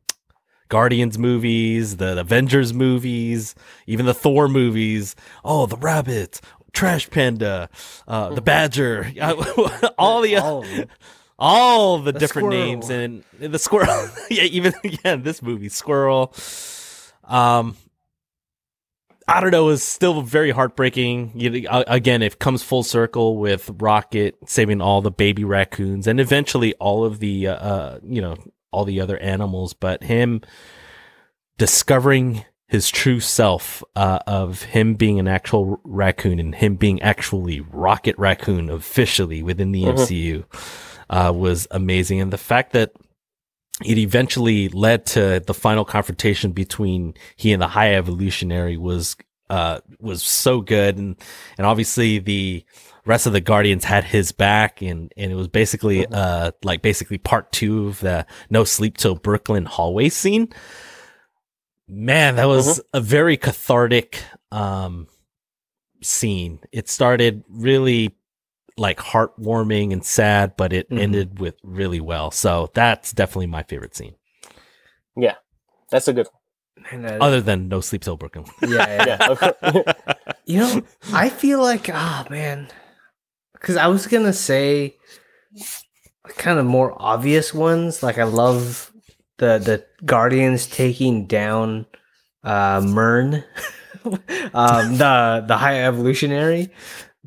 Guardians 0.69 1.19
movies, 1.19 1.97
the 1.97 2.19
Avengers 2.19 2.73
movies, 2.73 3.53
even 3.85 4.07
the 4.07 4.13
Thor 4.13 4.47
movies. 4.47 5.15
Oh, 5.45 5.67
the 5.67 5.77
rabbit, 5.77 6.41
Trash 6.73 7.09
Panda, 7.09 7.69
uh, 8.07 8.33
the 8.33 8.41
Badger, 8.41 9.11
all 9.97 10.21
the 10.21 10.37
All 10.37 10.65
all 11.39 11.99
the, 11.99 12.11
The 12.11 12.19
different 12.19 12.47
squirrel. 12.47 12.65
names 12.65 12.89
and 12.89 13.23
the 13.39 13.59
squirrel. 13.59 14.09
yeah, 14.29 14.43
even 14.43 14.73
yeah, 15.03 15.15
this 15.15 15.41
movie 15.41 15.69
Squirrel. 15.69 16.33
Um, 17.23 17.75
I 19.27 19.39
don't 19.39 19.51
know. 19.51 19.69
Is 19.69 19.83
still 19.83 20.21
very 20.21 20.51
heartbreaking. 20.51 21.31
You, 21.35 21.67
again, 21.69 22.21
it 22.21 22.39
comes 22.39 22.63
full 22.63 22.83
circle 22.83 23.37
with 23.37 23.69
Rocket 23.79 24.37
saving 24.45 24.81
all 24.81 25.01
the 25.01 25.11
baby 25.11 25.43
raccoons 25.43 26.07
and 26.07 26.19
eventually 26.19 26.73
all 26.75 27.05
of 27.05 27.19
the 27.19 27.47
uh, 27.47 27.55
uh 27.55 27.99
you 28.03 28.21
know 28.21 28.35
all 28.71 28.85
the 28.85 28.99
other 28.99 29.17
animals, 29.19 29.73
but 29.73 30.03
him 30.03 30.41
discovering 31.57 32.43
his 32.73 32.89
true 32.89 33.19
self 33.19 33.83
uh, 33.95 34.17
of 34.25 34.63
him 34.63 34.95
being 34.95 35.19
an 35.19 35.27
actual 35.27 35.79
raccoon 35.83 36.39
and 36.39 36.55
him 36.55 36.73
being 36.75 36.99
actually 37.03 37.61
Rocket 37.71 38.17
Raccoon 38.17 38.67
officially 38.71 39.43
within 39.43 39.71
the 39.71 39.83
Mhm. 39.83 39.93
MCU 39.93 40.43
uh, 41.07 41.31
was 41.35 41.67
amazing. 41.69 42.19
And 42.19 42.33
the 42.33 42.37
fact 42.39 42.73
that 42.73 42.91
it 43.85 43.99
eventually 43.99 44.69
led 44.69 45.05
to 45.05 45.39
the 45.45 45.53
final 45.53 45.85
confrontation 45.85 46.51
between 46.51 47.13
he 47.35 47.53
and 47.53 47.61
the 47.61 47.67
High 47.67 47.93
Evolutionary 47.93 48.75
was 48.75 49.15
uh, 49.51 49.79
was 49.99 50.23
so 50.23 50.61
good, 50.61 50.97
and 50.97 51.15
and 51.59 51.67
obviously 51.67 52.17
the 52.17 52.65
rest 53.05 53.27
of 53.27 53.33
the 53.33 53.41
Guardians 53.41 53.83
had 53.83 54.03
his 54.03 54.31
back, 54.31 54.81
and 54.81 55.13
and 55.15 55.31
it 55.31 55.35
was 55.35 55.47
basically 55.47 56.07
uh 56.07 56.51
like 56.63 56.81
basically 56.81 57.19
part 57.19 57.51
two 57.51 57.85
of 57.87 57.99
the 57.99 58.25
No 58.49 58.63
Sleep 58.63 58.97
Till 58.97 59.13
Brooklyn 59.13 59.65
hallway 59.65 60.09
scene. 60.09 60.47
Man, 61.87 62.37
that 62.37 62.45
was 62.45 62.81
a 62.93 63.01
very 63.01 63.37
cathartic 63.37 64.23
um 64.51 65.07
scene. 66.01 66.59
It 66.71 66.89
started 66.89 67.43
really 67.49 68.15
like 68.77 68.97
heartwarming 68.97 69.93
and 69.93 70.03
sad, 70.03 70.55
but 70.57 70.73
it 70.73 70.89
Mhm. 70.89 70.99
ended 71.01 71.39
with 71.39 71.55
really 71.63 71.99
well. 72.01 72.31
So 72.31 72.69
that's 72.73 73.13
definitely 73.13 73.47
my 73.47 73.63
favorite 73.63 73.95
scene, 73.95 74.15
Yeah, 75.15 75.35
That's 75.91 76.07
a 76.07 76.13
good 76.13 76.27
And, 76.91 77.05
uh, 77.05 77.17
other 77.21 77.39
than 77.41 77.67
No 77.67 77.81
Sleep 77.81 78.01
Till 78.01 78.17
Brooklyn. 78.17 78.45
yeah, 78.61 79.05
yeah. 79.05 79.35
Yeah. 79.61 79.83
You 80.45 80.59
know, 80.59 80.83
I 81.13 81.29
feel 81.29 81.61
like, 81.61 81.89
ah, 81.93 82.25
man, 82.29 82.67
because 83.53 83.77
I 83.77 83.87
was 83.87 84.07
gonna 84.07 84.33
say 84.33 84.97
kind 86.29 86.59
of 86.59 86.65
more 86.65 86.93
obvious 86.97 87.53
ones. 87.53 88.01
Like 88.03 88.17
I 88.17 88.23
love 88.23 88.91
the 89.37 89.57
the 89.59 89.85
Guardians 90.05 90.67
taking 90.67 91.25
down 91.27 91.85
uh 92.43 92.81
Mern, 92.83 93.43
um, 94.05 94.97
the 94.97 95.43
the 95.47 95.57
High 95.57 95.83
Evolutionary, 95.83 96.69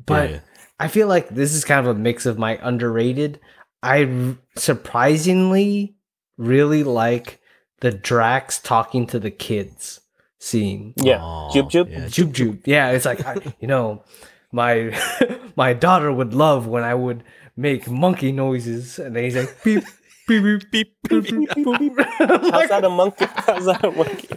but. 0.05 0.29
Yeah. 0.29 0.39
I 0.79 0.89
feel 0.89 1.07
like 1.07 1.29
this 1.29 1.55
is 1.55 1.65
kind 1.65 1.79
of 1.87 1.95
a 1.95 1.99
mix 1.99 2.27
of 2.27 2.37
my 2.37 2.59
underrated. 2.61 3.39
I 3.81 4.03
r- 4.03 4.37
surprisingly 4.55 5.95
really 6.37 6.83
like 6.83 7.39
the 7.81 7.91
Drax 7.91 8.59
talking 8.59 9.07
to 9.07 9.17
the 9.19 9.31
kids 9.31 10.01
scene. 10.37 10.93
yeah. 10.97 11.17
Aw, 11.19 11.49
Jub 11.51 11.71
Jub. 11.71 11.89
yeah, 11.91 12.05
Joop 12.05 12.31
joop. 12.31 12.61
Yeah, 12.65 12.91
it's 12.91 13.05
like 13.05 13.25
I, 13.25 13.37
you 13.59 13.67
know, 13.67 14.03
my 14.51 14.95
my 15.55 15.73
daughter 15.73 16.11
would 16.13 16.35
love 16.35 16.67
when 16.67 16.83
I 16.83 16.93
would 16.93 17.23
make 17.55 17.89
monkey 17.89 18.31
noises, 18.31 18.99
and 18.99 19.15
then 19.15 19.23
he's 19.23 19.35
like 19.35 19.63
beep 19.63 19.83
beep 20.27 20.43
beep 20.43 20.71
beep 20.71 20.93
beep 21.09 21.23
beep. 21.23 21.55
beep, 21.55 21.79
beep. 21.79 21.93
How's 22.19 22.69
that 22.69 22.83
a 22.83 22.89
monkey? 22.89 23.25
How's 23.35 23.65
that 23.65 23.83
a 23.83 23.91
monkey? 23.91 24.29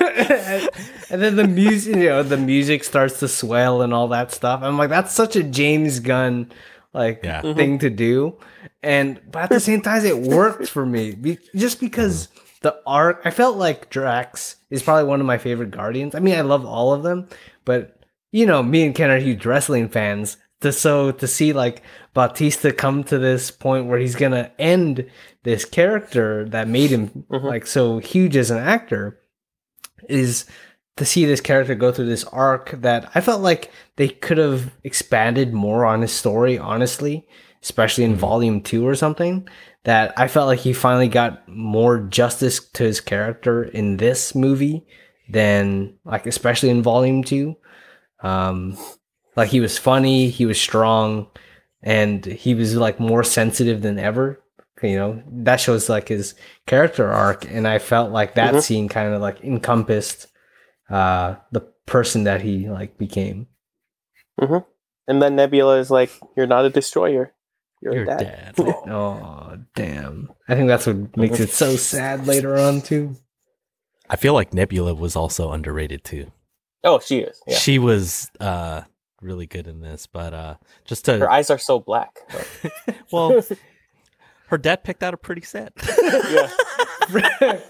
and, 0.00 0.68
and 1.10 1.22
then 1.22 1.36
the 1.36 1.46
music, 1.46 1.96
you 1.96 2.04
know, 2.04 2.22
the 2.22 2.36
music 2.36 2.84
starts 2.84 3.18
to 3.20 3.28
swell 3.28 3.82
and 3.82 3.92
all 3.92 4.08
that 4.08 4.32
stuff. 4.32 4.60
I'm 4.62 4.78
like, 4.78 4.90
that's 4.90 5.12
such 5.12 5.36
a 5.36 5.42
James 5.42 6.00
Gunn 6.00 6.50
like 6.94 7.20
Yeah. 7.24 7.42
Mhm. 7.42 7.56
thing 7.56 7.78
to 7.80 7.90
do, 7.90 8.36
and 8.82 9.20
but 9.30 9.42
at 9.44 9.50
the 9.50 9.60
same 9.60 9.80
time, 9.80 10.04
it 10.04 10.18
worked 10.18 10.68
for 10.68 10.84
me 10.84 11.14
be, 11.14 11.38
just 11.56 11.80
because 11.80 12.28
the 12.60 12.76
arc. 12.86 13.22
I 13.24 13.30
felt 13.30 13.56
like 13.56 13.88
Drax 13.90 14.56
is 14.70 14.82
probably 14.82 15.04
one 15.08 15.20
of 15.20 15.26
my 15.26 15.38
favorite 15.38 15.70
Guardians. 15.70 16.14
I 16.14 16.18
mean, 16.20 16.34
I 16.36 16.42
love 16.42 16.64
all 16.66 16.92
of 16.92 17.02
them, 17.02 17.28
but 17.64 17.96
you 18.30 18.46
know, 18.46 18.62
me 18.62 18.84
and 18.84 18.94
Ken 18.94 19.10
are 19.10 19.18
huge 19.18 19.44
wrestling 19.46 19.88
fans. 19.88 20.36
To, 20.62 20.72
so 20.72 21.12
to 21.12 21.26
see 21.26 21.52
like 21.52 21.82
Bautista 22.14 22.72
come 22.72 23.04
to 23.04 23.18
this 23.18 23.50
point 23.50 23.86
where 23.86 23.98
he's 23.98 24.14
gonna 24.16 24.50
end 24.58 25.08
this 25.44 25.64
character 25.64 26.48
that 26.50 26.68
made 26.68 26.90
him 26.90 27.24
Mhm. 27.30 27.44
like 27.44 27.66
so 27.66 27.98
huge 27.98 28.36
as 28.36 28.50
an 28.50 28.58
actor 28.58 29.18
is 30.08 30.44
to 30.96 31.04
see 31.04 31.24
this 31.24 31.40
character 31.40 31.74
go 31.74 31.90
through 31.90 32.06
this 32.06 32.24
arc 32.24 32.70
that 32.82 33.10
I 33.14 33.20
felt 33.20 33.40
like 33.40 33.70
they 33.96 34.08
could 34.08 34.38
have 34.38 34.70
expanded 34.84 35.52
more 35.52 35.84
on 35.84 36.02
his 36.02 36.12
story, 36.12 36.58
honestly, 36.58 37.26
especially 37.62 38.04
in 38.04 38.14
Mhm. 38.14 38.18
volume 38.18 38.60
two 38.60 38.86
or 38.86 38.94
something. 38.94 39.48
That 39.84 40.12
I 40.16 40.28
felt 40.28 40.46
like 40.46 40.60
he 40.60 40.72
finally 40.72 41.08
got 41.08 41.48
more 41.48 41.98
justice 41.98 42.60
to 42.74 42.84
his 42.84 43.00
character 43.00 43.64
in 43.64 43.96
this 43.96 44.34
movie 44.34 44.86
than 45.28 45.94
like 46.04 46.26
especially 46.26 46.70
in 46.70 46.82
volume 46.82 47.24
two. 47.24 47.56
Um 48.22 48.76
like 49.36 49.48
he 49.50 49.60
was 49.60 49.78
funny, 49.78 50.28
he 50.30 50.46
was 50.46 50.60
strong, 50.60 51.26
and 51.82 52.24
he 52.24 52.54
was 52.54 52.76
like 52.76 53.00
more 53.00 53.24
sensitive 53.24 53.82
than 53.82 53.98
ever. 53.98 54.38
You 54.82 54.96
know, 54.96 55.22
that 55.44 55.60
shows 55.60 55.88
like 55.88 56.08
his 56.08 56.34
character 56.66 57.08
arc, 57.12 57.44
and 57.48 57.68
I 57.68 57.78
felt 57.78 58.10
like 58.10 58.34
that 58.34 58.54
Mhm. 58.54 58.62
scene 58.62 58.88
kind 58.88 59.14
of 59.14 59.20
like 59.22 59.40
encompassed 59.44 60.26
uh 60.90 61.36
the 61.52 61.60
person 61.86 62.24
that 62.24 62.40
he 62.42 62.68
like 62.68 62.98
became. 62.98 63.46
Mm-hmm. 64.40 64.58
And 65.08 65.22
then 65.22 65.36
Nebula 65.36 65.78
is 65.78 65.90
like, 65.90 66.10
"You're 66.36 66.46
not 66.48 66.64
a 66.64 66.70
destroyer. 66.70 67.32
You're, 67.80 67.94
Your 67.94 68.02
a 68.04 68.06
dad." 68.06 68.54
dad. 68.56 68.88
Oh 68.90 69.56
damn! 69.76 70.30
I 70.48 70.54
think 70.56 70.68
that's 70.68 70.86
what 70.86 71.16
makes 71.16 71.38
it 71.40 71.50
so 71.50 71.76
sad 71.76 72.26
later 72.26 72.56
on 72.56 72.80
too. 72.80 73.14
I 74.10 74.16
feel 74.16 74.34
like 74.34 74.52
Nebula 74.52 74.94
was 74.94 75.14
also 75.16 75.52
underrated 75.52 76.02
too. 76.04 76.30
oh, 76.84 76.98
she 76.98 77.20
is. 77.20 77.40
Yeah. 77.46 77.56
She 77.56 77.78
was 77.78 78.30
uh 78.40 78.82
really 79.22 79.46
good 79.46 79.66
in 79.66 79.80
this, 79.80 80.06
but 80.06 80.34
uh 80.34 80.54
just 80.84 81.04
to 81.06 81.18
Her 81.18 81.30
eyes 81.30 81.50
are 81.50 81.58
so 81.58 81.78
black. 81.80 82.18
well 83.12 83.40
her 84.48 84.58
dad 84.58 84.84
picked 84.84 85.02
out 85.02 85.14
a 85.14 85.16
pretty 85.16 85.42
set. 85.42 85.72
yeah. 85.78 86.50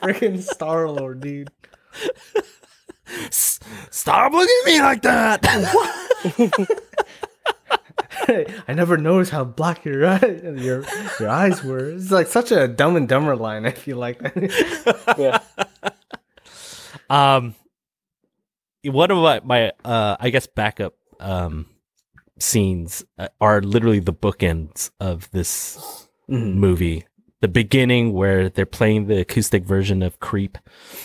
Freaking 0.03 0.43
Star 0.43 0.89
Lord, 0.89 1.21
dude. 1.21 1.51
S- 3.27 3.59
Stop 3.91 4.33
looking 4.33 4.55
at 4.63 4.67
me 4.67 4.81
like 4.81 5.03
that. 5.03 5.41
I 8.29 8.73
never 8.75 8.97
noticed 8.97 9.31
how 9.33 9.45
black 9.45 9.85
your 9.85 10.07
eye, 10.07 10.41
your 10.57 10.85
your 11.19 11.29
eyes 11.29 11.63
were. 11.65 11.91
It's 11.91 12.11
like 12.11 12.27
such 12.29 12.53
a 12.53 12.69
Dumb 12.69 12.97
and 12.97 13.09
Dumber 13.09 13.37
line. 13.37 13.67
I 13.67 13.73
feel 13.73 13.97
like. 13.99 14.19
that. 14.21 15.15
Yeah. 15.19 15.41
um 17.11 17.55
one 18.85 19.11
of 19.11 19.19
my, 19.19 19.41
my 19.45 19.73
uh 19.85 20.17
I 20.21 20.31
guess 20.31 20.47
backup 20.47 20.95
um 21.23 21.67
scenes 22.39 23.05
uh, 23.19 23.29
are 23.41 23.61
literally 23.63 24.01
the 24.01 24.13
bookends 24.13 24.91
of 25.01 25.31
this 25.31 26.09
Mhm. 26.29 26.55
movie. 26.55 27.05
The 27.41 27.49
beginning 27.49 28.13
where 28.13 28.49
they're 28.49 28.67
playing 28.67 29.07
the 29.07 29.21
acoustic 29.21 29.65
version 29.65 30.03
of 30.03 30.19
Creep 30.21 30.59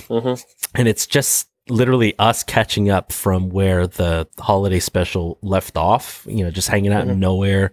hmm 0.07 0.34
and 0.76 0.88
it's 0.88 1.07
just 1.07 1.48
literally 1.69 2.14
us 2.19 2.44
catching 2.44 2.89
up 2.89 3.11
from 3.11 3.49
where 3.49 3.88
the 3.88 4.27
holiday 4.39 4.80
special 4.80 5.38
left 5.41 5.76
off 5.77 6.26
you 6.30 6.44
know 6.44 6.52
just 6.52 6.69
hanging 6.69 6.94
out 6.94 7.07
in 7.07 7.15
Mhm. 7.15 7.19
nowhere 7.19 7.72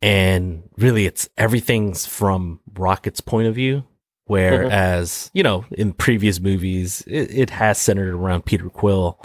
and 0.00 0.68
really 0.76 1.06
it's 1.06 1.28
everything's 1.38 2.06
from 2.06 2.60
rocket's 2.74 3.20
point 3.20 3.46
of 3.48 3.54
view 3.54 3.84
whereas 4.26 5.30
you 5.34 5.42
know 5.42 5.64
in 5.72 5.92
previous 5.92 6.40
movies 6.40 7.02
it, 7.06 7.30
it 7.34 7.50
has 7.50 7.78
centered 7.78 8.14
around 8.14 8.44
peter 8.44 8.68
quill 8.68 9.18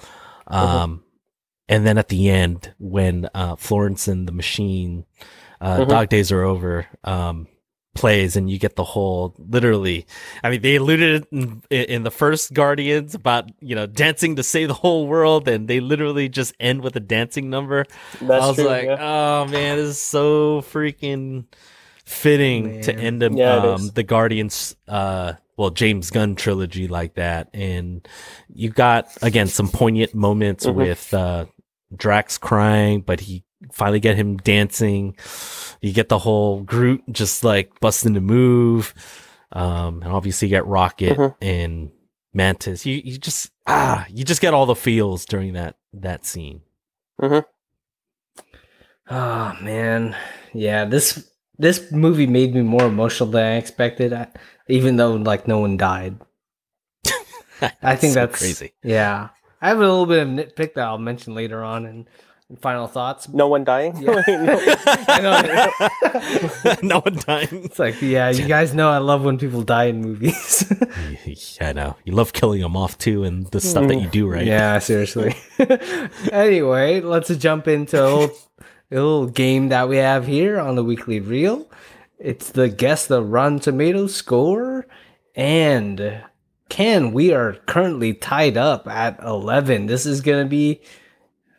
um 0.47 1.03
and 1.69 1.85
then 1.85 1.97
at 1.97 2.07
the 2.09 2.29
end 2.29 2.73
when 2.79 3.29
uh 3.33 3.55
florence 3.55 4.07
and 4.07 4.27
the 4.27 4.31
machine 4.31 5.05
uh 5.61 5.77
Mhm. 5.79 5.89
dog 5.89 6.09
days 6.09 6.31
are 6.31 6.43
over 6.43 6.85
um 7.03 7.47
plays 7.95 8.35
and 8.35 8.47
you 8.47 8.59
get 8.59 8.75
the 8.75 8.83
whole 8.83 9.33
literally 9.39 10.05
i 10.43 10.51
mean 10.51 10.61
they 10.61 10.75
alluded 10.75 11.25
in, 11.31 11.63
in 11.71 12.03
the 12.03 12.11
first 12.11 12.53
guardians 12.53 13.15
about 13.15 13.49
you 13.59 13.73
know 13.73 13.87
dancing 13.87 14.35
to 14.35 14.43
save 14.43 14.67
the 14.67 14.73
whole 14.75 15.07
world 15.07 15.47
and 15.47 15.67
they 15.67 15.79
literally 15.79 16.29
just 16.29 16.53
end 16.59 16.81
with 16.81 16.95
a 16.95 16.99
dancing 16.99 17.49
number 17.49 17.85
That's 18.21 18.43
i 18.43 18.47
was 18.47 18.55
true. 18.55 18.65
like 18.65 18.85
yeah. 18.85 18.97
oh 18.99 19.45
man 19.47 19.77
this 19.77 19.87
is 19.89 19.99
so 20.01 20.61
freaking 20.61 21.45
fitting 22.05 22.81
to 22.81 22.95
end 22.95 23.23
a, 23.23 23.31
Yeah, 23.31 23.55
um, 23.73 23.89
the 23.95 24.03
guardians 24.03 24.75
uh 24.87 25.33
well 25.57 25.71
james 25.71 26.11
gunn 26.11 26.35
trilogy 26.35 26.87
like 26.87 27.15
that 27.15 27.49
and 27.53 28.07
you 28.53 28.69
got 28.69 29.07
again 29.23 29.47
some 29.47 29.69
poignant 29.69 30.13
moments 30.13 30.65
Mhm. 30.67 30.73
with 30.75 31.13
uh 31.15 31.45
drax 31.95 32.37
crying 32.37 33.01
but 33.01 33.21
he 33.21 33.43
finally 33.71 33.99
get 33.99 34.15
him 34.15 34.37
dancing. 34.37 35.15
You 35.81 35.93
get 35.93 36.09
the 36.09 36.19
whole 36.19 36.61
groot 36.61 37.01
just 37.11 37.43
like 37.43 37.79
busting 37.79 38.13
to 38.13 38.21
move. 38.21 38.93
Um 39.51 40.01
and 40.03 40.11
obviously 40.11 40.47
you 40.47 40.55
get 40.55 40.65
rocket 40.67 41.17
Mhm. 41.17 41.35
and 41.41 41.91
mantis. 42.33 42.85
You 42.85 43.01
you 43.03 43.17
just 43.17 43.51
ah 43.65 44.05
you 44.09 44.23
just 44.23 44.41
get 44.41 44.53
all 44.53 44.65
the 44.65 44.75
feels 44.75 45.25
during 45.25 45.53
that 45.53 45.75
that 45.93 46.25
scene. 46.25 46.61
Oh 49.09 49.55
man, 49.61 50.15
yeah 50.53 50.85
this 50.85 51.29
this 51.57 51.91
movie 51.91 52.27
made 52.27 52.53
me 52.53 52.61
more 52.61 52.85
emotional 52.85 53.29
than 53.29 53.43
I 53.43 53.55
expected. 53.55 54.13
I, 54.13 54.27
even 54.67 54.97
though 54.97 55.13
like 55.13 55.47
no 55.47 55.59
one 55.59 55.77
died. 55.77 56.19
I 57.81 57.95
think 57.95 58.13
So 58.13 58.19
that's 58.19 58.37
crazy. 58.37 58.73
Yeah, 58.83 59.29
I 59.61 59.69
have 59.69 59.77
a 59.77 59.81
little 59.81 60.05
bit 60.05 60.21
of 60.21 60.27
nitpick 60.27 60.75
that 60.75 60.85
I'll 60.85 60.97
mention 60.97 61.33
later 61.33 61.63
on 61.63 61.85
in, 61.85 62.07
in 62.49 62.57
final 62.57 62.87
thoughts. 62.87 63.27
no 63.29 63.47
one 63.47 63.63
dying. 63.63 63.97
Yeah. 63.97 64.21
Wait, 64.27 64.39
no. 64.39 64.57
No 66.83 66.99
one 66.99 67.17
dying 67.25 67.63
It's 67.65 67.79
like, 67.79 68.01
yeah, 68.01 68.29
you 68.29 68.47
guys 68.47 68.73
know 68.73 68.89
I 68.89 68.99
love 68.99 69.23
when 69.23 69.37
people 69.37 69.63
die 69.63 69.85
in 69.85 70.01
movies. 70.01 70.71
yeah, 71.59 71.69
I 71.69 71.73
know. 71.73 71.95
You 72.05 72.13
love 72.13 72.33
killing 72.33 72.61
them 72.61 72.77
off 72.77 72.97
too, 72.97 73.23
and 73.23 73.47
the 73.47 73.59
stuff 73.59 73.87
that 73.87 73.95
you 73.95 74.09
do, 74.09 74.27
mm. 74.27 74.33
right? 74.33 74.45
Yeah, 74.45 74.77
seriously. 74.79 75.35
anyway, 76.31 77.01
let's 77.01 77.35
jump 77.37 77.67
into 77.67 78.01
a 78.01 78.05
little, 78.05 78.37
a 78.91 78.95
little 78.95 79.27
game 79.27 79.69
that 79.69 79.89
we 79.89 79.97
have 79.97 80.27
here 80.27 80.59
on 80.59 80.75
the 80.75 80.83
weekly 80.83 81.19
reel. 81.19 81.67
It's 82.19 82.51
the 82.51 82.69
guess 82.69 83.07
the 83.07 83.23
Rotten 83.23 83.59
Tomatoes 83.59 84.15
score, 84.15 84.87
and 85.35 86.23
Ken, 86.69 87.11
we 87.13 87.33
are 87.33 87.53
currently 87.65 88.13
tied 88.13 88.57
up 88.57 88.87
at 88.87 89.19
eleven. 89.23 89.85
This 89.85 90.05
is 90.05 90.21
gonna 90.21 90.45
be, 90.45 90.81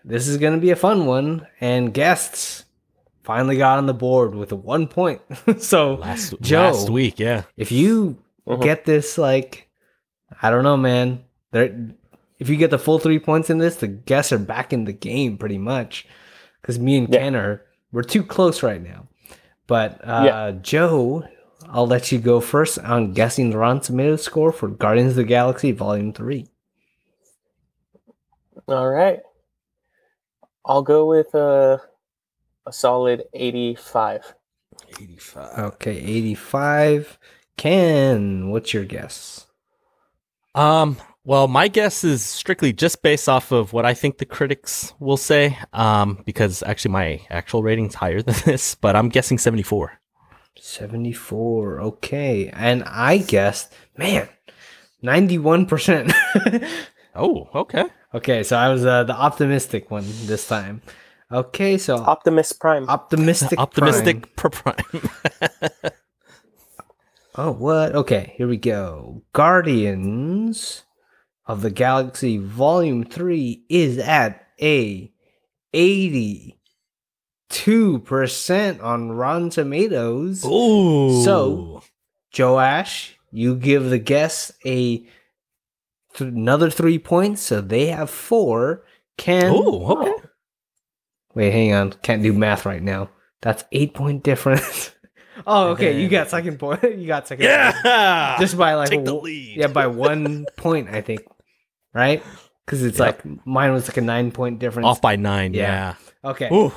this 0.05 0.29
is 0.29 0.37
gonna 0.39 0.59
be 0.59 0.71
a 0.71 0.77
fun 0.77 1.07
one, 1.07 1.47
and 1.61 1.93
guests 1.95 2.65
finally 3.25 3.57
got 3.57 3.79
on 3.79 3.87
the 3.87 3.95
board 3.95 4.35
with 4.35 4.53
a 4.53 4.57
one 4.57 4.87
point. 4.87 5.21
so 5.59 5.95
Last 5.95 6.35
Joe. 6.41 6.63
last 6.71 6.91
week, 6.91 7.19
yeah. 7.19 7.43
if 7.57 7.71
you 7.73 8.17
Mhm. 8.47 8.63
get 8.63 8.87
this 8.87 9.19
like 9.19 9.69
i 10.41 10.49
don't 10.51 10.63
know 10.65 10.77
man 10.79 11.23
there 11.51 11.91
if 12.39 12.49
you 12.49 12.57
get 12.57 12.71
the 12.71 12.79
full 12.79 12.99
three 12.99 13.19
points 13.19 13.51
in 13.51 13.59
this 13.59 13.77
the 13.77 13.87
guests 13.89 14.33
are 14.33 14.39
back 14.39 14.73
in 14.73 14.85
the 14.85 14.93
game 14.95 15.37
pretty 15.37 15.59
much 15.59 16.07
because 16.63 16.79
me 16.79 16.97
and 16.97 17.13
Yeah. 17.13 17.19
ken 17.21 17.37
are 17.37 17.61
we're 17.93 18.03
too 18.03 18.23
close 18.23 18.63
right 18.63 18.83
now 18.83 19.07
but 19.67 20.01
uh 20.03 20.23
Yeah. 20.25 20.51
joe 20.63 21.25
i'll 21.71 21.87
let 21.87 22.11
you 22.13 22.19
go 22.19 22.41
first 22.41 22.79
on 22.81 23.13
guessing 23.13 23.51
the 23.51 23.59
rotten 23.59 23.81
tomatoes 23.81 24.23
score 24.23 24.53
for 24.53 24.69
guardians 24.69 25.11
of 25.11 25.17
the 25.17 25.25
galaxy 25.25 25.73
volume 25.73 26.13
3 26.13 26.47
All 28.69 28.89
right. 28.91 29.21
I'll 30.67 30.83
go 30.83 31.07
with 31.07 31.35
uh, 31.35 31.79
a 32.67 32.73
solid 32.73 33.25
85. 33.33 34.35
Eighty-five. 35.01 35.59
okay 35.59 35.97
85 35.97 37.19
ken 37.57 38.51
what's 38.51 38.73
your 38.75 38.85
guess 38.85 39.47
Um. 40.55 40.97
Well, 41.25 41.47
my 41.47 41.69
guess 41.69 42.05
is 42.05 42.25
strictly 42.25 42.73
just 42.73 43.03
based 43.03 43.29
off 43.29 43.53
of 43.53 43.75
what 43.75 43.85
I 43.85 43.93
think 43.93 44.17
the 44.19 44.25
critics 44.25 44.95
will 44.99 45.19
say. 45.19 45.59
Um, 45.75 46.23
because 46.25 46.63
actually 46.63 46.93
my 46.93 47.21
actual 47.31 47.63
rating's 47.63 47.95
higher 47.95 48.23
than 48.29 48.35
this, 48.47 48.75
but 48.75 48.97
I'm 48.97 49.11
guessing 49.11 49.37
seventy-four. 49.39 49.93
74 50.61 51.81
okay 51.81 52.49
and 52.53 52.83
i 52.85 53.19
guessed 53.19 53.73
man 53.97 54.29
91% 55.03 56.13
Oh, 57.19 57.49
okay. 57.53 57.85
Okay, 58.15 58.43
so 58.45 58.57
I 58.57 58.69
was 58.69 58.87
uh, 58.87 59.03
the 59.05 59.13
optimistic 59.13 59.91
one 59.91 60.05
this 60.27 60.47
time. 60.47 60.83
Okay, 61.33 61.77
so 61.77 61.97
Optimus 61.97 62.53
Prime. 62.53 62.89
optimistic. 62.89 63.59
Optimistic 63.59 64.35
Prime. 64.37 64.51
per 64.53 64.73
prime. 64.73 65.11
Oh, 67.35 67.53
what? 67.53 67.95
Okay, 67.95 68.35
here 68.37 68.49
we 68.49 68.57
go. 68.57 69.23
Guardians 69.33 70.83
of 71.47 71.63
the 71.63 71.71
Galaxy 71.71 72.37
Volume 72.37 73.05
Three 73.05 73.65
is 73.69 73.99
at 73.99 74.45
a 74.61 75.13
eighty-two 75.73 76.58
percent 77.51 78.81
on 78.81 79.13
Rotten 79.13 79.51
Tomatoes. 79.51 80.45
Ooh. 80.45 81.23
So- 81.25 81.83
Joash, 82.37 83.17
you 83.33 83.55
give 83.57 83.89
the 83.89 83.99
guests 83.99 84.53
a 84.65 84.99
th- 84.99 85.09
another 86.21 86.69
three 86.71 86.99
points, 86.99 87.41
so 87.41 87.61
they 87.63 87.87
have 87.87 88.11
four. 88.11 88.85
Can 89.17 89.51
Ooh, 89.53 89.85
okay. 89.93 90.13
Wait, 91.35 91.51
hang 91.51 91.73
on. 91.73 91.93
Can't 92.03 92.23
do 92.23 92.33
math 92.33 92.67
right 92.67 92.83
now. 92.83 93.09
That's 93.41 93.65
eight 93.73 93.95
point 93.95 94.23
difference. 94.25 94.95
oh, 95.47 95.69
okay. 95.71 95.99
You 96.03 96.09
got 96.09 96.29
second 96.29 96.59
point. 96.59 96.83
You 96.83 97.07
got 97.07 97.27
second. 97.27 97.47
point. 97.47 97.75
Yeah. 97.85 98.37
Just 98.39 98.59
by 98.59 98.75
like 98.75 98.91
take 98.91 99.05
the 99.07 99.15
lead. 99.15 99.57
yeah, 99.57 99.67
by 99.69 99.87
one 99.87 100.45
point, 100.57 100.89
I 100.91 101.01
think. 101.01 101.23
Right? 101.95 102.23
Because 102.67 102.83
it's 102.85 102.99
Yep. 102.99 103.25
like 103.25 103.47
mine 103.47 103.73
was 103.73 103.89
like 103.89 103.97
a 103.97 104.03
nine 104.03 104.31
point 104.33 104.59
difference. 104.59 104.87
off 104.87 105.01
by 105.01 105.17
nine. 105.17 105.55
Yeah. 105.55 105.95
Yeah. 106.25 106.31
Okay, 106.31 106.49
Ooh. 106.53 106.73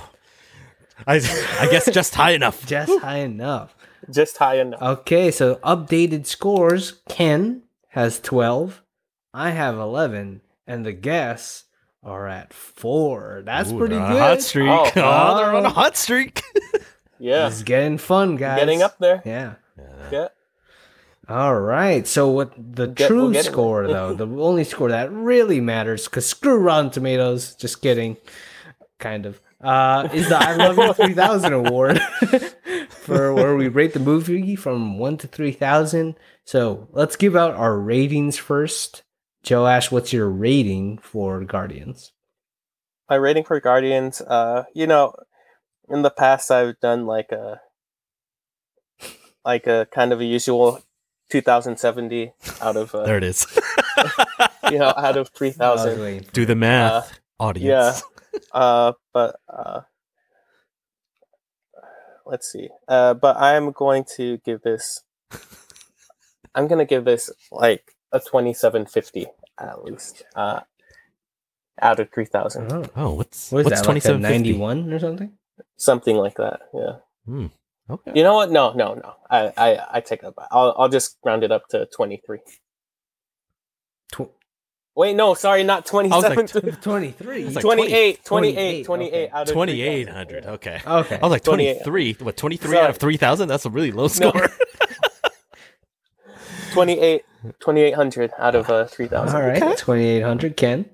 I 1.07 1.15
I 1.59 1.67
guess 1.69 1.89
just 1.91 2.15
high 2.15 2.31
enough. 2.31 2.65
just 2.65 2.99
high 3.01 3.19
enough. 3.19 3.75
Just 4.09 4.37
high 4.37 4.59
enough. 4.59 4.81
Okay, 4.81 5.31
so 5.31 5.55
updated 5.55 6.25
scores. 6.25 7.01
Ken 7.09 7.63
has 7.89 8.19
twelve. 8.19 8.81
I 9.33 9.51
have 9.51 9.77
eleven, 9.77 10.41
and 10.67 10.85
the 10.85 10.93
guests 10.93 11.65
are 12.03 12.27
at 12.27 12.53
four. 12.53 13.43
That's 13.45 13.71
Ooh, 13.71 13.77
pretty 13.77 13.95
good. 13.95 14.19
hot 14.19 14.41
streak. 14.41 14.69
Oh. 14.69 14.91
Oh, 14.95 15.37
they're 15.37 15.55
on 15.55 15.65
a 15.65 15.69
oh. 15.69 15.71
hot 15.71 15.97
streak. 15.97 16.41
Yeah. 17.21 17.47
It's 17.47 17.61
getting 17.61 17.99
fun, 17.99 18.35
guys. 18.35 18.59
Getting 18.59 18.81
up 18.81 18.97
there. 18.97 19.21
Yeah. 19.23 19.53
Yeah. 20.11 20.29
All 21.29 21.55
right. 21.55 22.07
So 22.07 22.29
what 22.31 22.51
the 22.57 22.87
get- 22.87 23.07
true 23.07 23.29
we'll 23.29 23.43
score 23.43 23.87
though, 23.87 24.13
the 24.15 24.25
only 24.25 24.63
score 24.63 24.89
that 24.89 25.11
really 25.11 25.61
matters, 25.61 26.05
because 26.05 26.25
screw 26.25 26.57
Rotten 26.57 26.89
Tomatoes, 26.89 27.53
just 27.55 27.81
kidding, 27.81 28.17
kind 28.97 29.27
of, 29.27 29.39
uh, 29.63 30.09
is 30.13 30.29
the 30.29 30.37
I 30.37 30.55
Love 30.55 30.77
You 30.77 30.93
Three 31.05 31.13
Thousand 31.13 31.53
Award 31.53 31.99
for 32.89 33.33
where 33.33 33.55
we 33.55 33.67
rate 33.67 33.93
the 33.93 33.99
movie 33.99 34.55
from 34.55 34.97
one 34.97 35.17
to 35.17 35.27
three 35.27 35.51
thousand. 35.51 36.15
So 36.45 36.87
let's 36.91 37.15
give 37.15 37.35
out 37.35 37.55
our 37.55 37.77
ratings 37.77 38.37
first. 38.37 39.03
Joash, 39.49 39.91
what's 39.91 40.13
your 40.13 40.29
rating 40.29 40.97
for 40.99 41.43
Guardians? 41.43 42.11
My 43.09 43.15
rating 43.15 43.43
for 43.43 43.59
Guardians, 43.59 44.21
uh, 44.21 44.63
you 44.73 44.87
know, 44.87 45.15
in 45.89 46.01
the 46.01 46.09
past 46.09 46.51
I've 46.51 46.79
done 46.79 47.05
like 47.05 47.31
a 47.31 47.61
like 49.43 49.67
a 49.67 49.87
kind 49.91 50.13
of 50.13 50.21
a 50.21 50.25
usual 50.25 50.81
2070 51.29 52.33
out 52.61 52.77
of 52.77 52.93
uh, 52.93 53.05
There 53.05 53.17
it 53.17 53.23
is. 53.23 53.45
you 54.71 54.79
know 54.79 54.93
out 54.95 55.17
of 55.17 55.29
3000. 55.29 56.31
Do 56.31 56.45
the 56.45 56.55
math, 56.55 57.19
audience. 57.39 58.03
Uh, 58.51 58.93
but 59.13 59.35
uh, 59.49 59.81
let's 62.25 62.51
see. 62.51 62.69
Uh, 62.87 63.13
but 63.13 63.37
I'm 63.37 63.71
going 63.71 64.05
to 64.17 64.37
give 64.45 64.61
this. 64.61 65.01
I'm 66.53 66.67
gonna 66.67 66.85
give 66.85 67.05
this 67.05 67.29
like 67.51 67.95
a 68.11 68.19
2750 68.19 69.27
at 69.59 69.83
least. 69.83 70.23
Uh, 70.35 70.61
out 71.81 71.99
of 71.99 72.11
3000 72.13 72.71
Oh. 72.71 72.85
Oh, 72.95 73.11
what's 73.15 73.51
What 73.51 73.59
is 73.59 73.65
what's 73.65 73.79
that? 73.79 73.85
twenty 73.85 73.97
Like 73.99 74.03
a 74.05 74.07
seven 74.07 74.21
fifty? 74.21 74.51
91 74.51 74.93
or 74.93 74.99
something? 74.99 75.31
something 75.77 76.15
like 76.17 76.35
that 76.35 76.59
yeah 76.73 76.95
Hmm. 77.25 77.47
Okay. 77.89 78.11
you 78.15 78.23
know 78.23 78.35
what 78.35 78.51
no 78.51 78.73
no 78.73 78.93
no 78.93 79.15
i 79.29 79.51
i, 79.57 79.79
I 79.93 80.01
take 80.01 80.21
that 80.21 80.35
back 80.35 80.47
I'll, 80.51 80.75
I'll 80.77 80.89
just 80.89 81.17
round 81.25 81.43
it 81.43 81.51
up 81.51 81.67
to 81.69 81.87
23 81.87 82.39
Tw- 84.11 84.29
wait 84.95 85.15
no 85.15 85.33
sorry 85.33 85.63
not 85.63 85.85
27 85.85 86.35
like, 86.35 86.81
23. 86.81 87.45
Like 87.49 87.61
28 87.61 88.25
28 88.25 88.85
28, 88.85 88.85
28 88.85 89.07
okay. 89.13 89.29
out 89.31 89.47
of 89.47 89.53
Twenty 89.53 89.81
eight 89.81 90.09
hundred. 90.09 90.45
Okay. 90.45 90.81
Okay. 90.85 91.15
I 91.15 91.19
was 91.21 91.31
like 91.31 91.43
23. 91.43 92.13
What, 92.19 92.37
23 92.37 92.69
Sorry. 92.69 92.83
out 92.83 92.89
of 92.89 92.97
3,000? 92.97 93.47
That's 93.47 93.65
a 93.65 93.69
really 93.69 93.91
low 93.91 94.03
No. 94.03 94.07
score. 94.07 94.49
28 96.73 97.23
2800 97.59 98.31
out 98.37 98.55
of 98.55 98.69
uh, 98.69 98.85
3000 98.85 99.35
All 99.35 99.41
right. 99.41 99.77
2800. 99.77 100.55
Ken. 100.55 100.85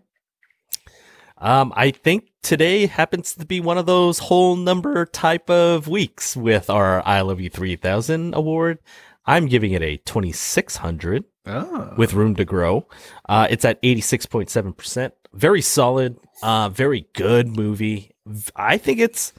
Um, 1.39 1.71
I 1.75 1.91
think 1.91 2.29
today 2.41 2.87
happens 2.87 3.35
to 3.35 3.45
be 3.45 3.59
one 3.59 3.77
of 3.77 3.85
those 3.85 4.17
whole 4.19 4.55
number 4.55 5.05
type 5.05 5.49
of 5.49 5.87
weeks 5.87 6.35
with 6.35 6.69
our 6.69 7.05
I 7.05 7.21
Love 7.21 7.39
You 7.39 7.49
3000 7.49 8.33
award. 8.33 8.79
I'm 9.25 9.45
giving 9.47 9.73
it 9.73 9.83
a 9.83 9.97
2600 9.97 11.25
Oh. 11.47 11.93
with 11.97 12.13
room 12.13 12.35
to 12.35 12.45
grow. 12.45 12.87
Uh, 13.27 13.47
it's 13.49 13.65
at 13.65 13.81
86.7%. 13.81 15.11
Very 15.33 15.61
solid, 15.61 16.17
uh, 16.43 16.69
very 16.69 17.07
good 17.13 17.55
movie. 17.55 18.11
I 18.55 18.77
think 18.77 18.99
it's 18.99 19.33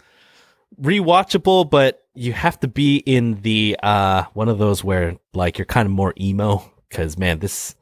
rewatchable, 0.81 1.69
but 1.69 2.05
you 2.15 2.33
have 2.33 2.59
to 2.61 2.69
be 2.69 2.99
in 2.99 3.41
the 3.43 3.77
uh, 3.83 4.25
one 4.35 4.49
of 4.49 4.59
those 4.59 4.83
where 4.83 5.17
like 5.35 5.59
you're 5.59 5.65
kind 5.67 5.87
of 5.87 5.93
more 5.93 6.15
emo 6.21 6.63
because 6.89 7.19
man, 7.19 7.39
this 7.39 7.75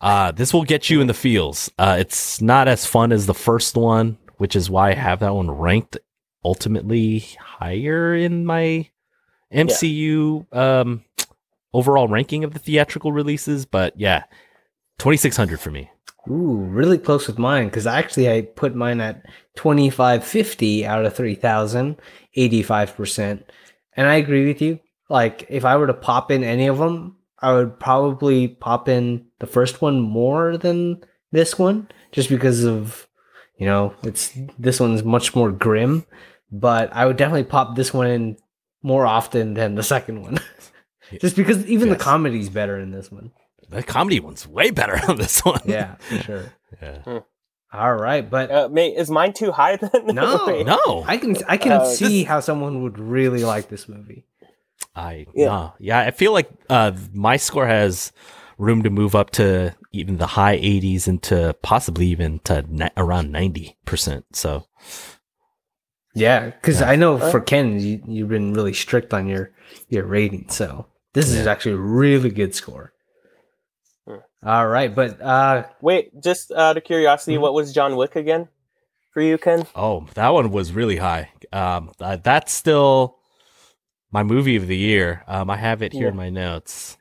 uh, 0.00 0.32
this 0.32 0.52
will 0.52 0.64
get 0.64 0.90
you 0.90 1.00
in 1.00 1.06
the 1.06 1.14
feels. 1.14 1.70
Uh, 1.78 1.96
it's 1.98 2.40
not 2.40 2.68
as 2.68 2.84
fun 2.84 3.10
as 3.10 3.26
the 3.26 3.34
first 3.34 3.76
one, 3.76 4.18
which 4.36 4.54
is 4.54 4.68
why 4.68 4.90
I 4.90 4.94
have 4.94 5.20
that 5.20 5.34
one 5.34 5.50
ranked 5.50 5.96
ultimately 6.44 7.20
higher 7.40 8.14
in 8.14 8.44
my 8.44 8.88
MCU 9.52 10.46
um, 10.54 11.04
overall 11.74 12.08
ranking 12.08 12.44
of 12.44 12.54
the 12.54 12.58
theatrical 12.58 13.12
releases. 13.12 13.66
But 13.66 13.98
yeah, 13.98 14.24
2600 14.98 15.60
for 15.60 15.70
me. 15.70 15.90
Ooh, 16.30 16.56
really 16.56 16.96
close 16.96 17.26
with 17.26 17.38
mine 17.38 17.66
because 17.66 17.86
actually 17.86 18.30
I 18.30 18.42
put 18.42 18.74
mine 18.74 19.00
at 19.02 19.26
2550 19.56 20.86
out 20.86 21.04
of 21.04 21.14
3000, 21.14 22.00
85%. 22.36 23.44
And 23.96 24.08
I 24.08 24.14
agree 24.14 24.46
with 24.46 24.62
you. 24.62 24.80
Like, 25.10 25.46
if 25.50 25.66
I 25.66 25.76
were 25.76 25.86
to 25.86 25.94
pop 25.94 26.30
in 26.30 26.42
any 26.42 26.66
of 26.66 26.78
them, 26.78 27.16
I 27.40 27.52
would 27.52 27.78
probably 27.78 28.48
pop 28.48 28.88
in 28.88 29.26
the 29.38 29.46
first 29.46 29.82
one 29.82 30.00
more 30.00 30.56
than 30.56 31.04
this 31.30 31.58
one 31.58 31.88
just 32.10 32.30
because 32.30 32.64
of, 32.64 33.06
you 33.58 33.66
know, 33.66 33.94
it's 34.02 34.32
this 34.58 34.80
one's 34.80 35.04
much 35.04 35.34
more 35.36 35.52
grim. 35.52 36.06
But 36.50 36.90
I 36.94 37.04
would 37.04 37.18
definitely 37.18 37.44
pop 37.44 37.76
this 37.76 37.92
one 37.92 38.06
in 38.06 38.36
more 38.82 39.06
often 39.06 39.54
than 39.54 39.74
the 39.74 39.82
second 39.82 40.22
one. 40.22 40.38
just 41.20 41.36
because 41.36 41.64
even 41.66 41.88
the 41.88 41.96
comedy's 41.96 42.48
better 42.48 42.78
in 42.78 42.90
this 42.90 43.10
one. 43.10 43.30
The 43.70 43.82
comedy 43.82 44.20
one's 44.20 44.46
way 44.46 44.70
better 44.70 45.00
on 45.08 45.16
this 45.16 45.40
one. 45.44 45.60
Yeah, 45.64 45.94
for 45.96 46.18
sure. 46.22 46.52
Yeah. 46.82 47.20
All 47.72 47.94
right, 47.94 48.28
but 48.28 48.50
uh, 48.50 48.68
mate 48.70 48.94
is 48.96 49.10
mine 49.10 49.32
too 49.32 49.50
high 49.50 49.76
then 49.76 50.06
No. 50.06 50.44
Wait. 50.46 50.66
No, 50.66 51.04
I 51.06 51.16
can 51.16 51.36
I 51.48 51.56
can 51.56 51.72
Uh, 51.72 51.84
see 51.86 52.22
how 52.24 52.40
someone 52.40 52.82
would 52.82 52.98
really 52.98 53.42
like 53.44 53.68
this 53.68 53.88
movie. 53.88 54.24
I 54.94 55.26
Yeah. 55.34 55.44
yeah. 55.44 55.70
yeah, 55.80 55.98
I 56.00 56.10
feel 56.12 56.32
like 56.32 56.48
uh 56.70 56.92
my 57.12 57.36
score 57.36 57.66
has 57.66 58.12
room 58.58 58.82
to 58.84 58.90
move 58.90 59.16
up 59.16 59.30
to 59.32 59.74
even 59.90 60.18
the 60.18 60.26
high 60.28 60.56
80s 60.58 61.08
and 61.08 61.20
to 61.24 61.56
possibly 61.62 62.06
even 62.06 62.38
to 62.44 62.64
ni- 62.68 62.90
around 62.96 63.32
90%. 63.34 64.22
So, 64.32 64.66
Yeah, 66.14 66.46
because 66.50 66.80
Yeah. 66.80 66.90
I 66.90 66.96
know 66.96 67.18
for 67.18 67.40
Ken, 67.40 67.80
you, 67.80 68.00
you've 68.06 68.28
been 68.28 68.52
really 68.54 68.72
strict 68.74 69.12
on 69.12 69.26
your 69.26 69.50
your 69.88 70.04
rating, 70.04 70.48
so 70.48 70.86
this 71.14 71.30
is 71.32 71.46
actually 71.46 71.72
a 71.72 71.78
really 71.78 72.30
good 72.30 72.54
score. 72.54 72.92
Hmm. 74.06 74.16
All 74.44 74.66
right, 74.66 74.94
but 74.94 75.20
uh, 75.22 75.64
wait 75.80 76.10
just 76.22 76.52
out 76.52 76.76
of 76.76 76.84
curiosity 76.84 77.36
Mhm. 77.36 77.40
what 77.40 77.54
was 77.54 77.72
john 77.72 77.96
wick 77.96 78.14
again 78.16 78.48
for 79.12 79.22
you 79.22 79.38
ken 79.38 79.66
oh, 79.74 80.06
that 80.14 80.28
one 80.30 80.50
was 80.50 80.72
really 80.72 80.96
high. 80.98 81.30
Um 81.52 81.92
uh, 82.00 82.16
that's 82.16 82.52
still 82.52 83.16
my 84.12 84.22
movie 84.22 84.56
of 84.56 84.66
the 84.66 84.76
year. 84.76 85.22
Um 85.26 85.48
I 85.50 85.56
have 85.56 85.82
it 85.82 85.92
here 85.92 86.08
in 86.08 86.16
my 86.16 86.28
notes. 86.30 86.96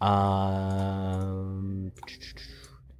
Um 0.00 1.92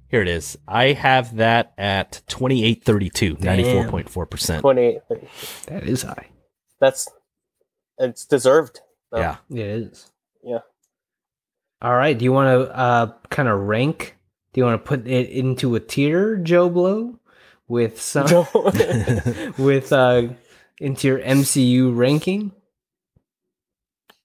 here 0.09 0.21
it 0.23 0.27
is. 0.27 0.57
I 0.67 0.93
have 0.93 1.35
that 1.37 1.73
at 1.77 2.21
2832, 2.27 3.35
94.4%. 3.35 4.59
28 4.61 4.99
that 5.67 5.83
is 5.83 6.01
high. 6.03 6.27
that's 6.79 7.07
it's 7.99 8.25
deserved 8.25 8.79
though. 9.11 9.19
Yeah. 9.19 9.37
It 9.51 9.59
is. 9.59 10.09
Yeah. 10.43 10.59
All 11.81 11.95
right. 11.95 12.17
Do 12.17 12.25
you 12.25 12.31
want 12.33 12.67
to 12.67 12.75
uh 12.77 13.13
kind 13.29 13.47
of 13.49 13.59
rank? 13.61 14.15
Do 14.53 14.61
you 14.61 14.65
want 14.65 14.83
to 14.83 14.87
put 14.87 15.07
it 15.07 15.29
into 15.29 15.75
a 15.75 15.79
tier, 15.79 16.37
Joe 16.37 16.69
Blow, 16.69 17.19
with 17.67 18.01
some 18.01 18.47
with 19.57 19.91
uh 19.93 20.29
into 20.79 21.07
your 21.07 21.19
MCU 21.19 21.93
ranking 21.95 22.51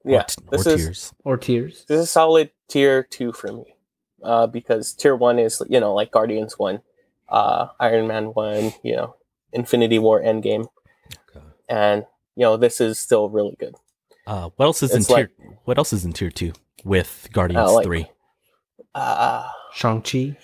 yeah 0.04 0.20
Or 0.20 0.24
t- 0.24 0.34
this 0.50 0.66
or 0.66 0.70
is 0.70 0.76
tears. 0.84 1.12
or 1.24 1.36
tiers? 1.36 1.84
this 1.88 1.98
is 2.00 2.10
solid 2.10 2.50
tier 2.68 3.02
two 3.02 3.32
for 3.32 3.50
me 3.52 3.74
uh 4.22 4.46
because 4.46 4.92
tier 4.92 5.16
one 5.16 5.38
is 5.38 5.62
you 5.68 5.80
know 5.80 5.94
like 5.94 6.10
guardians 6.10 6.58
one 6.58 6.82
uh 7.30 7.68
iron 7.80 8.06
man 8.06 8.26
one 8.26 8.72
you 8.82 8.94
know 8.94 9.16
infinity 9.52 9.98
war 9.98 10.20
endgame 10.20 10.66
Okay. 11.30 11.44
and 11.70 12.04
you 12.36 12.42
know 12.42 12.56
this 12.58 12.80
is 12.82 12.98
still 12.98 13.30
really 13.30 13.56
good 13.58 13.74
Uh, 14.26 14.50
what 14.56 14.66
else 14.66 14.82
is 14.82 14.92
in 14.92 14.98
It's 14.98 15.06
tier? 15.08 15.30
what 15.64 15.76
else 15.78 15.92
is 15.92 16.04
in 16.04 16.12
tier 16.12 16.30
two 16.30 16.52
with 16.84 17.28
Guardians 17.32 17.72
like- 17.72 17.84
three? 17.84 18.10
uh 18.94 19.48
Shang 19.72 20.02
Chi. 20.02 20.36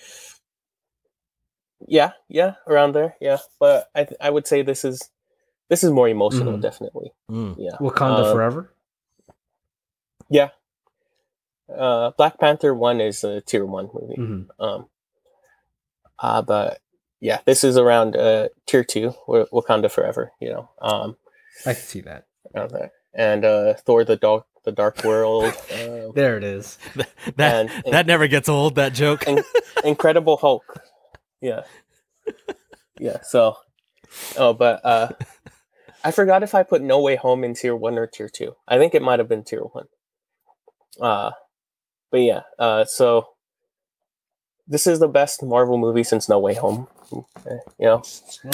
yeah 1.87 2.11
yeah 2.27 2.55
around 2.67 2.91
there 2.93 3.15
yeah 3.21 3.37
but 3.59 3.89
i 3.95 4.03
th- 4.03 4.17
i 4.21 4.29
would 4.29 4.45
say 4.45 4.61
this 4.61 4.83
is 4.85 5.09
this 5.69 5.83
is 5.83 5.89
more 5.91 6.07
emotional 6.09 6.57
Mhm. 6.57 6.61
definitely 6.61 7.11
Mm. 7.29 7.55
yeah 7.57 7.77
Wakanda 7.79 8.23
Uh, 8.25 8.33
Forever. 8.33 8.73
yeah 10.29 10.49
uh 11.73 12.11
black 12.17 12.39
panther 12.39 12.73
one 12.75 12.99
is 13.01 13.23
a 13.23 13.39
tier 13.41 13.65
one 13.65 13.89
movie 13.93 14.15
Mhm. 14.17 14.47
um 14.59 14.89
uh 16.19 16.41
but 16.41 16.81
yeah 17.21 17.39
this 17.45 17.63
is 17.63 17.77
around 17.77 18.15
uh 18.17 18.49
tier 18.67 18.83
two 18.83 19.13
Wa- 19.27 19.47
wakanda 19.51 19.89
forever 19.89 20.33
you 20.41 20.49
know 20.49 20.69
um 20.81 21.15
I 21.65 21.73
can 21.73 21.83
see 21.83 22.01
that. 22.01 22.25
around 22.53 22.71
there 22.71 22.91
and 23.13 23.43
uh 23.45 23.73
thor 23.85 24.03
the 24.03 24.15
dark 24.15 24.45
the 24.63 24.71
dark 24.71 25.03
world 25.03 25.45
uh, 25.73 26.11
There 26.13 26.37
it 26.37 26.43
is. 26.43 26.77
that 27.37 27.69
And- 27.71 27.93
that 27.93 28.05
never 28.05 28.27
gets 28.27 28.47
old. 28.47 28.75
That 28.75 28.93
joke. 28.93 29.23
and- 29.27 29.43
incredible 29.83 30.37
hulk 30.37 30.79
yeah 31.41 31.61
yeah 32.99 33.17
so 33.23 33.57
oh 34.37 34.53
but 34.53 34.79
uh 34.85 35.09
i 36.03 36.11
forgot 36.11 36.43
if 36.43 36.53
i 36.53 36.61
put 36.61 36.81
no 36.83 37.01
way 37.01 37.15
home 37.15 37.43
in 37.43 37.55
tier 37.55 37.75
one 37.75 37.97
or 37.97 38.05
tier 38.05 38.29
two 38.29 38.55
i 38.67 38.77
think 38.77 38.93
it 38.93 39.01
might 39.01 39.17
have 39.17 39.27
been 39.27 39.43
tier 39.43 39.61
one 39.61 39.87
uh 40.99 41.31
but 42.11 42.19
yeah 42.21 42.41
uh 42.59 42.85
so 42.85 43.27
this 44.67 44.85
is 44.85 44.99
the 44.99 45.07
best 45.07 45.41
marvel 45.41 45.79
movie 45.79 46.03
since 46.03 46.29
no 46.29 46.37
way 46.37 46.53
home 46.53 46.87
Uh, 47.11 47.57
you 47.79 47.85
know 47.87 48.03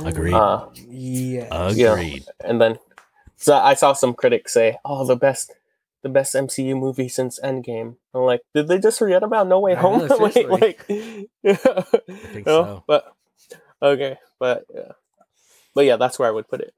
Agreed. 0.06 0.34
uh 0.34 0.66
Yeah. 0.88 1.70
Yeah. 1.72 1.92
Agreed. 1.94 2.24
and 2.44 2.62
then 2.62 2.80
so 3.38 3.56
i 3.56 3.74
saw 3.74 3.94
some 3.94 4.14
critics 4.14 4.54
say 4.54 4.78
oh 4.84 5.06
the 5.06 5.16
best 5.16 5.54
the 6.04 6.10
best 6.10 6.34
mcu 6.36 6.78
movie 6.78 7.08
since 7.10 7.40
endgame 7.44 7.96
i'm 8.14 8.22
like 8.22 8.42
did 8.54 8.68
they 8.68 8.80
just 8.80 9.00
forget 9.00 9.24
about 9.24 9.48
no 9.48 9.60
way 9.60 9.76
I 9.76 9.80
home 9.80 10.06
know, 10.08 10.16
like, 10.18 10.34
seriously. 10.34 10.46
like 10.62 10.86
I 11.46 11.54
think 12.34 12.46
No, 12.46 12.64
so. 12.64 12.84
but 12.88 13.14
okay 13.82 14.18
but 14.40 14.66
yeah 14.74 14.92
but 15.76 15.86
yeah 15.86 15.96
that's 15.98 16.18
where 16.20 16.28
i 16.28 16.32
would 16.32 16.48
put 16.50 16.62
it 16.62 16.74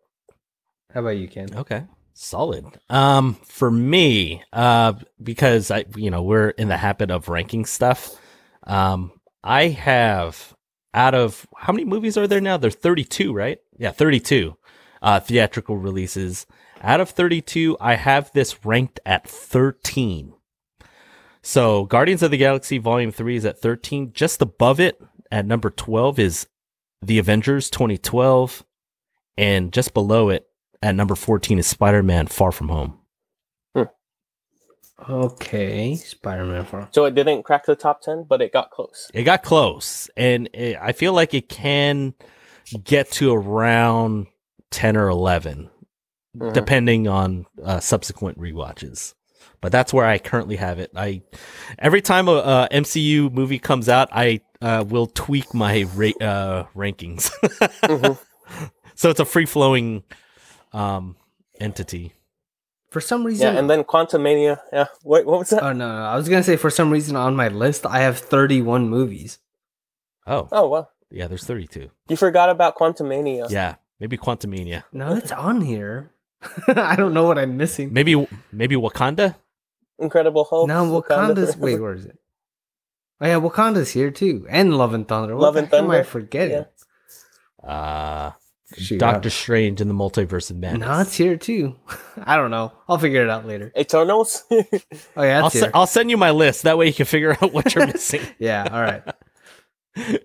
How 0.94 1.02
about 1.02 1.18
you, 1.18 1.28
Ken? 1.28 1.50
Okay. 1.56 1.84
Solid. 2.14 2.66
Um, 2.90 3.36
for 3.46 3.70
me, 3.72 4.44
uh, 4.52 4.94
because 5.22 5.70
I, 5.72 5.86
you 5.96 6.10
know, 6.12 6.24
we're 6.24 6.50
in 6.50 6.68
the 6.68 6.76
habit 6.78 7.12
of 7.12 7.30
ranking 7.30 7.64
stuff. 7.66 8.20
Um, 8.66 9.12
I 9.44 9.68
have 9.70 10.54
out 10.94 11.14
of 11.16 11.48
how 11.56 11.72
many 11.72 11.86
movies 11.86 12.18
are 12.18 12.28
there 12.28 12.42
now? 12.42 12.58
There's 12.58 12.76
32, 12.76 13.32
right? 13.32 13.60
Yeah, 13.78 13.92
32 13.92 14.58
uh, 15.02 15.20
theatrical 15.20 15.78
releases. 15.78 16.46
Out 16.82 17.02
of 17.02 17.10
32, 17.10 17.78
I 17.80 17.96
have 17.96 18.32
this 18.34 18.66
ranked 18.66 19.00
at 19.06 19.28
13. 19.28 20.34
So, 21.42 21.86
Guardians 21.86 22.24
of 22.24 22.32
the 22.32 22.38
Galaxy 22.38 22.78
Volume 22.78 23.12
3 23.12 23.36
is 23.36 23.46
at 23.46 23.60
13. 23.60 24.14
Just 24.14 24.42
above 24.42 24.80
it, 24.80 25.02
at 25.32 25.46
number 25.46 25.70
12, 25.70 26.20
is 26.20 26.48
The 27.02 27.20
Avengers 27.20 27.70
2012. 27.70 28.66
And 29.38 29.72
just 29.72 29.94
below 29.94 30.30
it, 30.30 30.48
at 30.82 30.96
number 30.96 31.16
14 31.16 31.60
is 31.60 31.68
Spider 31.68 32.04
Man 32.04 32.28
Far 32.28 32.52
From 32.52 32.70
Home. 32.70 33.00
Okay, 35.08 35.96
Spider-Man 35.96 36.66
for 36.66 36.88
So 36.92 37.06
it 37.06 37.16
didn't 37.16 37.44
crack 37.44 37.66
the 37.66 37.76
top 37.76 38.02
ten, 38.02 38.26
but 38.28 38.42
it 38.42 38.52
got 38.52 38.70
close. 38.70 39.10
It 39.14 39.24
got 39.24 39.44
close, 39.44 40.10
and 40.18 40.50
it, 40.54 40.78
I 40.80 40.92
feel 40.92 41.14
like 41.14 41.34
it 41.34 41.48
can 41.48 42.14
get 42.84 43.10
to 43.14 43.34
around 43.34 44.28
ten 44.72 44.96
or 44.98 45.08
11 45.10 45.70
Mhm. 46.38 46.54
depending 46.54 47.08
on 47.08 47.46
uh, 47.64 47.80
subsequent 47.80 48.38
rewatches. 48.38 49.16
But 49.62 49.72
that's 49.72 49.92
where 49.92 50.06
I 50.06 50.20
currently 50.20 50.58
have 50.58 50.78
it. 50.80 50.92
I 50.96 51.24
every 51.80 52.02
time 52.02 52.28
a, 52.28 52.34
a 52.34 52.68
MCU 52.72 53.32
movie 53.34 53.58
comes 53.60 53.90
out, 53.90 54.10
I 54.12 54.42
uh, 54.62 54.86
will 54.88 55.08
tweak 55.08 55.54
my 55.54 55.84
ra- 55.96 56.12
uh, 56.22 56.64
rankings, 56.76 57.32
Mhm. 57.84 58.18
so 58.96 59.10
it's 59.10 59.20
a 59.20 59.26
free 59.26 59.46
flowing 59.48 60.04
um, 60.72 61.16
entity. 61.60 62.14
For 62.92 63.02
some 63.02 63.26
reason, 63.26 63.54
Yeah, 63.54 63.60
and 63.60 63.70
then 63.70 63.84
Quantumania. 63.84 64.60
Yeah, 64.72 64.86
what 65.04 65.26
what 65.26 65.40
was 65.40 65.50
that? 65.50 65.64
oh 65.64 65.74
no, 65.74 65.88
no, 65.88 66.04
I 66.06 66.16
was 66.16 66.30
gonna 66.30 66.44
say 66.44 66.56
for 66.58 66.70
some 66.70 66.92
reason 66.92 67.16
on 67.16 67.36
my 67.36 67.48
list 67.50 67.86
I 67.86 68.00
have 68.00 68.18
31 68.20 68.88
movies. 68.90 69.40
Oh, 70.28 70.48
oh 70.52 70.68
well, 70.70 70.92
yeah, 71.12 71.28
there's 71.28 71.44
32. 71.44 71.90
you 72.08 72.16
forgot 72.16 72.50
about 72.50 72.78
Quantumania. 72.78 73.50
Yeah, 73.50 73.76
maybe 74.00 74.18
Quantumania. 74.18 74.84
No, 74.92 75.16
it's 75.16 75.32
on 75.32 75.62
here. 75.62 76.12
I 76.68 76.96
don't 76.96 77.14
know 77.14 77.26
what 77.26 77.38
I'm 77.38 77.58
missing. 77.58 77.92
Maybe 77.94 78.28
maybe 78.52 78.76
Wakanda. 78.76 79.36
Incredible 79.98 80.46
Hulk. 80.46 80.68
No, 80.68 80.86
Wakanda's. 81.02 81.56
Forever. 81.56 81.60
Wait, 81.60 81.80
where 81.82 81.94
is 81.94 82.06
it? 82.06 82.18
Oh 83.22 83.28
yeah, 83.28 83.40
Wakanda's 83.40 83.92
here 83.92 84.12
too, 84.12 84.46
and 84.50 84.78
Love 84.78 84.94
and 84.94 85.06
Thunder. 85.08 85.36
What 85.36 85.42
Love 85.44 85.54
the 85.56 85.60
and 85.62 85.70
Thunder. 85.70 85.86
am 85.86 85.92
I 85.92 85.96
Thunder? 86.04 86.10
forgetting? 86.10 86.66
Uh, 87.62 88.32
Shoot, 88.78 89.00
Doctor 89.00 89.28
I- 89.28 89.32
Strange 89.32 89.82
in 89.82 89.90
the 89.90 89.94
Multiverse 89.94 90.50
of 90.52 90.56
Madness. 90.58 90.88
No, 90.88 91.00
it's 91.02 91.16
here 91.18 91.36
too. 91.36 91.76
I 92.24 92.38
don't 92.38 92.52
know. 92.52 92.72
I'll 92.88 92.98
figure 92.98 93.22
it 93.24 93.30
out 93.30 93.46
later. 93.46 93.72
Eternals. 93.78 94.44
Oh 95.18 95.24
yeah, 95.24 95.42
I'll, 95.44 95.50
se- 95.50 95.72
I'll 95.74 95.88
send 95.88 96.10
you 96.10 96.16
my 96.16 96.32
list. 96.32 96.64
That 96.64 96.78
way 96.78 96.88
you 96.88 96.94
can 96.94 97.06
figure 97.06 97.32
out 97.42 97.52
what 97.52 97.76
you're 97.76 97.88
missing. 97.88 98.22
yeah, 98.38 98.66
all 98.72 98.82
right. 98.82 100.24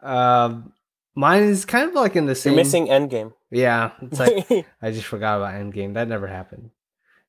um, 0.00 0.72
mine 1.18 1.42
is 1.42 1.64
kind 1.64 1.88
of 1.88 1.94
like 1.94 2.14
in 2.14 2.26
the 2.26 2.34
same. 2.34 2.52
You're 2.52 2.62
missing 2.62 2.86
Endgame. 2.86 3.32
Yeah, 3.50 3.90
it's 4.00 4.20
like 4.20 4.46
I 4.82 4.92
just 4.92 5.06
forgot 5.06 5.38
about 5.38 5.54
Endgame. 5.54 5.94
That 5.94 6.08
never 6.08 6.28
happened. 6.28 6.70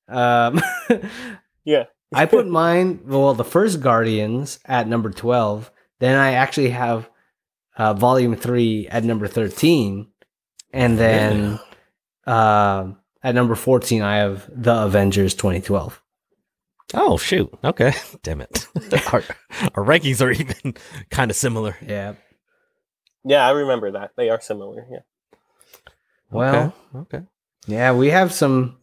Um, 0.07 0.61
yeah. 1.65 1.85
I 2.13 2.25
put 2.25 2.47
mine. 2.61 3.01
Well, 3.05 3.33
the 3.33 3.43
first 3.43 3.81
Guardians 3.81 4.59
at 4.65 4.87
number 4.87 5.09
twelve. 5.09 5.71
Then 5.99 6.15
I 6.17 6.33
actually 6.33 6.69
have 6.69 7.09
uh, 7.75 7.93
Volume 7.93 8.35
Three 8.35 8.87
at 8.87 9.03
number 9.03 9.27
thirteen, 9.27 10.07
and 10.71 10.97
then 10.97 11.59
um 12.25 12.97
at 13.23 13.35
number 13.35 13.55
fourteen 13.55 14.01
I 14.01 14.17
have 14.17 14.49
The 14.49 14.83
Avengers 14.83 15.33
2012. 15.33 16.01
Oh 16.93 17.17
shoot! 17.17 17.51
Okay, 17.63 17.93
damn 18.23 18.41
it. 18.41 18.67
our, 19.13 19.23
our 19.75 19.83
rankings 19.83 20.21
are 20.21 20.31
even 20.31 20.75
kind 21.09 21.29
of 21.29 21.37
similar. 21.37 21.75
Yeah. 21.85 22.13
Yeah, 23.23 23.45
I 23.45 23.51
remember 23.51 23.91
that. 23.91 24.11
They 24.15 24.29
are 24.29 24.39
similar. 24.39 24.85
Yeah. 24.89 24.99
Well, 26.31 26.73
okay. 26.95 27.17
okay. 27.17 27.25
yeah, 27.67 27.93
we 27.93 28.09
have 28.09 28.31
some 28.31 28.77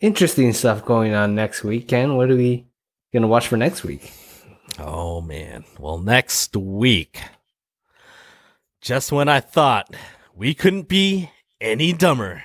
interesting 0.00 0.52
stuff 0.52 0.84
going 0.84 1.14
on 1.14 1.34
next 1.34 1.62
week. 1.62 1.88
Ken, 1.88 2.16
what 2.16 2.30
are 2.30 2.36
we 2.36 2.66
gonna 3.12 3.28
watch 3.28 3.48
for 3.48 3.56
next 3.56 3.84
week? 3.84 4.12
Oh 4.78 5.20
man. 5.20 5.64
Well, 5.78 5.98
next 5.98 6.56
week, 6.56 7.20
just 8.80 9.12
when 9.12 9.28
I 9.28 9.40
thought 9.40 9.94
we 10.34 10.54
couldn't 10.54 10.88
be 10.88 11.30
any 11.60 11.92
dumber, 11.92 12.42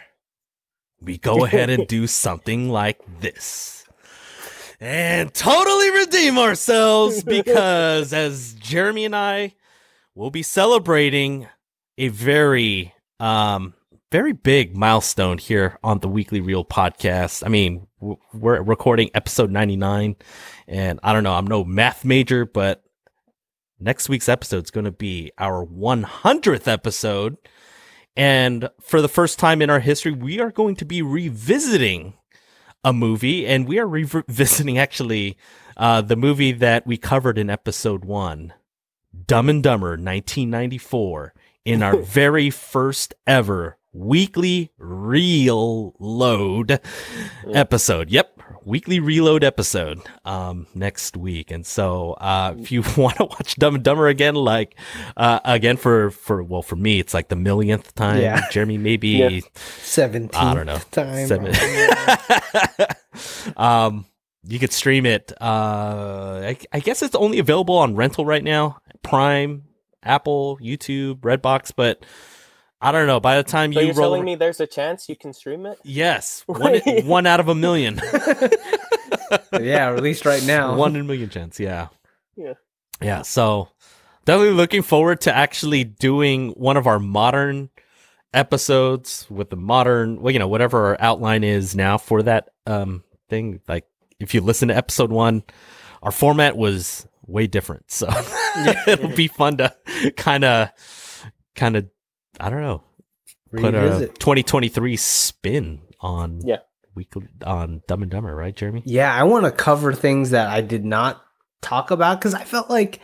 we 1.01 1.17
go 1.17 1.45
ahead 1.45 1.69
and 1.69 1.87
do 1.87 2.07
something 2.07 2.69
like 2.69 2.99
this. 3.21 3.85
And 4.79 5.33
totally 5.33 5.91
redeem 5.91 6.37
ourselves 6.37 7.23
because 7.25 8.11
as 8.11 8.53
Jeremy 8.55 9.05
and 9.05 9.15
I 9.15 9.53
will 10.15 10.31
be 10.31 10.43
celebrating 10.43 11.47
a 11.97 12.07
very 12.09 12.93
um 13.19 13.73
very 14.11 14.33
big 14.33 14.77
milestone 14.77 15.39
here 15.39 15.79
on 15.83 15.97
the 15.99 16.07
Weekly 16.07 16.39
Reel 16.39 16.63
podcast. 16.63 17.43
I 17.43 17.49
mean, 17.49 17.87
we're 18.31 18.61
recording 18.61 19.09
episode 19.15 19.49
99 19.49 20.15
and 20.67 20.99
I 21.01 21.13
don't 21.13 21.23
know, 21.23 21.33
I'm 21.33 21.47
no 21.47 21.63
math 21.63 22.05
major, 22.05 22.45
but 22.45 22.83
next 23.79 24.09
week's 24.09 24.29
episode 24.29 24.65
is 24.65 24.71
going 24.71 24.85
to 24.85 24.91
be 24.91 25.31
our 25.39 25.65
100th 25.65 26.67
episode. 26.67 27.37
And 28.15 28.69
for 28.81 29.01
the 29.01 29.09
first 29.09 29.39
time 29.39 29.63
in 29.63 29.71
our 29.71 29.79
history, 29.79 30.11
we 30.11 30.39
are 30.39 30.51
going 30.51 30.75
to 30.75 30.85
be 30.85 31.01
revisiting 31.01 32.13
a 32.83 32.93
movie, 32.93 33.47
and 33.47 33.67
we 33.67 33.79
are 33.79 33.87
revisiting 33.87 34.77
actually 34.77 35.37
uh, 35.77 36.01
the 36.01 36.15
movie 36.15 36.51
that 36.51 36.85
we 36.85 36.97
covered 36.97 37.37
in 37.37 37.49
episode 37.49 38.05
one, 38.05 38.53
Dumb 39.27 39.49
and 39.49 39.63
Dumber, 39.63 39.91
1994, 39.91 41.33
in 41.65 41.83
our 41.83 41.97
very 41.97 42.49
first 42.49 43.13
ever 43.27 43.77
weekly 43.93 44.71
reload 44.77 46.79
episode. 47.53 48.09
Yep, 48.09 48.41
weekly 48.65 48.99
reload 48.99 49.43
episode 49.43 50.01
um, 50.25 50.67
next 50.73 51.15
week. 51.15 51.51
And 51.51 51.65
so, 51.65 52.13
uh, 52.13 52.55
if 52.57 52.71
you 52.71 52.83
want 52.97 53.17
to 53.17 53.25
watch 53.25 53.55
Dumb 53.55 53.75
and 53.75 53.83
Dumber 53.83 54.07
again, 54.07 54.35
like 54.35 54.77
uh, 55.15 55.39
again 55.45 55.77
for 55.77 56.11
for 56.11 56.43
well 56.43 56.61
for 56.61 56.75
me, 56.75 56.99
it's 56.99 57.13
like 57.13 57.29
the 57.29 57.35
millionth 57.35 57.93
time. 57.95 58.21
Yeah. 58.21 58.41
Jeremy 58.51 58.77
maybe 58.77 59.09
Yeah. 59.09 59.39
Seventeen. 59.55 60.41
I 60.41 60.53
don't 60.53 60.65
know. 60.65 60.79
Time. 60.91 61.27
Seven. 61.27 61.53
um, 63.57 64.05
you 64.45 64.59
could 64.59 64.73
stream 64.73 65.05
it. 65.05 65.31
Uh, 65.39 66.41
I, 66.43 66.57
I 66.73 66.79
guess 66.79 67.01
it's 67.01 67.15
only 67.15 67.39
available 67.39 67.77
on 67.77 67.95
rental 67.95 68.25
right 68.25 68.43
now. 68.43 68.79
Prime, 69.03 69.65
Apple, 70.01 70.57
YouTube, 70.61 71.19
Redbox, 71.19 71.71
but 71.75 72.05
I 72.81 72.91
don't 72.91 73.07
know. 73.07 73.19
By 73.19 73.37
the 73.37 73.43
time 73.43 73.71
So 73.73 73.79
you 73.79 73.87
you're 73.87 73.95
roll, 73.95 74.05
telling 74.11 74.25
me 74.25 74.35
there's 74.35 74.59
a 74.59 74.67
chance 74.67 75.07
you 75.07 75.15
can 75.15 75.33
stream 75.33 75.65
it? 75.65 75.77
yes, 75.83 76.43
one 76.47 76.79
one 77.05 77.25
out 77.27 77.39
of 77.39 77.47
a 77.47 77.55
million, 77.55 78.01
yeah, 79.59 79.89
released 79.89 80.25
right 80.25 80.43
now. 80.43 80.75
one 80.77 80.95
in 80.95 81.01
a 81.01 81.03
million 81.05 81.29
chance. 81.29 81.59
Yeah, 81.59 81.87
Yeah. 82.35 82.53
yeah. 83.01 83.21
So 83.21 83.69
definitely 84.25 84.53
looking 84.55 84.81
forward 84.81 85.21
to 85.21 85.35
actually 85.35 85.83
doing 85.83 86.49
one 86.51 86.77
of 86.77 86.87
our 86.87 86.99
modern 86.99 87.69
episodes 88.33 89.27
with 89.29 89.49
the 89.49 89.55
modern, 89.55 90.21
well, 90.21 90.31
you 90.33 90.39
know, 90.39 90.47
whatever 90.47 90.87
our 90.87 90.97
outline 90.99 91.43
is 91.43 91.75
now 91.75 91.97
for 91.97 92.23
that 92.23 92.49
um 92.65 93.03
thing. 93.29 93.61
Like 93.67 93.85
if 94.19 94.33
you 94.33 94.41
listen 94.41 94.67
to 94.69 94.75
episode 94.75 95.11
one, 95.11 95.43
our 96.01 96.11
format 96.11 96.57
was 96.57 97.07
way 97.25 97.47
different, 97.47 97.89
so 97.91 98.09
it'll 98.87 99.15
be 99.15 99.27
fun 99.27 99.57
to 99.57 99.75
kind 100.17 100.43
of, 100.43 100.69
kind 101.55 101.75
of, 101.75 101.87
I 102.39 102.49
don't 102.49 102.61
know, 102.61 102.83
put 103.55 103.73
a 103.75 104.07
2023 104.07 104.97
spin 104.97 105.81
on 105.99 106.41
Yeah. 106.43 106.57
weekly 106.95 107.27
on 107.45 107.81
Dumb 107.87 108.01
and 108.03 108.11
Dumber, 108.11 108.35
right, 108.35 108.55
Jeremy? 108.55 108.83
Yeah, 108.85 109.13
I 109.13 109.23
want 109.23 109.45
to 109.45 109.51
cover 109.51 109.93
things 109.93 110.31
that 110.31 110.47
I 110.49 110.61
did 110.61 110.83
not 110.85 111.23
talk 111.61 111.91
about 111.91 112.19
because 112.19 112.33
I 112.33 112.43
felt 112.43 112.69
like 112.69 112.99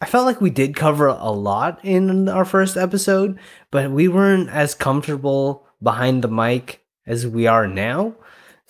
I 0.00 0.06
felt 0.06 0.26
like 0.26 0.40
we 0.40 0.50
did 0.50 0.74
cover 0.74 1.06
a 1.06 1.30
lot 1.30 1.78
in 1.84 2.28
our 2.28 2.44
first 2.44 2.76
episode, 2.76 3.38
but 3.70 3.90
we 3.92 4.08
weren't 4.08 4.50
as 4.50 4.74
comfortable 4.74 5.64
behind 5.80 6.22
the 6.22 6.28
mic 6.28 6.80
as 7.06 7.24
we 7.26 7.46
are 7.46 7.68
now. 7.68 8.14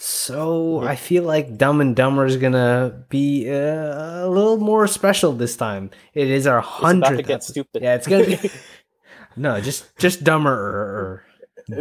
So. 0.04 0.80
I 0.80 0.96
feel 0.96 1.22
like 1.22 1.56
Dumb 1.56 1.80
and 1.80 1.94
Dumber 1.94 2.26
is 2.26 2.36
gonna 2.36 3.04
be 3.08 3.48
uh, 3.48 4.26
a 4.26 4.28
little 4.28 4.58
more 4.58 4.88
special 4.88 5.32
this 5.32 5.56
time. 5.56 5.90
It 6.12 6.28
is 6.28 6.46
our 6.46 6.58
It's 6.58 6.68
about 6.68 6.78
to 6.80 6.86
hundredth. 7.06 7.26
get 7.28 7.44
stupid. 7.44 7.82
Yeah, 7.82 7.94
it's 7.94 8.08
gonna 8.08 8.26
be 8.26 8.50
no, 9.36 9.60
just 9.60 9.96
just 9.98 10.24
dumber. 10.24 11.24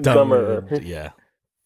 Dumber. 0.01 0.67
yeah. 0.83 1.11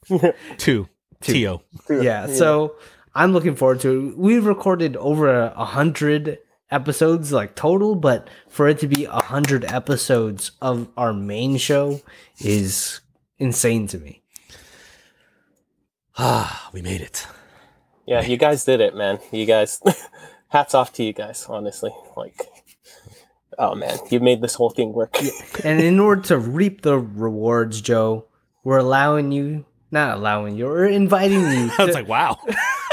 Two. 0.57 0.87
Two. 1.21 1.33
T-O. 1.33 1.61
yeah, 1.89 2.27
so 2.27 2.75
i'm 3.15 3.31
looking 3.33 3.55
forward 3.55 3.79
to 3.79 4.09
it 4.09 4.17
we've 4.17 4.45
recorded 4.45 4.95
over 4.97 5.29
a 5.55 5.65
hundred 5.65 6.37
episodes 6.69 7.31
like 7.31 7.55
total 7.55 7.95
but 7.95 8.29
for 8.49 8.67
it 8.67 8.77
to 8.79 8.87
be 8.87 9.05
a 9.05 9.23
hundred 9.23 9.63
episodes 9.65 10.51
of 10.61 10.87
our 10.97 11.13
main 11.13 11.57
show 11.57 12.01
is 12.39 12.99
insane 13.39 13.87
to 13.87 13.97
me 13.97 14.21
Ah, 16.17 16.69
we 16.73 16.81
made 16.81 17.01
it. 17.01 17.27
Yeah, 18.05 18.21
you 18.21 18.37
guys 18.37 18.63
did 18.63 18.81
it, 18.81 18.95
man. 18.95 19.19
You 19.31 19.45
guys, 19.45 19.81
hats 20.49 20.73
off 20.75 20.93
to 20.93 21.03
you 21.03 21.11
guys. 21.13 21.45
Honestly, 21.49 21.91
like, 22.15 22.39
oh 23.57 23.75
man, 23.75 23.97
you 24.11 24.19
made 24.19 24.41
this 24.41 24.55
whole 24.55 24.69
thing 24.69 24.93
work. 24.93 25.17
and 25.63 25.81
in 25.81 25.99
order 25.99 26.21
to 26.23 26.37
reap 26.37 26.81
the 26.81 26.97
rewards 26.99 27.79
joe 27.81 28.25
we're 28.63 28.77
allowing 28.79 29.31
you 29.31 29.65
not 29.91 30.17
allowing 30.17 30.57
you 30.57 30.65
we're 30.65 30.85
inviting 30.87 31.39
you 31.41 31.71
I 31.77 31.85
was 31.85 31.95
like, 31.95 32.07
wow. 32.07 32.37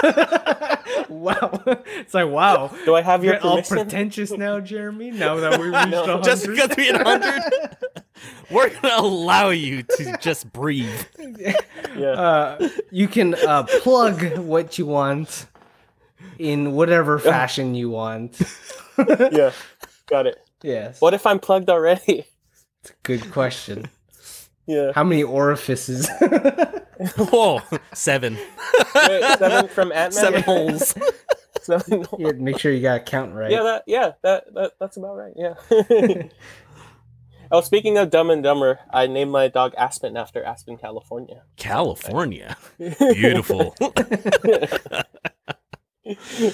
wow 1.12 1.62
it's 1.66 2.14
like 2.14 2.28
wow 2.28 2.70
Do 2.84 2.94
I 2.94 3.02
have 3.02 3.22
your 3.24 3.34
You're 3.34 3.42
all 3.42 3.56
permission? 3.56 3.76
pretentious 3.76 4.30
now 4.32 4.60
jeremy 4.60 5.10
now 5.10 5.36
that 5.36 5.60
we 5.60 5.66
reached 5.68 5.88
No. 5.90 6.00
100 6.18 6.24
Just 6.24 6.46
because 6.46 6.70
we 6.76 6.84
hit 6.84 6.94
100, 7.04 7.76
we're 8.50 8.68
going 8.68 8.80
to 8.82 9.00
allow 9.00 9.50
you 9.50 9.82
to 9.82 10.16
just 10.20 10.52
breathe. 10.52 10.90
yeah. 11.96 12.10
uh, 12.10 12.68
you 12.90 13.08
can 13.08 13.34
uh, 13.34 13.64
plug 13.82 14.38
what 14.38 14.78
you 14.78 14.86
want 14.86 15.46
in 16.38 16.72
whatever 16.72 17.18
fashion 17.18 17.74
you 17.74 17.90
want. 17.90 18.40
yeah, 19.32 19.52
got 20.06 20.26
it. 20.26 20.38
yes. 20.62 21.00
What 21.00 21.14
if 21.14 21.26
I'm 21.26 21.38
plugged 21.38 21.68
already? 21.70 22.26
It's 22.82 22.90
a 22.90 22.94
Good 23.02 23.30
question. 23.32 23.88
Yeah. 24.66 24.92
How 24.94 25.04
many 25.04 25.22
orifices? 25.22 26.08
Whoa, 27.16 27.60
seven, 27.94 28.36
Wait, 28.94 29.38
seven 29.38 29.68
from 29.68 29.92
Ant 29.92 30.12
Man. 30.14 30.22
seven 30.22 30.42
holes. 30.42 30.94
Seven. 31.60 32.04
yeah, 32.18 32.32
make 32.32 32.58
sure 32.58 32.72
you 32.72 32.82
got 32.82 32.94
to 32.94 33.00
count 33.10 33.34
right. 33.34 33.50
Yeah, 33.50 33.62
that 33.62 33.84
yeah, 33.86 34.12
that, 34.22 34.44
that 34.54 34.72
that's 34.78 34.96
about 34.96 35.16
right. 35.16 35.32
Yeah. 35.36 35.54
oh, 37.50 37.60
speaking 37.60 37.98
of 37.98 38.10
Dumb 38.10 38.30
and 38.30 38.42
Dumber, 38.42 38.80
I 38.90 39.06
named 39.06 39.32
my 39.32 39.48
dog 39.48 39.74
Aspen 39.76 40.16
after 40.16 40.44
Aspen, 40.44 40.76
California. 40.76 41.42
California, 41.56 42.56
beautiful. 42.78 43.74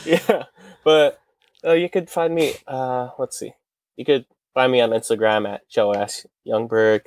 yeah, 0.05 0.45
but 0.85 1.21
uh, 1.65 1.73
you 1.73 1.91
could 1.91 2.09
find 2.09 2.35
me. 2.35 2.55
Uh, 2.67 3.11
let's 3.19 3.39
see. 3.39 3.53
You 3.97 4.05
could 4.05 4.25
find 4.55 4.73
me 4.73 4.81
on 4.81 4.91
Instagram 4.91 5.49
at 5.49 5.63
Joash 5.75 6.25
Youngberg, 6.47 7.07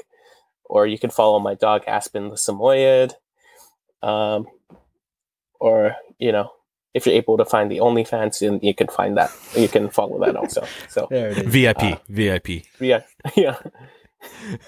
or 0.71 0.87
you 0.87 0.97
can 0.97 1.09
follow 1.11 1.37
my 1.39 1.53
dog 1.53 1.83
Aspen 1.85 2.29
the 2.29 2.35
Samoyed. 2.37 3.11
Um, 4.01 4.47
or 5.59 5.95
you 6.17 6.31
know, 6.31 6.51
if 6.93 7.05
you're 7.05 7.15
able 7.15 7.37
to 7.37 7.45
find 7.45 7.69
the 7.69 7.77
OnlyFans, 7.79 8.39
then 8.39 8.59
you 8.63 8.73
can 8.73 8.87
find 8.87 9.17
that. 9.17 9.29
You 9.55 9.67
can 9.67 9.89
follow 9.89 10.17
that 10.25 10.35
also. 10.35 10.63
So 10.89 11.07
There 11.11 11.29
it 11.31 11.37
is. 11.39 11.47
VIP, 11.53 11.83
Uh, 11.83 11.97
VIP. 12.09 12.49
yeah, 12.79 13.01
yeah. 13.35 13.57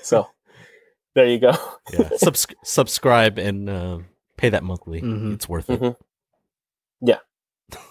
So 0.01 0.27
there 1.15 1.25
you 1.25 1.39
go. 1.39 1.53
Yeah, 1.91 2.09
Subs- 2.17 2.47
subscribe 2.63 3.37
and 3.39 3.69
uh, 3.69 3.97
pay 4.37 4.49
that 4.49 4.63
monthly. 4.63 5.01
Mhm. 5.01 5.33
It's 5.35 5.47
worth 5.49 5.69
it. 5.69 5.79
Mhm. 5.81 5.95
Yeah, 7.01 7.19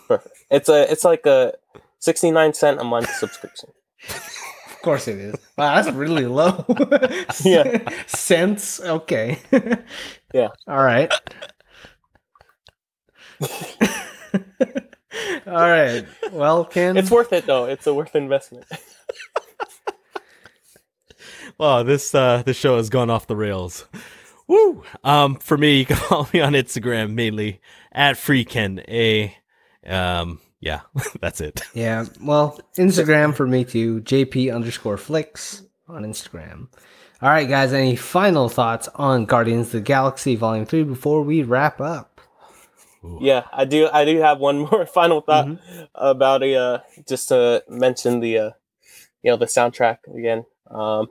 perfect. 0.09 0.37
It's 0.51 0.69
a 0.69 0.91
it's 0.93 1.05
like 1.05 1.27
a 1.27 1.55
sixty 1.99 2.31
nine 2.31 2.53
cent 2.55 2.81
a 2.81 2.85
month 2.85 3.11
subscription. 3.15 3.71
Of 4.83 4.85
course 4.85 5.07
it 5.07 5.17
is. 5.17 5.37
Wow, 5.57 5.77
that's 5.77 5.95
really 5.97 6.27
low. 6.27 6.65
Yeah. 7.45 7.89
Cents. 8.09 8.81
Okay. 8.81 9.39
Yeah. 10.35 10.49
All 10.67 10.83
right. 10.83 11.13
All 15.47 15.69
right. 15.71 16.05
Well, 16.33 16.65
Ken. 16.65 16.97
It's 16.97 17.13
worth 17.13 17.33
it 17.33 17.47
though. 17.47 17.67
It's 17.67 17.87
a 17.87 17.95
worth 17.95 18.17
investment. 18.17 18.65
Wow, 21.59 21.85
this 21.85 22.13
uh 22.13 22.43
this 22.45 22.57
show 22.57 22.77
has 22.77 22.91
gone 22.91 23.09
off 23.09 23.29
the 23.29 23.37
rails. 23.37 23.87
Woo! 24.49 24.83
Um, 25.05 25.37
for 25.37 25.57
me, 25.57 25.79
you 25.79 25.87
can 25.87 25.97
follow 26.09 26.27
me 26.33 26.41
on 26.41 26.55
Instagram 26.55 27.13
mainly 27.13 27.61
at 27.93 28.17
freeken 28.17 28.83
a. 28.89 29.37
Um, 29.87 30.41
yeah, 30.63 30.81
that's 31.21 31.43
it. 31.43 31.61
Yeah, 31.75 32.07
well, 32.23 32.59
Instagram 32.79 33.35
for 33.35 33.47
me 33.47 33.65
too. 33.67 34.01
JP 34.01 34.55
underscore 34.55 34.97
flicks 34.97 35.63
on 35.89 36.05
Instagram. 36.05 36.69
All 37.21 37.29
right, 37.29 37.49
guys. 37.49 37.73
Any 37.75 37.95
final 37.97 38.49
thoughts 38.49 38.89
on 38.95 39.27
Guardians 39.27 39.67
of 39.67 39.73
the 39.73 39.81
Galaxy 39.83 40.35
Volume 40.37 40.65
Three 40.65 40.85
before 40.85 41.23
we 41.23 41.43
wrap 41.43 41.81
up? 41.81 42.21
Yeah, 43.21 43.45
I 43.53 43.65
do. 43.65 43.89
I 43.93 44.05
do 44.05 44.17
have 44.19 44.39
one 44.39 44.59
more 44.71 44.87
final 44.87 45.21
thought 45.21 45.59
about 45.95 46.43
a 46.43 46.55
uh, 46.57 46.79
just 47.09 47.29
to 47.29 47.63
mention 47.69 48.21
the 48.21 48.39
uh, 48.39 48.51
you 49.23 49.31
know 49.31 49.37
the 49.37 49.47
soundtrack 49.47 49.99
again. 50.17 50.45
Um, 50.71 51.09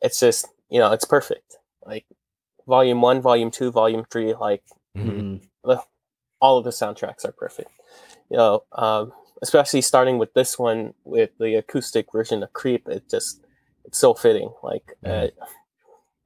it's 0.00 0.18
just 0.20 0.46
you 0.68 0.78
know 0.80 0.92
it's 0.92 1.04
perfect. 1.04 1.56
Like 1.84 2.04
volume 2.66 3.00
one, 3.00 3.20
volume 3.22 3.50
two, 3.52 3.70
volume 3.70 4.04
three. 4.10 4.34
Like 4.34 4.62
Mhm. 4.96 5.40
Mhm. 5.64 5.82
all 6.40 6.58
of 6.58 6.64
the 6.64 6.70
soundtracks 6.70 7.24
are 7.24 7.32
perfect. 7.32 7.70
You 8.32 8.38
know, 8.38 8.62
um, 8.72 9.12
especially 9.42 9.82
starting 9.82 10.16
with 10.18 10.32
this 10.32 10.58
one 10.58 10.94
with 11.04 11.30
the 11.38 11.54
acoustic 11.56 12.06
version 12.12 12.42
of 12.42 12.52
Creep. 12.54 12.88
It 12.88 13.10
just 13.10 13.44
it's 13.84 13.98
so 13.98 14.14
fitting. 14.14 14.50
Like, 14.62 14.96
uh, 15.04 15.26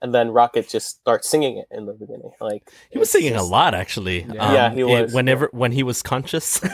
and 0.00 0.14
then 0.14 0.30
Rocket 0.30 0.68
just 0.68 1.00
starts 1.00 1.28
singing 1.28 1.58
it 1.58 1.66
in 1.70 1.86
the 1.86 1.94
beginning. 1.94 2.30
Like 2.40 2.70
He 2.90 2.98
was 2.98 3.08
it's 3.08 3.12
singing 3.12 3.34
a 3.34 3.42
lot, 3.42 3.74
actually. 3.74 4.22
Yeah. 4.22 4.46
Um, 4.46 4.54
Yeah, 4.54 4.70
he 4.72 4.80
it- 4.82 5.02
was, 5.02 5.12
whenever 5.14 5.48
when 5.52 5.72
he 5.72 5.82
was 5.82 6.02
conscious. 6.02 6.60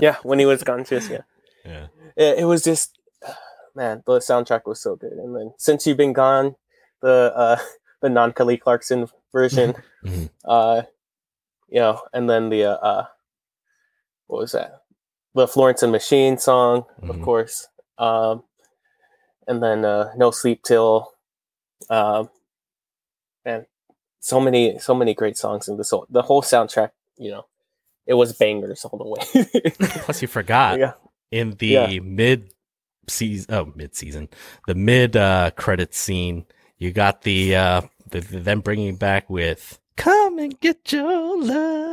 Yeah, 0.00 0.16
when 0.24 0.38
he 0.40 0.46
was 0.46 0.62
conscious. 0.64 1.08
Yeah. 1.08 1.20
yeah. 1.64 1.86
it, 2.16 2.40
it 2.40 2.44
was 2.44 2.62
just 2.64 2.98
man 3.74 4.02
the 4.06 4.18
soundtrack 4.18 4.62
was 4.66 4.80
so 4.80 4.96
good 4.96 5.12
and 5.12 5.34
then 5.36 5.52
since 5.58 5.86
you've 5.86 5.96
been 6.04 6.12
gone 6.12 6.56
the 7.00 7.32
uh 7.34 7.56
the 8.02 8.08
non 8.10 8.32
kelly 8.32 8.56
clarkson 8.58 9.06
version 9.32 9.74
Mhm. 10.04 10.28
uh 10.44 10.82
you 11.68 11.78
know 11.80 12.02
and 12.12 12.28
then 12.28 12.48
the 12.50 12.64
uh, 12.64 12.78
uh 12.90 13.04
what 14.32 14.40
was 14.40 14.52
that? 14.52 14.82
The 15.34 15.46
florence 15.46 15.82
and 15.82 15.92
machine 15.92 16.38
song 16.38 16.84
of 17.02 17.16
Mhm. 17.16 17.24
course 17.24 17.68
um 17.98 18.42
and 19.46 19.62
then 19.62 19.84
uh 19.84 20.12
no 20.16 20.30
sleep 20.30 20.62
till 20.64 21.08
um 21.90 22.28
and 23.44 23.66
so 24.20 24.40
many 24.40 24.78
so 24.78 24.94
many 24.94 25.14
great 25.14 25.36
songs 25.36 25.68
in 25.68 25.76
this 25.76 25.90
whole 25.90 26.06
the 26.10 26.22
whole 26.22 26.42
soundtrack 26.42 26.90
you 27.18 27.30
know 27.30 27.44
it 28.06 28.14
was 28.14 28.32
bangers 28.32 28.84
all 28.84 28.98
the 28.98 29.06
way. 29.06 29.70
Plus, 30.04 30.22
you 30.22 30.28
forgot 30.28 30.78
yeah. 30.78 30.94
in 31.30 31.52
the 31.58 31.66
Yeah. 31.66 31.98
mid 32.02 32.52
season, 33.08 33.54
oh, 33.54 33.72
mid 33.76 33.94
season, 33.94 34.28
the 34.66 34.74
mid 34.74 35.16
uh, 35.16 35.52
credit 35.56 35.94
scene, 35.94 36.44
you 36.78 36.90
got 36.92 37.22
the, 37.22 37.54
uh, 37.54 37.82
the, 38.10 38.18
the 38.20 38.40
them 38.40 38.60
bringing 38.60 38.96
back 38.96 39.30
with 39.30 39.78
"Come 39.96 40.40
and 40.40 40.58
get 40.58 40.90
your 40.92 41.40
love," 41.44 41.91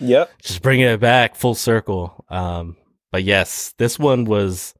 yep 0.00 0.30
just 0.42 0.62
bringing 0.62 0.86
it 0.86 1.00
back 1.00 1.36
full 1.36 1.54
circle. 1.54 2.24
Um, 2.28 2.76
but 3.12 3.24
yes, 3.24 3.74
this 3.78 3.98
one 3.98 4.24
was. 4.24 4.74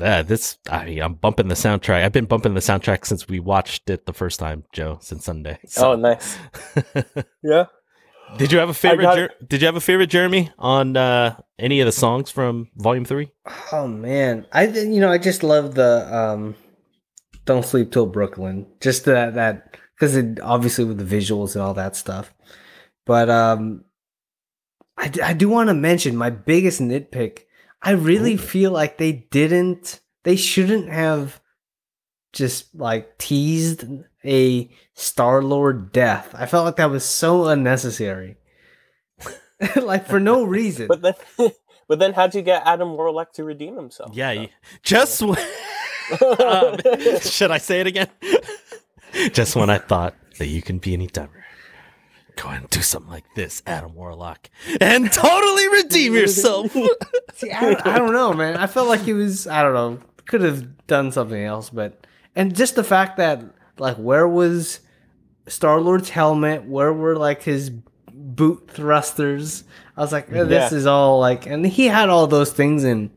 Yeah, 0.00 0.22
this 0.22 0.58
I 0.70 0.84
mean, 0.84 1.02
I'm 1.02 1.14
bumping 1.14 1.48
the 1.48 1.56
soundtrack. 1.56 2.04
I've 2.04 2.12
been 2.12 2.26
bumping 2.26 2.54
the 2.54 2.60
soundtrack 2.60 3.04
since 3.04 3.26
we 3.26 3.40
watched 3.40 3.90
it 3.90 4.06
the 4.06 4.12
first 4.12 4.38
time, 4.38 4.62
Joe, 4.72 4.98
since 5.00 5.24
Sunday. 5.24 5.58
oh 5.76 5.96
nice 5.96 6.38
yeah 7.42 7.64
did 8.36 8.52
you 8.52 8.58
have 8.58 8.68
a 8.68 8.74
favorite? 8.74 9.14
Jer- 9.14 9.34
did 9.46 9.60
you 9.62 9.66
have 9.66 9.76
a 9.76 9.80
favorite, 9.80 10.08
Jeremy, 10.08 10.50
on 10.58 10.96
uh, 10.96 11.36
any 11.58 11.80
of 11.80 11.86
the 11.86 11.92
songs 11.92 12.30
from 12.30 12.68
Volume 12.76 13.04
Three? 13.04 13.32
Oh 13.72 13.86
man, 13.88 14.46
I 14.52 14.66
you 14.66 15.00
know 15.00 15.10
I 15.10 15.18
just 15.18 15.42
love 15.42 15.74
the 15.74 16.14
um, 16.14 16.54
"Don't 17.44 17.64
Sleep 17.64 17.90
Till 17.90 18.06
Brooklyn." 18.06 18.66
Just 18.80 19.04
that 19.06 19.34
that 19.34 19.76
because 19.94 20.16
it 20.16 20.40
obviously 20.40 20.84
with 20.84 20.98
the 20.98 21.16
visuals 21.16 21.54
and 21.54 21.62
all 21.62 21.74
that 21.74 21.96
stuff. 21.96 22.34
But 23.06 23.30
um, 23.30 23.84
I 24.98 25.08
d- 25.08 25.22
I 25.22 25.32
do 25.32 25.48
want 25.48 25.68
to 25.68 25.74
mention 25.74 26.16
my 26.16 26.30
biggest 26.30 26.80
nitpick. 26.80 27.44
I 27.80 27.92
really 27.92 28.36
feel 28.36 28.72
like 28.72 28.98
they 28.98 29.12
didn't. 29.30 30.00
They 30.24 30.36
shouldn't 30.36 30.88
have 30.90 31.40
just 32.32 32.74
like 32.74 33.16
teased 33.18 33.84
a 34.24 34.68
Star 34.94 35.42
Lord 35.42 35.92
death. 35.92 36.34
I 36.36 36.46
felt 36.46 36.64
like 36.66 36.76
that 36.76 36.90
was 36.90 37.04
so 37.04 37.46
unnecessary. 37.46 38.36
like 39.76 40.06
for 40.06 40.20
no 40.20 40.44
reason. 40.44 40.88
But 40.88 41.02
then, 41.02 41.14
but 41.88 41.98
then, 41.98 42.12
how'd 42.12 42.34
you 42.34 42.42
get 42.42 42.62
Adam 42.66 42.96
Warlock 42.96 43.32
to 43.34 43.44
redeem 43.44 43.76
himself? 43.76 44.14
Yeah, 44.14 44.32
you, 44.32 44.48
just 44.82 45.22
when, 45.22 45.38
um, 46.20 46.76
should 47.20 47.50
I 47.50 47.58
say 47.58 47.80
it 47.80 47.86
again? 47.86 48.08
just 49.32 49.56
when 49.56 49.70
I 49.70 49.78
thought 49.78 50.14
that 50.38 50.46
you 50.46 50.62
can 50.62 50.78
be 50.78 50.92
any 50.92 51.06
dumber, 51.06 51.37
go 52.40 52.48
and 52.48 52.68
do 52.70 52.80
something 52.82 53.10
like 53.10 53.24
this, 53.34 53.62
Adam 53.66 53.94
Warlock, 53.94 54.48
and 54.80 55.10
totally 55.12 55.68
redeem 55.68 56.14
yourself. 56.14 56.72
See, 57.34 57.50
I 57.50 57.60
don't, 57.60 57.86
I 57.86 57.98
don't 57.98 58.12
know, 58.12 58.32
man. 58.32 58.56
I 58.56 58.66
felt 58.66 58.88
like 58.88 59.00
he 59.00 59.12
was, 59.12 59.46
I 59.46 59.62
don't 59.62 59.74
know, 59.74 59.98
could 60.26 60.40
have 60.42 60.86
done 60.86 61.10
something 61.12 61.42
else, 61.42 61.70
but 61.70 62.06
and 62.36 62.54
just 62.54 62.74
the 62.74 62.84
fact 62.84 63.16
that 63.18 63.42
like 63.78 63.96
where 63.96 64.26
was 64.28 64.80
Star 65.46 65.80
Lord's 65.80 66.10
helmet? 66.10 66.64
Where 66.64 66.92
were 66.92 67.16
like 67.16 67.42
his 67.42 67.70
boot 68.12 68.70
thrusters? 68.70 69.64
I 69.96 70.00
was 70.02 70.12
like, 70.12 70.30
eh, 70.32 70.44
this 70.44 70.70
Yeah. 70.72 70.78
is 70.78 70.86
all 70.86 71.18
like, 71.20 71.46
and 71.46 71.66
he 71.66 71.86
had 71.86 72.08
all 72.08 72.26
those 72.26 72.52
things 72.52 72.84
in 72.84 73.10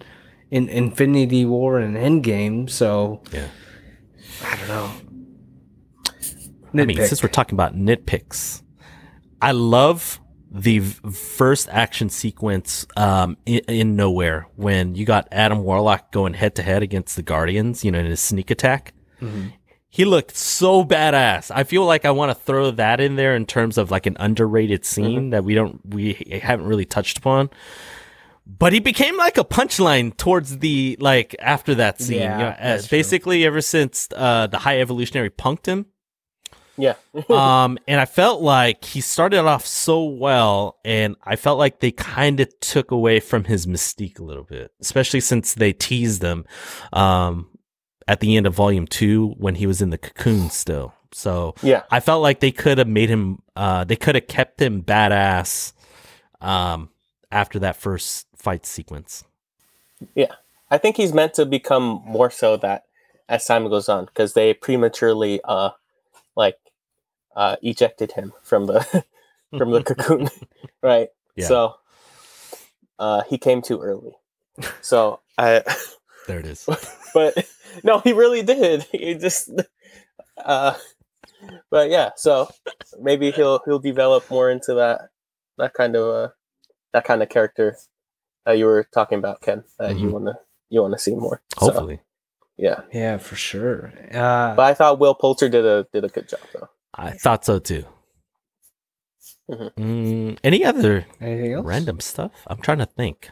in 0.50 0.68
Infinity 0.70 1.46
War 1.46 1.80
and 1.80 1.96
Endgame, 1.96 2.70
so 2.70 3.22
yeah, 3.32 3.48
I 4.44 4.56
don't 4.58 4.68
know. 4.68 4.92
I 6.74 6.86
mean, 6.86 6.98
since 6.98 7.22
we're 7.22 7.30
talking 7.30 7.56
about 7.56 7.76
nitpicks, 7.76 8.62
I 9.42 9.52
love 9.52 10.20
the 10.54 10.80
first 10.80 11.70
action 11.72 12.10
sequence 12.10 12.86
um, 12.98 13.38
in, 13.46 13.60
in 13.68 13.96
Nowhere 13.96 14.48
when 14.56 14.96
you 14.96 15.06
got 15.06 15.28
Adam 15.32 15.64
Warlock 15.64 16.12
going 16.12 16.34
head 16.34 16.56
to 16.56 16.64
head 16.64 16.84
against 16.84 17.16
the 17.16 17.22
Guardians, 17.22 17.86
you 17.86 17.92
know, 17.92 18.00
in 18.00 18.06
his 18.06 18.20
sneak 18.20 18.52
attack. 18.52 18.94
Mhm. 19.22 19.54
He 19.94 20.06
looked 20.06 20.38
so 20.38 20.86
badass. 20.86 21.52
I 21.54 21.64
feel 21.66 21.84
like 21.86 22.06
I 22.06 22.12
want 22.12 22.30
to 22.32 22.36
throw 22.36 22.72
that 22.72 23.02
in 23.02 23.18
there 23.18 23.36
in 23.36 23.46
terms 23.46 23.78
of 23.78 23.92
like 23.92 24.06
an 24.06 24.16
underrated 24.20 24.86
scene 24.86 25.32
that 25.32 25.44
we 25.44 25.54
don't 25.54 25.82
we 25.86 26.40
haven't 26.42 26.66
really 26.66 26.86
touched 26.86 27.18
upon. 27.18 27.50
But 28.48 28.72
he 28.74 28.80
became 28.80 29.18
like 29.18 29.38
a 29.38 29.44
punchline 29.44 30.16
towards 30.16 30.60
the 30.60 30.98
like 31.00 31.36
after 31.40 31.76
that 31.76 32.02
scene. 32.02 32.20
Yeah, 32.22 32.38
you 32.38 32.44
know, 32.46 32.56
that's 32.60 32.88
true. 32.88 32.98
basically 32.98 33.46
ever 33.46 33.62
since 33.62 34.08
uh, 34.16 34.48
the 34.48 34.60
High 34.60 34.80
Evolutionary 34.80 35.30
punked 35.30 35.66
him. 35.66 35.86
Yeah. 36.78 36.96
um, 37.30 37.78
and 37.88 38.00
I 38.00 38.06
felt 38.06 38.42
like 38.42 38.86
he 38.86 39.02
started 39.02 39.46
off 39.46 39.66
so 39.66 40.04
well, 40.04 40.78
and 40.86 41.16
I 41.24 41.36
felt 41.36 41.60
like 41.60 41.80
they 41.80 41.92
kind 41.92 42.40
of 42.40 42.48
took 42.60 42.92
away 42.92 43.20
from 43.20 43.46
his 43.46 43.66
mystique 43.66 44.20
a 44.20 44.24
little 44.24 44.44
bit, 44.44 44.72
especially 44.82 45.20
since 45.20 45.54
they 45.54 45.74
teased 45.74 46.24
him 46.24 46.46
um, 46.94 47.48
at 48.08 48.20
the 48.20 48.36
end 48.36 48.48
of 48.48 48.56
Volume 48.56 48.88
Two 48.88 49.36
when 49.38 49.56
he 49.56 49.68
was 49.68 49.82
in 49.82 49.90
the 49.90 49.98
cocoon 49.98 50.50
still. 50.50 50.94
So 51.14 51.56
yeah. 51.62 51.84
I 51.92 52.00
felt 52.00 52.22
like 52.22 52.40
they 52.40 52.52
could 52.52 52.78
have 52.78 52.88
made 52.88 53.10
him. 53.10 53.42
Uh, 53.56 53.84
they 53.84 53.96
could 53.96 54.16
have 54.16 54.28
kept 54.28 54.62
him 54.62 54.82
badass 54.82 55.74
um, 56.40 56.90
after 57.32 57.60
that 57.60 57.76
first 57.76 58.28
fight 58.36 58.66
sequence. 58.66 59.24
Yeah. 60.16 60.34
I 60.70 60.78
think 60.78 60.96
he's 60.96 61.14
meant 61.14 61.34
to 61.34 61.46
become 61.46 62.02
more 62.06 62.32
so 62.32 62.56
that 62.58 62.86
as 63.28 63.46
time 63.46 63.68
goes 63.70 63.90
on 63.90 64.06
because 64.06 64.34
they 64.34 64.54
prematurely 64.54 65.40
uh 65.46 65.72
like 66.36 66.58
uh 67.36 67.56
ejected 67.62 68.12
him 68.14 68.34
from 68.44 68.66
the 68.68 68.80
from 69.58 69.72
the 69.72 69.84
cocoon 69.88 70.30
right 70.84 71.10
Yeah. 71.36 71.48
so 71.48 71.76
uh 73.00 73.22
he 73.24 73.38
came 73.38 73.62
too 73.62 73.80
early 73.80 74.14
so 74.82 75.20
i 75.38 75.64
There 76.28 76.40
it 76.40 76.46
is. 76.46 76.68
but 77.14 77.34
no 77.84 78.00
he 78.00 78.14
really 78.14 78.44
did 78.44 78.84
he 78.92 79.16
just 79.16 79.50
uh 80.44 80.76
but 81.70 81.90
yeah 81.90 82.12
so 82.16 82.50
maybe 83.00 83.32
he'll 83.32 83.60
he'll 83.66 83.80
develop 83.80 84.30
more 84.30 84.50
into 84.52 84.74
that 84.76 85.10
that 85.58 85.74
kind 85.74 85.96
of 85.96 86.08
uh 86.08 86.30
that 86.94 87.04
kind 87.06 87.24
of 87.24 87.30
character 87.30 87.78
that 88.46 88.58
you 88.58 88.66
were 88.66 88.88
talking 88.94 89.18
about 89.20 89.42
ken 89.42 89.64
that 89.80 89.98
you 89.98 90.10
Mhm. 90.10 90.12
want 90.12 90.26
to 90.26 90.36
you 90.70 90.82
want 90.82 90.94
to 90.94 91.00
see 91.00 91.16
more 91.16 91.42
So, 91.60 91.66
Hopefully, 91.66 92.00
yeah 92.58 92.82
Yeah, 92.94 93.18
for 93.18 93.36
sure. 93.36 93.94
Uh, 94.14 94.56
But 94.56 94.64
I 94.64 94.74
thought 94.74 95.00
Will 95.00 95.16
Poulter 95.16 95.50
did 95.50 95.66
a 95.66 95.86
did 95.94 96.04
a 96.06 96.10
good 96.10 96.28
job 96.30 96.40
though. 96.54 96.68
I 96.94 97.12
thought 97.12 97.46
so 97.46 97.60
too. 97.60 97.86
Mhm. 99.50 99.72
Mm, 99.76 100.38
any 100.44 100.64
other 100.64 101.06
anything 101.20 101.54
else? 101.54 101.66
random 101.66 102.00
stuff. 102.00 102.32
I'm 102.48 102.62
trying 102.62 102.78
to 102.80 102.86
think. 102.86 103.30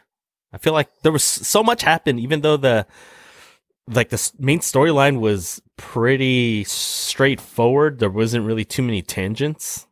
I 0.52 0.58
feel 0.58 0.74
like 0.74 0.90
there 1.04 1.12
was 1.12 1.24
so 1.24 1.64
much 1.64 1.84
happened, 1.84 2.20
even 2.20 2.42
though 2.42 2.58
the 2.58 2.86
like 3.88 4.10
the 4.10 4.32
main 4.40 4.60
storyline 4.60 5.20
was 5.20 5.62
pretty 5.78 6.64
straightforward. 6.66 8.00
There 8.00 8.10
wasn't 8.10 8.46
really 8.46 8.66
too 8.66 8.84
many 8.84 9.02
tangents. 9.02 9.88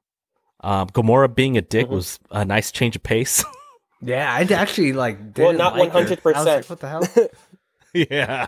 Um, 0.61 0.87
Gamora 0.89 1.33
being 1.33 1.57
a 1.57 1.61
dick 1.61 1.87
Mhm. 1.87 1.91
was 1.91 2.19
a 2.31 2.43
nice 2.45 2.71
change 2.71 2.95
of 2.95 3.03
pace. 3.03 3.43
Yeah, 3.99 4.31
I 4.31 4.41
actually 4.53 4.93
like. 4.93 5.17
Well, 5.17 5.31
didn't 5.33 5.57
not 5.57 5.75
like 5.75 5.91
her. 5.91 5.97
I 5.97 6.01
was 6.03 6.11
100%. 6.11 6.45
like, 6.45 6.65
what 6.69 6.79
the 6.79 6.87
hell? 6.87 7.07
yeah, 7.95 8.45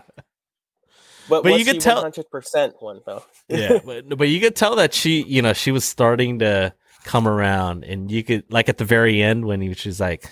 But, 1.30 1.42
But 1.44 1.52
was 1.52 1.58
you 1.60 1.64
could 1.64 1.76
she 1.76 1.80
tell- 1.80 2.04
100% 2.04 2.74
one 2.80 3.00
though. 3.06 3.22
yeah, 3.48 3.78
but 3.84 4.18
but 4.18 4.28
you 4.28 4.40
could 4.40 4.54
tell 4.56 4.76
that 4.76 4.92
she, 4.92 5.22
you 5.22 5.40
know, 5.40 5.52
she 5.54 5.70
was 5.70 5.84
starting 5.84 6.40
to 6.40 6.74
come 7.04 7.26
around, 7.26 7.84
and 7.84 8.10
you 8.10 8.22
could 8.22 8.44
like 8.50 8.68
at 8.68 8.76
the 8.78 8.84
very 8.84 9.22
end 9.22 9.46
when 9.46 9.60
he 9.62 9.68
was 9.70 9.98
like, 10.00 10.28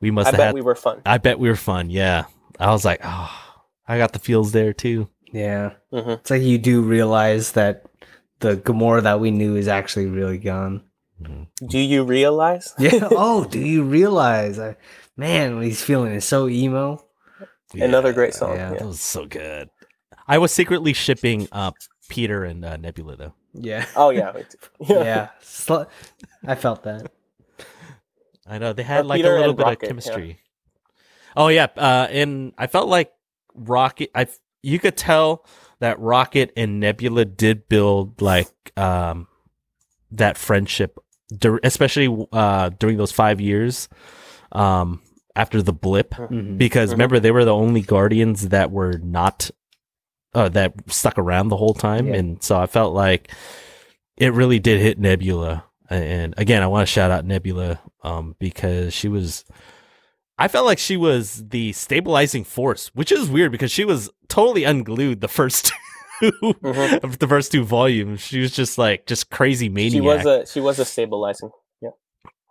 "We 0.00 0.10
must 0.10 0.26
I 0.28 0.30
have 0.32 0.38
bet 0.38 0.46
had." 0.46 0.54
we 0.54 0.62
were 0.62 0.74
fun. 0.74 1.02
I 1.06 1.18
bet 1.18 1.38
we 1.38 1.48
were 1.48 1.54
fun. 1.56 1.90
Yeah, 1.90 2.24
I 2.58 2.72
was 2.72 2.84
like, 2.84 3.00
oh, 3.04 3.30
I 3.86 3.98
got 3.98 4.12
the 4.12 4.18
feels 4.18 4.50
there 4.52 4.72
too. 4.72 5.08
Yeah, 5.32 5.74
hmm 5.92 6.10
it's 6.10 6.30
like 6.30 6.42
you 6.42 6.56
do 6.58 6.80
realize 6.82 7.52
that 7.52 7.84
the 8.40 8.56
Gamora 8.56 9.02
that 9.02 9.20
we 9.20 9.30
knew 9.30 9.54
is 9.56 9.68
actually 9.68 10.06
really 10.06 10.38
gone. 10.38 10.82
Do 11.66 11.78
you 11.78 12.04
realize? 12.04 12.74
Yeah. 12.78 13.08
oh, 13.10 13.44
do 13.44 13.58
you 13.58 13.82
realize? 13.82 14.58
I, 14.58 14.76
man, 15.16 15.56
when 15.56 15.64
he's 15.64 15.82
feeling 15.82 16.12
is 16.12 16.24
so 16.24 16.48
emo. 16.48 17.04
Another 17.74 18.12
great 18.12 18.34
song. 18.34 18.54
yeah. 18.56 18.70
That 18.70 18.86
was 18.86 19.00
so 19.00 19.26
good. 19.26 19.68
I 20.28 20.38
was 20.38 20.52
secretly 20.52 20.92
shipping 20.92 21.48
uh, 21.52 21.70
Peter 22.08 22.44
and 22.44 22.64
uh, 22.64 22.76
Nebula 22.76 23.16
though. 23.16 23.34
Yeah. 23.54 23.86
Oh 23.96 24.10
yeah. 24.10 24.32
yeah. 24.80 25.28
Sl- 25.40 25.84
I 26.46 26.54
felt 26.54 26.82
that. 26.84 27.10
I 28.46 28.58
know 28.58 28.72
they 28.72 28.82
had 28.82 29.00
Uh, 29.04 29.08
like 29.08 29.18
Peter 29.18 29.34
a 29.36 29.40
little 29.40 29.54
bit 29.54 29.64
Rocket, 29.64 29.76
of 29.78 29.82
yeah. 29.82 29.88
chemistry. 29.88 30.38
Oh 31.36 31.48
yeah, 31.48 31.66
uh, 31.76 32.08
and 32.10 32.52
I 32.58 32.66
felt 32.66 32.88
like 32.88 33.12
Rocket. 33.54 34.10
I 34.14 34.26
you 34.62 34.78
could 34.78 34.96
tell 34.96 35.44
that 35.80 35.98
Rocket 36.00 36.52
and 36.56 36.80
Nebula 36.80 37.24
did 37.24 37.68
build 37.68 38.20
like 38.22 38.48
um 38.76 39.28
that 40.12 40.36
friendship, 40.38 40.98
dur- 41.36 41.60
especially 41.62 42.26
uh 42.32 42.70
during 42.78 42.96
those 42.96 43.12
five 43.12 43.40
years 43.40 43.88
um 44.52 45.02
after 45.36 45.62
the 45.62 45.72
blip. 45.72 46.14
Mhm. 46.14 46.56
because 46.58 46.88
Mhm. 46.90 46.92
remember 46.92 47.20
they 47.20 47.30
were 47.30 47.44
the 47.44 47.54
only 47.54 47.80
guardians 47.82 48.48
that 48.48 48.70
were 48.70 48.98
not 48.98 49.50
uh, 50.34 50.48
that 50.50 50.74
stuck 50.88 51.18
around 51.18 51.48
the 51.48 51.56
whole 51.56 51.74
time 51.74 52.08
Yeah. 52.08 52.14
and 52.16 52.42
so 52.42 52.56
i 52.58 52.66
felt 52.66 52.94
like 52.94 53.30
it 54.16 54.32
really 54.32 54.58
did 54.58 54.80
hit 54.80 54.98
nebula 54.98 55.64
and 55.90 56.34
again 56.36 56.62
i 56.62 56.66
want 56.66 56.86
to 56.86 56.92
shout 56.92 57.10
out 57.10 57.24
nebula 57.24 57.80
um, 58.02 58.36
because 58.38 58.92
she 58.94 59.08
was 59.08 59.44
i 60.38 60.46
felt 60.48 60.66
like 60.66 60.78
she 60.78 60.96
was 60.96 61.44
the 61.48 61.72
stabilizing 61.72 62.44
force 62.44 62.88
which 62.94 63.10
is 63.10 63.28
weird 63.30 63.52
because 63.52 63.70
she 63.72 63.84
was 63.84 64.10
totally 64.28 64.64
unglued 64.64 65.20
the 65.20 65.28
first 65.28 65.66
two 65.66 65.74
Mhm. 66.20 67.04
of 67.04 67.20
the 67.20 67.28
first 67.28 67.52
two 67.52 67.62
volumes 67.64 68.20
she 68.20 68.40
was 68.40 68.50
just 68.50 68.76
like 68.76 69.06
just 69.06 69.30
crazy 69.30 69.68
maniac 69.68 69.92
She 69.92 70.00
was 70.00 70.26
a 70.26 70.46
she 70.46 70.60
was 70.60 70.80
a 70.80 70.84
stabilizing. 70.84 71.50
Yeah. 71.80 71.90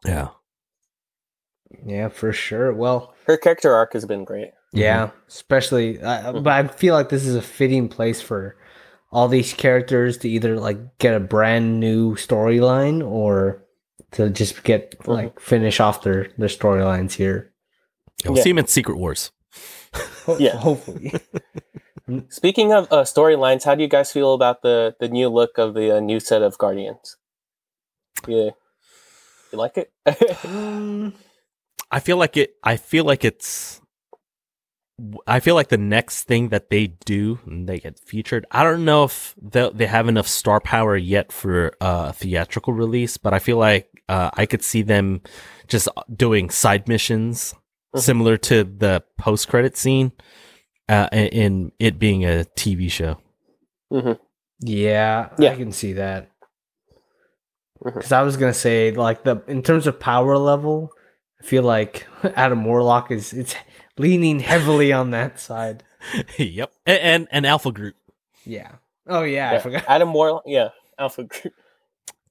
Yeah 0.05 0.27
Yeah, 1.85 2.07
for 2.07 2.31
sure. 2.31 2.71
Well, 2.73 3.13
Her 3.25 3.35
character 3.35 3.73
arc 3.73 3.91
has 3.91 4.05
been 4.05 4.23
great. 4.23 4.51
Yeah, 4.73 5.09
especially, 5.27 6.01
uh, 6.01 6.33
Mhm. 6.33 6.43
but 6.43 6.53
I 6.53 6.67
feel 6.67 6.93
like 6.93 7.09
this 7.09 7.25
is 7.25 7.35
a 7.35 7.41
fitting 7.41 7.87
place 7.89 8.21
for 8.21 8.55
all 9.11 9.27
these 9.27 9.53
characters 9.53 10.17
to 10.19 10.29
either 10.29 10.59
like 10.59 10.97
get 10.99 11.15
a 11.15 11.19
brand 11.19 11.79
new 11.79 12.15
storyline 12.15 13.05
or 13.07 13.63
to 14.11 14.29
just 14.29 14.63
get 14.63 14.97
Mhm. 14.99 15.07
like 15.07 15.39
finish 15.39 15.79
off 15.79 16.01
their 16.03 16.27
their 16.37 16.49
storylines 16.49 17.13
here. 17.13 17.53
we'll 18.25 18.35
Yeah. 18.37 18.43
see 18.43 18.49
him 18.49 18.57
in 18.57 18.65
secret 18.67 18.97
wars 18.97 19.31
Ho- 20.25 20.37
Yeah. 20.39 20.57
hopefully. 20.57 21.13
Speaking 22.29 22.73
of 22.73 22.87
uh, 22.91 23.03
storylines, 23.03 23.63
how 23.63 23.75
do 23.75 23.81
you 23.83 23.89
guys 23.89 24.11
feel 24.11 24.33
about 24.33 24.61
the 24.63 24.95
the 24.99 25.07
new 25.09 25.29
look 25.29 25.57
of 25.57 25.73
the 25.73 25.97
uh, 25.97 25.99
new 25.99 26.19
set 26.19 26.41
of 26.41 26.57
Guardians? 26.57 27.17
Yeah, 28.27 28.51
you 29.51 29.57
like 29.59 29.77
it? 29.77 29.91
Um, 30.45 31.13
I 31.91 31.99
feel 31.99 32.17
like 32.17 32.37
it. 32.37 32.55
I 32.63 32.77
feel 32.77 33.03
like 33.05 33.23
it's. 33.25 33.81
I 35.27 35.39
feel 35.39 35.53
like 35.53 35.67
the 35.69 35.77
next 35.77 36.23
thing 36.23 36.49
that 36.49 36.69
they 36.71 36.87
do 36.87 37.39
and 37.45 37.69
they 37.69 37.77
get 37.79 37.99
featured. 37.99 38.45
I 38.51 38.63
don't 38.63 38.83
know 38.83 39.03
if 39.03 39.35
they 39.39 39.69
they 39.73 39.85
have 39.85 40.07
enough 40.07 40.27
star 40.27 40.59
power 40.59 40.97
yet 40.97 41.31
for 41.31 41.73
uh, 41.79 42.07
a 42.09 42.13
theatrical 42.13 42.73
release, 42.73 43.17
but 43.17 43.33
I 43.33 43.39
feel 43.39 43.57
like 43.57 43.89
uh, 44.09 44.31
I 44.33 44.45
could 44.47 44.63
see 44.63 44.81
them 44.81 45.21
just 45.67 45.87
doing 46.13 46.49
side 46.49 46.87
missions 46.87 47.53
Mhm. 47.95 48.01
similar 48.01 48.37
to 48.37 48.63
the 48.65 49.01
post 49.17 49.47
credit 49.47 49.77
scene, 49.77 50.11
uh, 50.89 51.07
in, 51.13 51.27
in 51.27 51.71
it 51.79 51.97
being 51.99 52.25
a 52.25 52.45
TV 52.55 52.89
show. 52.91 53.17
hmm 53.91 54.13
yeah, 54.59 55.29
Yeah. 55.37 55.51
I 55.51 55.55
can 55.55 55.71
see 55.71 55.93
that. 55.93 56.29
Because 57.83 58.11
I 58.11 58.23
was 58.23 58.35
gonna 58.37 58.53
say, 58.53 58.91
like 58.91 59.23
the 59.23 59.43
in 59.47 59.61
terms 59.61 59.85
of 59.87 59.99
power 59.99 60.37
level, 60.37 60.91
I 61.39 61.45
feel 61.45 61.61
like 61.63 62.07
Adam 62.35 62.65
Warlock 62.65 63.11
is 63.11 63.31
it's 63.33 63.55
leaning 63.97 64.39
heavily 64.39 64.91
on 64.93 65.11
that 65.11 65.39
side. 65.39 65.83
yep, 66.37 66.71
and, 66.85 66.99
and 66.99 67.27
and 67.31 67.45
Alpha 67.45 67.71
Group. 67.71 67.95
Yeah. 68.45 68.71
Oh 69.07 69.23
yeah, 69.23 69.51
I 69.53 69.59
forgot. 69.59 69.85
Adam 69.89 70.13
Warlock, 70.13 70.43
yeah, 70.45 70.69
Alpha 70.99 71.23
Group. 71.23 71.53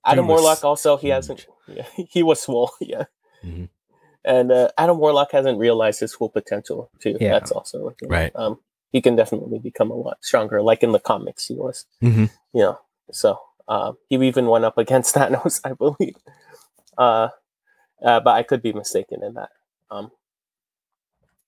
Adam 0.04 0.26
was 0.28 0.40
Warlock 0.40 0.64
also 0.64 0.96
he 0.96 1.08
hasn't. 1.08 1.46
Yeah, 1.66 1.86
he 2.08 2.22
was 2.22 2.40
swole. 2.40 2.70
Yeah, 2.80 3.04
Mhm. 3.44 3.68
and 4.24 4.52
uh, 4.52 4.68
Adam 4.78 4.98
Warlock 4.98 5.32
hasn't 5.32 5.58
realized 5.58 6.00
his 6.00 6.14
full 6.14 6.28
potential 6.28 6.90
too. 7.00 7.16
Yeah. 7.20 7.32
That's 7.32 7.50
also 7.50 7.94
you 8.00 8.08
know, 8.08 8.16
Right. 8.16 8.32
Um, 8.36 8.60
he 8.92 9.00
can 9.02 9.16
definitely 9.16 9.58
become 9.58 9.90
a 9.90 9.94
lot 9.96 10.18
stronger, 10.22 10.62
like 10.62 10.82
in 10.82 10.92
the 10.92 11.00
comics 11.00 11.46
he 11.48 11.54
was. 11.54 11.86
Mhm. 12.02 12.30
You 12.54 12.60
know, 12.62 12.78
so 13.10 13.38
um, 13.68 13.98
he 14.08 14.14
even 14.16 14.46
went 14.46 14.64
up 14.64 14.78
against 14.78 15.14
Thanos, 15.16 15.60
I 15.64 15.72
believe. 15.72 16.14
Uh, 16.96 17.28
uh, 18.04 18.20
but 18.20 18.30
I 18.36 18.42
could 18.44 18.62
be 18.62 18.72
mistaken 18.72 19.22
in 19.24 19.34
that. 19.34 19.50
Um, 19.90 20.12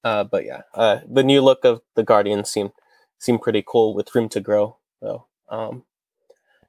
uh, 0.05 0.25
but 0.25 0.45
yeah, 0.45 0.63
uh, 0.75 1.01
the 1.09 1.23
new 1.25 1.41
look 1.43 1.65
of 1.65 1.83
the 1.95 2.03
Guardians 2.05 2.51
seemed 2.51 2.73
seemed 3.19 3.43
pretty 3.43 3.65
cool 3.67 3.95
with 3.95 4.15
room 4.15 4.29
to 4.31 4.41
grow 4.41 4.77
though. 5.01 5.27
Um, 5.49 5.85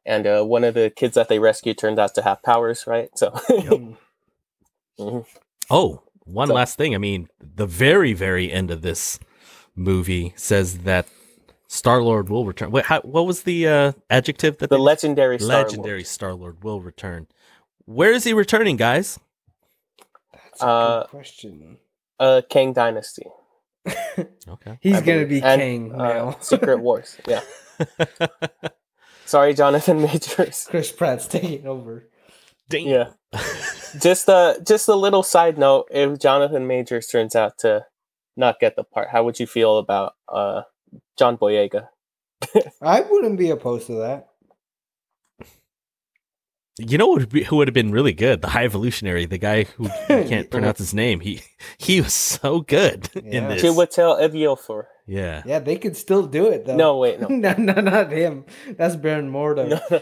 and 0.05 0.25
uh, 0.25 0.43
one 0.43 0.63
of 0.63 0.73
the 0.73 0.89
kids 0.89 1.15
that 1.15 1.27
they 1.29 1.39
rescued 1.39 1.77
turned 1.77 1.99
out 1.99 2.15
to 2.15 2.21
have 2.23 2.41
powers, 2.43 2.85
right? 2.87 3.09
So 3.17 3.29
Mhm. 4.99 5.25
Oh, 5.69 6.03
one 6.25 6.47
So- 6.47 6.53
last 6.53 6.77
thing. 6.77 6.93
I 6.95 6.97
mean, 6.97 7.29
the 7.39 7.65
very, 7.65 8.13
very 8.13 8.51
end 8.51 8.71
of 8.71 8.81
this 8.81 9.19
movie 9.75 10.33
says 10.35 10.79
that 10.79 11.07
Star 11.67 12.01
Lord 12.01 12.29
will 12.29 12.45
return. 12.45 12.71
Wait, 12.71 12.85
how, 12.85 13.01
what 13.01 13.25
was 13.25 13.43
the 13.43 13.67
uh, 13.67 13.91
adjective 14.09 14.57
that 14.57 14.69
the 14.69 14.75
they- 14.77 14.81
legendary 14.81 15.39
Star 15.39 15.63
legendary 15.63 16.03
Star 16.03 16.33
Lord 16.33 16.63
will 16.63 16.81
return? 16.81 17.27
Where 17.85 18.11
is 18.11 18.23
he 18.23 18.33
returning, 18.33 18.75
guys? 18.77 19.19
That's 20.33 20.61
a 20.61 20.65
Uh, 20.67 21.01
good 21.03 21.09
question. 21.09 21.77
Uh, 22.19 22.41
Kang 22.49 22.73
Dynasty, 22.73 23.25
Okay. 24.47 24.77
He's 24.81 24.95
I 24.95 25.01
gonna 25.01 25.25
believe. 25.25 25.29
be 25.29 25.41
And, 25.43 25.61
king 25.61 25.99
uh. 25.99 26.33
Secret 26.41 26.79
Wars, 26.79 27.17
yeah. 27.27 27.41
Sorry, 29.25 29.53
Jonathan 29.53 30.01
Majors. 30.01 30.67
Chris 30.69 30.91
Pratt's 30.91 31.27
taking 31.27 31.67
over. 31.67 32.07
Dang. 32.69 32.87
Yeah. 32.87 33.09
just 33.99 34.27
a 34.27 34.59
just 34.65 34.87
a 34.87 34.95
little 34.95 35.23
side 35.23 35.57
note: 35.57 35.87
if 35.91 36.19
Jonathan 36.19 36.67
Majors 36.67 37.07
turns 37.07 37.35
out 37.35 37.57
to 37.59 37.85
not 38.37 38.59
get 38.59 38.75
the 38.75 38.83
part, 38.83 39.09
how 39.09 39.23
would 39.23 39.39
you 39.39 39.47
feel 39.47 39.77
about 39.77 40.13
uh, 40.27 40.63
John 41.17 41.37
Boyega? 41.37 41.87
I 42.81 43.01
wouldn't 43.01 43.37
be 43.37 43.49
opposed 43.51 43.87
to 43.87 43.93
that. 43.95 44.27
You 46.79 46.97
know 46.97 47.07
what 47.07 47.19
would 47.19 47.29
be, 47.29 47.43
who 47.43 47.57
would 47.57 47.67
have 47.67 47.73
been 47.73 47.91
really 47.91 48.13
good? 48.13 48.41
The 48.41 48.47
High 48.49 48.63
Evolutionary, 48.63 49.25
the 49.25 49.37
guy 49.37 49.63
who 49.65 49.89
can't 50.07 50.49
pronounce 50.49 50.77
his 50.79 50.93
name. 50.93 51.19
He 51.19 51.41
he 51.77 51.99
was 52.01 52.13
so 52.13 52.61
good 52.61 53.09
in 53.15 53.31
Yeah. 53.43 53.47
this. 53.49 53.61
Chiwetel 53.63 54.19
Ejiofor. 54.21 54.85
Yeah. 55.05 55.43
Yeah, 55.45 55.59
they 55.59 55.75
could 55.75 55.97
still 55.97 56.25
do 56.25 56.47
it 56.47 56.65
though. 56.65 56.75
No, 56.77 56.97
wait, 56.97 57.19
no. 57.19 57.27
no, 57.29 57.53
no, 57.57 57.73
not 57.73 58.11
him. 58.11 58.45
That's 58.77 58.95
Baron 58.95 59.29
Mordo. 59.31 59.67
No, 59.67 59.79
no, 59.89 60.01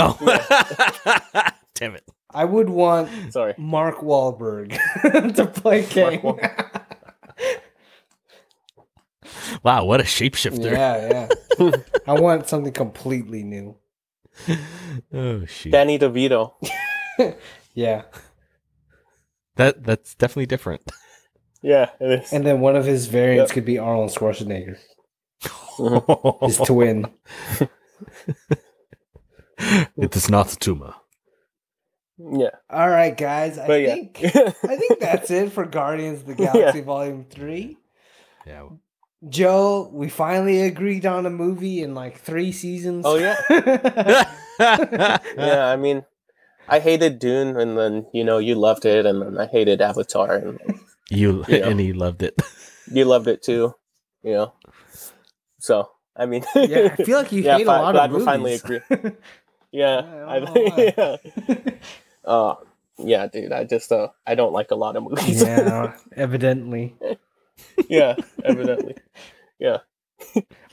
Oh, 0.00 1.36
damn 1.74 1.94
it! 1.96 2.04
I 2.30 2.44
would 2.44 2.68
want 2.70 3.10
sorry. 3.32 3.54
Mark 3.58 3.96
Wahlberg 3.98 4.78
to 5.34 5.46
play 5.46 5.82
Kang. 5.84 6.20
Wahlberg. 6.20 6.82
Wow, 9.62 9.84
what 9.84 10.00
a 10.00 10.04
shapeshifter! 10.04 10.70
yeah, 10.72 11.26
yeah. 11.60 11.70
I 12.06 12.18
want 12.20 12.48
something 12.48 12.72
completely 12.72 13.42
new. 13.42 13.76
Oh 15.12 15.44
shoot, 15.46 15.70
Danny 15.72 15.98
DeVito. 15.98 16.52
Yeah. 17.74 18.02
that 19.56 19.82
that's 19.84 20.14
definitely 20.14 20.46
different. 20.46 20.82
Yeah, 21.62 21.90
it 22.00 22.22
is. 22.22 22.32
And 22.32 22.44
then 22.46 22.60
one 22.60 22.76
of 22.76 22.84
his 22.84 23.06
variants 23.08 23.50
Yep. 23.50 23.54
could 23.54 23.64
be 23.64 23.78
Arnold 23.78 24.10
Schwarzenegger, 24.10 24.78
his 26.46 26.56
twin. 26.58 27.06
it 29.96 30.16
is 30.16 30.30
not 30.30 30.52
a 30.52 30.56
tumor. 30.56 30.94
yeah, 32.18 32.50
All 32.70 32.88
right, 32.88 33.16
guys. 33.16 33.58
I 33.58 33.66
but 33.66 33.80
yeah. 33.82 33.94
think 33.94 34.20
I 34.24 34.76
think 34.76 35.00
that's 35.00 35.30
it 35.30 35.52
for 35.52 35.64
Guardians 35.64 36.20
of 36.20 36.26
the 36.26 36.34
Galaxy 36.34 36.80
Volume 36.80 37.24
3. 37.28 37.76
Yeah. 38.46 38.68
Joe, 39.28 39.90
we 39.92 40.08
finally 40.08 40.60
agreed 40.62 41.04
on 41.06 41.26
a 41.26 41.30
movie 41.30 41.82
in 41.82 41.94
like 41.94 42.18
three 42.18 42.52
seasons. 42.52 43.04
Oh, 43.06 43.16
yeah? 43.16 43.34
yeah. 44.60 45.66
I 45.66 45.76
mean, 45.76 46.04
I 46.68 46.78
hated 46.78 47.18
Dune, 47.18 47.56
and 47.56 47.76
then 47.76 48.06
you 48.12 48.22
know 48.22 48.38
you 48.38 48.54
loved 48.54 48.84
it, 48.84 49.06
and 49.06 49.22
then 49.22 49.38
I 49.38 49.46
hated 49.46 49.80
Avatar, 49.82 50.34
and 50.36 50.60
You 51.10 51.44
Yeah. 51.48 51.68
and 51.68 51.80
he 51.80 51.92
loved 51.92 52.22
it. 52.22 52.40
you 52.92 53.04
loved 53.06 53.26
it 53.26 53.42
too. 53.42 53.74
You 54.22 54.32
know, 54.34 54.52
so 55.58 55.90
I 56.14 56.26
mean, 56.26 56.44
yeah, 56.54 56.94
I 56.98 57.02
feel 57.02 57.18
like 57.18 57.32
you 57.32 57.42
Yeah, 57.46 57.56
hate 57.56 57.62
a 57.62 57.66
fi- 57.66 57.80
lot 57.80 57.92
glad 57.92 58.10
of 58.10 58.12
we 58.12 58.18
movies. 58.18 58.24
finally 58.26 58.54
agree. 58.54 58.80
yeah, 59.72 59.98
I 60.26 60.36
I, 60.36 60.40
don't 60.40 60.54
know 60.54 60.62
why. 60.64 60.94
yeah. 60.96 61.16
Uh, 62.24 62.54
yeah, 62.98 63.26
dude. 63.26 63.52
I 63.52 63.64
just 63.64 63.90
uh, 63.90 64.08
I 64.26 64.34
don't 64.34 64.52
like 64.52 64.70
a 64.70 64.74
lot 64.76 64.94
of 64.96 65.02
movies. 65.04 65.42
yeah, 65.42 65.96
evidently. 66.16 66.94
Yeah, 67.88 68.16
evidently. 68.44 68.96
Yeah. 69.58 69.78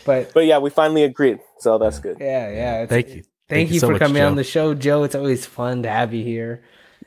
But 0.05 0.33
But 0.33 0.45
yeah, 0.45 0.57
we 0.59 0.69
finally 0.69 1.03
agreed, 1.03 1.39
so 1.59 1.77
that's 1.77 1.99
good. 1.99 2.17
yeah, 2.19 2.49
yeah. 2.51 2.85
Thank 2.85 3.09
you. 3.09 3.23
Thank, 3.47 3.71
you, 3.71 3.79
so 3.79 3.87
for 3.87 3.93
much, 3.93 4.01
coming 4.01 4.21
Joe. 4.21 4.27
on 4.27 4.35
the 4.35 4.43
show, 4.43 4.73
Joe. 4.73 5.03
It's 5.03 5.13
always 5.15 5.45
fun 5.45 5.83
to 5.83 5.89
have 5.89 6.13
you 6.13 6.23
here 6.23 6.63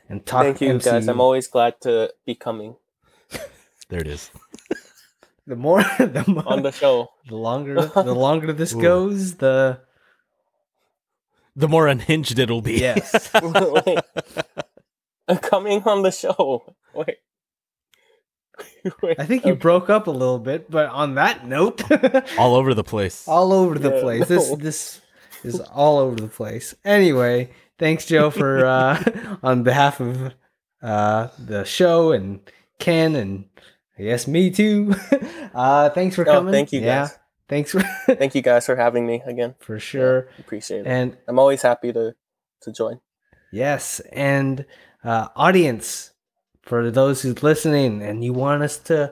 and 0.07 0.25
talk. 0.25 0.43
Thank 0.43 0.61
you, 0.61 0.79
guys. 0.79 1.07
I'm 1.09 1.19
always 1.19 1.47
glad 1.47 1.81
to 1.81 2.13
be 2.25 2.33
coming 2.35 2.75
There 3.89 3.99
it 3.99 4.07
is. 4.07 4.31
the 5.47 5.55
more 5.57 5.83
the 5.99 6.23
more 6.27 6.47
on 6.47 6.61
the 6.63 6.71
show. 6.71 7.09
the 7.27 7.35
longer 7.35 7.75
the 7.87 8.15
longer 8.15 8.53
this 8.53 8.73
Ooh. 8.73 8.81
goes, 8.81 9.35
the 9.35 9.81
The 11.55 11.67
more 11.67 11.87
unhinged 11.87 12.39
it'll 12.39 12.61
be. 12.61 12.79
yes. 12.79 13.29
Wait. 13.43 13.99
coming 15.41 15.83
on 15.83 16.03
the 16.03 16.11
show. 16.11 16.73
Wait. 16.93 17.17
Wait. 19.01 19.19
I 19.19 19.25
think 19.25 19.45
you 19.45 19.53
okay. 19.53 19.59
broke 19.59 19.89
up 19.89 20.07
a 20.07 20.11
little 20.11 20.39
bit, 20.39 20.69
but 20.69 20.87
on 20.89 21.15
that 21.15 21.45
note, 21.47 21.81
All 22.37 22.55
over 22.55 22.73
the 22.73 22.83
place. 22.83 23.27
all 23.27 23.51
over 23.53 23.77
the 23.79 23.95
Yeah, 23.95 24.01
place. 24.01 24.27
This 24.27 24.49
no. 24.49 24.55
this 24.55 25.01
is 25.43 25.59
all 25.59 25.97
over 25.99 26.15
the 26.15 26.27
place. 26.27 26.75
Anyway, 26.85 27.51
thanks 27.77 28.05
Joe 28.05 28.29
for 28.29 28.65
uh 28.65 29.01
on 29.43 29.63
behalf 29.63 29.99
of 29.99 30.33
uh 30.81 31.27
the 31.37 31.63
show 31.65 32.11
and 32.11 32.39
Ken 32.79 33.15
and 33.15 33.45
I 33.97 34.03
guess 34.03 34.27
me 34.27 34.49
too. 34.51 34.95
Uh 35.53 35.89
thanks 35.89 36.15
for 36.15 36.27
Oh, 36.27 36.31
coming. 36.33 36.51
thank 36.53 36.71
you, 36.71 36.81
Yeah. 36.81 37.01
guys. 37.07 37.17
Thanks 37.49 37.71
for 37.71 37.81
Thank 38.15 38.35
you 38.35 38.41
guys 38.43 38.65
for 38.67 38.75
having 38.75 39.07
me 39.07 39.23
again. 39.25 39.55
for 39.59 39.79
sure. 39.79 40.29
Appreciate 40.39 40.81
it. 40.81 40.87
And 40.87 41.17
I'm 41.27 41.39
always 41.39 41.61
happy 41.63 41.91
to 41.93 42.13
to 42.61 42.71
join. 42.71 42.99
Yes, 43.51 43.99
and 44.13 44.65
uh, 45.03 45.29
audience, 45.35 46.11
for 46.69 46.91
those 46.91 47.23
who's 47.23 47.41
listening 47.41 48.03
and 48.03 48.23
you 48.23 48.31
want 48.31 48.61
us 48.61 48.77
to 48.77 49.11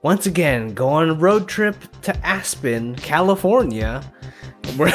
once 0.00 0.24
again 0.24 0.72
go 0.72 0.88
on 0.88 1.10
a 1.10 1.14
road 1.14 1.46
trip 1.46 1.76
to 2.00 2.16
Aspen, 2.26 2.96
California, 2.96 4.02
we're 4.78 4.90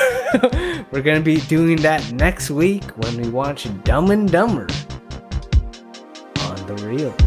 we're 0.91 1.03
gonna 1.03 1.22
be 1.22 1.39
doing 1.41 1.77
that 1.84 2.11
next 2.11 2.49
week 2.49 2.84
when 2.97 3.22
we 3.22 3.30
watch 3.30 3.68
Dumb 3.84 4.09
and 4.09 4.30
Dumber 4.31 4.68
on 6.41 6.65
the 6.65 6.76
real. 6.84 7.26